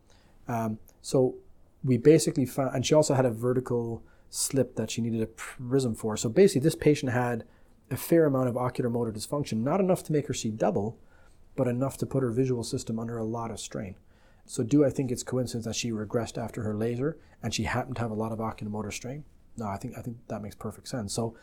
Um, 0.48 0.78
so 1.02 1.36
we 1.84 1.96
basically 1.98 2.46
found, 2.46 2.74
and 2.74 2.84
she 2.84 2.94
also 2.94 3.14
had 3.14 3.24
a 3.24 3.30
vertical 3.30 4.02
slip 4.30 4.76
that 4.76 4.90
she 4.90 5.00
needed 5.00 5.22
a 5.22 5.26
prism 5.26 5.94
for. 5.94 6.16
So 6.16 6.28
basically, 6.28 6.62
this 6.62 6.74
patient 6.74 7.12
had 7.12 7.44
a 7.90 7.96
fair 7.96 8.24
amount 8.26 8.48
of 8.48 8.56
ocular 8.56 8.90
motor 8.90 9.12
dysfunction, 9.12 9.62
not 9.62 9.80
enough 9.80 10.02
to 10.04 10.12
make 10.12 10.26
her 10.28 10.34
see 10.34 10.50
double, 10.50 10.98
but 11.56 11.66
enough 11.66 11.96
to 11.98 12.06
put 12.06 12.22
her 12.22 12.30
visual 12.30 12.62
system 12.62 12.98
under 12.98 13.18
a 13.18 13.24
lot 13.24 13.50
of 13.50 13.60
strain. 13.60 13.96
So, 14.46 14.62
do 14.62 14.84
I 14.84 14.90
think 14.90 15.10
it's 15.10 15.22
coincidence 15.22 15.64
that 15.66 15.76
she 15.76 15.90
regressed 15.90 16.38
after 16.38 16.62
her 16.62 16.74
laser 16.74 17.18
and 17.42 17.52
she 17.52 17.64
happened 17.64 17.96
to 17.96 18.02
have 18.02 18.10
a 18.10 18.14
lot 18.14 18.32
of 18.32 18.40
ocular 18.40 18.70
motor 18.70 18.90
strain? 18.90 19.24
No, 19.56 19.66
I 19.66 19.76
think 19.76 19.96
I 19.96 20.02
think 20.02 20.16
that 20.28 20.42
makes 20.42 20.54
perfect 20.54 20.88
sense. 20.88 21.12
So, 21.12 21.36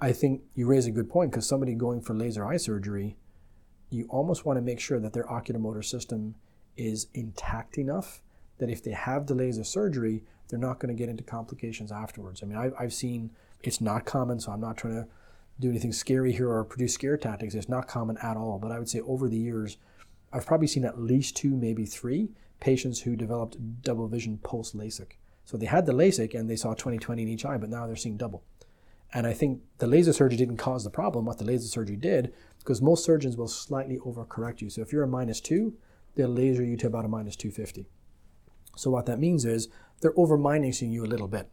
I 0.00 0.12
think 0.12 0.42
you 0.54 0.66
raise 0.66 0.86
a 0.86 0.90
good 0.90 1.10
point 1.10 1.30
because 1.30 1.46
somebody 1.46 1.74
going 1.74 2.00
for 2.00 2.14
laser 2.14 2.46
eye 2.46 2.56
surgery, 2.56 3.16
you 3.90 4.06
almost 4.08 4.44
want 4.44 4.56
to 4.56 4.62
make 4.62 4.80
sure 4.80 5.00
that 5.00 5.12
their 5.12 5.30
ocular 5.30 5.60
motor 5.60 5.82
system 5.82 6.36
is 6.76 7.08
intact 7.14 7.78
enough 7.78 8.22
that 8.58 8.70
if 8.70 8.82
they 8.82 8.92
have 8.92 9.26
the 9.26 9.34
laser 9.34 9.64
surgery, 9.64 10.24
they're 10.48 10.58
not 10.58 10.78
going 10.78 10.94
to 10.94 10.98
get 10.98 11.08
into 11.08 11.22
complications 11.22 11.92
afterwards. 11.92 12.42
I 12.42 12.46
mean, 12.46 12.58
I've, 12.58 12.74
I've 12.78 12.92
seen 12.92 13.30
it's 13.62 13.80
not 13.80 14.04
common, 14.04 14.40
so 14.40 14.52
I'm 14.52 14.60
not 14.60 14.76
trying 14.76 14.94
to 14.94 15.08
do 15.60 15.70
anything 15.70 15.92
scary 15.92 16.32
here 16.32 16.50
or 16.50 16.64
produce 16.64 16.94
scare 16.94 17.16
tactics. 17.16 17.54
It's 17.54 17.68
not 17.68 17.88
common 17.88 18.16
at 18.18 18.36
all. 18.36 18.58
But 18.58 18.72
I 18.72 18.78
would 18.78 18.88
say 18.88 19.00
over 19.00 19.28
the 19.28 19.38
years, 19.38 19.76
I've 20.32 20.46
probably 20.46 20.66
seen 20.66 20.84
at 20.84 21.00
least 21.00 21.36
two, 21.36 21.56
maybe 21.56 21.84
three 21.84 22.30
patients 22.60 23.00
who 23.00 23.16
developed 23.16 23.82
double 23.82 24.08
vision 24.08 24.38
post 24.38 24.76
LASIK. 24.76 25.12
So 25.44 25.56
they 25.56 25.66
had 25.66 25.86
the 25.86 25.92
LASIK 25.92 26.34
and 26.34 26.48
they 26.48 26.56
saw 26.56 26.74
20/20 26.74 27.22
in 27.22 27.28
each 27.28 27.44
eye, 27.44 27.56
but 27.56 27.70
now 27.70 27.86
they're 27.86 27.96
seeing 27.96 28.16
double. 28.16 28.42
And 29.14 29.26
I 29.26 29.32
think 29.32 29.62
the 29.78 29.86
laser 29.86 30.12
surgery 30.12 30.36
didn't 30.36 30.58
cause 30.58 30.84
the 30.84 30.90
problem. 30.90 31.24
What 31.24 31.38
the 31.38 31.44
laser 31.44 31.66
surgery 31.66 31.96
did, 31.96 32.34
because 32.58 32.82
most 32.82 33.04
surgeons 33.04 33.36
will 33.36 33.48
slightly 33.48 33.98
overcorrect 33.98 34.60
you. 34.60 34.68
So 34.68 34.82
if 34.82 34.92
you're 34.92 35.02
a 35.02 35.08
minus 35.08 35.40
two, 35.40 35.74
they'll 36.14 36.28
laser 36.28 36.62
you 36.62 36.76
to 36.76 36.88
about 36.88 37.06
a 37.06 37.08
minus 37.08 37.36
250. 37.36 37.86
So 38.76 38.90
what 38.90 39.06
that 39.06 39.18
means 39.18 39.44
is 39.46 39.68
they're 40.00 40.12
over 40.16 40.36
minusing 40.36 40.92
you 40.92 41.04
a 41.04 41.06
little 41.06 41.28
bit. 41.28 41.48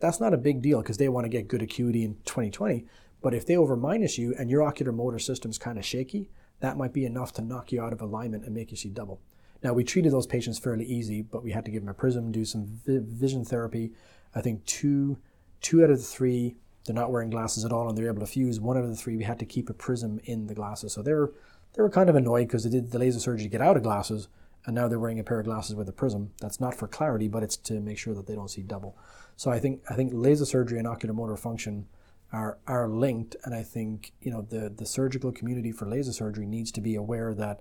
That's 0.00 0.20
not 0.20 0.34
a 0.34 0.38
big 0.38 0.60
deal 0.60 0.82
because 0.82 0.98
they 0.98 1.08
want 1.08 1.24
to 1.24 1.30
get 1.30 1.48
good 1.48 1.62
acuity 1.62 2.04
in 2.04 2.16
2020. 2.24 2.84
But 3.20 3.34
if 3.34 3.46
they 3.46 3.56
over 3.56 3.76
minus 3.76 4.18
you 4.18 4.34
and 4.38 4.50
your 4.50 4.62
ocular 4.62 4.92
motor 4.92 5.18
system's 5.18 5.58
kind 5.58 5.78
of 5.78 5.84
shaky, 5.84 6.30
that 6.60 6.76
might 6.76 6.92
be 6.92 7.04
enough 7.04 7.32
to 7.34 7.42
knock 7.42 7.72
you 7.72 7.82
out 7.82 7.92
of 7.92 8.00
alignment 8.00 8.44
and 8.44 8.54
make 8.54 8.70
you 8.70 8.76
see 8.76 8.88
double. 8.88 9.20
Now 9.62 9.72
we 9.72 9.84
treated 9.84 10.12
those 10.12 10.26
patients 10.26 10.58
fairly 10.58 10.84
easy, 10.84 11.22
but 11.22 11.42
we 11.42 11.52
had 11.52 11.64
to 11.64 11.70
give 11.70 11.82
them 11.82 11.88
a 11.88 11.94
prism, 11.94 12.30
do 12.30 12.44
some 12.44 12.80
vi- 12.86 13.00
vision 13.02 13.44
therapy. 13.44 13.92
I 14.34 14.40
think 14.40 14.64
two, 14.66 15.18
two 15.60 15.82
out 15.82 15.90
of 15.90 15.98
the 15.98 16.04
three, 16.04 16.56
they're 16.84 16.94
not 16.94 17.10
wearing 17.10 17.30
glasses 17.30 17.64
at 17.64 17.72
all, 17.72 17.88
and 17.88 17.98
they're 17.98 18.08
able 18.08 18.20
to 18.20 18.26
fuse. 18.26 18.60
One 18.60 18.76
out 18.76 18.84
of 18.84 18.90
the 18.90 18.96
three, 18.96 19.16
we 19.16 19.24
had 19.24 19.38
to 19.40 19.44
keep 19.44 19.68
a 19.68 19.74
prism 19.74 20.20
in 20.24 20.46
the 20.46 20.54
glasses. 20.54 20.92
So 20.92 21.02
they 21.02 21.12
were 21.12 21.34
they 21.74 21.82
were 21.82 21.90
kind 21.90 22.08
of 22.08 22.16
annoyed 22.16 22.48
because 22.48 22.64
they 22.64 22.70
did 22.70 22.90
the 22.90 22.98
laser 22.98 23.20
surgery 23.20 23.44
to 23.44 23.50
get 23.50 23.60
out 23.60 23.76
of 23.76 23.82
glasses, 23.82 24.28
and 24.64 24.74
now 24.74 24.88
they're 24.88 24.98
wearing 24.98 25.18
a 25.18 25.24
pair 25.24 25.40
of 25.40 25.46
glasses 25.46 25.74
with 25.74 25.88
a 25.88 25.92
prism. 25.92 26.30
That's 26.40 26.60
not 26.60 26.74
for 26.74 26.88
clarity, 26.88 27.28
but 27.28 27.42
it's 27.42 27.56
to 27.56 27.80
make 27.80 27.98
sure 27.98 28.14
that 28.14 28.26
they 28.26 28.34
don't 28.34 28.50
see 28.50 28.62
double. 28.62 28.96
So 29.36 29.50
I 29.50 29.58
think 29.58 29.82
I 29.90 29.94
think 29.94 30.12
laser 30.14 30.46
surgery 30.46 30.78
and 30.78 30.88
ocular 30.88 31.14
motor 31.14 31.36
function 31.36 31.86
are 32.32 32.58
are 32.66 32.88
linked, 32.88 33.36
and 33.44 33.54
I 33.54 33.62
think 33.62 34.12
you 34.20 34.30
know 34.30 34.42
the 34.42 34.68
the 34.68 34.86
surgical 34.86 35.32
community 35.32 35.72
for 35.72 35.86
laser 35.86 36.12
surgery 36.12 36.46
needs 36.46 36.70
to 36.72 36.80
be 36.80 36.94
aware 36.94 37.34
that 37.34 37.60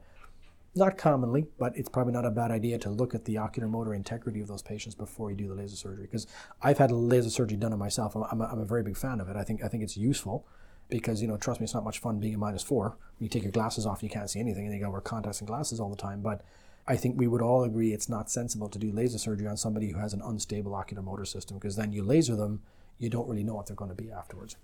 not 0.75 0.97
commonly, 0.97 1.47
but 1.57 1.75
it's 1.75 1.89
probably 1.89 2.13
not 2.13 2.25
a 2.25 2.31
bad 2.31 2.51
idea 2.51 2.77
to 2.77 2.89
look 2.89 3.15
at 3.15 3.25
the 3.25 3.37
ocular 3.37 3.67
motor 3.67 3.93
integrity 3.93 4.41
of 4.41 4.47
those 4.47 4.61
patients 4.61 4.93
before 4.95 5.31
you 5.31 5.37
do 5.37 5.47
the 5.47 5.55
laser 5.55 5.75
surgery. 5.75 6.05
Because 6.05 6.27
I've 6.61 6.77
had 6.77 6.91
laser 6.91 7.29
surgery 7.29 7.57
done 7.57 7.73
on 7.73 7.79
myself. 7.79 8.15
I'm, 8.15 8.23
I'm, 8.23 8.41
a, 8.41 8.45
I'm 8.45 8.59
a 8.59 8.65
very 8.65 8.83
big 8.83 8.95
fan 8.95 9.19
of 9.19 9.29
it. 9.29 9.35
I 9.35 9.43
think 9.43 9.63
I 9.63 9.67
think 9.67 9.83
it's 9.83 9.97
useful 9.97 10.45
because 10.89 11.21
you 11.21 11.27
know 11.27 11.37
trust 11.37 11.59
me, 11.59 11.65
it's 11.65 11.73
not 11.73 11.83
much 11.83 11.99
fun 11.99 12.19
being 12.19 12.35
a 12.35 12.37
minus 12.37 12.63
four. 12.63 12.97
You 13.19 13.27
take 13.27 13.43
your 13.43 13.51
glasses 13.51 13.85
off, 13.85 14.03
you 14.03 14.09
can't 14.09 14.29
see 14.29 14.39
anything, 14.39 14.65
and 14.65 14.73
you 14.73 14.79
got 14.79 14.87
to 14.87 14.91
wear 14.91 15.01
contacts 15.01 15.39
and 15.39 15.47
glasses 15.47 15.79
all 15.79 15.89
the 15.89 15.95
time. 15.95 16.21
But 16.21 16.43
I 16.87 16.95
think 16.95 17.17
we 17.17 17.27
would 17.27 17.41
all 17.41 17.63
agree 17.63 17.91
it's 17.91 18.07
not 18.07 18.29
sensible 18.29 18.69
to 18.69 18.79
do 18.79 18.91
laser 18.91 19.17
surgery 19.17 19.47
on 19.47 19.57
somebody 19.57 19.91
who 19.91 19.99
has 19.99 20.13
an 20.13 20.21
unstable 20.23 20.73
ocular 20.73 21.03
motor 21.03 21.25
system 21.25 21.57
because 21.57 21.75
then 21.75 21.91
you 21.91 22.03
laser 22.03 22.35
them, 22.35 22.61
you 22.99 23.09
don't 23.09 23.27
really 23.27 23.43
know 23.43 23.55
what 23.55 23.67
they're 23.67 23.75
going 23.75 23.95
to 23.95 23.95
be 23.95 24.11
afterwards. 24.11 24.55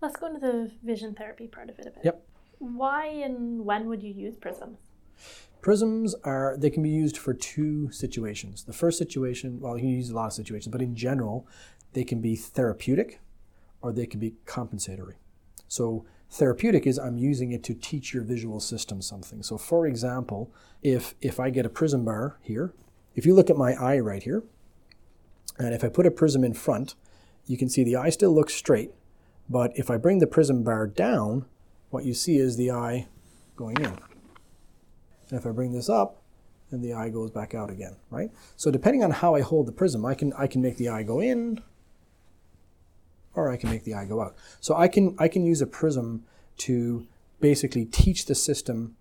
Let's 0.00 0.16
go 0.16 0.26
into 0.26 0.40
the 0.40 0.70
vision 0.82 1.14
therapy 1.14 1.46
part 1.46 1.68
of 1.68 1.78
it 1.78 1.86
a 1.86 1.90
bit. 1.90 2.04
Yep. 2.04 2.26
Why 2.58 3.06
and 3.06 3.64
when 3.64 3.86
would 3.88 4.02
you 4.02 4.12
use 4.12 4.36
prisms? 4.36 4.78
Prisms 5.60 6.14
are 6.24 6.56
they 6.58 6.70
can 6.70 6.82
be 6.82 6.90
used 6.90 7.18
for 7.18 7.34
two 7.34 7.90
situations. 7.90 8.64
The 8.64 8.72
first 8.72 8.96
situation, 8.96 9.60
well, 9.60 9.76
you 9.76 9.82
can 9.82 9.90
use 9.90 10.10
a 10.10 10.14
lot 10.14 10.26
of 10.26 10.32
situations, 10.32 10.72
but 10.72 10.80
in 10.80 10.94
general, 10.94 11.46
they 11.92 12.04
can 12.04 12.20
be 12.20 12.34
therapeutic 12.34 13.20
or 13.82 13.92
they 13.92 14.06
can 14.06 14.20
be 14.20 14.36
compensatory. 14.46 15.16
So 15.68 16.06
Therapeutic 16.30 16.86
is 16.86 16.96
I'm 16.98 17.18
using 17.18 17.50
it 17.50 17.64
to 17.64 17.74
teach 17.74 18.14
your 18.14 18.22
visual 18.22 18.60
system 18.60 19.02
something. 19.02 19.42
So 19.42 19.58
for 19.58 19.86
example, 19.86 20.52
if 20.80 21.14
if 21.20 21.40
I 21.40 21.50
get 21.50 21.66
a 21.66 21.68
prism 21.68 22.04
bar 22.04 22.38
here, 22.40 22.72
if 23.16 23.26
you 23.26 23.34
look 23.34 23.50
at 23.50 23.56
my 23.56 23.74
eye 23.74 23.98
right 23.98 24.22
here, 24.22 24.44
and 25.66 25.74
if 25.74 25.84
I 25.84 25.88
put 25.88 26.06
a 26.06 26.10
prism 26.10 26.44
in 26.44 26.54
front, 26.54 26.94
you 27.46 27.56
can 27.56 27.68
see 27.68 27.84
the 27.84 27.96
eye 27.96 28.10
still 28.10 28.34
looks 28.34 28.54
straight, 28.54 28.92
but 29.48 29.72
if 29.76 29.90
I 29.90 29.96
bring 29.96 30.18
the 30.18 30.26
prism 30.26 30.62
bar 30.62 30.86
down, 30.86 31.44
what 31.90 32.04
you 32.04 32.14
see 32.14 32.38
is 32.38 32.56
the 32.56 32.70
eye 32.70 33.08
going 33.56 33.76
in. 33.78 33.86
And 35.28 35.38
if 35.38 35.46
I 35.46 35.50
bring 35.50 35.72
this 35.72 35.88
up, 35.88 36.22
then 36.70 36.80
the 36.80 36.94
eye 36.94 37.08
goes 37.08 37.30
back 37.30 37.54
out 37.54 37.70
again, 37.70 37.96
right? 38.10 38.30
So 38.56 38.70
depending 38.70 39.02
on 39.02 39.10
how 39.10 39.34
I 39.34 39.40
hold 39.40 39.66
the 39.66 39.72
prism, 39.72 40.06
I 40.06 40.14
can 40.14 40.32
I 40.34 40.46
can 40.46 40.62
make 40.62 40.76
the 40.76 40.88
eye 40.88 41.02
go 41.02 41.20
in 41.20 41.60
or 43.34 43.50
I 43.50 43.56
can 43.56 43.70
make 43.70 43.84
the 43.84 43.94
eye 43.94 44.04
go 44.04 44.20
out. 44.20 44.36
So 44.60 44.76
I 44.76 44.88
can 44.88 45.16
I 45.18 45.28
can 45.28 45.44
use 45.44 45.60
a 45.60 45.66
prism 45.66 46.24
to 46.58 47.06
basically 47.40 47.84
teach 47.84 48.26
the 48.26 48.34
system 48.34 48.96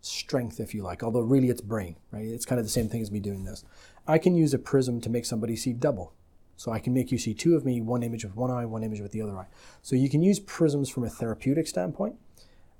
strength, 0.00 0.60
if 0.60 0.74
you 0.74 0.82
like, 0.82 1.02
although 1.02 1.20
really 1.20 1.48
it's 1.48 1.62
brain, 1.62 1.96
right? 2.12 2.26
It's 2.26 2.44
kind 2.44 2.58
of 2.58 2.66
the 2.66 2.70
same 2.70 2.88
thing 2.88 3.00
as 3.00 3.10
me 3.10 3.20
doing 3.20 3.44
this. 3.44 3.64
I 4.06 4.18
can 4.18 4.34
use 4.34 4.52
a 4.52 4.58
prism 4.58 5.00
to 5.00 5.10
make 5.10 5.24
somebody 5.24 5.56
see 5.56 5.72
double. 5.72 6.12
So 6.56 6.70
I 6.70 6.78
can 6.78 6.94
make 6.94 7.10
you 7.10 7.18
see 7.18 7.34
two 7.34 7.56
of 7.56 7.64
me, 7.64 7.80
one 7.80 8.02
image 8.02 8.24
with 8.24 8.36
one 8.36 8.50
eye, 8.50 8.64
one 8.64 8.84
image 8.84 9.00
with 9.00 9.12
the 9.12 9.22
other 9.22 9.36
eye. 9.36 9.46
So 9.82 9.96
you 9.96 10.08
can 10.08 10.22
use 10.22 10.38
prisms 10.38 10.88
from 10.88 11.04
a 11.04 11.10
therapeutic 11.10 11.66
standpoint. 11.66 12.16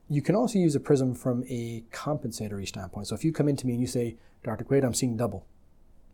You 0.09 0.22
can 0.22 0.36
also 0.36 0.59
use 0.59 0.74
a 0.74 0.80
prism 0.80 1.14
from 1.14 1.44
a 1.48 1.82
compensatory 1.90 2.66
standpoint. 2.66 3.09
So 3.09 3.14
if 3.14 3.24
you 3.24 3.32
come 3.32 3.48
into 3.48 3.66
me 3.66 3.72
and 3.72 3.80
you 3.80 3.86
say, 3.86 4.16
Dr. 4.42 4.64
Quaid, 4.64 4.84
I'm 4.84 4.94
seeing 4.94 5.16
double 5.16 5.46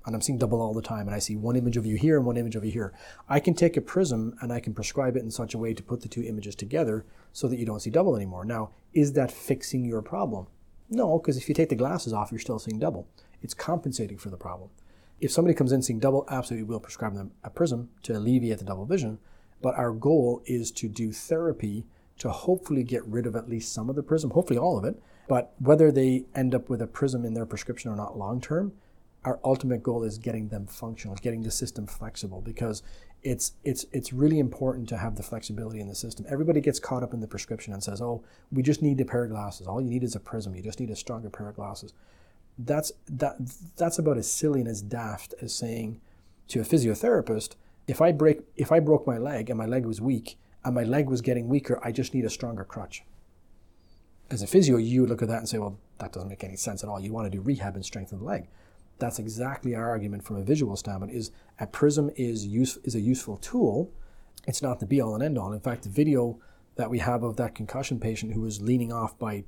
and 0.06 0.14
I'm 0.14 0.22
seeing 0.22 0.38
double 0.38 0.62
all 0.62 0.72
the 0.72 0.80
time, 0.80 1.06
and 1.06 1.14
I 1.14 1.18
see 1.18 1.36
one 1.36 1.56
image 1.56 1.76
of 1.76 1.84
you 1.84 1.96
here 1.96 2.16
and 2.16 2.24
one 2.24 2.38
image 2.38 2.56
of 2.56 2.64
you 2.64 2.70
here. 2.70 2.94
I 3.28 3.38
can 3.38 3.52
take 3.52 3.76
a 3.76 3.82
prism 3.82 4.34
and 4.40 4.50
I 4.50 4.58
can 4.58 4.72
prescribe 4.72 5.16
it 5.16 5.22
in 5.22 5.30
such 5.30 5.52
a 5.52 5.58
way 5.58 5.74
to 5.74 5.82
put 5.82 6.00
the 6.00 6.08
two 6.08 6.22
images 6.22 6.54
together 6.54 7.04
so 7.32 7.48
that 7.48 7.58
you 7.58 7.66
don't 7.66 7.80
see 7.80 7.90
double 7.90 8.16
anymore. 8.16 8.46
Now, 8.46 8.70
is 8.94 9.12
that 9.12 9.30
fixing 9.30 9.84
your 9.84 10.00
problem? 10.00 10.46
No, 10.88 11.18
because 11.18 11.36
if 11.36 11.48
you 11.48 11.54
take 11.54 11.68
the 11.68 11.74
glasses 11.74 12.14
off, 12.14 12.32
you're 12.32 12.40
still 12.40 12.58
seeing 12.58 12.78
double. 12.78 13.08
It's 13.42 13.54
compensating 13.54 14.16
for 14.16 14.30
the 14.30 14.36
problem. 14.36 14.70
If 15.20 15.30
somebody 15.30 15.54
comes 15.54 15.72
in 15.72 15.82
seeing 15.82 15.98
double, 15.98 16.24
absolutely 16.28 16.64
we'll 16.64 16.80
prescribe 16.80 17.14
them 17.14 17.32
a 17.44 17.50
prism 17.50 17.90
to 18.04 18.16
alleviate 18.16 18.58
the 18.58 18.64
double 18.64 18.86
vision. 18.86 19.18
But 19.62 19.74
our 19.74 19.92
goal 19.92 20.42
is 20.46 20.70
to 20.72 20.88
do 20.88 21.12
therapy 21.12 21.84
to 22.18 22.30
hopefully 22.30 22.82
get 22.82 23.04
rid 23.06 23.26
of 23.26 23.36
at 23.36 23.48
least 23.48 23.72
some 23.72 23.90
of 23.90 23.96
the 23.96 24.02
prism, 24.02 24.30
hopefully 24.30 24.58
all 24.58 24.78
of 24.78 24.84
it. 24.84 25.00
But 25.28 25.52
whether 25.58 25.92
they 25.92 26.24
end 26.34 26.54
up 26.54 26.68
with 26.68 26.82
a 26.82 26.86
prism 26.86 27.24
in 27.24 27.34
their 27.34 27.46
prescription 27.46 27.90
or 27.90 27.96
not 27.96 28.18
long 28.18 28.40
term, 28.40 28.72
our 29.24 29.38
ultimate 29.44 29.82
goal 29.82 30.02
is 30.02 30.18
getting 30.18 30.48
them 30.48 30.66
functional, 30.66 31.16
getting 31.16 31.42
the 31.42 31.50
system 31.50 31.86
flexible 31.86 32.40
because 32.40 32.82
it's 33.22 33.52
it's 33.64 33.84
it's 33.92 34.14
really 34.14 34.38
important 34.38 34.88
to 34.88 34.96
have 34.96 35.16
the 35.16 35.22
flexibility 35.22 35.80
in 35.80 35.88
the 35.88 35.94
system. 35.94 36.24
Everybody 36.28 36.60
gets 36.60 36.80
caught 36.80 37.02
up 37.02 37.12
in 37.12 37.20
the 37.20 37.28
prescription 37.28 37.74
and 37.74 37.82
says, 37.82 38.00
"Oh, 38.00 38.24
we 38.50 38.62
just 38.62 38.80
need 38.80 39.00
a 39.00 39.04
pair 39.04 39.24
of 39.24 39.30
glasses. 39.30 39.66
All 39.66 39.80
you 39.80 39.90
need 39.90 40.02
is 40.02 40.16
a 40.16 40.20
prism. 40.20 40.54
You 40.54 40.62
just 40.62 40.80
need 40.80 40.90
a 40.90 40.96
stronger 40.96 41.28
pair 41.28 41.48
of 41.48 41.56
glasses." 41.56 41.92
That's 42.58 42.92
that 43.06 43.36
that's 43.76 43.98
about 43.98 44.18
as 44.18 44.30
silly 44.30 44.60
and 44.60 44.68
as 44.68 44.82
daft 44.82 45.34
as 45.40 45.54
saying 45.54 46.00
to 46.48 46.60
a 46.60 46.64
physiotherapist, 46.64 47.56
"If 47.86 48.00
I 48.00 48.12
break 48.12 48.42
if 48.56 48.70
I 48.72 48.80
broke 48.80 49.06
my 49.06 49.18
leg 49.18 49.50
and 49.50 49.58
my 49.58 49.66
leg 49.66 49.86
was 49.86 50.00
weak 50.00 50.38
and 50.64 50.74
my 50.74 50.84
leg 50.84 51.08
was 51.08 51.22
getting 51.22 51.48
weaker, 51.48 51.80
I 51.82 51.92
just 51.92 52.14
need 52.14 52.24
a 52.24 52.30
stronger 52.30 52.64
crutch." 52.64 53.04
As 54.30 54.42
a 54.42 54.46
physio, 54.46 54.76
you 54.76 55.00
would 55.00 55.10
look 55.10 55.22
at 55.22 55.28
that 55.28 55.38
and 55.38 55.48
say, 55.48 55.58
"Well, 55.58 55.78
that 55.98 56.12
doesn't 56.12 56.28
make 56.28 56.44
any 56.44 56.56
sense 56.56 56.84
at 56.84 56.90
all. 56.90 57.00
You 57.00 57.12
want 57.12 57.26
to 57.26 57.36
do 57.36 57.40
rehab 57.42 57.74
and 57.74 57.84
strengthen 57.84 58.18
the 58.18 58.24
leg." 58.24 58.48
that's 59.00 59.18
exactly 59.18 59.74
our 59.74 59.88
argument 59.88 60.22
from 60.22 60.36
a 60.36 60.42
visual 60.42 60.76
standpoint 60.76 61.10
is 61.10 61.32
a 61.58 61.66
prism 61.66 62.10
is 62.16 62.46
use, 62.46 62.78
is 62.84 62.94
a 62.94 63.00
useful 63.00 63.36
tool 63.38 63.90
it's 64.46 64.62
not 64.62 64.78
the 64.78 64.86
be 64.86 65.00
all 65.00 65.14
and 65.14 65.24
end 65.24 65.36
all 65.36 65.52
in 65.52 65.60
fact 65.60 65.82
the 65.82 65.88
video 65.88 66.38
that 66.76 66.90
we 66.90 66.98
have 66.98 67.24
of 67.24 67.36
that 67.36 67.54
concussion 67.54 67.98
patient 67.98 68.32
who 68.32 68.42
was 68.42 68.62
leaning 68.62 68.92
off 68.92 69.18
by 69.18 69.42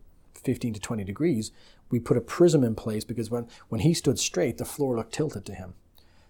15 0.44 0.74
to 0.74 0.80
20 0.80 1.04
degrees 1.04 1.52
we 1.90 1.98
put 2.00 2.16
a 2.16 2.22
prism 2.22 2.64
in 2.64 2.74
place 2.74 3.04
because 3.04 3.30
when, 3.30 3.46
when 3.68 3.80
he 3.80 3.94
stood 3.94 4.18
straight 4.18 4.58
the 4.58 4.64
floor 4.64 4.96
looked 4.96 5.14
tilted 5.14 5.44
to 5.44 5.54
him 5.54 5.74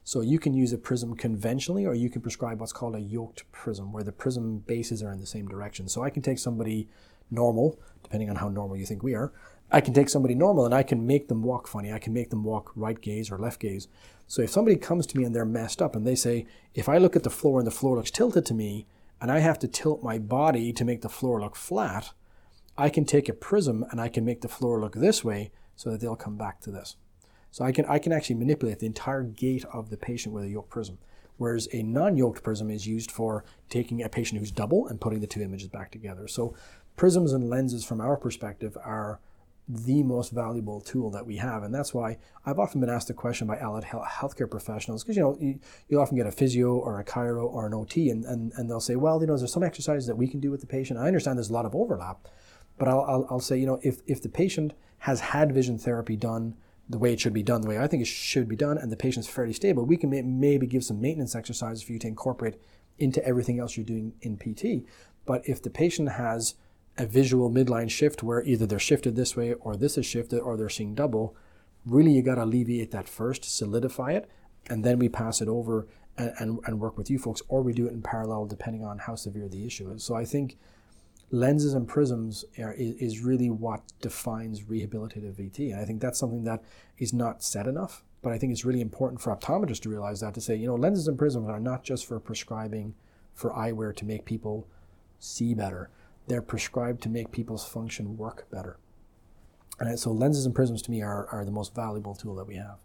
so 0.05 0.20
you 0.20 0.39
can 0.39 0.52
use 0.55 0.72
a 0.72 0.78
prism 0.78 1.14
conventionally 1.14 1.86
or 1.86 1.94
you 1.94 2.10
can 2.10 2.20
prescribe 2.20 2.60
what's 2.60 2.72
called 2.72 2.97
a 2.97 3.01
yoked 3.01 3.51
prism 3.52 3.93
where 3.93 4.05
the 4.05 4.12
prism 4.12 4.59
bases 4.59 5.02
are 5.02 5.12
in 5.12 5.20
the 5.20 5.26
same 5.26 5.47
direction 5.47 5.89
so 5.89 6.02
i 6.02 6.10
can 6.10 6.22
take 6.22 6.39
somebody 6.39 6.89
normal 7.30 7.78
depending 8.02 8.28
on 8.28 8.36
how 8.36 8.48
normal 8.48 8.76
you 8.76 8.86
think 8.86 9.02
we 9.02 9.14
are 9.14 9.32
I 9.74 9.80
can 9.80 9.94
take 9.94 10.10
somebody 10.10 10.34
normal 10.34 10.66
and 10.66 10.74
I 10.74 10.82
can 10.82 11.06
make 11.06 11.28
them 11.28 11.43
walk 11.43 11.66
funny. 11.66 11.93
I 11.93 11.98
can 11.98 12.12
make 12.12 12.28
them 12.28 12.44
walk 12.44 12.70
right 12.76 13.01
gaze 13.01 13.30
or 13.30 13.39
left 13.39 13.59
gaze. 13.59 13.89
So 14.26 14.43
if 14.43 14.51
somebody 14.51 14.76
comes 14.76 15.06
to 15.06 15.18
me 15.18 15.24
and 15.24 15.34
they're 15.34 15.47
messed 15.47 15.80
up 15.80 15.97
and 15.97 16.06
they 16.06 16.14
say, 16.14 16.47
if 16.74 16.90
I 16.90 16.98
look 16.98 17.16
at 17.16 17.22
the 17.22 17.30
floor 17.30 17.59
and 17.59 17.66
the 17.66 17.72
floor 17.72 17.97
looks 17.97 18.10
tilted 18.10 18.44
to 18.47 18.55
me 18.55 18.86
and 19.18 19.32
I 19.32 19.39
have 19.39 19.59
to 19.60 19.68
tilt 19.68 20.02
my 20.02 20.18
body 20.18 20.74
to 20.74 20.84
make 20.84 21.01
the 21.01 21.09
floor 21.09 21.40
look 21.40 21.56
flat, 21.56 22.12
I 22.76 22.88
can 22.88 23.04
take 23.04 23.28
a 23.28 23.34
prism 23.34 23.84
and 23.90 24.00
I 24.00 24.08
can 24.08 24.24
make 24.24 24.40
the 24.40 24.48
floor 24.48 24.80
look 24.80 24.94
this 24.94 25.22
way 25.22 25.50
so 25.76 25.90
that 25.90 26.00
they'll 26.00 26.16
come 26.16 26.36
back 26.36 26.60
to 26.62 26.70
this. 26.70 26.96
So 27.50 27.64
I 27.64 27.72
can, 27.72 27.84
I 27.84 27.98
can 27.98 28.12
actually 28.12 28.36
manipulate 28.36 28.78
the 28.78 28.86
entire 28.86 29.22
gait 29.22 29.64
of 29.72 29.90
the 29.90 29.96
patient 29.96 30.34
with 30.34 30.44
a 30.44 30.48
yoked 30.48 30.70
prism. 30.70 30.98
Whereas 31.36 31.68
a 31.72 31.82
non-yoked 31.82 32.42
prism 32.42 32.70
is 32.70 32.86
used 32.86 33.10
for 33.10 33.44
taking 33.68 34.02
a 34.02 34.08
patient 34.08 34.38
who's 34.38 34.50
double 34.50 34.86
and 34.86 35.00
putting 35.00 35.20
the 35.20 35.26
two 35.26 35.42
images 35.42 35.68
back 35.68 35.90
together. 35.90 36.28
So 36.28 36.54
prisms 36.96 37.32
and 37.32 37.50
lenses 37.50 37.84
from 37.84 38.00
our 38.00 38.16
perspective 38.16 38.76
are 38.82 39.20
the 39.68 40.02
most 40.02 40.32
valuable 40.32 40.80
tool 40.80 41.10
that 41.10 41.26
we 41.26 41.36
have. 41.36 41.62
And 41.62 41.74
that's 41.74 41.94
why 41.94 42.18
I've 42.44 42.58
often 42.58 42.80
been 42.80 42.90
asked 42.90 43.08
the 43.08 43.14
question 43.14 43.46
by 43.46 43.56
allied 43.58 43.84
healthcare 43.84 44.50
professionals, 44.50 45.02
because 45.02 45.16
you 45.16 45.22
know, 45.22 45.36
you, 45.40 45.60
you 45.88 46.00
often 46.00 46.16
get 46.16 46.26
a 46.26 46.32
physio 46.32 46.74
or 46.74 46.98
a 46.98 47.04
chiro 47.04 47.44
or 47.44 47.66
an 47.66 47.74
OT, 47.74 48.10
and, 48.10 48.24
and, 48.24 48.52
and 48.56 48.68
they'll 48.68 48.80
say, 48.80 48.96
well, 48.96 49.20
you 49.20 49.26
know, 49.26 49.34
is 49.34 49.40
there 49.40 49.48
some 49.48 49.62
exercises 49.62 50.06
that 50.06 50.16
we 50.16 50.26
can 50.26 50.40
do 50.40 50.50
with 50.50 50.60
the 50.60 50.66
patient? 50.66 50.98
I 50.98 51.06
understand 51.06 51.38
there's 51.38 51.50
a 51.50 51.54
lot 51.54 51.64
of 51.64 51.74
overlap, 51.74 52.28
but 52.82 52.88
I'll, 52.88 53.02
I'll, 53.02 53.26
I'll 53.30 53.40
say, 53.40 53.59
you 53.59 53.66
know, 53.66 53.78
if, 53.84 54.00
if 54.09 54.20
the 54.20 54.28
patient 54.28 54.72
has 54.98 55.20
had 55.20 55.54
vision 55.54 55.78
therapy 55.78 56.16
done 56.16 56.56
the 56.88 56.98
way 56.98 57.12
it 57.12 57.20
should 57.20 57.32
be 57.32 57.44
done, 57.44 57.60
the 57.60 57.68
way 57.68 57.78
I 57.78 57.86
think 57.86 58.02
it 58.02 58.09
should 58.09 58.48
be 58.48 58.56
done, 58.56 58.76
and 58.76 58.90
the 58.90 58.96
patient's 58.96 59.28
fairly 59.28 59.52
stable, 59.52 59.84
we 59.84 59.96
can 59.96 60.10
may, 60.10 60.20
maybe 60.22 60.66
give 60.66 60.82
some 60.82 61.00
maintenance 61.00 61.36
exercises 61.36 61.84
for 61.84 61.92
you 61.92 62.00
to 62.00 62.09
incorporate 62.09 62.56
into 62.98 63.24
everything 63.24 63.60
else 63.60 63.76
you're 63.76 63.86
doing 63.86 64.14
in 64.22 64.36
PT. 64.36 64.84
But 65.26 65.48
if 65.48 65.62
the 65.62 65.70
patient 65.70 66.09
has 66.09 66.56
a 66.98 67.06
visual 67.06 67.52
midline 67.52 67.88
shift 67.88 68.24
where 68.24 68.42
either 68.42 68.66
they're 68.66 68.80
shifted 68.80 69.14
this 69.14 69.36
way 69.36 69.52
or 69.52 69.76
this 69.76 69.96
is 69.96 70.04
shifted 70.04 70.40
or 70.40 70.56
they're 70.56 70.68
seeing 70.68 70.96
double, 70.96 71.36
really 71.86 72.10
you 72.10 72.20
got 72.20 72.34
to 72.34 72.42
alleviate 72.42 72.90
that 72.90 73.09
first, 73.09 73.44
solidify 73.44 74.10
it, 74.10 74.28
and 74.68 74.82
then 74.82 74.98
we 74.98 75.09
pass 75.09 75.40
it 75.40 75.46
over 75.46 75.86
and, 76.18 76.32
and, 76.40 76.59
and, 76.66 76.80
work 76.80 76.98
with 76.98 77.09
you 77.09 77.20
folks, 77.20 77.42
or 77.46 77.62
we 77.62 77.72
do 77.74 77.86
it 77.86 77.92
in 77.92 78.02
parallel 78.02 78.46
depending 78.46 78.84
on 78.84 78.98
how 78.98 79.14
severe 79.14 79.48
the 79.48 79.64
issue 79.64 79.88
is. 79.92 80.02
So 80.02 80.16
I 80.16 80.24
think 80.24 80.56
lenses 81.32 81.74
and 81.74 81.88
prisms 81.88 82.44
are, 82.59 82.74
is, 82.78 83.20
really 83.20 83.50
what 83.50 83.82
defines 84.00 84.62
rehabilitative 84.62 85.34
VT. 85.34 85.72
And 85.72 85.80
I 85.80 85.84
think 85.84 86.00
that's 86.00 86.18
something 86.18 86.44
that 86.44 86.62
is 86.98 87.12
not 87.12 87.42
said 87.42 87.66
enough, 87.66 88.04
but 88.22 88.32
I 88.32 88.38
think 88.38 88.52
it's 88.52 88.64
really 88.64 88.80
important 88.80 89.20
for 89.20 89.34
optometrists 89.34 89.80
to 89.80 89.88
realize 89.88 90.20
that 90.20 90.34
to 90.34 90.40
say, 90.40 90.54
you 90.54 90.68
know, 90.68 90.76
lenses 90.76 91.09
and 91.09 91.18
prisms 91.18 91.48
are 91.48 91.59
not 91.59 91.82
just 91.82 92.06
for 92.06 92.20
prescribing 92.20 92.94
for 93.34 93.50
eyewear 93.50 93.96
to 93.96 94.04
make 94.04 94.24
people 94.24 94.68
see 95.18 95.54
better 95.54 95.90
they're 96.26 96.42
prescribed 96.42 97.02
to 97.02 97.09
make 97.09 97.32
people's 97.32 97.64
function 97.64 98.16
work 98.16 98.46
better. 98.50 98.78
And 99.80 99.98
so 99.98 100.12
lenses 100.12 100.46
and 100.46 100.54
prisms 100.54 100.82
to 100.82 100.90
me 100.90 101.02
are, 101.02 101.26
are 101.28 101.44
the 101.44 101.50
most 101.50 101.74
valuable 101.74 102.14
tool 102.14 102.34
that 102.36 102.46
we 102.46 102.56
have. 102.56 102.78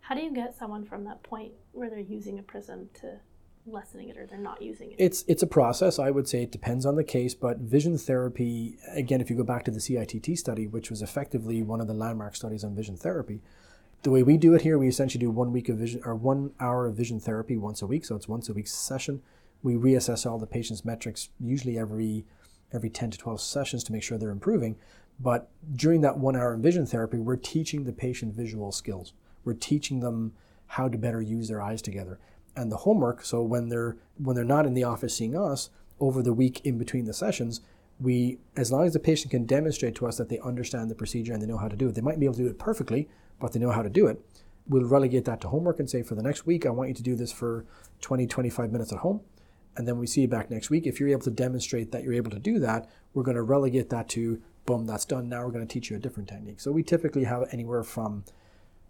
How 0.00 0.14
do 0.14 0.22
you 0.22 0.32
get 0.32 0.56
someone 0.56 0.84
from 0.84 1.04
that 1.04 1.22
point 1.22 1.52
where 1.72 1.88
they're 1.88 2.00
using 2.00 2.38
a 2.38 2.42
prism 2.42 2.88
to 3.00 3.20
lessening 3.66 4.08
it 4.08 4.16
or 4.16 4.26
they're 4.26 4.38
not 4.38 4.62
using 4.62 4.92
it? 4.92 4.96
It's 4.98 5.24
it's 5.26 5.42
a 5.42 5.46
process. 5.46 5.98
I 5.98 6.10
would 6.10 6.28
say 6.28 6.42
it 6.42 6.52
depends 6.52 6.84
on 6.86 6.96
the 6.96 7.04
case, 7.04 7.34
but 7.34 7.58
vision 7.58 7.98
therapy 7.98 8.76
again, 8.94 9.20
if 9.20 9.30
you 9.30 9.36
go 9.36 9.44
back 9.44 9.64
to 9.64 9.70
the 9.70 9.80
CITT 9.80 10.36
study, 10.38 10.66
which 10.66 10.90
was 10.90 11.02
effectively 11.02 11.62
one 11.62 11.80
of 11.80 11.86
the 11.86 11.94
landmark 11.94 12.36
studies 12.36 12.64
on 12.64 12.74
vision 12.74 12.96
therapy, 12.96 13.40
the 14.02 14.10
way 14.10 14.22
we 14.22 14.36
do 14.36 14.54
it 14.54 14.62
here, 14.62 14.78
we 14.78 14.88
essentially 14.88 15.20
do 15.20 15.30
one 15.30 15.52
week 15.52 15.68
of 15.68 15.78
vision 15.78 16.02
or 16.04 16.14
one 16.14 16.52
hour 16.60 16.86
of 16.86 16.94
vision 16.94 17.20
therapy 17.20 17.56
once 17.56 17.82
a 17.82 17.86
week. 17.86 18.04
So 18.04 18.16
it's 18.16 18.28
once 18.28 18.48
a 18.48 18.54
week 18.54 18.68
session. 18.68 19.22
We 19.62 19.74
reassess 19.74 20.30
all 20.30 20.38
the 20.38 20.46
patient's 20.46 20.84
metrics 20.84 21.30
usually 21.40 21.78
every 21.78 22.26
every 22.72 22.90
10 22.90 23.12
to 23.12 23.18
12 23.18 23.40
sessions 23.40 23.84
to 23.84 23.92
make 23.92 24.02
sure 24.02 24.18
they're 24.18 24.30
improving. 24.30 24.76
But 25.20 25.48
during 25.74 26.00
that 26.00 26.18
one 26.18 26.34
hour 26.34 26.54
of 26.54 26.60
vision 26.60 26.86
therapy, 26.86 27.18
we're 27.18 27.36
teaching 27.36 27.84
the 27.84 27.92
patient 27.92 28.34
visual 28.34 28.72
skills. 28.72 29.12
We're 29.44 29.54
teaching 29.54 30.00
them 30.00 30.32
how 30.66 30.88
to 30.88 30.98
better 30.98 31.22
use 31.22 31.48
their 31.48 31.62
eyes 31.62 31.80
together. 31.80 32.18
And 32.56 32.70
the 32.70 32.78
homework, 32.78 33.24
so 33.24 33.42
when 33.42 33.68
they're 33.68 33.96
when 34.16 34.36
they're 34.36 34.44
not 34.44 34.66
in 34.66 34.74
the 34.74 34.84
office 34.84 35.16
seeing 35.16 35.36
us, 35.36 35.70
over 36.00 36.22
the 36.22 36.32
week 36.32 36.60
in 36.64 36.78
between 36.78 37.04
the 37.04 37.12
sessions, 37.12 37.60
we 38.00 38.38
as 38.56 38.72
long 38.72 38.86
as 38.86 38.92
the 38.92 39.00
patient 39.00 39.30
can 39.30 39.44
demonstrate 39.44 39.94
to 39.96 40.06
us 40.06 40.16
that 40.16 40.28
they 40.28 40.38
understand 40.40 40.90
the 40.90 40.94
procedure 40.94 41.32
and 41.32 41.42
they 41.42 41.46
know 41.46 41.58
how 41.58 41.68
to 41.68 41.76
do 41.76 41.88
it, 41.88 41.94
they 41.94 42.00
might 42.00 42.20
be 42.20 42.26
able 42.26 42.34
to 42.34 42.42
do 42.42 42.48
it 42.48 42.58
perfectly, 42.58 43.08
but 43.40 43.52
they 43.52 43.60
know 43.60 43.70
how 43.70 43.82
to 43.82 43.90
do 43.90 44.06
it. 44.06 44.20
We'll 44.68 44.84
relegate 44.84 45.24
that 45.26 45.40
to 45.42 45.48
homework 45.48 45.78
and 45.78 45.90
say 45.90 46.02
for 46.02 46.14
the 46.14 46.22
next 46.22 46.46
week, 46.46 46.64
I 46.64 46.70
want 46.70 46.88
you 46.88 46.94
to 46.94 47.02
do 47.02 47.16
this 47.16 47.32
for 47.32 47.66
20, 48.00 48.26
25 48.26 48.72
minutes 48.72 48.92
at 48.92 49.00
home. 49.00 49.20
And 49.76 49.86
then 49.88 49.98
we 49.98 50.06
see 50.06 50.22
you 50.22 50.28
back 50.28 50.50
next 50.50 50.70
week. 50.70 50.86
If 50.86 51.00
you're 51.00 51.08
able 51.08 51.22
to 51.22 51.30
demonstrate 51.30 51.90
that 51.92 52.02
you're 52.02 52.14
able 52.14 52.30
to 52.30 52.38
do 52.38 52.58
that, 52.60 52.88
we're 53.12 53.24
going 53.24 53.36
to 53.36 53.42
relegate 53.42 53.90
that 53.90 54.08
to 54.10 54.40
boom, 54.66 54.86
that's 54.86 55.04
done. 55.04 55.28
Now 55.28 55.44
we're 55.44 55.52
going 55.52 55.66
to 55.66 55.72
teach 55.72 55.90
you 55.90 55.96
a 55.96 56.00
different 56.00 56.28
technique. 56.28 56.60
So 56.60 56.72
we 56.72 56.82
typically 56.82 57.24
have 57.24 57.48
anywhere 57.52 57.82
from, 57.82 58.24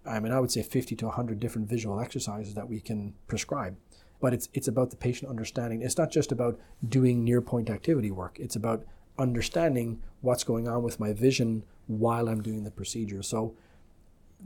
I 0.06 0.20
mean, 0.20 0.32
I 0.32 0.40
would 0.40 0.50
say 0.50 0.62
50 0.62 0.96
to 0.96 1.06
100 1.06 1.40
different 1.40 1.68
visual 1.68 2.00
exercises 2.00 2.54
that 2.54 2.68
we 2.68 2.80
can 2.80 3.14
prescribe. 3.26 3.76
But 4.20 4.34
it's, 4.34 4.48
it's 4.54 4.68
about 4.68 4.90
the 4.90 4.96
patient 4.96 5.30
understanding. 5.30 5.82
It's 5.82 5.98
not 5.98 6.10
just 6.10 6.32
about 6.32 6.58
doing 6.86 7.24
near 7.24 7.40
point 7.40 7.70
activity 7.70 8.10
work, 8.10 8.38
it's 8.38 8.56
about 8.56 8.84
understanding 9.18 10.02
what's 10.22 10.44
going 10.44 10.66
on 10.66 10.82
with 10.82 10.98
my 10.98 11.12
vision 11.12 11.64
while 11.86 12.28
I'm 12.28 12.42
doing 12.42 12.64
the 12.64 12.70
procedure. 12.70 13.22
So 13.22 13.54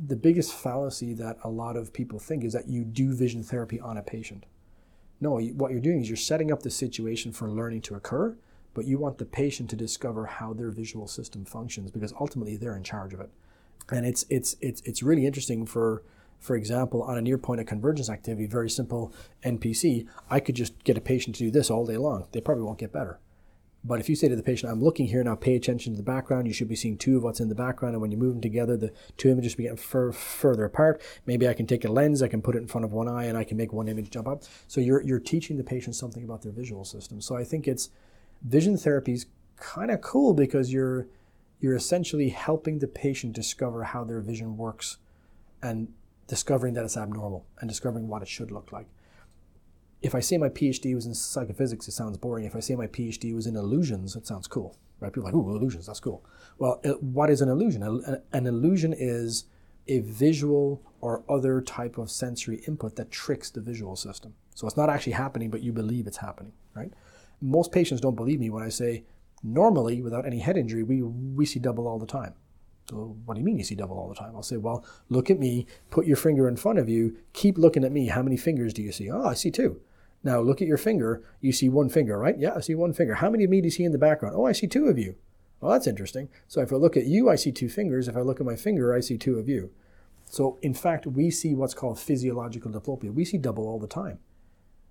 the 0.06 0.16
biggest 0.16 0.52
fallacy 0.52 1.14
that 1.14 1.39
a 1.43 1.48
lot 1.48 1.76
of 1.76 1.93
people 1.93 2.18
think 2.18 2.44
is 2.44 2.52
that 2.52 2.68
you 2.68 2.85
do 2.85 3.14
vision 3.14 3.43
therapy 3.43 3.80
on 3.80 3.97
a 3.97 4.02
patient. 4.02 4.47
No, 5.20 5.40
what 5.40 5.72
you're 5.72 5.80
doing 5.80 6.01
is 6.01 6.09
you're 6.09 6.16
setting 6.16 6.52
up 6.52 6.62
the 6.62 6.70
situation 6.70 7.32
for 7.32 7.51
learning 7.51 7.82
to 7.82 7.94
occur 7.94 8.36
but 8.78 8.86
you 8.86 8.97
want 8.97 9.18
the 9.18 9.24
patient 9.24 9.68
to 9.70 9.74
discover 9.74 10.24
how 10.24 10.52
their 10.52 10.70
visual 10.70 11.09
system 11.09 11.44
functions 11.44 11.90
because 11.90 12.12
ultimately 12.20 12.56
they're 12.56 12.76
in 12.76 12.85
charge 12.85 13.12
of 13.12 13.18
it. 13.18 13.28
And 13.90 14.06
it's 14.06 14.24
it's 14.28 14.56
it's 14.60 14.80
it's 14.82 15.02
really 15.02 15.26
interesting 15.26 15.66
for 15.66 16.02
for 16.38 16.56
example, 16.56 17.02
on 17.02 17.18
a 17.18 17.22
near 17.22 17.38
point 17.38 17.60
of 17.60 17.66
convergence 17.66 18.09
activity, 18.09 18.46
very 18.46 18.70
simple 18.70 19.12
NPC, 19.44 20.06
I 20.30 20.40
could 20.40 20.55
just 20.55 20.84
get 20.84 20.96
a 20.96 21.00
patient 21.00 21.36
to 21.36 21.44
do 21.44 21.50
this 21.50 21.70
all 21.70 21.84
day 21.84 21.96
long. 21.96 22.26
They 22.32 22.40
probably 22.40 22.64
won't 22.64 22.78
get 22.78 22.92
better. 22.92 23.18
But 23.84 24.00
if 24.00 24.09
you 24.09 24.16
say 24.16 24.28
to 24.28 24.36
the 24.36 24.42
patient, 24.42 24.72
I'm 24.72 24.82
looking 24.82 25.06
here 25.06 25.22
now, 25.22 25.36
pay 25.36 25.55
attention 25.55 25.92
to 25.92 25.96
the 25.96 26.02
background, 26.02 26.46
you 26.46 26.52
should 26.52 26.68
be 26.68 26.76
seeing 26.76 26.98
two 26.98 27.16
of 27.16 27.22
what's 27.22 27.40
in 27.40 27.48
the 27.48 27.55
background. 27.55 27.94
And 27.94 28.02
when 28.02 28.10
you 28.10 28.16
move 28.16 28.34
them 28.34 28.40
together, 28.40 28.76
the 28.76 28.92
two 29.16 29.30
images 29.30 29.55
be 29.55 29.64
getting 29.64 29.78
fur- 29.78 30.12
further 30.12 30.64
apart. 30.64 31.00
Maybe 31.26 31.48
I 31.48 31.55
can 31.55 31.66
take 31.66 31.84
a 31.84 31.90
lens, 31.90 32.22
I 32.22 32.28
can 32.28 32.42
put 32.42 32.56
it 32.56 32.59
in 32.59 32.66
front 32.66 32.84
of 32.84 32.92
one 32.92 33.09
eye, 33.09 33.24
and 33.26 33.38
I 33.38 33.44
can 33.44 33.56
make 33.56 33.72
one 33.72 33.88
image 33.88 34.10
jump 34.10 34.26
up. 34.26 34.42
So 34.66 34.80
you're, 34.80 35.02
you're 35.02 35.20
teaching 35.20 35.56
the 35.56 35.64
patient 35.64 35.94
something 35.94 36.24
about 36.24 36.42
their 36.42 36.52
visual 36.52 36.84
system. 36.84 37.20
So 37.20 37.36
I 37.36 37.44
think 37.44 37.68
it's 37.68 37.90
vision 38.42 38.76
therapy 38.76 39.12
is 39.12 39.26
kind 39.56 39.90
of 39.90 40.00
cool 40.00 40.34
because 40.34 40.72
you're 40.72 41.06
you're 41.60 41.74
essentially 41.74 42.28
helping 42.28 42.78
the 42.78 42.86
patient 42.86 43.32
discover 43.32 43.85
how 43.85 44.05
their 44.05 44.20
vision 44.20 44.56
works 44.56 44.98
and 45.62 45.89
discovering 46.26 46.74
that 46.74 46.85
it's 46.85 46.97
abnormal 46.97 47.47
and 47.60 47.68
discovering 47.68 48.06
what 48.09 48.22
it 48.22 48.28
should 48.28 48.51
look 48.51 48.70
like. 48.70 48.86
If 50.01 50.14
I 50.14 50.20
say 50.20 50.39
my 50.39 50.48
PhD 50.48 50.94
was 50.94 51.06
in 51.06 51.14
psychophysics, 51.14 51.89
it 51.89 51.93
sounds 51.93 52.16
boring. 52.18 52.44
If 52.44 52.55
I 52.55 52.60
say 52.60 52.76
my 52.76 52.86
PhD 52.86 53.35
was 53.35 53.47
in 53.47 53.56
illusions, 53.56 54.14
it 54.14 54.26
sounds 54.26 54.47
cool, 54.47 54.76
right? 55.01 55.12
People 55.12 55.28
are 55.28 55.32
like, 55.32 55.35
"Ooh, 55.35 55.51
illusions, 55.56 55.86
that's 55.86 55.98
cool." 55.98 56.24
Well, 56.59 56.80
what 57.01 57.30
is 57.30 57.40
an 57.40 57.48
illusion? 57.48 57.82
An 58.32 58.47
illusion 58.47 58.94
is 58.97 59.47
a 59.89 60.01
visual 60.01 60.82
or 61.01 61.24
other 61.28 61.60
type 61.60 61.98
of 61.98 62.10
sensory 62.10 62.62
input 62.68 62.94
that 62.97 63.10
tricks 63.10 63.51
the 63.51 63.60
visual 63.60 63.97
system. 63.97 64.35
So 64.55 64.66
it's 64.66 64.76
not 64.76 64.90
actually 64.90 65.14
happening, 65.14 65.51
but 65.51 65.62
you 65.62 65.72
believe 65.72 66.06
it's 66.06 66.18
happening, 66.18 66.52
right? 66.74 66.93
most 67.40 67.72
patients 67.72 68.01
don't 68.01 68.16
believe 68.16 68.40
me 68.40 68.51
when 68.51 68.62
I 68.62 68.68
say, 68.68 69.05
normally, 69.43 70.02
without 70.02 70.27
any 70.27 70.40
head 70.40 70.56
injury, 70.56 70.82
we, 70.82 71.02
we 71.02 71.47
see 71.47 71.59
double 71.59 71.86
all 71.86 71.98
the 71.98 72.06
time. 72.06 72.35
So 72.90 73.16
what 73.24 73.35
do 73.35 73.40
you 73.40 73.44
mean 73.44 73.59
you 73.59 73.65
see 73.65 73.74
double 73.74 73.98
all 73.98 74.09
the 74.09 74.15
time? 74.15 74.35
I'll 74.35 74.43
say, 74.43 74.56
well, 74.56 74.85
look 75.09 75.31
at 75.31 75.39
me, 75.39 75.66
put 75.90 76.06
your 76.06 76.16
finger 76.16 76.48
in 76.48 76.56
front 76.56 76.78
of 76.78 76.89
you, 76.89 77.19
keep 77.35 77.59
looking 77.59 77.85
at 77.85 77.93
me. 77.93 78.06
How 78.06 78.23
many 78.23 78.36
fingers 78.36 78.73
do 78.73 78.82
you 78.82 78.93
see? 78.93 79.10
Oh, 79.10 79.27
I 79.27 79.35
see 79.35 79.51
two. 79.51 79.81
Now 80.24 80.40
look 80.40 80.62
at 80.62 80.69
your 80.69 80.78
finger. 80.78 81.23
You 81.40 81.52
see 81.52 81.69
one 81.69 81.90
finger, 81.90 82.19
right? 82.19 82.39
Yeah, 82.39 82.55
I 82.56 82.60
see 82.60 82.74
one 82.74 82.93
finger. 82.93 83.15
How 83.16 83.31
many 83.31 83.44
of 83.44 83.51
me 83.51 83.60
do 83.60 83.66
you 83.66 83.70
see 83.70 83.85
in 83.85 83.93
the 83.93 83.98
background? 83.98 84.35
Oh, 84.36 84.47
I 84.47 84.52
see 84.52 84.66
two 84.66 84.86
of 84.86 84.98
you. 84.98 85.16
Well, 85.60 85.73
that's 85.73 85.86
interesting. 85.86 86.28
So 86.47 86.60
if 86.60 86.73
I 86.73 86.77
look 86.77 86.97
at 86.97 87.06
you, 87.06 87.28
I 87.28 87.36
see 87.36 87.52
two 87.52 87.69
fingers. 87.69 88.09
If 88.09 88.16
I 88.16 88.20
look 88.20 88.40
at 88.40 88.47
my 88.47 88.56
finger, 88.56 88.94
I 88.94 89.01
see 89.01 89.19
two 89.19 89.39
of 89.39 89.48
you. 89.48 89.70
So 90.24 90.59
in 90.62 90.74
fact, 90.74 91.06
we 91.06 91.31
see 91.31 91.55
what's 91.55 91.74
called 91.74 91.98
physiological 91.98 92.70
diplopia. 92.70 93.12
We 93.12 93.24
see 93.24 93.39
double 93.39 93.66
all 93.66 93.78
the 93.78 93.86
time 93.86 94.19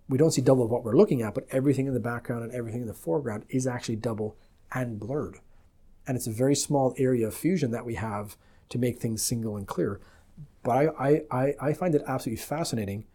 we 0.09 0.17
don't 0.17 0.31
see 0.31 0.41
double 0.41 0.67
what 0.67 0.83
we're 0.83 0.95
looking 0.95 1.21
at, 1.21 1.33
but 1.33 1.47
everything 1.51 1.87
in 1.87 1.93
the 1.93 1.99
background 1.99 2.43
and 2.43 2.53
everything 2.53 2.81
in 2.81 2.87
the 2.87 2.93
foreground 2.93 3.45
is 3.49 3.67
actually 3.67 3.97
double 3.97 4.37
and 4.73 4.99
blurred. 4.99 5.39
And 6.07 6.15
it's 6.15 6.27
a 6.27 6.31
very 6.31 6.55
small 6.55 6.93
area 6.97 7.27
of 7.27 7.33
fusion 7.35 7.71
that 7.71 7.85
we 7.85 7.95
have 7.95 8.37
to 8.69 8.77
make 8.77 8.99
things 8.99 9.21
single 9.21 9.57
and 9.57 9.67
clear. 9.67 9.99
But 10.63 10.95
I, 10.99 11.21
I, 11.31 11.53
I 11.59 11.73
find 11.73 11.95
it 11.95 12.03
absolutely 12.07 12.41
fascinating 12.41 13.05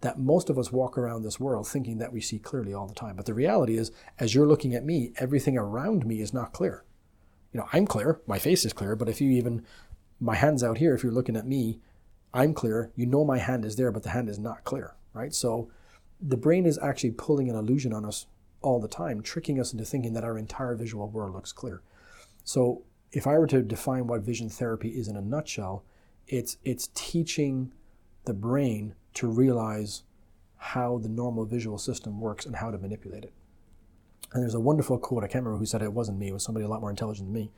that 0.00 0.18
most 0.18 0.50
of 0.50 0.58
us 0.58 0.70
walk 0.70 0.98
around 0.98 1.22
this 1.22 1.40
world 1.40 1.66
thinking 1.66 1.96
that 1.98 2.12
we 2.12 2.20
see 2.20 2.38
clearly 2.38 2.74
all 2.74 2.86
the 2.86 2.94
time. 2.94 3.16
But 3.16 3.24
the 3.24 3.32
reality 3.32 3.78
is, 3.78 3.90
as 4.18 4.34
you're 4.34 4.46
looking 4.46 4.74
at 4.74 4.84
me, 4.84 5.12
everything 5.16 5.56
around 5.56 6.04
me 6.04 6.20
is 6.20 6.34
not 6.34 6.52
clear. 6.52 6.84
You 7.52 7.60
know, 7.60 7.68
I'm 7.72 7.86
clear, 7.86 8.20
my 8.26 8.38
face 8.38 8.66
is 8.66 8.74
clear, 8.74 8.96
but 8.96 9.08
if 9.08 9.20
you 9.20 9.30
even, 9.30 9.64
my 10.20 10.34
hand's 10.34 10.62
out 10.62 10.76
here, 10.76 10.94
if 10.94 11.02
you're 11.02 11.12
looking 11.12 11.36
at 11.36 11.46
me, 11.46 11.80
I'm 12.34 12.52
clear, 12.52 12.90
you 12.96 13.06
know 13.06 13.24
my 13.24 13.38
hand 13.38 13.64
is 13.64 13.76
there, 13.76 13.90
but 13.92 14.02
the 14.02 14.10
hand 14.10 14.28
is 14.28 14.38
not 14.38 14.64
clear, 14.64 14.94
right? 15.14 15.32
So 15.32 15.70
the 16.20 16.36
brain 16.36 16.66
is 16.66 16.78
actually 16.78 17.12
pulling 17.12 17.48
an 17.48 17.56
illusion 17.56 17.92
on 17.92 18.04
us 18.04 18.26
all 18.62 18.80
the 18.80 18.88
time, 18.88 19.22
tricking 19.22 19.60
us 19.60 19.72
into 19.72 19.84
thinking 19.84 20.14
that 20.14 20.24
our 20.24 20.38
entire 20.38 20.74
visual 20.74 21.08
world 21.08 21.34
looks 21.34 21.52
clear. 21.52 21.82
So, 22.44 22.82
if 23.12 23.26
I 23.26 23.38
were 23.38 23.46
to 23.46 23.62
define 23.62 24.06
what 24.06 24.22
vision 24.22 24.48
therapy 24.48 24.88
is 24.88 25.06
in 25.06 25.16
a 25.16 25.20
nutshell, 25.20 25.84
it's 26.26 26.56
it's 26.64 26.88
teaching 26.94 27.72
the 28.24 28.34
brain 28.34 28.94
to 29.14 29.28
realize 29.28 30.02
how 30.56 30.98
the 30.98 31.08
normal 31.08 31.44
visual 31.44 31.78
system 31.78 32.20
works 32.20 32.46
and 32.46 32.56
how 32.56 32.70
to 32.70 32.78
manipulate 32.78 33.24
it. 33.24 33.32
And 34.32 34.42
there's 34.42 34.54
a 34.54 34.60
wonderful 34.60 34.98
quote, 34.98 35.22
I 35.22 35.28
can't 35.28 35.44
remember 35.44 35.58
who 35.58 35.66
said 35.66 35.82
it, 35.82 35.86
it 35.86 35.92
wasn't 35.92 36.18
me, 36.18 36.28
it 36.28 36.32
was 36.32 36.42
somebody 36.42 36.64
a 36.64 36.68
lot 36.68 36.80
more 36.80 36.90
intelligent 36.90 37.28
than 37.28 37.34
me. 37.34 37.52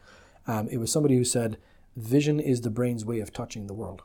Um, 0.46 0.68
it 0.68 0.78
was 0.78 0.92
somebody 0.92 1.16
who 1.16 1.24
said, 1.24 1.56
Vision 1.96 2.38
is 2.38 2.60
the 2.60 2.70
brain's 2.70 3.04
way 3.06 3.20
of 3.20 3.32
touching 3.32 3.66
the 3.66 3.74
world. 3.74 4.02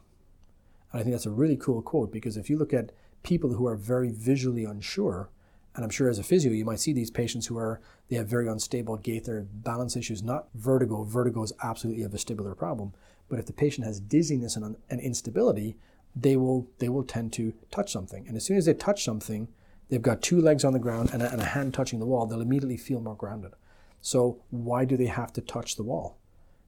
And 0.91 1.01
I 1.01 1.03
think 1.03 1.13
that's 1.13 1.25
a 1.25 1.31
really 1.31 1.57
cool 1.57 1.81
quote 1.81 2.11
because 2.11 2.37
if 2.37 2.49
you 2.49 2.57
look 2.57 2.73
at 2.73 2.91
people 3.23 3.53
who 3.53 3.67
are 3.67 3.75
very 3.75 4.09
visually 4.09 4.65
unsure, 4.65 5.29
and 5.75 5.83
I'm 5.83 5.89
sure 5.89 6.09
as 6.09 6.19
a 6.19 6.23
physio, 6.23 6.51
you 6.51 6.65
might 6.65 6.79
see 6.79 6.93
these 6.93 7.11
patients 7.11 7.47
who 7.47 7.57
are, 7.57 7.79
they 8.09 8.17
have 8.17 8.27
very 8.27 8.47
unstable 8.47 8.97
gait, 8.97 9.25
their 9.25 9.43
balance 9.43 9.95
issues, 9.95 10.21
not 10.21 10.47
vertigo. 10.53 11.03
Vertigo 11.03 11.43
is 11.43 11.53
absolutely 11.63 12.03
a 12.03 12.09
vestibular 12.09 12.57
problem. 12.57 12.93
But 13.29 13.39
if 13.39 13.45
the 13.45 13.53
patient 13.53 13.87
has 13.87 14.01
dizziness 14.01 14.57
and, 14.57 14.75
and 14.89 14.99
instability, 14.99 15.77
they 16.13 16.35
will, 16.35 16.67
they 16.79 16.89
will 16.89 17.03
tend 17.03 17.31
to 17.33 17.53
touch 17.71 17.91
something. 17.91 18.27
And 18.27 18.35
as 18.35 18.43
soon 18.43 18.57
as 18.57 18.65
they 18.65 18.73
touch 18.73 19.05
something, 19.05 19.47
they've 19.87 20.01
got 20.01 20.21
two 20.21 20.41
legs 20.41 20.65
on 20.65 20.73
the 20.73 20.79
ground 20.79 21.11
and 21.13 21.21
a, 21.21 21.31
and 21.31 21.41
a 21.41 21.45
hand 21.45 21.73
touching 21.73 21.99
the 21.99 22.05
wall, 22.05 22.25
they'll 22.25 22.41
immediately 22.41 22.75
feel 22.75 22.99
more 22.99 23.15
grounded. 23.15 23.53
So 24.01 24.41
why 24.49 24.83
do 24.83 24.97
they 24.97 25.05
have 25.05 25.31
to 25.33 25.41
touch 25.41 25.77
the 25.77 25.83
wall? 25.83 26.17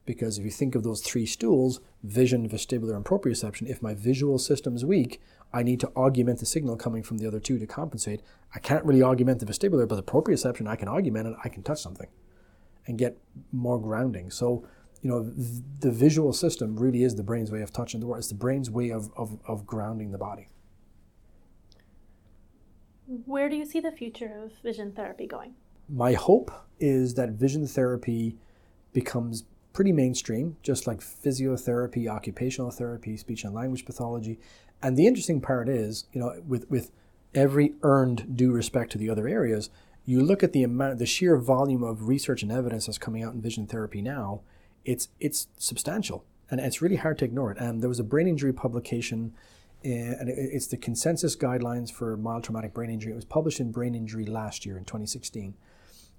Because 0.05 0.37
if 0.37 0.45
you 0.45 0.51
think 0.51 0.75
of 0.75 0.83
those 0.83 1.01
three 1.01 1.25
stools, 1.25 1.79
vision, 2.03 2.47
vestibular, 2.49 2.95
and 2.95 3.05
proprioception, 3.05 3.69
if 3.69 3.81
my 3.81 3.93
visual 3.93 4.37
system 4.37 4.75
is 4.75 4.85
weak, 4.85 5.21
I 5.53 5.61
need 5.61 5.79
to 5.81 5.87
augment 5.95 6.39
the 6.39 6.45
signal 6.45 6.75
coming 6.75 7.03
from 7.03 7.19
the 7.19 7.27
other 7.27 7.39
two 7.39 7.59
to 7.59 7.67
compensate. 7.67 8.21
I 8.55 8.59
can't 8.59 8.83
really 8.83 9.03
augment 9.03 9.39
the 9.39 9.45
vestibular, 9.45 9.87
but 9.87 9.95
the 9.95 10.03
proprioception, 10.03 10.67
I 10.67 10.75
can 10.75 10.87
augment 10.87 11.27
it, 11.27 11.35
I 11.43 11.49
can 11.49 11.61
touch 11.61 11.79
something 11.79 12.07
and 12.87 12.97
get 12.97 13.17
more 13.51 13.79
grounding. 13.79 14.31
So, 14.31 14.67
you 15.01 15.09
know, 15.09 15.21
the 15.79 15.91
visual 15.91 16.33
system 16.33 16.75
really 16.77 17.03
is 17.03 17.15
the 17.15 17.23
brain's 17.23 17.51
way 17.51 17.61
of 17.61 17.71
touching 17.71 17.99
the 17.99 18.07
world. 18.07 18.19
It's 18.19 18.29
the 18.29 18.35
brain's 18.35 18.71
way 18.71 18.89
of, 18.89 19.11
of, 19.15 19.37
of 19.47 19.67
grounding 19.67 20.11
the 20.11 20.17
body. 20.17 20.47
Where 23.05 23.49
do 23.49 23.55
you 23.55 23.65
see 23.65 23.79
the 23.79 23.91
future 23.91 24.41
of 24.43 24.53
vision 24.63 24.91
therapy 24.93 25.27
going? 25.27 25.53
My 25.87 26.13
hope 26.13 26.51
is 26.79 27.13
that 27.15 27.29
vision 27.31 27.67
therapy 27.67 28.37
becomes 28.93 29.43
pretty 29.73 29.91
mainstream, 29.91 30.55
just 30.61 30.87
like 30.87 31.01
physiotherapy, 31.01 32.07
occupational 32.07 32.71
therapy, 32.71 33.17
speech 33.17 33.43
and 33.43 33.53
language 33.53 33.85
pathology. 33.85 34.39
And 34.81 34.95
the 34.95 35.07
interesting 35.07 35.41
part 35.41 35.67
is, 35.67 36.05
you 36.13 36.21
know, 36.21 36.41
with, 36.47 36.69
with 36.69 36.91
every 37.33 37.73
earned 37.81 38.37
due 38.37 38.51
respect 38.51 38.91
to 38.91 38.97
the 38.97 39.09
other 39.09 39.27
areas, 39.27 39.69
you 40.05 40.21
look 40.21 40.43
at 40.43 40.53
the 40.53 40.63
amount, 40.63 40.99
the 40.99 41.05
sheer 41.05 41.37
volume 41.37 41.83
of 41.83 42.07
research 42.07 42.43
and 42.43 42.51
evidence 42.51 42.85
that's 42.85 42.97
coming 42.97 43.23
out 43.23 43.33
in 43.33 43.41
vision 43.41 43.65
therapy 43.65 44.01
now, 44.01 44.41
it's 44.85 45.07
it's 45.19 45.47
substantial, 45.57 46.25
and 46.51 46.59
it's 46.59 46.81
really 46.81 46.97
hard 46.97 47.17
to 47.19 47.25
ignore 47.25 47.51
it. 47.51 47.57
And 47.57 47.81
there 47.81 47.89
was 47.89 47.99
a 47.99 48.03
brain 48.03 48.27
injury 48.27 48.51
publication 48.51 49.33
eh, 49.83 50.13
and 50.19 50.29
it's 50.29 50.67
the 50.67 50.77
consensus 50.77 51.35
guidelines 51.35 51.91
for 51.91 52.17
mild 52.17 52.43
traumatic 52.43 52.73
brain 52.73 52.89
injury. 52.89 53.13
It 53.13 53.15
was 53.15 53.25
published 53.25 53.61
in 53.61 53.71
Brain 53.71 53.95
Injury 53.95 54.25
last 54.25 54.65
year 54.65 54.77
in 54.77 54.83
2016. 54.83 55.55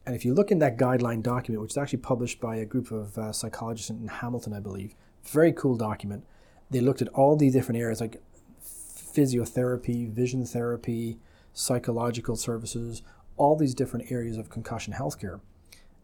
And 0.06 0.14
if 0.14 0.24
you 0.24 0.34
look 0.34 0.50
in 0.50 0.58
that 0.58 0.76
guideline 0.76 1.22
document, 1.22 1.62
which 1.62 1.72
is 1.72 1.78
actually 1.78 2.00
published 2.00 2.40
by 2.40 2.56
a 2.56 2.66
group 2.66 2.90
of 2.90 3.16
uh, 3.16 3.32
psychologists 3.32 3.90
in 3.90 4.06
Hamilton, 4.08 4.52
I 4.52 4.60
believe, 4.60 4.94
very 5.24 5.52
cool 5.52 5.76
document. 5.76 6.24
They 6.70 6.80
looked 6.80 7.00
at 7.00 7.08
all 7.08 7.36
these 7.36 7.54
different 7.54 7.80
areas 7.80 8.00
like 8.00 8.22
physiotherapy, 8.62 10.10
vision 10.10 10.44
therapy, 10.44 11.18
psychological 11.52 12.36
services, 12.36 13.02
all 13.36 13.56
these 13.56 13.74
different 13.74 14.10
areas 14.10 14.36
of 14.36 14.50
concussion 14.50 14.92
healthcare. 14.92 15.40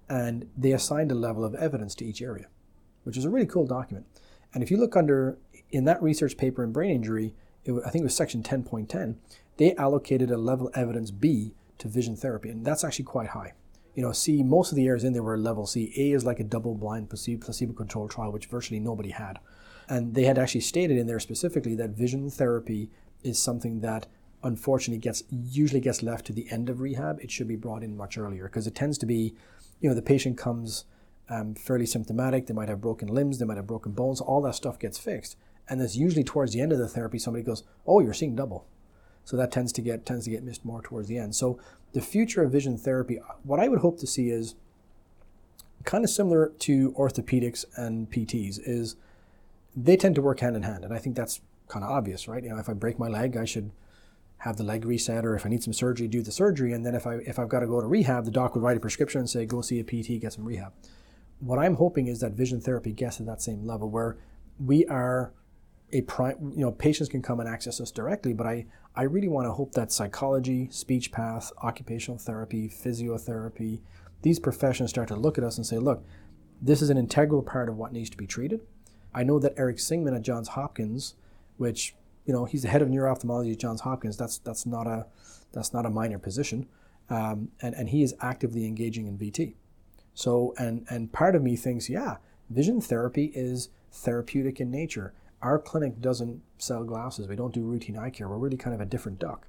And 0.08 0.48
they 0.56 0.72
assigned 0.72 1.12
a 1.12 1.14
level 1.14 1.44
of 1.44 1.54
evidence 1.54 1.94
to 1.96 2.04
each 2.04 2.22
area, 2.22 2.46
which 3.04 3.16
is 3.16 3.24
a 3.24 3.30
really 3.30 3.46
cool 3.46 3.66
document. 3.66 4.06
And 4.54 4.62
if 4.62 4.70
you 4.70 4.76
look 4.76 4.96
under 4.96 5.38
in 5.70 5.84
that 5.84 6.02
research 6.02 6.36
paper 6.36 6.64
in 6.64 6.72
brain 6.72 6.90
injury, 6.90 7.34
it, 7.64 7.72
I 7.86 7.90
think 7.90 8.02
it 8.02 8.04
was 8.04 8.16
section 8.16 8.42
10.10, 8.42 9.16
they 9.58 9.74
allocated 9.74 10.30
a 10.30 10.36
level 10.36 10.70
evidence 10.74 11.10
B 11.10 11.54
to 11.78 11.88
vision 11.88 12.16
therapy, 12.16 12.48
and 12.48 12.64
that's 12.64 12.82
actually 12.82 13.04
quite 13.04 13.28
high. 13.28 13.52
You 13.94 14.02
know, 14.02 14.12
C, 14.12 14.42
most 14.42 14.70
of 14.70 14.76
the 14.76 14.86
areas 14.86 15.04
in 15.04 15.12
there 15.12 15.22
were 15.22 15.38
level 15.38 15.66
C. 15.66 15.92
A 15.96 16.12
is 16.12 16.24
like 16.24 16.40
a 16.40 16.44
double 16.44 16.74
blind 16.74 17.10
placebo 17.10 17.72
controlled 17.72 18.10
trial, 18.10 18.32
which 18.32 18.46
virtually 18.46 18.80
nobody 18.80 19.10
had. 19.10 19.38
And 19.88 20.14
they 20.14 20.24
had 20.24 20.38
actually 20.38 20.60
stated 20.60 20.96
in 20.96 21.06
there 21.06 21.18
specifically 21.18 21.74
that 21.76 21.90
vision 21.90 22.30
therapy 22.30 22.90
is 23.22 23.38
something 23.38 23.80
that 23.80 24.06
unfortunately 24.42 25.00
gets 25.00 25.22
usually 25.30 25.80
gets 25.80 26.02
left 26.02 26.26
to 26.26 26.32
the 26.32 26.50
end 26.50 26.68
of 26.68 26.80
rehab. 26.80 27.18
It 27.20 27.30
should 27.30 27.48
be 27.48 27.56
brought 27.56 27.82
in 27.82 27.96
much 27.96 28.16
earlier 28.16 28.44
because 28.44 28.66
it 28.66 28.74
tends 28.74 28.96
to 28.98 29.06
be, 29.06 29.34
you 29.80 29.88
know, 29.88 29.94
the 29.94 30.02
patient 30.02 30.38
comes 30.38 30.84
um, 31.28 31.54
fairly 31.54 31.86
symptomatic. 31.86 32.46
They 32.46 32.54
might 32.54 32.68
have 32.68 32.80
broken 32.80 33.08
limbs, 33.08 33.38
they 33.38 33.44
might 33.44 33.56
have 33.56 33.66
broken 33.66 33.92
bones. 33.92 34.20
All 34.20 34.40
that 34.42 34.54
stuff 34.54 34.78
gets 34.78 34.98
fixed, 34.98 35.36
and 35.68 35.80
it's 35.80 35.96
usually 35.96 36.24
towards 36.24 36.52
the 36.52 36.60
end 36.60 36.72
of 36.72 36.78
the 36.78 36.88
therapy 36.88 37.18
somebody 37.18 37.44
goes, 37.44 37.64
"Oh, 37.86 38.00
you're 38.00 38.14
seeing 38.14 38.36
double." 38.36 38.66
So 39.30 39.36
that 39.36 39.52
tends 39.52 39.72
to 39.74 39.80
get 39.80 40.04
tends 40.04 40.24
to 40.24 40.30
get 40.32 40.42
missed 40.42 40.64
more 40.64 40.82
towards 40.82 41.06
the 41.06 41.16
end. 41.16 41.36
So 41.36 41.60
the 41.92 42.00
future 42.00 42.42
of 42.42 42.50
vision 42.50 42.76
therapy, 42.76 43.20
what 43.44 43.60
I 43.60 43.68
would 43.68 43.78
hope 43.78 44.00
to 44.00 44.06
see 44.06 44.28
is 44.28 44.56
kind 45.84 46.02
of 46.02 46.10
similar 46.10 46.48
to 46.58 46.90
orthopedics 46.98 47.64
and 47.76 48.10
PTs 48.10 48.58
is 48.64 48.96
they 49.76 49.96
tend 49.96 50.16
to 50.16 50.20
work 50.20 50.40
hand 50.40 50.56
in 50.56 50.64
hand, 50.64 50.84
and 50.84 50.92
I 50.92 50.98
think 50.98 51.14
that's 51.14 51.40
kind 51.68 51.84
of 51.84 51.92
obvious, 51.92 52.26
right? 52.26 52.42
You 52.42 52.50
know, 52.50 52.58
if 52.58 52.68
I 52.68 52.72
break 52.72 52.98
my 52.98 53.06
leg, 53.06 53.36
I 53.36 53.44
should 53.44 53.70
have 54.38 54.56
the 54.56 54.64
leg 54.64 54.84
reset, 54.84 55.24
or 55.24 55.36
if 55.36 55.46
I 55.46 55.48
need 55.48 55.62
some 55.62 55.74
surgery, 55.74 56.08
do 56.08 56.22
the 56.22 56.32
surgery, 56.32 56.72
and 56.72 56.84
then 56.84 56.96
if 56.96 57.06
I 57.06 57.18
if 57.24 57.38
I've 57.38 57.48
got 57.48 57.60
to 57.60 57.68
go 57.68 57.80
to 57.80 57.86
rehab, 57.86 58.24
the 58.24 58.32
doc 58.32 58.56
would 58.56 58.64
write 58.64 58.78
a 58.78 58.80
prescription 58.80 59.20
and 59.20 59.30
say 59.30 59.46
go 59.46 59.60
see 59.60 59.78
a 59.78 59.84
PT, 59.84 60.20
get 60.20 60.32
some 60.32 60.44
rehab. 60.44 60.72
What 61.38 61.60
I'm 61.60 61.76
hoping 61.76 62.08
is 62.08 62.18
that 62.18 62.32
vision 62.32 62.60
therapy 62.60 62.92
gets 62.92 63.18
to 63.18 63.22
that 63.22 63.40
same 63.40 63.64
level 63.64 63.88
where 63.88 64.16
we 64.58 64.86
are 64.86 65.32
a 65.92 66.02
prime, 66.02 66.52
you 66.54 66.60
know, 66.60 66.72
patients 66.72 67.08
can 67.08 67.22
come 67.22 67.40
and 67.40 67.48
access 67.48 67.80
us 67.80 67.90
directly, 67.90 68.32
but 68.32 68.46
I, 68.46 68.66
I 68.94 69.02
really 69.02 69.28
want 69.28 69.46
to 69.46 69.52
hope 69.52 69.72
that 69.72 69.92
psychology, 69.92 70.68
speech 70.70 71.12
path, 71.12 71.52
occupational 71.62 72.18
therapy, 72.18 72.68
physiotherapy, 72.68 73.80
these 74.22 74.38
professions 74.38 74.90
start 74.90 75.08
to 75.08 75.16
look 75.16 75.38
at 75.38 75.44
us 75.44 75.56
and 75.56 75.66
say, 75.66 75.78
look, 75.78 76.04
this 76.60 76.82
is 76.82 76.90
an 76.90 76.98
integral 76.98 77.42
part 77.42 77.68
of 77.68 77.76
what 77.76 77.92
needs 77.92 78.10
to 78.10 78.16
be 78.16 78.26
treated. 78.26 78.60
I 79.14 79.24
know 79.24 79.38
that 79.38 79.54
Eric 79.56 79.78
Singman 79.78 80.14
at 80.14 80.22
Johns 80.22 80.48
Hopkins, 80.48 81.14
which, 81.56 81.94
you 82.26 82.32
know, 82.32 82.44
he's 82.44 82.62
the 82.62 82.68
head 82.68 82.82
of 82.82 82.90
neuro-ophthalmology 82.90 83.52
at 83.52 83.58
Johns 83.58 83.80
Hopkins, 83.80 84.16
that's, 84.16 84.38
that's, 84.38 84.66
not, 84.66 84.86
a, 84.86 85.06
that's 85.52 85.72
not 85.72 85.86
a 85.86 85.90
minor 85.90 86.18
position, 86.18 86.68
um, 87.08 87.48
and, 87.62 87.74
and 87.74 87.88
he 87.88 88.02
is 88.02 88.14
actively 88.20 88.66
engaging 88.66 89.06
in 89.06 89.18
VT. 89.18 89.54
So, 90.14 90.54
and, 90.58 90.84
and 90.90 91.12
part 91.12 91.34
of 91.34 91.42
me 91.42 91.56
thinks, 91.56 91.88
yeah, 91.88 92.16
vision 92.50 92.80
therapy 92.80 93.32
is 93.34 93.70
therapeutic 93.92 94.60
in 94.60 94.70
nature 94.70 95.14
our 95.42 95.58
clinic 95.58 96.00
doesn't 96.00 96.42
sell 96.58 96.84
glasses. 96.84 97.28
We 97.28 97.36
don't 97.36 97.54
do 97.54 97.62
routine 97.62 97.96
eye 97.96 98.10
care. 98.10 98.28
We're 98.28 98.36
really 98.36 98.56
kind 98.56 98.74
of 98.74 98.80
a 98.80 98.86
different 98.86 99.18
duck. 99.18 99.46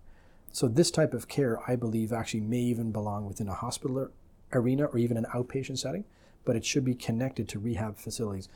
So 0.53 0.67
this 0.67 0.91
type 0.91 1.13
of 1.13 1.27
care, 1.27 1.59
I 1.67 1.75
believe, 1.75 2.11
actually 2.11 2.41
may 2.41 2.59
even 2.59 2.91
belong 2.91 3.25
within 3.25 3.47
a 3.47 3.53
hospital 3.53 4.09
arena 4.53 4.85
or 4.85 4.97
even 4.97 5.17
an 5.17 5.25
outpatient 5.33 5.77
setting, 5.77 6.05
but 6.43 6.55
it 6.55 6.65
should 6.65 6.83
be 6.83 6.95
connected 6.95 7.47
to 7.49 7.59
rehab 7.59 7.97
facilities. 7.97 8.49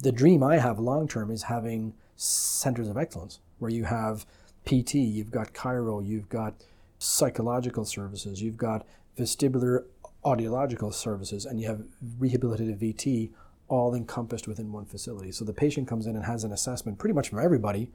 The 0.00 0.12
dream 0.12 0.42
I 0.42 0.58
have 0.58 0.78
long 0.78 1.08
term 1.08 1.30
is 1.30 1.44
having 1.44 1.94
centers 2.16 2.88
of 2.88 2.96
excellence 2.96 3.40
where 3.58 3.70
you 3.70 3.84
have 3.84 4.26
PT, 4.64 4.94
you've 4.94 5.30
got 5.30 5.52
chiro, 5.52 6.06
you've 6.06 6.28
got 6.28 6.54
psychological 6.98 7.84
services, 7.84 8.42
you've 8.42 8.56
got 8.56 8.86
vestibular 9.16 9.84
audiological 10.24 10.92
services, 10.92 11.46
and 11.46 11.60
you 11.60 11.66
have 11.66 11.82
rehabilitative 12.18 12.78
VT 12.78 13.30
all 13.68 13.94
encompassed 13.94 14.48
within 14.48 14.72
one 14.72 14.86
facility. 14.86 15.30
So 15.30 15.44
the 15.44 15.52
patient 15.52 15.86
comes 15.86 16.06
in 16.06 16.16
and 16.16 16.24
has 16.24 16.44
an 16.44 16.52
assessment 16.52 16.98
pretty 16.98 17.14
much 17.14 17.28
from 17.28 17.38
everybody, 17.38 17.90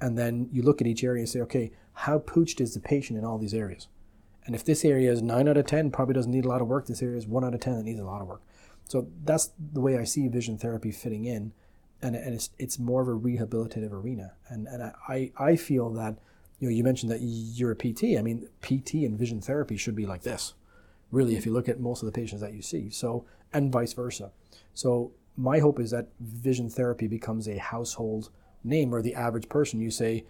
and 0.00 0.18
then 0.18 0.48
you 0.52 0.62
look 0.62 0.80
at 0.80 0.86
each 0.86 1.04
area 1.04 1.20
and 1.20 1.28
say, 1.28 1.40
okay, 1.40 1.72
how 1.92 2.18
pooched 2.18 2.60
is 2.60 2.74
the 2.74 2.80
patient 2.80 3.18
in 3.18 3.24
all 3.24 3.38
these 3.38 3.54
areas? 3.54 3.88
And 4.46 4.54
if 4.54 4.64
this 4.64 4.84
area 4.84 5.12
is 5.12 5.20
9 5.20 5.48
out 5.48 5.56
of 5.56 5.66
10, 5.66 5.90
probably 5.90 6.14
doesn't 6.14 6.32
need 6.32 6.44
a 6.44 6.48
lot 6.48 6.62
of 6.62 6.68
work. 6.68 6.86
This 6.86 7.02
area 7.02 7.18
is 7.18 7.26
1 7.26 7.44
out 7.44 7.54
of 7.54 7.60
10 7.60 7.76
that 7.76 7.82
needs 7.82 8.00
a 8.00 8.04
lot 8.04 8.22
of 8.22 8.28
work. 8.28 8.40
So 8.86 9.08
that's 9.24 9.50
the 9.58 9.80
way 9.80 9.98
I 9.98 10.04
see 10.04 10.28
vision 10.28 10.56
therapy 10.56 10.90
fitting 10.90 11.26
in. 11.26 11.52
And, 12.00 12.16
and 12.16 12.34
it's, 12.34 12.50
it's 12.58 12.78
more 12.78 13.02
of 13.02 13.08
a 13.08 13.10
rehabilitative 13.10 13.92
arena. 13.92 14.32
And, 14.48 14.66
and 14.66 14.94
I, 15.08 15.32
I 15.36 15.56
feel 15.56 15.90
that, 15.90 16.16
you 16.60 16.68
know, 16.68 16.74
you 16.74 16.82
mentioned 16.82 17.12
that 17.12 17.20
you're 17.20 17.72
a 17.72 17.76
PT. 17.76 18.16
I 18.16 18.22
mean, 18.22 18.48
PT 18.62 18.94
and 18.94 19.18
vision 19.18 19.40
therapy 19.40 19.76
should 19.76 19.96
be 19.96 20.06
like 20.06 20.22
this, 20.22 20.54
really, 21.10 21.36
if 21.36 21.44
you 21.44 21.52
look 21.52 21.68
at 21.68 21.80
most 21.80 22.02
of 22.02 22.06
the 22.06 22.12
patients 22.12 22.40
that 22.40 22.54
you 22.54 22.62
see. 22.62 22.88
So, 22.88 23.26
and 23.52 23.70
vice 23.70 23.92
versa. 23.92 24.30
So 24.78 25.10
my 25.36 25.58
hope 25.58 25.80
is 25.80 25.90
that 25.90 26.06
vision 26.20 26.70
therapy 26.70 27.08
becomes 27.08 27.48
a 27.48 27.58
household 27.58 28.30
name 28.62 28.92
where 28.92 29.02
the 29.02 29.16
average 29.16 29.48
person 29.48 29.80
you 29.80 29.90
say, 29.90 30.24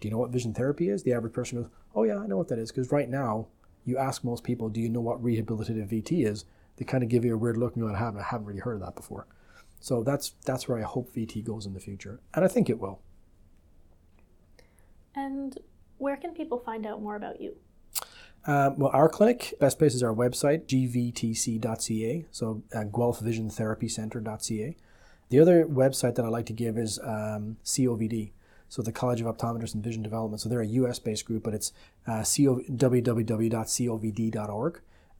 Do 0.00 0.08
you 0.08 0.10
know 0.10 0.16
what 0.16 0.30
vision 0.30 0.54
therapy 0.54 0.88
is? 0.88 1.02
The 1.02 1.12
average 1.12 1.34
person 1.34 1.60
goes, 1.60 1.70
Oh, 1.94 2.04
yeah, 2.04 2.16
I 2.16 2.26
know 2.26 2.38
what 2.38 2.48
that 2.48 2.58
is. 2.58 2.72
Because 2.72 2.90
right 2.90 3.10
now, 3.10 3.48
you 3.84 3.98
ask 3.98 4.24
most 4.24 4.42
people, 4.42 4.70
Do 4.70 4.80
you 4.80 4.88
know 4.88 5.02
what 5.02 5.22
rehabilitative 5.22 5.90
VT 5.90 6.26
is? 6.26 6.46
They 6.78 6.86
kind 6.86 7.02
of 7.02 7.10
give 7.10 7.26
you 7.26 7.34
a 7.34 7.36
weird 7.36 7.58
look 7.58 7.74
and 7.74 7.82
you're 7.82 7.92
like, 7.92 8.00
I 8.00 8.04
haven't, 8.06 8.20
I 8.20 8.24
haven't 8.24 8.46
really 8.46 8.60
heard 8.60 8.76
of 8.76 8.80
that 8.80 8.96
before. 8.96 9.26
So 9.80 10.02
that's, 10.02 10.32
that's 10.46 10.66
where 10.66 10.78
I 10.78 10.82
hope 10.82 11.14
VT 11.14 11.44
goes 11.44 11.66
in 11.66 11.74
the 11.74 11.80
future. 11.80 12.20
And 12.32 12.42
I 12.42 12.48
think 12.48 12.70
it 12.70 12.78
will. 12.78 13.02
And 15.14 15.58
where 15.98 16.16
can 16.16 16.32
people 16.32 16.58
find 16.58 16.86
out 16.86 17.02
more 17.02 17.16
about 17.16 17.38
you? 17.38 17.54
Um, 18.46 18.78
well, 18.78 18.90
our 18.94 19.08
clinic, 19.08 19.54
best 19.60 19.78
place 19.78 19.94
is 19.94 20.02
our 20.02 20.14
website, 20.14 20.66
gvtc.ca, 20.66 22.26
so 22.30 22.62
uh, 22.74 22.84
Guelph 22.84 23.20
Vision 23.20 23.50
Therapy 23.50 23.86
Center.ca. 23.88 24.76
The 25.28 25.38
other 25.38 25.66
website 25.66 26.14
that 26.14 26.24
I 26.24 26.28
like 26.28 26.46
to 26.46 26.54
give 26.54 26.78
is 26.78 26.98
um, 27.04 27.58
COVD, 27.64 28.32
so 28.68 28.82
the 28.82 28.92
College 28.92 29.20
of 29.20 29.26
Optometrists 29.26 29.74
and 29.74 29.84
Vision 29.84 30.02
Development. 30.02 30.40
So 30.40 30.48
they're 30.48 30.62
a 30.62 30.66
US 30.66 30.98
based 30.98 31.26
group, 31.26 31.42
but 31.42 31.52
it's 31.54 31.72
uh, 32.06 32.24
co- 32.24 32.62
www.covd.org. 32.70 33.60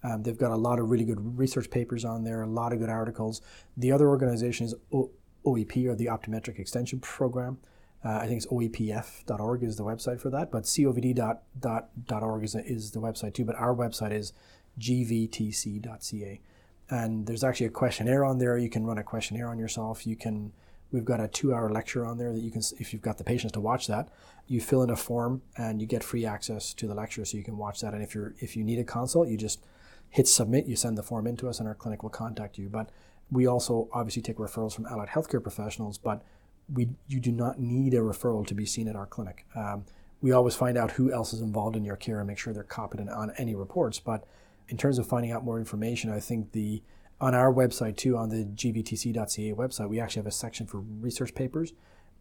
Um, 0.03 0.23
they've 0.23 0.39
got 0.39 0.51
a 0.51 0.57
lot 0.57 0.79
of 0.79 0.89
really 0.89 1.05
good 1.05 1.39
research 1.39 1.71
papers 1.71 2.07
on 2.07 2.25
there, 2.25 2.41
a 2.43 2.47
lot 2.47 2.73
of 2.73 2.79
good 2.79 2.89
articles. 2.89 3.43
The 3.77 3.93
other 3.93 4.09
organization 4.09 4.65
is 4.67 4.75
o- 4.93 5.11
OEP, 5.45 5.87
or 5.87 5.95
the 5.95 6.07
Optometric 6.07 6.59
Extension 6.59 7.01
Program. 7.01 7.59
Uh, 8.05 8.19
I 8.23 8.27
think 8.27 8.39
it's 8.39 8.47
oepf.org 8.47 9.63
is 9.63 9.77
the 9.77 9.85
website 9.85 10.21
for 10.21 10.31
that, 10.31 10.51
but 10.51 10.65
covd.org 10.65 12.45
is, 12.45 12.55
is 12.55 12.93
the 12.93 13.01
website 13.01 13.35
too. 13.35 13.45
But 13.45 13.57
our 13.57 13.75
website 13.75 14.13
is 14.13 14.33
gvtc.ca. 14.79 16.41
And 16.89 17.27
there's 17.27 17.45
actually 17.45 17.67
a 17.67 17.71
questionnaire 17.71 18.25
on 18.25 18.39
there. 18.39 18.57
You 18.57 18.71
can 18.71 18.87
run 18.87 18.99
a 18.99 19.03
questionnaire 19.03 19.49
on 19.49 19.59
yourself. 19.59 20.07
You 20.07 20.17
can, 20.17 20.53
we've 20.91 21.05
got 21.05 21.21
a 21.21 21.29
two 21.29 21.55
hour 21.55 21.71
lecture 21.71 22.07
on 22.07 22.19
there 22.19 22.33
that 22.33 22.41
you 22.41 22.51
can, 22.51 22.63
if 22.79 22.93
you've 22.93 23.03
got 23.03 23.19
the 23.19 23.25
patience 23.25 23.53
to 23.53 23.61
watch 23.61 23.87
that, 23.87 24.09
you 24.47 24.61
fill 24.61 24.83
in 24.83 24.91
a 24.91 24.97
form 24.97 25.43
and 25.57 25.81
you 25.81 25.87
get 25.87 26.03
free 26.03 26.25
access 26.25 26.75
to 26.75 26.89
the 26.89 26.95
lecture 26.95 27.25
so 27.25 27.37
you 27.37 27.45
can 27.45 27.59
watch 27.59 27.81
that. 27.81 27.95
And 27.95 28.03
if 28.03 28.15
you're, 28.15 28.35
if 28.39 28.57
you 28.57 28.65
need 28.65 28.79
a 28.79 28.85
consult, 28.85 29.29
you 29.29 29.37
just 29.37 29.63
hit 30.09 30.27
submit, 30.27 30.67
you 30.67 30.75
send 30.75 30.99
the 30.99 31.03
form 31.03 31.27
into 31.27 31.49
us 31.49 31.61
and 31.61 31.69
our 31.69 31.75
clinic 31.75 32.03
will 32.03 32.11
contact 32.11 32.59
you. 32.59 32.69
But 32.69 32.91
we 33.31 33.47
also 33.47 33.89
obviously 33.93 34.23
take 34.23 34.39
referrals 34.39 34.75
from 34.75 34.87
allied 34.87 35.11
healthcare 35.11 35.43
professionals, 35.43 35.99
but 35.99 36.25
we 36.73 36.89
you 37.09 37.21
do 37.21 37.33
not 37.33 37.59
need 37.59 37.95
a 37.95 37.99
referral 37.99 38.47
to 38.47 38.55
be 38.55 38.67
seen 38.67 38.89
at 38.89 38.97
our 38.97 39.07
clinic. 39.07 39.47
Um, 39.55 39.85
we 40.21 40.33
always 40.33 40.55
find 40.55 40.77
out 40.77 40.93
who 40.93 41.13
else 41.13 41.33
is 41.33 41.41
involved 41.41 41.77
in 41.77 41.85
your 41.85 41.97
care 41.97 42.19
and 42.19 42.29
make 42.29 42.39
sure 42.39 42.53
they're 42.53 42.63
competent 42.63 43.09
on 43.11 43.33
any 43.39 43.55
reports. 43.55 43.99
But 43.99 44.25
in 44.69 44.77
terms 44.77 44.99
of 44.99 45.07
finding 45.07 45.33
out 45.33 45.45
more 45.45 45.59
information, 45.59 46.11
I 46.11 46.21
think 46.21 46.53
the 46.53 46.83
on 47.21 47.35
our 47.35 47.53
website 47.53 47.97
too, 47.97 48.17
on 48.17 48.31
the 48.31 48.45
gvtc.ca 48.45 49.53
website, 49.53 49.89
we 49.89 50.01
actually 50.01 50.21
have 50.21 50.27
a 50.27 50.33
section 50.33 50.67
for 50.67 50.81
research 50.81 51.35
papers, 51.35 51.75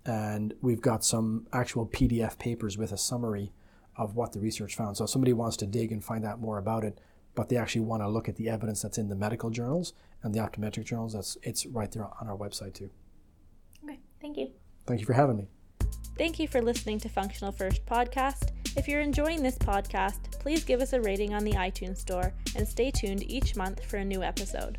and 0.05 0.53
we've 0.61 0.81
got 0.81 1.05
some 1.05 1.47
actual 1.53 1.85
PDF 1.85 2.37
papers 2.37 2.77
with 2.77 2.91
a 2.91 2.97
summary 2.97 3.53
of 3.95 4.15
what 4.15 4.33
the 4.33 4.39
research 4.39 4.75
found. 4.75 4.97
So 4.97 5.05
if 5.05 5.09
somebody 5.09 5.33
wants 5.33 5.57
to 5.57 5.67
dig 5.67 5.91
and 5.91 6.03
find 6.03 6.25
out 6.25 6.39
more 6.39 6.57
about 6.57 6.83
it, 6.83 6.99
but 7.35 7.49
they 7.49 7.57
actually 7.57 7.81
want 7.81 8.01
to 8.01 8.09
look 8.09 8.27
at 8.27 8.35
the 8.35 8.49
evidence 8.49 8.81
that's 8.81 8.97
in 8.97 9.07
the 9.07 9.15
medical 9.15 9.49
journals 9.49 9.93
and 10.23 10.33
the 10.33 10.39
optometric 10.39 10.85
journals, 10.85 11.13
that's 11.13 11.37
it's 11.43 11.65
right 11.65 11.91
there 11.91 12.09
on 12.19 12.27
our 12.27 12.35
website 12.35 12.73
too. 12.73 12.89
Thank 14.21 14.37
you. 14.37 14.49
Thank 14.85 14.99
you 14.99 15.05
for 15.05 15.13
having 15.13 15.37
me. 15.37 15.47
Thank 16.17 16.39
you 16.39 16.47
for 16.47 16.61
listening 16.61 16.99
to 16.99 17.09
Functional 17.09 17.51
First 17.51 17.85
Podcast. 17.85 18.51
If 18.75 18.87
you're 18.87 19.01
enjoying 19.01 19.41
this 19.41 19.57
podcast, 19.57 20.39
please 20.39 20.63
give 20.63 20.81
us 20.81 20.93
a 20.93 21.01
rating 21.01 21.33
on 21.33 21.43
the 21.43 21.53
iTunes 21.53 21.97
Store 21.97 22.33
and 22.55 22.67
stay 22.67 22.91
tuned 22.91 23.23
each 23.29 23.55
month 23.55 23.83
for 23.85 23.97
a 23.97 24.05
new 24.05 24.21
episode. 24.21 24.77